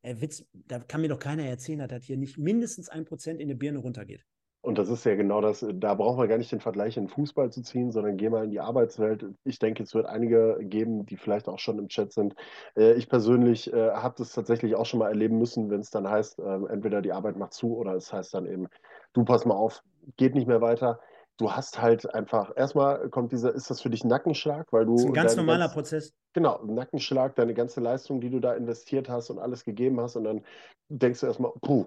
Äh, 0.00 0.20
Witz, 0.20 0.46
da 0.52 0.78
kann 0.78 1.02
mir 1.02 1.08
doch 1.08 1.18
keiner 1.18 1.44
erzählen, 1.44 1.80
dass 1.80 1.88
das 1.88 2.04
hier 2.04 2.16
nicht 2.16 2.38
mindestens 2.38 2.88
ein 2.88 3.04
Prozent 3.04 3.40
in 3.40 3.48
der 3.48 3.56
Birne 3.56 3.78
runtergeht. 3.78 4.24
Und 4.66 4.78
das 4.78 4.88
ist 4.88 5.04
ja 5.04 5.14
genau 5.14 5.40
das, 5.40 5.64
da 5.74 5.94
brauchen 5.94 6.18
wir 6.18 6.26
gar 6.26 6.38
nicht 6.38 6.50
den 6.50 6.58
Vergleich 6.58 6.96
in 6.96 7.06
Fußball 7.06 7.52
zu 7.52 7.62
ziehen, 7.62 7.92
sondern 7.92 8.16
geh 8.16 8.28
mal 8.28 8.42
in 8.42 8.50
die 8.50 8.58
Arbeitswelt. 8.58 9.24
Ich 9.44 9.60
denke, 9.60 9.84
es 9.84 9.94
wird 9.94 10.06
einige 10.06 10.58
geben, 10.60 11.06
die 11.06 11.16
vielleicht 11.16 11.46
auch 11.46 11.60
schon 11.60 11.78
im 11.78 11.86
Chat 11.86 12.12
sind. 12.12 12.34
Äh, 12.76 12.94
ich 12.94 13.08
persönlich 13.08 13.72
äh, 13.72 13.92
habe 13.92 14.16
das 14.18 14.32
tatsächlich 14.32 14.74
auch 14.74 14.84
schon 14.84 14.98
mal 14.98 15.08
erleben 15.08 15.38
müssen, 15.38 15.70
wenn 15.70 15.78
es 15.78 15.90
dann 15.90 16.10
heißt, 16.10 16.40
äh, 16.40 16.66
entweder 16.68 17.00
die 17.00 17.12
Arbeit 17.12 17.36
macht 17.36 17.52
zu 17.52 17.76
oder 17.76 17.94
es 17.94 18.12
heißt 18.12 18.34
dann 18.34 18.44
eben, 18.44 18.66
du 19.12 19.24
pass 19.24 19.44
mal 19.44 19.54
auf, 19.54 19.84
geht 20.16 20.34
nicht 20.34 20.48
mehr 20.48 20.60
weiter. 20.60 20.98
Du 21.36 21.52
hast 21.52 21.80
halt 21.80 22.12
einfach, 22.12 22.50
erstmal 22.56 23.08
kommt 23.10 23.30
dieser, 23.30 23.54
ist 23.54 23.70
das 23.70 23.80
für 23.80 23.90
dich 23.90 24.02
ein 24.02 24.08
Nackenschlag, 24.08 24.72
weil 24.72 24.84
du. 24.84 24.94
Das 24.94 25.02
ist 25.02 25.10
ein 25.10 25.14
ganz 25.14 25.36
normaler 25.36 25.66
ganz, 25.66 25.74
Prozess. 25.74 26.12
Genau, 26.32 26.58
ein 26.58 26.74
Nackenschlag, 26.74 27.36
deine 27.36 27.54
ganze 27.54 27.80
Leistung, 27.80 28.20
die 28.20 28.30
du 28.30 28.40
da 28.40 28.54
investiert 28.54 29.08
hast 29.08 29.30
und 29.30 29.38
alles 29.38 29.64
gegeben 29.64 30.00
hast. 30.00 30.16
Und 30.16 30.24
dann 30.24 30.44
denkst 30.88 31.20
du 31.20 31.26
erstmal, 31.26 31.52
puh, 31.62 31.86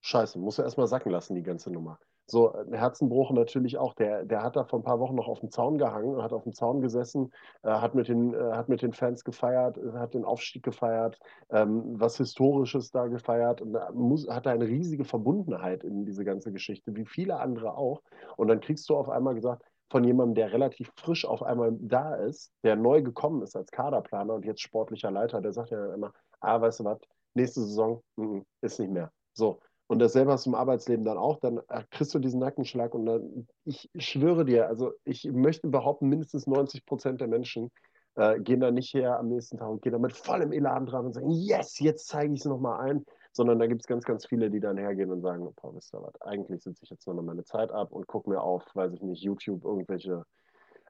scheiße, 0.00 0.40
musst 0.40 0.58
du 0.58 0.62
erstmal 0.62 0.88
sacken 0.88 1.12
lassen, 1.12 1.36
die 1.36 1.44
ganze 1.44 1.70
Nummer. 1.70 2.00
So, 2.28 2.52
ein 2.52 2.72
Herzenbruch 2.72 3.30
natürlich 3.30 3.78
auch. 3.78 3.94
Der, 3.94 4.24
der 4.24 4.42
hat 4.42 4.56
da 4.56 4.64
vor 4.64 4.80
ein 4.80 4.84
paar 4.84 4.98
Wochen 4.98 5.14
noch 5.14 5.28
auf 5.28 5.40
dem 5.40 5.50
Zaun 5.50 5.78
gehangen, 5.78 6.20
hat 6.20 6.32
auf 6.32 6.42
dem 6.42 6.52
Zaun 6.52 6.80
gesessen, 6.80 7.32
äh, 7.62 7.68
hat, 7.70 7.94
mit 7.94 8.08
den, 8.08 8.34
äh, 8.34 8.52
hat 8.52 8.68
mit 8.68 8.82
den 8.82 8.92
Fans 8.92 9.22
gefeiert, 9.22 9.78
hat 9.94 10.14
den 10.14 10.24
Aufstieg 10.24 10.64
gefeiert, 10.64 11.18
ähm, 11.50 12.00
was 12.00 12.16
Historisches 12.16 12.90
da 12.90 13.06
gefeiert 13.06 13.62
und 13.62 13.76
muss, 13.94 14.28
hat 14.28 14.46
da 14.46 14.50
eine 14.50 14.66
riesige 14.66 15.04
Verbundenheit 15.04 15.84
in 15.84 16.04
diese 16.04 16.24
ganze 16.24 16.52
Geschichte, 16.52 16.96
wie 16.96 17.06
viele 17.06 17.38
andere 17.38 17.76
auch. 17.76 18.02
Und 18.36 18.48
dann 18.48 18.60
kriegst 18.60 18.88
du 18.90 18.96
auf 18.96 19.08
einmal 19.08 19.34
gesagt, 19.34 19.62
von 19.88 20.02
jemandem, 20.02 20.34
der 20.34 20.52
relativ 20.52 20.90
frisch 20.96 21.24
auf 21.24 21.42
einmal 21.44 21.72
da 21.78 22.16
ist, 22.16 22.52
der 22.64 22.74
neu 22.74 23.02
gekommen 23.02 23.42
ist 23.42 23.54
als 23.54 23.70
Kaderplaner 23.70 24.34
und 24.34 24.44
jetzt 24.44 24.60
sportlicher 24.60 25.12
Leiter, 25.12 25.40
der 25.40 25.52
sagt 25.52 25.70
ja 25.70 25.94
immer, 25.94 26.12
ah, 26.40 26.60
weißt 26.60 26.80
du 26.80 26.84
was, 26.84 26.98
nächste 27.34 27.60
Saison 27.60 28.02
mm, 28.16 28.40
ist 28.62 28.80
nicht 28.80 28.90
mehr. 28.90 29.12
So, 29.32 29.60
und 29.88 30.00
dasselbe 30.00 30.32
hast 30.32 30.46
du 30.46 30.50
im 30.50 30.54
Arbeitsleben 30.56 31.04
dann 31.04 31.16
auch, 31.16 31.38
dann 31.38 31.60
äh, 31.68 31.82
kriegst 31.90 32.14
du 32.14 32.18
diesen 32.18 32.40
Nackenschlag 32.40 32.94
und 32.94 33.06
dann, 33.06 33.48
ich 33.64 33.88
schwöre 33.96 34.44
dir, 34.44 34.66
also 34.68 34.92
ich 35.04 35.24
möchte 35.24 35.68
behaupten, 35.68 36.08
mindestens 36.08 36.46
90 36.46 36.86
Prozent 36.86 37.20
der 37.20 37.28
Menschen 37.28 37.70
äh, 38.16 38.40
gehen 38.40 38.60
da 38.60 38.70
nicht 38.70 38.94
her 38.94 39.18
am 39.18 39.28
nächsten 39.28 39.58
Tag 39.58 39.68
und 39.68 39.82
gehen 39.82 39.92
da 39.92 39.98
mit 39.98 40.12
vollem 40.12 40.52
Elan 40.52 40.86
dran 40.86 41.06
und 41.06 41.12
sagen, 41.12 41.30
yes, 41.30 41.78
jetzt 41.78 42.08
zeige 42.08 42.32
ich 42.32 42.40
es 42.40 42.46
nochmal 42.46 42.80
ein, 42.80 43.04
sondern 43.32 43.58
da 43.58 43.66
gibt 43.66 43.82
es 43.82 43.86
ganz, 43.86 44.04
ganz 44.04 44.26
viele, 44.26 44.50
die 44.50 44.60
dann 44.60 44.76
hergehen 44.76 45.12
und 45.12 45.20
sagen, 45.20 45.46
oh, 45.46 45.74
wisst 45.74 45.94
ihr 45.94 46.02
was, 46.02 46.20
eigentlich 46.22 46.62
sitze 46.62 46.82
ich 46.82 46.90
jetzt 46.90 47.06
nur 47.06 47.14
noch 47.14 47.22
meine 47.22 47.44
Zeit 47.44 47.70
ab 47.70 47.92
und 47.92 48.06
gucke 48.06 48.30
mir 48.30 48.40
auf, 48.40 48.64
weiß 48.74 48.92
ich 48.94 49.02
nicht, 49.02 49.22
YouTube 49.22 49.64
irgendwelche, 49.64 50.24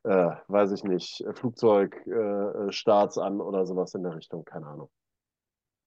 äh, 0.05 0.31
weiß 0.49 0.73
ich 0.73 0.85
nicht, 0.85 1.25
Flugzeugstarts 1.35 3.17
äh, 3.17 3.21
an 3.21 3.41
oder 3.41 3.67
sowas 3.67 3.95
in 3.95 4.05
der 4.05 4.15
Richtung, 4.17 4.45
keine 4.45 4.69
Ahnung. 4.69 4.89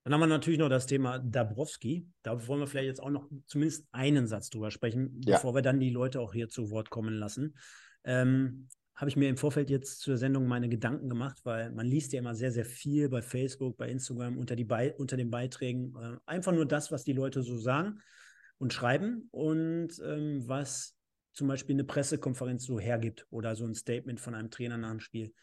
Dann 0.04 0.14
haben 0.14 0.22
wir 0.22 0.28
natürlich 0.28 0.60
noch 0.60 0.70
das 0.70 0.86
Thema 0.86 1.20
Dabrowski. 1.20 2.08
Da 2.24 2.48
wollen 2.48 2.62
wir 2.62 2.68
vielleicht 2.68 2.88
jetzt 2.88 3.04
auch 3.04 3.10
noch 3.10 3.30
zumindest 3.46 3.88
einen 3.92 4.28
Satz 4.28 4.50
drüber 4.50 4.72
sprechen, 4.72 5.22
ja. 5.26 5.36
bevor 5.36 5.54
wir 5.54 5.62
dann 5.62 5.80
die 5.80 5.90
Leute 5.90 6.22
auch 6.22 6.34
hier 6.34 6.50
zu 6.50 6.72
Wort 6.72 6.90
kommen 6.90 7.14
lassen. 7.14 7.56
Ähm, 8.04 8.70
habe 8.96 9.10
ich 9.10 9.16
mir 9.16 9.30
im 9.30 9.38
Vorfeld 9.38 9.70
jetzt 9.70 10.02
zur 10.02 10.18
Sendung 10.18 10.46
meine 10.46 10.68
Gedanken 10.68 11.08
gemacht, 11.08 11.40
weil 11.44 11.72
man 11.72 11.86
liest 11.86 12.12
ja 12.12 12.20
immer 12.20 12.36
sehr, 12.36 12.52
sehr 12.52 12.66
viel 12.66 13.08
bei 13.08 13.22
Facebook, 13.22 13.78
bei 13.78 13.90
Instagram 13.90 14.38
unter, 14.38 14.58
die 14.58 14.66
Be 14.66 14.94
unter 14.98 15.16
den 15.16 15.30
Beiträgen. 15.32 15.94
Äh, 15.96 16.18
einfach 16.26 16.52
nur 16.52 16.66
das, 16.66 16.92
was 16.92 17.06
die 17.06 17.14
Leute 17.14 17.42
so 17.42 17.58
sagen 17.58 18.02
und 18.58 18.74
schreiben 18.74 19.30
und 19.32 19.90
ähm, 20.04 20.46
was 20.46 20.98
zum 21.32 21.48
Beispiel 21.48 21.76
eine 21.76 21.86
Pressekonferenz 21.86 22.66
so 22.66 22.80
hergibt 22.80 23.26
oder 23.30 23.56
so 23.56 23.66
ein 23.66 23.74
Statement 23.74 24.20
von 24.20 24.36
einem 24.36 24.52
Trainer 24.52 24.78
nach 24.78 24.92
dem 24.92 25.00
Spiel. 25.00 25.34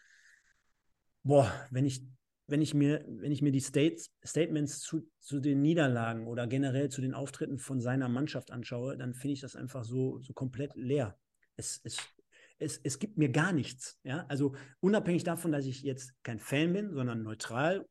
Boah, 1.23 1.51
wenn 1.71 1.87
ich 1.87 2.03
wenn 2.47 2.63
ich 2.63 2.75
mir, 2.75 3.05
wenn 3.09 3.33
ich 3.33 3.43
mir 3.43 3.53
die 3.53 3.61
States, 3.61 4.11
Statements 4.25 4.81
zu, 4.81 5.09
zu 5.21 5.41
den 5.41 5.63
Niederlagen 5.63 6.27
oder 6.27 6.47
generell 6.47 6.89
zu 6.89 7.01
den 7.01 7.15
Auftritten 7.15 7.59
von 7.59 7.81
seiner 7.81 8.09
Mannschaft 8.09 8.51
anschaue, 8.51 8.97
dann 8.97 9.15
finde 9.15 9.35
ich 9.35 9.41
das 9.41 9.57
einfach 9.57 9.85
so, 9.85 10.21
so 10.21 10.33
komplett 10.33 10.75
leer. 10.77 11.19
Es, 11.57 11.81
es, 11.83 11.99
es, 12.59 12.81
es 12.83 12.99
gibt 12.99 13.19
mir 13.19 13.31
gar 13.31 13.53
nichts. 13.53 13.99
Ja? 14.05 14.27
Also 14.29 14.55
unabhängig 14.81 15.25
davon, 15.25 15.53
dass 15.53 15.67
ich 15.67 15.83
jetzt 15.83 16.13
kein 16.23 16.39
Fan 16.39 16.73
bin, 16.73 16.93
sondern 16.93 17.23
neutral, 17.23 17.87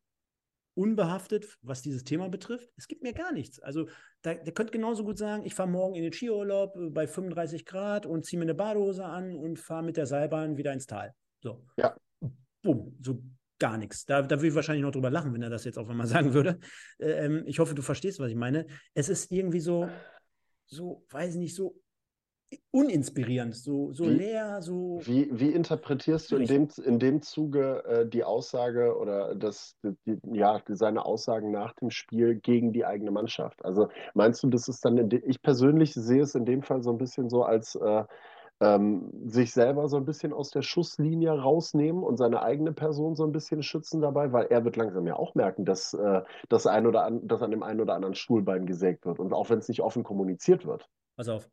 unbehaftet, 0.76 1.58
was 1.62 1.82
dieses 1.82 2.04
Thema 2.04 2.30
betrifft, 2.30 2.70
es 2.78 2.88
gibt 2.88 3.02
mir 3.02 3.14
gar 3.14 3.32
nichts. 3.32 3.60
Also 3.60 3.88
da, 4.22 4.34
der 4.34 4.54
könnte 4.54 4.72
genauso 4.72 5.04
gut 5.04 5.18
sagen, 5.18 5.46
ich 5.46 5.56
fahre 5.56 5.70
morgen 5.70 5.96
in 5.96 6.04
den 6.04 6.14
Skiurlaub 6.14 6.76
äh, 6.76 6.90
bei 6.90 7.08
35 7.08 7.66
Grad 7.66 8.06
und 8.06 8.26
ziehe 8.26 8.38
mir 8.38 8.46
eine 8.46 8.56
Badehose 8.56 9.06
an 9.06 9.36
und 9.36 9.58
fahre 9.58 9.84
mit 9.84 9.98
der 9.98 10.06
Seilbahn 10.06 10.58
wieder 10.58 10.74
ins 10.74 10.86
Tal. 10.86 11.14
So. 11.42 11.66
Ja. 11.78 11.96
Bumm. 12.62 12.98
So 13.02 13.22
gar 13.60 13.78
nichts. 13.78 14.06
Da, 14.06 14.22
da 14.22 14.38
würde 14.38 14.48
ich 14.48 14.56
wahrscheinlich 14.56 14.84
noch 14.84 14.92
drüber 14.92 15.10
lachen, 15.10 15.34
wenn 15.34 15.42
er 15.42 15.50
das 15.50 15.66
jetzt 15.66 15.78
auf 15.78 15.90
einmal 15.90 16.08
sagen 16.08 16.34
würde. 16.34 16.60
Äh, 17.00 17.26
ähm, 17.26 17.44
ich 17.46 17.60
hoffe, 17.60 17.76
du 17.76 17.82
verstehst, 17.82 18.20
was 18.20 18.30
ich 18.30 18.36
meine. 18.36 18.68
Es 18.94 19.10
ist 19.10 19.32
irgendwie 19.32 19.60
so, 19.60 19.90
so, 20.66 21.06
weiß 21.10 21.36
ich 21.36 21.40
nicht, 21.40 21.56
so 21.56 21.76
uninspirierend, 22.72 23.56
so, 23.56 23.92
so 23.92 24.06
wie, 24.06 24.14
leer, 24.14 24.62
so. 24.62 25.00
Wie, 25.04 25.30
wie 25.32 25.50
interpretierst 25.50 26.32
du 26.32 26.38
in 26.38 26.46
dem, 26.46 26.68
in 26.84 27.00
dem 27.00 27.22
Zuge 27.22 27.84
äh, 27.86 28.08
die 28.08 28.24
Aussage 28.24 28.96
oder 28.98 29.36
das, 29.36 29.76
die, 29.84 30.20
ja, 30.32 30.62
seine 30.68 31.06
Aussagen 31.06 31.52
nach 31.52 31.74
dem 31.74 31.90
Spiel 31.90 32.36
gegen 32.36 32.72
die 32.72 32.86
eigene 32.86 33.12
Mannschaft? 33.12 33.64
Also 33.66 33.90
meinst 34.14 34.44
du, 34.44 34.48
das 34.48 34.68
ist 34.68 34.86
dann, 34.86 35.10
ich 35.26 35.42
persönlich 35.42 35.94
sehe 35.94 36.22
es 36.22 36.36
in 36.36 36.46
dem 36.46 36.62
Fall 36.62 36.84
so 36.84 36.92
ein 36.92 36.98
bisschen 36.98 37.30
so 37.30 37.44
als 37.44 37.76
äh, 37.76 38.04
ähm, 38.62 39.12
sich 39.30 39.52
selber 39.52 39.90
so 39.90 39.98
ein 39.98 40.06
bisschen 40.06 40.34
aus 40.34 40.50
der 40.50 40.62
Schusslinie 40.62 41.32
rausnehmen 41.32 42.04
und 42.04 42.18
seine 42.18 42.42
eigene 42.42 42.72
Person 42.72 43.16
so 43.16 43.26
ein 43.26 43.32
bisschen 43.32 43.64
schützen 43.64 44.02
dabei, 44.02 44.32
weil 44.32 44.46
er 44.48 44.64
wird 44.64 44.78
langsam 44.78 45.06
ja 45.08 45.16
auch 45.16 45.36
merken, 45.36 45.66
dass, 45.66 45.94
äh, 45.94 46.22
das, 46.50 46.66
ein 46.66 46.88
oder 46.88 47.04
an, 47.04 47.28
dass 47.28 47.42
an 47.42 47.52
dem 47.52 47.64
einen 47.64 47.82
oder 47.82 47.96
anderen 47.96 48.16
Stuhlbein 48.16 48.66
gesägt 48.66 49.06
wird 49.06 49.20
und 49.20 49.34
auch 49.34 49.50
wenn 49.50 49.60
es 49.60 49.68
nicht 49.68 49.82
offen 49.82 50.04
kommuniziert 50.04 50.66
wird. 50.66 50.88
Pass 51.18 51.28
auf, 51.28 51.50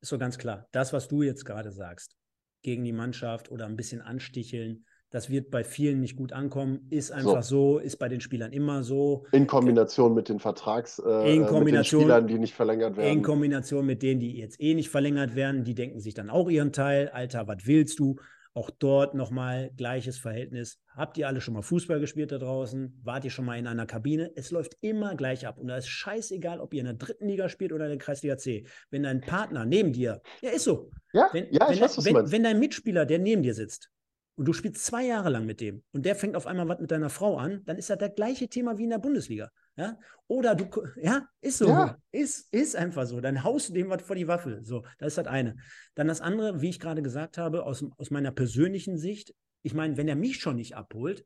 ist 0.00 0.08
so 0.08 0.18
ganz 0.18 0.38
klar. 0.38 0.66
Das, 0.72 0.92
was 0.92 1.08
du 1.08 1.22
jetzt 1.22 1.44
gerade 1.44 1.72
sagst, 1.72 2.16
gegen 2.62 2.84
die 2.84 2.92
Mannschaft 2.92 3.50
oder 3.50 3.66
ein 3.66 3.76
bisschen 3.76 4.00
ansticheln, 4.00 4.86
das 5.16 5.30
wird 5.30 5.50
bei 5.50 5.64
vielen 5.64 6.00
nicht 6.00 6.14
gut 6.14 6.34
ankommen. 6.34 6.86
Ist 6.90 7.10
einfach 7.10 7.42
so, 7.42 7.76
so 7.76 7.78
ist 7.78 7.96
bei 7.96 8.10
den 8.10 8.20
Spielern 8.20 8.52
immer 8.52 8.82
so. 8.82 9.24
In 9.32 9.46
Kombination 9.46 10.12
mit 10.12 10.28
den 10.28 10.40
Vertrags, 10.40 10.98
äh, 10.98 11.34
in 11.34 11.46
Kombination, 11.46 11.62
mit 11.64 11.74
den 11.74 11.84
Spielern, 11.84 12.26
die 12.26 12.38
nicht 12.38 12.52
verlängert 12.52 12.98
werden. 12.98 13.10
In 13.10 13.22
Kombination 13.22 13.86
mit 13.86 14.02
denen, 14.02 14.20
die 14.20 14.36
jetzt 14.36 14.60
eh 14.60 14.74
nicht 14.74 14.90
verlängert 14.90 15.34
werden, 15.34 15.64
die 15.64 15.74
denken 15.74 16.00
sich 16.00 16.12
dann 16.12 16.28
auch 16.28 16.50
ihren 16.50 16.70
Teil. 16.70 17.08
Alter, 17.08 17.48
was 17.48 17.64
willst 17.64 17.98
du? 17.98 18.16
Auch 18.52 18.68
dort 18.68 19.14
nochmal 19.14 19.70
gleiches 19.78 20.18
Verhältnis. 20.18 20.82
Habt 20.94 21.16
ihr 21.16 21.28
alle 21.28 21.40
schon 21.40 21.54
mal 21.54 21.62
Fußball 21.62 21.98
gespielt 21.98 22.30
da 22.30 22.36
draußen? 22.36 23.00
Wart 23.02 23.24
ihr 23.24 23.30
schon 23.30 23.46
mal 23.46 23.58
in 23.58 23.66
einer 23.66 23.86
Kabine? 23.86 24.32
Es 24.34 24.50
läuft 24.50 24.76
immer 24.82 25.14
gleich 25.14 25.46
ab. 25.46 25.56
Und 25.56 25.68
da 25.68 25.78
ist 25.78 25.88
scheißegal, 25.88 26.60
ob 26.60 26.74
ihr 26.74 26.80
in 26.80 26.86
der 26.86 26.94
dritten 26.94 27.26
Liga 27.26 27.48
spielt 27.48 27.72
oder 27.72 27.84
in 27.84 27.92
der 27.92 27.98
Kreisliga 27.98 28.36
C. 28.36 28.66
Wenn 28.90 29.04
dein 29.04 29.22
Partner 29.22 29.64
neben 29.64 29.94
dir, 29.94 30.20
ja, 30.42 30.50
ist 30.50 30.64
so. 30.64 30.90
Ja, 31.14 31.30
wenn, 31.32 31.50
ja 31.52 31.70
ich 31.70 31.80
wenn, 31.80 31.84
weiß, 31.84 32.04
wenn, 32.04 32.32
wenn 32.32 32.42
dein 32.42 32.58
Mitspieler, 32.58 33.06
der 33.06 33.18
neben 33.18 33.42
dir 33.42 33.54
sitzt, 33.54 33.90
und 34.36 34.46
du 34.46 34.52
spielst 34.52 34.84
zwei 34.84 35.04
Jahre 35.04 35.30
lang 35.30 35.46
mit 35.46 35.60
dem 35.60 35.82
und 35.92 36.06
der 36.06 36.14
fängt 36.14 36.36
auf 36.36 36.46
einmal 36.46 36.68
was 36.68 36.78
mit 36.78 36.90
deiner 36.90 37.10
Frau 37.10 37.36
an, 37.36 37.62
dann 37.64 37.78
ist 37.78 37.90
das 37.90 37.98
das 37.98 38.14
gleiche 38.14 38.48
Thema 38.48 38.78
wie 38.78 38.84
in 38.84 38.90
der 38.90 38.98
Bundesliga. 38.98 39.50
Ja? 39.76 39.98
Oder 40.26 40.54
du, 40.54 40.66
ja, 41.00 41.28
ist 41.40 41.58
so. 41.58 41.68
Ja. 41.68 41.96
Ist, 42.10 42.52
ist 42.52 42.76
einfach 42.76 43.06
so. 43.06 43.20
Dann 43.20 43.44
haust 43.44 43.68
du 43.68 43.74
dem 43.74 43.88
was 43.88 44.02
vor 44.02 44.16
die 44.16 44.28
Waffe. 44.28 44.60
So, 44.62 44.84
das 44.98 45.08
ist 45.08 45.18
das 45.18 45.26
eine. 45.26 45.56
Dann 45.94 46.08
das 46.08 46.20
andere, 46.20 46.60
wie 46.60 46.70
ich 46.70 46.80
gerade 46.80 47.02
gesagt 47.02 47.38
habe, 47.38 47.64
aus, 47.64 47.84
aus 47.98 48.10
meiner 48.10 48.30
persönlichen 48.30 48.98
Sicht, 48.98 49.34
ich 49.62 49.74
meine, 49.74 49.96
wenn 49.96 50.08
er 50.08 50.16
mich 50.16 50.38
schon 50.38 50.56
nicht 50.56 50.76
abholt, 50.76 51.24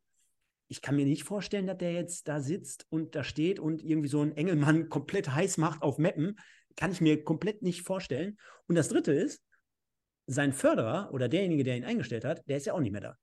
ich 0.68 0.82
kann 0.82 0.96
mir 0.96 1.04
nicht 1.04 1.24
vorstellen, 1.24 1.66
dass 1.66 1.78
der 1.78 1.92
jetzt 1.92 2.28
da 2.28 2.40
sitzt 2.40 2.86
und 2.90 3.16
da 3.16 3.24
steht 3.24 3.58
und 3.58 3.82
irgendwie 3.82 4.08
so 4.08 4.20
einen 4.20 4.36
Engelmann 4.36 4.88
komplett 4.88 5.32
heiß 5.34 5.58
macht 5.58 5.82
auf 5.82 5.98
Mappen. 5.98 6.38
Kann 6.76 6.92
ich 6.92 7.00
mir 7.00 7.24
komplett 7.24 7.62
nicht 7.62 7.82
vorstellen. 7.82 8.38
Und 8.68 8.76
das 8.76 8.88
dritte 8.88 9.12
ist, 9.12 9.42
sein 10.32 10.52
Förderer 10.52 11.10
oder 11.12 11.28
derjenige, 11.28 11.64
der 11.64 11.76
ihn 11.76 11.84
eingestellt 11.84 12.24
hat, 12.24 12.42
der 12.48 12.56
ist 12.56 12.66
ja 12.66 12.74
auch 12.74 12.80
nicht 12.80 12.92
mehr 12.92 13.00
da. 13.00 13.16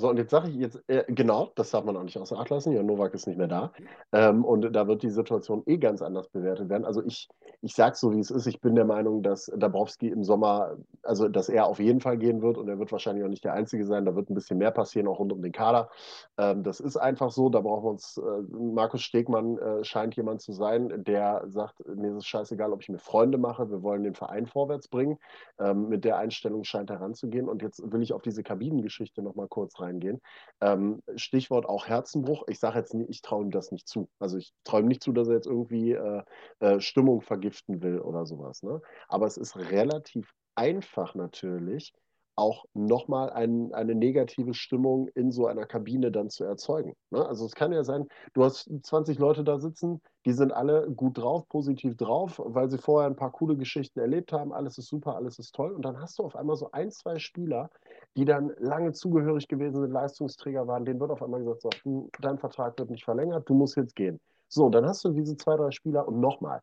So, 0.00 0.08
und 0.10 0.16
jetzt 0.16 0.30
sage 0.30 0.48
ich 0.48 0.54
jetzt, 0.54 0.80
äh, 0.86 1.02
genau, 1.08 1.50
das 1.56 1.72
darf 1.72 1.84
man 1.84 1.96
auch 1.96 2.04
nicht 2.04 2.16
außer 2.16 2.38
Acht 2.38 2.50
lassen. 2.50 2.72
Jan 2.72 2.86
Nowak 2.86 3.14
ist 3.14 3.26
nicht 3.26 3.36
mehr 3.36 3.48
da. 3.48 3.72
Ähm, 4.12 4.44
und 4.44 4.70
da 4.72 4.86
wird 4.86 5.02
die 5.02 5.10
Situation 5.10 5.64
eh 5.66 5.76
ganz 5.76 6.02
anders 6.02 6.28
bewertet 6.28 6.68
werden. 6.68 6.84
Also 6.84 7.04
ich, 7.04 7.28
ich 7.62 7.74
sage 7.74 7.94
es 7.94 8.00
so, 8.00 8.12
wie 8.12 8.20
es 8.20 8.30
ist. 8.30 8.46
Ich 8.46 8.60
bin 8.60 8.76
der 8.76 8.84
Meinung, 8.84 9.24
dass 9.24 9.50
Dabrowski 9.56 10.06
im 10.06 10.22
Sommer, 10.22 10.76
also 11.02 11.26
dass 11.26 11.48
er 11.48 11.66
auf 11.66 11.80
jeden 11.80 12.00
Fall 12.00 12.16
gehen 12.16 12.42
wird 12.42 12.58
und 12.58 12.68
er 12.68 12.78
wird 12.78 12.92
wahrscheinlich 12.92 13.24
auch 13.24 13.28
nicht 13.28 13.42
der 13.42 13.54
Einzige 13.54 13.84
sein. 13.86 14.04
Da 14.04 14.14
wird 14.14 14.30
ein 14.30 14.34
bisschen 14.34 14.58
mehr 14.58 14.70
passieren, 14.70 15.08
auch 15.08 15.18
rund 15.18 15.32
um 15.32 15.42
den 15.42 15.50
Kader. 15.50 15.90
Ähm, 16.36 16.62
das 16.62 16.78
ist 16.78 16.96
einfach 16.96 17.32
so. 17.32 17.48
Da 17.48 17.60
brauchen 17.60 17.82
wir 17.82 17.90
uns, 17.90 18.18
äh, 18.18 18.54
Markus 18.54 19.02
Stegmann 19.02 19.58
äh, 19.58 19.82
scheint 19.82 20.14
jemand 20.14 20.42
zu 20.42 20.52
sein, 20.52 21.02
der 21.02 21.42
sagt, 21.48 21.84
mir 21.88 22.10
ist 22.12 22.18
es 22.18 22.26
scheißegal, 22.26 22.72
ob 22.72 22.82
ich 22.82 22.88
mir 22.88 22.98
Freunde 22.98 23.36
mache. 23.36 23.68
Wir 23.68 23.82
wollen 23.82 24.04
den 24.04 24.14
Verein 24.14 24.46
vorwärts 24.46 24.86
bringen. 24.86 25.18
Ähm, 25.58 25.88
mit 25.88 26.04
der 26.04 26.18
Einstellung 26.18 26.62
scheint 26.62 26.88
er 26.88 27.00
ranzugehen. 27.00 27.48
Und 27.48 27.62
jetzt 27.62 27.82
will 27.90 28.00
ich 28.00 28.12
auf 28.12 28.22
diese 28.22 28.44
Kabinengeschichte 28.44 29.22
nochmal 29.22 29.48
kurz 29.48 29.80
rein 29.80 29.87
reingehen. 29.88 30.20
Ähm, 30.60 31.02
Stichwort 31.16 31.66
auch 31.66 31.86
Herzenbruch. 31.88 32.44
Ich 32.48 32.58
sage 32.58 32.78
jetzt 32.78 32.94
nicht, 32.94 33.10
ich 33.10 33.22
traue 33.22 33.44
ihm 33.44 33.50
das 33.50 33.72
nicht 33.72 33.88
zu. 33.88 34.08
Also 34.18 34.36
ich 34.36 34.52
traue 34.64 34.80
ihm 34.80 34.88
nicht 34.88 35.02
zu, 35.02 35.12
dass 35.12 35.28
er 35.28 35.34
jetzt 35.34 35.46
irgendwie 35.46 35.92
äh, 35.92 36.22
äh, 36.60 36.80
Stimmung 36.80 37.22
vergiften 37.22 37.82
will 37.82 38.00
oder 38.00 38.26
sowas. 38.26 38.62
Ne? 38.62 38.80
Aber 39.08 39.26
es 39.26 39.36
ist 39.36 39.56
relativ 39.56 40.32
einfach 40.54 41.14
natürlich, 41.14 41.92
auch 42.38 42.64
nochmal 42.72 43.30
ein, 43.30 43.74
eine 43.74 43.96
negative 43.96 44.54
Stimmung 44.54 45.08
in 45.08 45.32
so 45.32 45.48
einer 45.48 45.66
Kabine 45.66 46.12
dann 46.12 46.30
zu 46.30 46.44
erzeugen. 46.44 46.94
Ne? 47.10 47.26
Also 47.26 47.44
es 47.44 47.54
kann 47.56 47.72
ja 47.72 47.82
sein, 47.82 48.06
du 48.32 48.44
hast 48.44 48.70
20 48.82 49.18
Leute 49.18 49.42
da 49.42 49.58
sitzen, 49.58 50.00
die 50.24 50.32
sind 50.32 50.52
alle 50.52 50.88
gut 50.92 51.18
drauf, 51.18 51.48
positiv 51.48 51.96
drauf, 51.96 52.40
weil 52.44 52.70
sie 52.70 52.78
vorher 52.78 53.10
ein 53.10 53.16
paar 53.16 53.32
coole 53.32 53.56
Geschichten 53.56 53.98
erlebt 53.98 54.32
haben, 54.32 54.52
alles 54.52 54.78
ist 54.78 54.86
super, 54.86 55.16
alles 55.16 55.40
ist 55.40 55.52
toll. 55.52 55.72
Und 55.72 55.82
dann 55.82 56.00
hast 56.00 56.20
du 56.20 56.22
auf 56.22 56.36
einmal 56.36 56.54
so 56.54 56.70
ein, 56.70 56.92
zwei 56.92 57.18
Spieler, 57.18 57.70
die 58.18 58.24
dann 58.24 58.52
lange 58.58 58.92
zugehörig 58.92 59.46
gewesen 59.46 59.80
sind, 59.80 59.92
Leistungsträger 59.92 60.66
waren, 60.66 60.84
denen 60.84 60.98
wird 60.98 61.12
auf 61.12 61.22
einmal 61.22 61.38
gesagt, 61.38 61.80
so, 61.84 62.08
dein 62.20 62.36
Vertrag 62.36 62.76
wird 62.76 62.90
nicht 62.90 63.04
verlängert, 63.04 63.48
du 63.48 63.54
musst 63.54 63.76
jetzt 63.76 63.94
gehen. 63.94 64.18
So, 64.48 64.68
dann 64.70 64.84
hast 64.86 65.04
du 65.04 65.10
diese 65.10 65.36
zwei, 65.36 65.56
drei 65.56 65.70
Spieler 65.70 66.08
und 66.08 66.18
nochmal, 66.18 66.60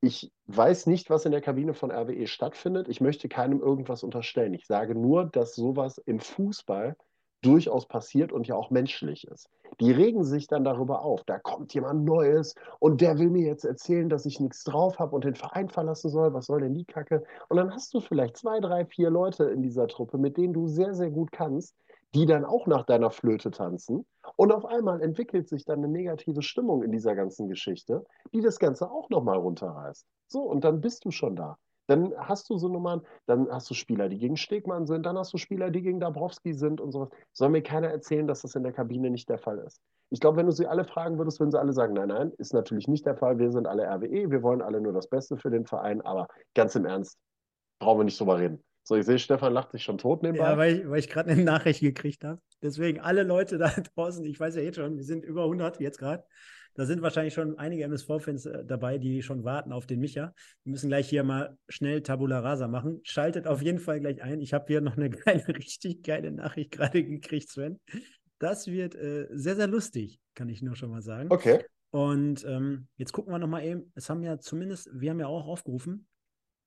ich 0.00 0.30
weiß 0.46 0.86
nicht, 0.86 1.10
was 1.10 1.24
in 1.24 1.32
der 1.32 1.40
Kabine 1.40 1.74
von 1.74 1.90
RWE 1.90 2.28
stattfindet. 2.28 2.88
Ich 2.88 3.00
möchte 3.00 3.28
keinem 3.28 3.60
irgendwas 3.60 4.04
unterstellen. 4.04 4.54
Ich 4.54 4.66
sage 4.66 4.94
nur, 4.94 5.24
dass 5.24 5.56
sowas 5.56 5.98
im 5.98 6.20
Fußball 6.20 6.94
durchaus 7.44 7.86
passiert 7.86 8.32
und 8.32 8.46
ja 8.46 8.54
auch 8.54 8.70
menschlich 8.70 9.26
ist. 9.26 9.48
Die 9.80 9.90
regen 9.90 10.24
sich 10.24 10.46
dann 10.46 10.64
darüber 10.64 11.02
auf. 11.02 11.24
Da 11.24 11.38
kommt 11.38 11.74
jemand 11.74 12.04
Neues 12.04 12.54
und 12.78 13.00
der 13.00 13.18
will 13.18 13.30
mir 13.30 13.46
jetzt 13.46 13.64
erzählen, 13.64 14.08
dass 14.08 14.26
ich 14.26 14.40
nichts 14.40 14.64
drauf 14.64 14.98
habe 14.98 15.14
und 15.14 15.24
den 15.24 15.34
Verein 15.34 15.68
verlassen 15.68 16.10
soll. 16.10 16.32
Was 16.32 16.46
soll 16.46 16.60
denn 16.60 16.74
die 16.74 16.84
Kacke? 16.84 17.24
Und 17.48 17.56
dann 17.56 17.72
hast 17.72 17.92
du 17.94 18.00
vielleicht 18.00 18.36
zwei, 18.36 18.60
drei, 18.60 18.86
vier 18.86 19.10
Leute 19.10 19.44
in 19.44 19.62
dieser 19.62 19.88
Truppe, 19.88 20.18
mit 20.18 20.36
denen 20.36 20.52
du 20.52 20.68
sehr, 20.68 20.94
sehr 20.94 21.10
gut 21.10 21.32
kannst, 21.32 21.74
die 22.14 22.26
dann 22.26 22.44
auch 22.44 22.66
nach 22.66 22.86
deiner 22.86 23.10
Flöte 23.10 23.50
tanzen. 23.50 24.06
Und 24.36 24.52
auf 24.52 24.64
einmal 24.64 25.02
entwickelt 25.02 25.48
sich 25.48 25.64
dann 25.64 25.78
eine 25.78 25.88
negative 25.88 26.42
Stimmung 26.42 26.82
in 26.82 26.92
dieser 26.92 27.14
ganzen 27.14 27.48
Geschichte, 27.48 28.04
die 28.32 28.40
das 28.40 28.58
Ganze 28.58 28.90
auch 28.90 29.10
nochmal 29.10 29.38
runterreißt. 29.38 30.06
So, 30.28 30.42
und 30.42 30.64
dann 30.64 30.80
bist 30.80 31.04
du 31.04 31.10
schon 31.10 31.36
da. 31.36 31.58
Dann 31.86 32.12
hast 32.16 32.48
du 32.50 32.56
so 32.56 32.68
Nummern, 32.68 33.02
dann 33.26 33.48
hast 33.50 33.68
du 33.70 33.74
Spieler, 33.74 34.08
die 34.08 34.18
gegen 34.18 34.36
Stegmann 34.36 34.86
sind, 34.86 35.04
dann 35.04 35.18
hast 35.18 35.32
du 35.32 35.38
Spieler, 35.38 35.70
die 35.70 35.82
gegen 35.82 36.00
Dabrowski 36.00 36.54
sind 36.54 36.80
und 36.80 36.92
sowas. 36.92 37.10
Soll 37.32 37.50
mir 37.50 37.62
keiner 37.62 37.88
erzählen, 37.88 38.26
dass 38.26 38.42
das 38.42 38.54
in 38.54 38.62
der 38.62 38.72
Kabine 38.72 39.10
nicht 39.10 39.28
der 39.28 39.38
Fall 39.38 39.58
ist. 39.58 39.80
Ich 40.10 40.20
glaube, 40.20 40.36
wenn 40.38 40.46
du 40.46 40.52
sie 40.52 40.66
alle 40.66 40.84
fragen 40.84 41.18
würdest, 41.18 41.40
würden 41.40 41.50
sie 41.50 41.58
alle 41.58 41.72
sagen, 41.72 41.94
nein, 41.94 42.08
nein, 42.08 42.32
ist 42.38 42.54
natürlich 42.54 42.88
nicht 42.88 43.04
der 43.04 43.16
Fall. 43.16 43.38
Wir 43.38 43.50
sind 43.50 43.66
alle 43.66 43.84
RWE, 43.84 44.30
wir 44.30 44.42
wollen 44.42 44.62
alle 44.62 44.80
nur 44.80 44.92
das 44.92 45.08
Beste 45.08 45.36
für 45.36 45.50
den 45.50 45.66
Verein, 45.66 46.00
aber 46.02 46.28
ganz 46.54 46.74
im 46.74 46.86
Ernst, 46.86 47.18
brauchen 47.80 48.00
wir 48.00 48.04
nicht 48.04 48.20
drüber 48.20 48.38
reden. 48.38 48.62
So, 48.86 48.96
ich 48.96 49.06
sehe, 49.06 49.18
Stefan 49.18 49.54
lacht 49.54 49.72
sich 49.72 49.82
schon 49.82 49.96
tot 49.96 50.22
nebenbei. 50.22 50.44
Ja, 50.44 50.58
weil 50.58 50.76
ich, 50.76 50.88
weil 50.90 50.98
ich 50.98 51.08
gerade 51.08 51.30
eine 51.30 51.42
Nachricht 51.42 51.80
gekriegt 51.80 52.22
habe. 52.22 52.38
Deswegen 52.62 53.00
alle 53.00 53.22
Leute 53.22 53.56
da 53.56 53.68
draußen, 53.94 54.24
ich 54.24 54.38
weiß 54.38 54.56
ja 54.56 54.62
jetzt 54.62 54.76
schon, 54.76 54.96
wir 54.96 55.04
sind 55.04 55.24
über 55.24 55.44
100 55.44 55.80
jetzt 55.80 55.98
gerade. 55.98 56.24
Da 56.74 56.86
sind 56.86 57.02
wahrscheinlich 57.02 57.34
schon 57.34 57.58
einige 57.58 57.84
MSV-Fans 57.84 58.46
äh, 58.46 58.64
dabei, 58.64 58.98
die 58.98 59.22
schon 59.22 59.44
warten 59.44 59.72
auf 59.72 59.86
den 59.86 60.00
Micha. 60.00 60.34
Wir 60.64 60.70
müssen 60.70 60.88
gleich 60.88 61.08
hier 61.08 61.22
mal 61.22 61.56
schnell 61.68 62.02
Tabula 62.02 62.40
Rasa 62.40 62.68
machen. 62.68 63.00
Schaltet 63.04 63.46
auf 63.46 63.62
jeden 63.62 63.78
Fall 63.78 64.00
gleich 64.00 64.22
ein. 64.22 64.40
Ich 64.40 64.52
habe 64.52 64.66
hier 64.66 64.80
noch 64.80 64.96
eine 64.96 65.10
geile, 65.10 65.46
richtig 65.48 66.02
geile 66.02 66.32
Nachricht 66.32 66.72
gerade 66.72 67.04
gekriegt, 67.04 67.48
Sven. 67.48 67.78
Das 68.38 68.66
wird 68.66 68.94
äh, 68.96 69.28
sehr, 69.30 69.56
sehr 69.56 69.68
lustig, 69.68 70.20
kann 70.34 70.48
ich 70.48 70.62
nur 70.62 70.74
schon 70.74 70.90
mal 70.90 71.02
sagen. 71.02 71.30
Okay. 71.30 71.64
Und 71.90 72.44
ähm, 72.44 72.88
jetzt 72.96 73.12
gucken 73.12 73.32
wir 73.32 73.38
nochmal 73.38 73.64
eben. 73.64 73.92
Es 73.94 74.10
haben 74.10 74.24
ja 74.24 74.38
zumindest, 74.40 74.90
wir 74.92 75.10
haben 75.10 75.20
ja 75.20 75.28
auch 75.28 75.46
aufgerufen, 75.46 76.08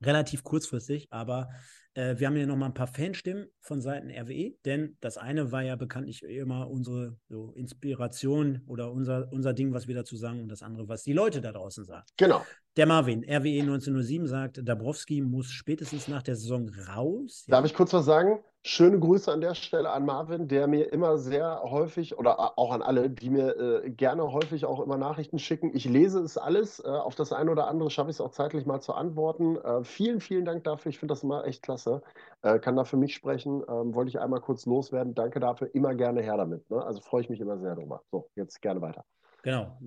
relativ 0.01 0.43
kurzfristig, 0.43 1.07
aber 1.11 1.49
äh, 1.93 2.17
wir 2.17 2.27
haben 2.27 2.35
hier 2.35 2.47
nochmal 2.47 2.69
ein 2.69 2.75
paar 2.75 2.87
Fanstimmen 2.87 3.47
von 3.59 3.81
Seiten 3.81 4.09
RWE, 4.11 4.55
denn 4.65 4.97
das 5.01 5.17
eine 5.17 5.51
war 5.51 5.63
ja 5.63 5.75
bekanntlich 5.75 6.23
immer 6.23 6.69
unsere 6.69 7.17
so, 7.27 7.51
Inspiration 7.53 8.61
oder 8.67 8.91
unser, 8.91 9.31
unser 9.31 9.53
Ding, 9.53 9.73
was 9.73 9.87
wir 9.87 9.95
dazu 9.95 10.15
sagen, 10.15 10.41
und 10.41 10.49
das 10.49 10.61
andere, 10.61 10.87
was 10.87 11.03
die 11.03 11.13
Leute 11.13 11.41
da 11.41 11.51
draußen 11.51 11.85
sagen. 11.85 12.05
Genau. 12.17 12.45
Der 12.77 12.85
Marvin, 12.85 13.23
RWE 13.23 13.61
1907, 13.61 14.27
sagt, 14.27 14.61
Dabrowski 14.63 15.21
muss 15.21 15.49
spätestens 15.49 16.07
nach 16.07 16.21
der 16.21 16.35
Saison 16.35 16.69
raus. 16.87 17.43
Darf 17.47 17.65
ich 17.65 17.73
kurz 17.73 17.91
was 17.91 18.05
sagen? 18.05 18.37
Schöne 18.63 18.99
Grüße 18.99 19.31
an 19.31 19.41
der 19.41 19.55
Stelle 19.55 19.89
an 19.89 20.05
Marvin, 20.05 20.47
der 20.47 20.67
mir 20.67 20.93
immer 20.93 21.17
sehr 21.17 21.63
häufig 21.63 22.19
oder 22.19 22.59
auch 22.59 22.71
an 22.71 22.83
alle, 22.83 23.09
die 23.09 23.31
mir 23.31 23.57
äh, 23.57 23.89
gerne 23.89 24.31
häufig 24.31 24.65
auch 24.65 24.79
immer 24.79 24.97
Nachrichten 24.97 25.39
schicken. 25.39 25.71
Ich 25.73 25.85
lese 25.85 26.19
es 26.19 26.37
alles. 26.37 26.79
Äh, 26.79 26.87
auf 26.89 27.15
das 27.15 27.33
eine 27.33 27.49
oder 27.49 27.67
andere 27.67 27.89
schaffe 27.89 28.11
ich 28.11 28.17
es 28.17 28.21
auch 28.21 28.29
zeitlich 28.29 28.67
mal 28.67 28.79
zu 28.79 28.93
antworten. 28.93 29.55
Äh, 29.55 29.83
vielen, 29.83 30.19
vielen 30.19 30.45
Dank 30.45 30.63
dafür. 30.63 30.91
Ich 30.91 30.99
finde 30.99 31.13
das 31.13 31.23
immer 31.23 31.45
echt 31.45 31.63
klasse. 31.63 32.03
Äh, 32.43 32.59
kann 32.59 32.75
da 32.75 32.83
für 32.83 32.97
mich 32.97 33.15
sprechen. 33.15 33.63
Ähm, 33.67 33.95
wollte 33.95 34.09
ich 34.09 34.19
einmal 34.19 34.41
kurz 34.41 34.67
loswerden. 34.67 35.15
Danke 35.15 35.39
dafür. 35.39 35.73
Immer 35.73 35.95
gerne 35.95 36.21
her 36.21 36.37
damit. 36.37 36.69
Ne? 36.69 36.85
Also 36.85 37.01
freue 37.01 37.21
ich 37.21 37.29
mich 37.29 37.39
immer 37.39 37.57
sehr 37.57 37.73
drüber. 37.73 38.03
So, 38.11 38.29
jetzt 38.35 38.61
gerne 38.61 38.81
weiter. 38.81 39.03
Genau. 39.47 39.79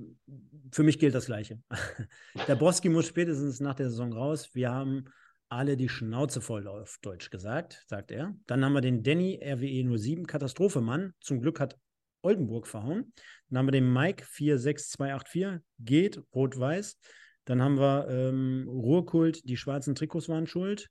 Für 0.73 0.82
mich 0.82 0.99
gilt 0.99 1.15
das 1.15 1.27
Gleiche. 1.27 1.61
Der 2.49 2.57
Broski 2.57 2.89
muss 2.89 3.07
spätestens 3.07 3.61
nach 3.61 3.74
der 3.74 3.91
Saison 3.91 4.11
raus. 4.11 4.49
Wir 4.55 4.70
haben 4.70 5.05
alle 5.51 5.77
die 5.77 5.91
Schnauze 5.91 6.41
voll 6.41 6.66
auf 6.66 6.97
Deutsch 7.03 7.28
gesagt, 7.28 7.85
sagt 7.87 8.11
er. 8.11 8.35
Dann 8.47 8.65
haben 8.65 8.73
wir 8.73 8.81
den 8.81 9.03
Danny 9.03 9.39
RWE 9.45 9.99
07 9.99 10.27
Katastrophe 10.27 11.12
Zum 11.20 11.43
Glück 11.43 11.61
hat 11.61 11.78
Oldenburg 12.23 12.66
verhauen. 12.66 13.12
Dann 13.51 13.59
haben 13.59 13.66
wir 13.66 13.73
den 13.73 13.93
Mike 13.93 14.24
46284 14.24 15.62
geht 15.78 16.23
rot-weiß. 16.35 16.97
Dann 17.45 17.61
haben 17.61 17.78
wir 17.78 18.09
ähm, 18.09 18.66
Ruhrkult, 18.66 19.47
die 19.47 19.59
schwarzen 19.59 19.95
Trikots 19.95 20.31
waren 20.31 20.47
schuld. 20.47 20.89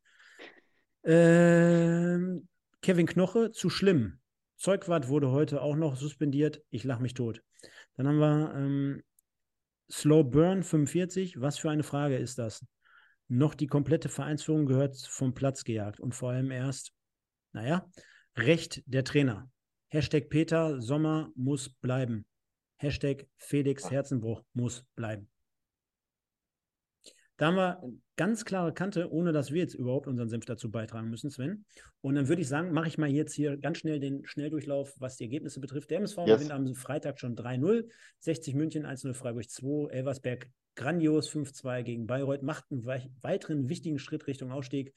Ähm, 1.04 2.48
Kevin 2.84 3.08
Knoche, 3.08 3.52
zu 3.52 3.72
schlimm. 3.72 4.20
Zeugwart 4.58 5.08
wurde 5.08 5.32
heute 5.32 5.64
auch 5.64 5.76
noch 5.76 5.96
suspendiert. 5.96 6.62
Ich 6.70 6.84
lache 6.84 7.02
mich 7.02 7.16
tot. 7.16 7.41
Dann 8.00 8.08
haben 8.08 8.20
wir 8.20 8.54
ähm, 8.56 9.04
Slow 9.92 10.24
Burn 10.24 10.64
45. 10.64 11.40
Was 11.40 11.60
für 11.60 11.70
eine 11.70 11.84
Frage 11.84 12.18
ist 12.18 12.40
das? 12.40 12.66
noch 13.30 13.54
die 13.54 13.68
komplette 13.68 14.10
Vereinsführung 14.10 14.66
gehört 14.66 14.98
vom 14.98 15.34
Platz 15.34 15.64
gejagt 15.64 16.00
und 16.00 16.14
vor 16.14 16.32
allem 16.32 16.52
erst, 16.52 16.92
naja, 17.54 17.88
Recht 18.36 18.84
der 18.86 19.04
Trainer. 19.04 19.50
Hashtag 19.90 20.30
Peter 20.30 20.82
Sommer 20.82 21.32
muss 21.36 21.70
bleiben. 21.70 22.26
Hashtag 22.78 23.28
Felix 23.38 23.90
Herzenbruch 23.90 24.44
muss 24.54 24.86
bleiben. 24.96 25.28
Da 27.40 27.48
haben 27.48 27.56
wir 27.56 27.82
ganz 28.18 28.44
klare 28.44 28.74
Kante, 28.74 29.14
ohne 29.14 29.32
dass 29.32 29.52
wir 29.53 29.61
jetzt 29.61 29.74
überhaupt 29.74 30.07
unseren 30.07 30.28
Senf 30.28 30.44
dazu 30.44 30.70
beitragen 30.70 31.10
müssen, 31.10 31.30
Sven. 31.30 31.64
Und 32.02 32.16
dann 32.16 32.28
würde 32.28 32.41
ich 32.41 32.49
sagen, 32.49 32.74
mache 32.74 32.90
ich 32.90 32.98
mal 32.98 33.10
jetzt 33.10 33.34
hier 33.34 33.56
ganz 33.56 33.78
schnell 33.78 34.02
den 34.02 34.26
Schnelldurchlauf, 34.26 34.94
was 34.99 35.16
die 35.16 35.24
Ergebnisse 35.24 35.61
betrifft. 35.61 35.90
Der 35.90 35.99
MSV 35.99 36.18
yes. 36.26 36.36
gewinnt 36.36 36.52
am 36.52 36.76
Freitag 36.76 37.18
schon 37.18 37.38
3-0, 37.38 37.86
60 38.20 38.56
München 38.56 38.86
1-0, 38.86 39.14
Freiburg 39.14 39.49
2, 39.49 39.90
Elversberg 39.90 40.49
grandios 40.76 41.32
5-2 41.32 41.84
gegen 41.84 42.07
Bayreuth, 42.07 42.44
macht 42.44 42.66
einen 42.72 42.86
weiteren 43.22 43.70
wichtigen 43.70 43.99
Schritt 43.99 44.28
Richtung 44.28 44.52
Ausstieg. 44.52 44.94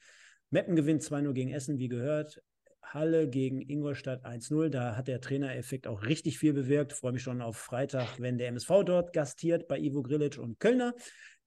Meppen 0.49 0.75
gewinnt 0.75 1.01
2-0 1.01 1.31
gegen 1.31 1.49
Essen, 1.53 1.77
wie 1.77 1.87
gehört. 1.87 2.43
Halle 2.81 3.29
gegen 3.29 3.61
Ingolstadt 3.61 4.25
1-0. 4.25 4.67
Da 4.67 4.97
hat 4.97 5.07
der 5.07 5.21
Trainereffekt 5.21 5.87
auch 5.87 6.03
richtig 6.03 6.39
viel 6.39 6.51
bewirkt. 6.51 6.91
Freue 6.91 7.13
mich 7.13 7.23
schon 7.23 7.41
auf 7.41 7.55
Freitag, 7.55 8.19
wenn 8.19 8.37
der 8.37 8.49
MSV 8.49 8.83
dort 8.85 9.13
gastiert 9.13 9.69
bei 9.69 9.79
Ivo 9.79 10.03
Grilic 10.03 10.37
und 10.37 10.59
Kölner. 10.59 10.93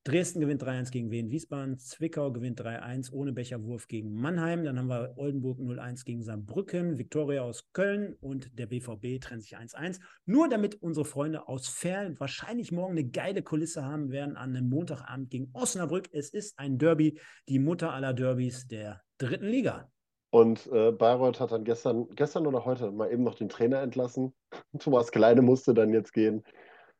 Dresden 0.06 0.38
gewinnt 0.38 0.62
3-1 0.62 0.92
gegen 0.92 1.10
Wien 1.10 1.32
Wiesbaden, 1.32 1.78
Zwickau 1.78 2.30
gewinnt 2.30 2.60
3-1 2.60 3.12
ohne 3.12 3.32
Becherwurf 3.32 3.88
gegen 3.88 4.14
Mannheim. 4.14 4.62
Dann 4.62 4.78
haben 4.78 4.86
wir 4.86 5.14
Oldenburg 5.16 5.58
0-1 5.58 6.04
gegen 6.04 6.22
Saarbrücken, 6.22 6.96
Viktoria 6.96 7.42
aus 7.42 7.72
Köln 7.72 8.14
und 8.20 8.56
der 8.56 8.66
BVB 8.66 9.20
trennt 9.20 9.42
sich 9.42 9.56
1-1. 9.56 9.98
Nur 10.24 10.48
damit 10.48 10.80
unsere 10.80 11.04
Freunde 11.04 11.48
aus 11.48 11.66
Ferl 11.66 12.14
wahrscheinlich 12.20 12.70
morgen 12.70 12.92
eine 12.92 13.08
geile 13.08 13.42
Kulisse 13.42 13.84
haben 13.84 14.12
werden 14.12 14.36
an 14.36 14.54
einem 14.54 14.68
Montagabend 14.68 15.28
gegen 15.28 15.50
Osnabrück. 15.54 16.08
Es 16.12 16.30
ist 16.30 16.56
ein 16.56 16.78
Derby, 16.78 17.18
die 17.48 17.58
Mutter 17.58 17.92
aller 17.92 18.14
Derbys 18.14 18.68
der 18.68 19.02
dritten 19.18 19.48
Liga. 19.48 19.90
Und 20.30 20.68
äh, 20.68 20.92
Bayreuth 20.92 21.40
hat 21.40 21.50
dann 21.50 21.64
gestern, 21.64 22.06
gestern 22.14 22.46
oder 22.46 22.64
heute 22.64 22.92
mal 22.92 23.10
eben 23.10 23.24
noch 23.24 23.34
den 23.34 23.48
Trainer 23.48 23.80
entlassen. 23.82 24.32
Thomas 24.78 25.10
Kleine 25.10 25.42
musste 25.42 25.74
dann 25.74 25.92
jetzt 25.92 26.12
gehen. 26.12 26.44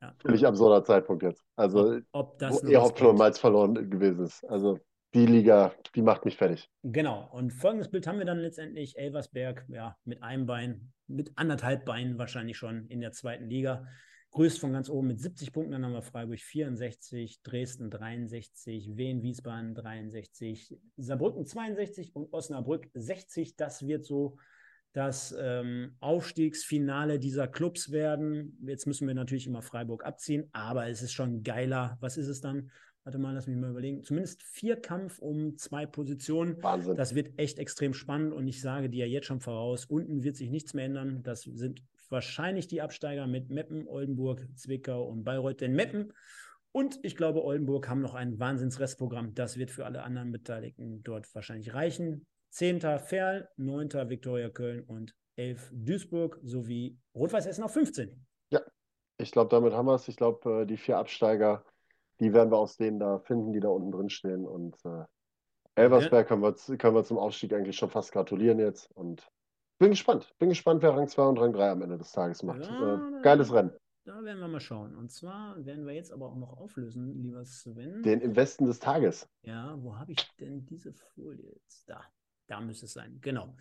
Ja. 0.03 0.15
Völlig 0.21 0.47
absurder 0.47 0.85
Zeitpunkt 0.85 1.23
jetzt. 1.23 1.45
Also, 1.57 2.01
ob, 2.13 2.43
ob 2.43 2.69
ihr 2.69 2.83
Hauptschule 2.83 3.15
Malz 3.15 3.39
verloren 3.39 3.91
gewesen 3.91 4.25
ist. 4.25 4.45
Also, 4.45 4.79
die 5.15 5.27
Liga, 5.27 5.73
die 5.95 6.03
macht 6.03 6.25
mich 6.25 6.37
fertig. 6.37 6.71
Genau. 6.83 7.29
Und 7.33 7.53
folgendes 7.53 7.91
Bild 7.91 8.07
haben 8.07 8.19
wir 8.19 8.27
dann 8.27 8.39
letztendlich: 8.39 8.99
Elversberg, 8.99 9.65
ja, 9.69 9.97
mit 10.05 10.23
einem 10.23 10.47
Bein, 10.47 10.93
mit 11.07 11.33
anderthalb 11.37 11.85
Beinen 11.87 12.19
wahrscheinlich 12.19 12.59
schon 12.59 12.87
in 12.89 13.01
der 13.01 13.13
zweiten 13.13 13.49
Liga. 13.49 13.87
Größt 14.33 14.59
von 14.59 14.73
ganz 14.73 14.91
oben 14.91 15.07
mit 15.07 15.21
70 15.21 15.53
Punkten. 15.53 15.73
Dann 15.73 15.85
haben 15.85 15.95
wir 15.95 16.03
Freiburg 16.03 16.39
64, 16.39 17.43
Dresden 17.43 17.91
63, 17.91 18.97
Wien, 18.97 19.23
Wiesbaden 19.23 19.75
63, 19.75 20.79
Saarbrücken 20.99 21.47
62 21.47 22.15
und 22.15 22.31
Osnabrück 22.35 22.91
60. 22.93 23.57
Das 23.57 23.87
wird 23.87 24.05
so 24.05 24.37
das 24.97 25.37
ähm, 25.39 25.95
Aufstiegsfinale 26.01 27.19
dieser 27.19 27.47
Clubs 27.47 27.93
werden. 27.93 28.59
Jetzt 28.67 28.87
müssen 28.87 29.07
wir 29.07 29.15
natürlich 29.15 29.47
immer 29.47 29.61
Freiburg 29.61 30.07
abziehen, 30.07 30.49
aber 30.53 30.89
es 30.89 31.03
ist 31.03 31.13
schon 31.13 31.43
geiler. 31.43 31.99
Was 32.01 32.17
ist 32.17 32.29
es 32.29 32.41
dann? 32.41 32.71
Warte 33.05 33.19
mal, 33.19 33.35
lass 33.35 33.47
mich 33.47 33.59
mal 33.59 33.69
überlegen. 33.69 34.03
Zumindest 34.03 34.43
vier 34.43 34.77
Kampf 34.77 35.19
um 35.19 35.59
zwei 35.59 35.85
Positionen. 35.85 36.63
Wahnsinn. 36.63 36.97
Das 36.97 37.15
wird 37.15 37.39
echt 37.39 37.59
extrem 37.59 37.93
spannend 37.93 38.33
und 38.33 38.49
ich 38.49 38.63
sage 38.63 38.89
dir 38.89 39.07
jetzt 39.07 39.27
schon 39.27 39.43
voraus, 39.43 39.85
unten 39.85 40.23
wird 40.23 40.37
sich 40.37 40.51
nichts 40.51 40.73
mehr 40.73 40.87
ändern. 40.87 41.23
Das 41.23 41.43
sind 41.43 41.83
wahrscheinlich 42.09 42.67
die 42.67 42.81
Absteiger 42.81 43.27
mit 43.27 43.51
Meppen, 43.51 43.87
Oldenburg, 43.87 44.49
Zwickau 44.55 45.07
und 45.07 45.25
Bayreuth. 45.25 45.61
Denn 45.61 45.75
Meppen 45.75 46.15
und 46.73 46.99
ich 47.03 47.17
glaube, 47.17 47.45
Oldenburg 47.45 47.87
haben 47.87 48.01
noch 48.01 48.15
ein 48.15 48.39
Wahnsinnsrestprogramm. 48.39 49.35
Das 49.35 49.59
wird 49.59 49.71
für 49.71 49.85
alle 49.85 50.03
anderen 50.03 50.33
Beteiligten 50.33 51.03
dort 51.03 51.35
wahrscheinlich 51.35 51.75
reichen. 51.75 52.27
10. 52.51 52.81
Ferl, 52.81 53.49
9. 53.57 54.09
Viktoria 54.09 54.49
Köln 54.49 54.83
und 54.85 55.15
11 55.37 55.71
Duisburg 55.73 56.41
sowie 56.43 56.99
Rot-Weiß 57.15 57.47
Essen 57.47 57.65
auf 57.65 57.73
15. 57.73 58.27
Ja, 58.51 58.61
ich 59.19 59.31
glaube, 59.31 59.51
damit 59.51 59.73
haben 59.73 59.87
wir 59.87 59.95
es. 59.95 60.09
Ich 60.09 60.17
glaube, 60.17 60.63
äh, 60.63 60.67
die 60.67 60.77
vier 60.77 60.99
Absteiger, 60.99 61.65
die 62.21 62.33
werden 62.33 62.51
wir 62.51 62.59
aus 62.59 62.77
denen 62.77 62.99
da 62.99 63.19
finden, 63.19 63.53
die 63.53 63.61
da 63.61 63.69
unten 63.69 63.93
drin 63.93 64.11
stehen. 64.11 64.47
Und 64.47 64.77
äh, 64.85 65.05
Elversberg 65.75 66.27
können 66.29 66.43
wir, 66.43 66.55
können 66.79 66.95
wir 66.95 67.05
zum 67.05 67.19
Aufstieg 67.19 67.53
eigentlich 67.53 67.77
schon 67.77 67.91
fast 67.91 68.13
gratulieren 68.13 68.59
jetzt. 68.59 68.91
Und 68.93 69.29
bin 69.79 69.91
gespannt. 69.91 70.35
Bin 70.39 70.49
gespannt, 70.49 70.83
wer 70.83 70.95
Rang 70.95 71.09
2 71.09 71.23
und 71.23 71.39
Rang 71.39 71.53
3 71.53 71.71
am 71.71 71.83
Ende 71.83 71.99
des 71.99 72.13
Tages 72.13 72.43
macht. 72.43 72.65
Ja, 72.65 72.95
äh, 72.95 73.23
geiles 73.23 73.53
Rennen. 73.53 73.73
Da 74.05 74.23
werden 74.23 74.39
wir 74.39 74.49
mal 74.49 74.61
schauen. 74.61 74.95
Und 74.95 75.11
zwar 75.11 75.63
werden 75.67 75.85
wir 75.85 75.93
jetzt 75.93 76.13
aber 76.13 76.27
auch 76.27 76.37
noch 76.37 76.57
auflösen, 76.57 77.21
lieber 77.23 77.45
Sven. 77.45 78.03
Den 78.05 78.21
im 78.21 78.37
Westen 78.37 78.65
des 78.65 78.79
Tages. 78.79 79.29
Ja, 79.43 79.77
wo 79.83 79.97
habe 79.99 80.13
ich 80.13 80.37
denn 80.39 80.65
diese 80.65 80.93
Folie 80.93 81.51
jetzt? 81.51 81.89
Da, 81.89 82.03
da 82.47 82.61
müsste 82.61 82.87
es 82.87 82.93
sein. 82.93 83.19
Genau. 83.21 83.57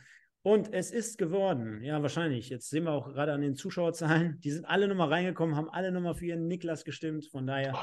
Und 0.46 0.72
es 0.74 0.92
ist 0.92 1.18
geworden, 1.18 1.82
ja, 1.82 2.04
wahrscheinlich. 2.04 2.50
Jetzt 2.50 2.70
sehen 2.70 2.84
wir 2.84 2.92
auch 2.92 3.08
gerade 3.08 3.34
an 3.34 3.42
den 3.42 3.56
Zuschauerzahlen, 3.56 4.40
die 4.42 4.52
sind 4.52 4.66
alle 4.66 4.88
nochmal 4.88 5.10
reingekommen, 5.10 5.56
haben 5.56 5.72
alle 5.72 5.92
nochmal 5.92 6.14
für 6.14 6.28
ihren 6.28 6.48
Niklas 6.48 6.86
gestimmt. 6.86 7.26
Von 7.26 7.48
daher 7.48 7.76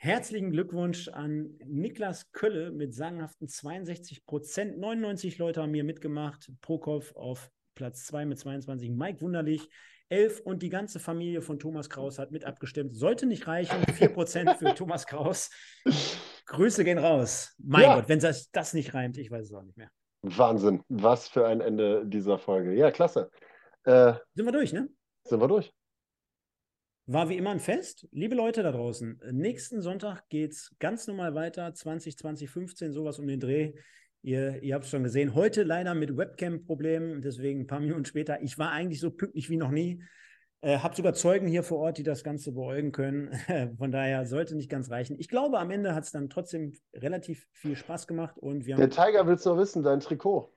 herzlichen 0.00 0.50
Glückwunsch 0.50 1.06
an 1.06 1.50
Niklas 1.64 2.32
Kölle 2.32 2.72
mit 2.72 2.92
sagenhaften 2.92 3.46
62 3.46 4.26
Prozent. 4.26 4.78
99 4.78 5.38
Leute 5.38 5.62
haben 5.62 5.72
hier 5.72 5.84
mitgemacht. 5.84 6.50
Prokop 6.60 7.14
auf 7.14 7.52
Platz 7.76 8.06
2 8.06 8.26
mit 8.26 8.38
22. 8.40 8.90
Mike 8.90 9.20
Wunderlich, 9.20 9.68
11 10.08 10.40
und 10.40 10.64
die 10.64 10.70
ganze 10.70 10.98
Familie 10.98 11.40
von 11.40 11.60
Thomas 11.60 11.88
Kraus 11.88 12.18
hat 12.18 12.32
mit 12.32 12.44
abgestimmt. 12.44 12.96
Sollte 12.96 13.26
nicht 13.26 13.46
reichen, 13.46 13.80
4% 13.84 14.56
für 14.56 14.74
Thomas 14.74 15.06
Kraus. 15.06 15.50
Grüße 16.46 16.82
gehen 16.82 16.98
raus. 16.98 17.54
Mein 17.58 17.82
ja. 17.82 17.94
Gott, 17.94 18.08
wenn 18.08 18.18
das, 18.18 18.50
das 18.50 18.74
nicht 18.74 18.94
reimt, 18.94 19.18
ich 19.18 19.30
weiß 19.30 19.46
es 19.46 19.52
auch 19.52 19.62
nicht 19.62 19.76
mehr. 19.76 19.90
Wahnsinn, 20.22 20.82
was 20.88 21.28
für 21.28 21.46
ein 21.46 21.60
Ende 21.60 22.06
dieser 22.06 22.38
Folge. 22.38 22.74
Ja, 22.74 22.90
klasse. 22.90 23.30
Äh, 23.84 24.14
sind 24.34 24.44
wir 24.44 24.52
durch, 24.52 24.72
ne? 24.72 24.88
Sind 25.24 25.40
wir 25.40 25.48
durch. 25.48 25.72
War 27.06 27.28
wie 27.30 27.36
immer 27.36 27.50
ein 27.50 27.60
Fest. 27.60 28.06
Liebe 28.12 28.34
Leute 28.34 28.62
da 28.62 28.70
draußen, 28.70 29.20
nächsten 29.32 29.80
Sonntag 29.80 30.28
geht 30.28 30.52
es 30.52 30.74
ganz 30.78 31.06
normal 31.06 31.34
weiter. 31.34 31.72
20, 31.72 32.18
2015, 32.18 32.92
sowas 32.92 33.18
um 33.18 33.26
den 33.26 33.40
Dreh. 33.40 33.72
Ihr, 34.22 34.62
ihr 34.62 34.74
habt 34.74 34.84
es 34.84 34.90
schon 34.90 35.04
gesehen. 35.04 35.34
Heute 35.34 35.62
leider 35.62 35.94
mit 35.94 36.16
Webcam-Problemen, 36.16 37.22
deswegen 37.22 37.60
ein 37.60 37.66
paar 37.66 37.80
Minuten 37.80 38.04
später. 38.04 38.42
Ich 38.42 38.58
war 38.58 38.72
eigentlich 38.72 39.00
so 39.00 39.10
pünktlich 39.10 39.48
wie 39.48 39.56
noch 39.56 39.70
nie. 39.70 40.02
Äh, 40.60 40.78
hab 40.78 40.96
sogar 40.96 41.14
Zeugen 41.14 41.46
hier 41.46 41.62
vor 41.62 41.78
Ort, 41.78 41.98
die 41.98 42.02
das 42.02 42.24
Ganze 42.24 42.52
beäugen 42.52 42.90
können. 42.90 43.32
Von 43.78 43.92
daher 43.92 44.26
sollte 44.26 44.56
nicht 44.56 44.68
ganz 44.68 44.90
reichen. 44.90 45.16
Ich 45.18 45.28
glaube, 45.28 45.58
am 45.58 45.70
Ende 45.70 45.94
hat 45.94 46.04
es 46.04 46.10
dann 46.10 46.28
trotzdem 46.28 46.72
relativ 46.94 47.46
viel 47.52 47.76
Spaß 47.76 48.08
gemacht. 48.08 48.36
Und 48.38 48.66
wir 48.66 48.76
Der 48.76 48.90
Tiger 48.90 49.26
will 49.26 49.34
es 49.34 49.44
noch 49.44 49.56
wissen, 49.56 49.82
dein 49.84 50.00
Trikot. 50.00 50.52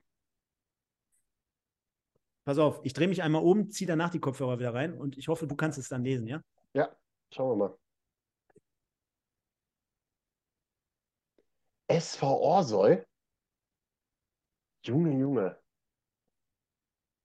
Pass 2.43 2.57
auf, 2.57 2.81
ich 2.83 2.93
drehe 2.93 3.07
mich 3.07 3.21
einmal 3.21 3.43
um, 3.43 3.69
ziehe 3.69 3.87
danach 3.87 4.09
die 4.09 4.19
Kopfhörer 4.19 4.57
wieder 4.57 4.73
rein 4.73 4.97
und 4.97 5.15
ich 5.15 5.27
hoffe, 5.27 5.45
du 5.45 5.55
kannst 5.55 5.77
es 5.77 5.89
dann 5.89 6.03
lesen, 6.03 6.27
ja? 6.27 6.41
Ja, 6.73 6.89
schauen 7.31 7.59
wir 7.59 7.67
mal. 7.67 7.77
SV 11.87 12.25
Orsoy? 12.25 13.03
Junge, 14.83 15.19
Junge. 15.19 15.60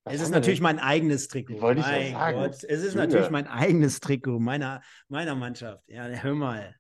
Was 0.07 0.15
es 0.15 0.21
ist 0.23 0.31
natürlich 0.31 0.61
denn? 0.61 0.65
mein 0.65 0.79
eigenes 0.79 1.27
Trikot. 1.27 1.61
Wollte 1.61 1.81
ich 1.81 1.87
mein 1.87 2.13
sagen. 2.13 2.39
Gott, 2.39 2.55
es 2.55 2.63
ist 2.63 2.95
Junge. 2.95 3.07
natürlich 3.07 3.31
mein 3.31 3.49
eigenes 3.49 3.99
Trikot 3.99 4.39
meiner, 4.39 4.81
meiner 5.09 5.35
Mannschaft. 5.35 5.83
Ja, 5.89 6.05
hör 6.05 6.35
mal. 6.35 6.77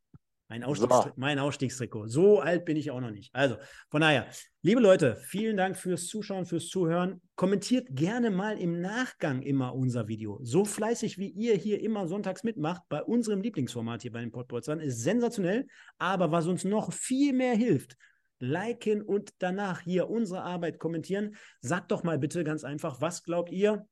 Mein, 0.48 0.62
Ausstiegs 0.62 0.94
so. 0.94 1.11
mein 1.16 1.40
Ausstiegstrikot. 1.40 2.07
So 2.07 2.39
alt 2.39 2.65
bin 2.65 2.77
ich 2.77 2.93
auch 2.93 3.01
noch 3.01 3.11
nicht. 3.11 3.35
Also, 3.35 3.57
von 3.90 4.01
daher, 4.01 4.28
liebe 4.62 4.81
Leute, 4.81 5.16
vielen 5.16 5.57
Dank 5.57 5.77
fürs 5.77 6.07
Zuschauen, 6.07 6.47
fürs 6.47 6.69
Zuhören. 6.69 7.20
Kommentiert 7.35 7.89
gerne 7.90 8.31
mal 8.31 8.57
im 8.57 8.81
Nachgang 8.81 9.43
immer 9.43 9.74
unser 9.74 10.07
Video. 10.07 10.39
So 10.44 10.65
fleißig, 10.65 11.19
wie 11.19 11.31
ihr 11.31 11.57
hier 11.57 11.82
immer 11.82 12.07
sonntags 12.07 12.44
mitmacht, 12.44 12.82
bei 12.89 13.03
unserem 13.03 13.43
Lieblingsformat 13.43 14.03
hier 14.03 14.12
bei 14.12 14.20
den 14.20 14.31
Podbolzern, 14.31 14.78
ist 14.78 15.03
sensationell. 15.03 15.66
Aber 15.98 16.31
was 16.31 16.47
uns 16.47 16.62
noch 16.62 16.93
viel 16.93 17.32
mehr 17.32 17.57
hilft, 17.57 17.97
liken 18.38 19.02
und 19.02 19.34
danach 19.38 19.80
hier 19.80 20.10
unsere 20.10 20.42
Arbeit 20.42 20.78
kommentieren. 20.78 21.36
Sagt 21.60 21.90
doch 21.90 22.02
mal 22.02 22.18
bitte 22.18 22.44
ganz 22.44 22.64
einfach, 22.64 23.00
was 23.00 23.22
glaubt 23.22 23.50
ihr? 23.50 23.86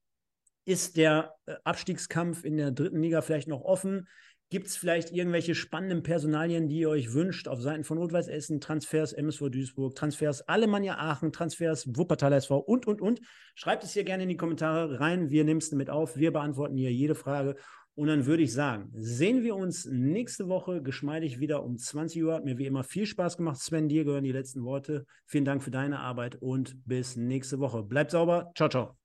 Ist 0.66 0.96
der 0.96 1.34
äh, 1.46 1.54
Abstiegskampf 1.64 2.44
in 2.44 2.56
der 2.56 2.70
dritten 2.70 3.02
Liga 3.02 3.20
vielleicht 3.20 3.48
noch 3.48 3.62
offen? 3.62 4.08
Gibt 4.50 4.68
es 4.68 4.76
vielleicht 4.76 5.10
irgendwelche 5.10 5.54
spannenden 5.54 6.02
Personalien, 6.02 6.68
die 6.68 6.80
ihr 6.80 6.90
euch 6.90 7.12
wünscht 7.12 7.48
auf 7.48 7.60
Seiten 7.60 7.82
von 7.82 7.98
Rot-Weiß 7.98 8.28
Essen, 8.28 8.60
Transfers 8.60 9.12
MSV 9.12 9.48
Duisburg, 9.50 9.94
Transfers 9.94 10.42
Alemannia 10.42 10.96
Aachen, 10.98 11.32
Transfers 11.32 11.96
Wuppertal 11.96 12.32
SV 12.32 12.58
und, 12.58 12.86
und, 12.86 13.00
und? 13.00 13.20
Schreibt 13.54 13.84
es 13.84 13.92
hier 13.92 14.04
gerne 14.04 14.22
in 14.22 14.28
die 14.28 14.36
Kommentare 14.36 15.00
rein. 15.00 15.30
Wir 15.30 15.44
nehmen 15.44 15.58
es 15.58 15.72
mit 15.72 15.90
auf. 15.90 16.16
Wir 16.16 16.32
beantworten 16.32 16.76
hier 16.76 16.92
jede 16.92 17.14
Frage 17.14 17.56
und 17.96 18.08
dann 18.08 18.26
würde 18.26 18.42
ich 18.42 18.52
sagen, 18.52 18.90
sehen 18.94 19.44
wir 19.44 19.54
uns 19.54 19.86
nächste 19.86 20.48
Woche 20.48 20.82
geschmeidig 20.82 21.38
wieder 21.38 21.62
um 21.62 21.78
20 21.78 22.24
Uhr. 22.24 22.34
Hat 22.34 22.44
mir 22.44 22.58
wie 22.58 22.66
immer 22.66 22.82
viel 22.82 23.06
Spaß 23.06 23.36
gemacht. 23.36 23.60
Sven, 23.60 23.88
dir 23.88 24.04
gehören 24.04 24.24
die 24.24 24.32
letzten 24.32 24.64
Worte. 24.64 25.06
Vielen 25.26 25.44
Dank 25.44 25.62
für 25.62 25.70
deine 25.70 26.00
Arbeit 26.00 26.36
und 26.40 26.76
bis 26.86 27.16
nächste 27.16 27.60
Woche. 27.60 27.82
Bleibt 27.82 28.10
sauber. 28.10 28.50
Ciao, 28.56 28.68
ciao. 28.68 29.03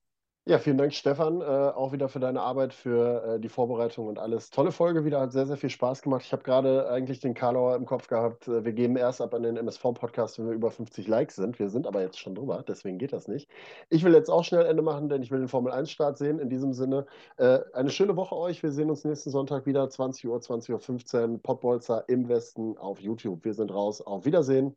Ja, 0.49 0.57
vielen 0.57 0.79
Dank, 0.79 0.95
Stefan, 0.95 1.41
äh, 1.41 1.43
auch 1.43 1.91
wieder 1.91 2.09
für 2.09 2.19
deine 2.19 2.41
Arbeit, 2.41 2.73
für 2.73 3.35
äh, 3.35 3.39
die 3.39 3.49
Vorbereitung 3.49 4.07
und 4.07 4.17
alles. 4.17 4.49
Tolle 4.49 4.71
Folge 4.71 5.05
wieder, 5.05 5.19
hat 5.19 5.31
sehr, 5.31 5.45
sehr 5.45 5.57
viel 5.57 5.69
Spaß 5.69 6.01
gemacht. 6.01 6.23
Ich 6.25 6.31
habe 6.31 6.41
gerade 6.41 6.89
eigentlich 6.89 7.19
den 7.19 7.35
Karlauer 7.35 7.75
im 7.75 7.85
Kopf 7.85 8.07
gehabt. 8.07 8.47
Äh, 8.47 8.65
wir 8.65 8.73
geben 8.73 8.97
erst 8.97 9.21
ab 9.21 9.35
an 9.35 9.43
den 9.43 9.57
MSV-Podcast, 9.57 10.39
wenn 10.39 10.47
wir 10.47 10.53
über 10.55 10.71
50 10.71 11.07
Likes 11.07 11.35
sind. 11.35 11.59
Wir 11.59 11.69
sind 11.69 11.85
aber 11.85 12.01
jetzt 12.01 12.17
schon 12.17 12.33
drüber, 12.33 12.63
deswegen 12.67 12.97
geht 12.97 13.13
das 13.13 13.27
nicht. 13.27 13.47
Ich 13.91 14.03
will 14.03 14.15
jetzt 14.15 14.31
auch 14.31 14.43
schnell 14.43 14.65
Ende 14.65 14.81
machen, 14.81 15.07
denn 15.07 15.21
ich 15.21 15.29
will 15.29 15.37
den 15.37 15.49
Formel-1-Start 15.49 16.17
sehen. 16.17 16.39
In 16.39 16.49
diesem 16.49 16.73
Sinne, 16.73 17.05
äh, 17.37 17.59
eine 17.73 17.91
schöne 17.91 18.15
Woche 18.15 18.35
euch. 18.35 18.63
Wir 18.63 18.71
sehen 18.71 18.89
uns 18.89 19.05
nächsten 19.05 19.29
Sonntag 19.29 19.67
wieder, 19.67 19.87
20 19.87 20.27
Uhr, 20.27 20.39
20.15 20.39 21.33
Uhr, 21.33 21.43
Pottbolzer 21.43 22.05
im 22.07 22.27
Westen 22.27 22.75
auf 22.75 22.99
YouTube. 22.99 23.45
Wir 23.45 23.53
sind 23.53 23.71
raus. 23.71 24.01
Auf 24.01 24.25
Wiedersehen. 24.25 24.75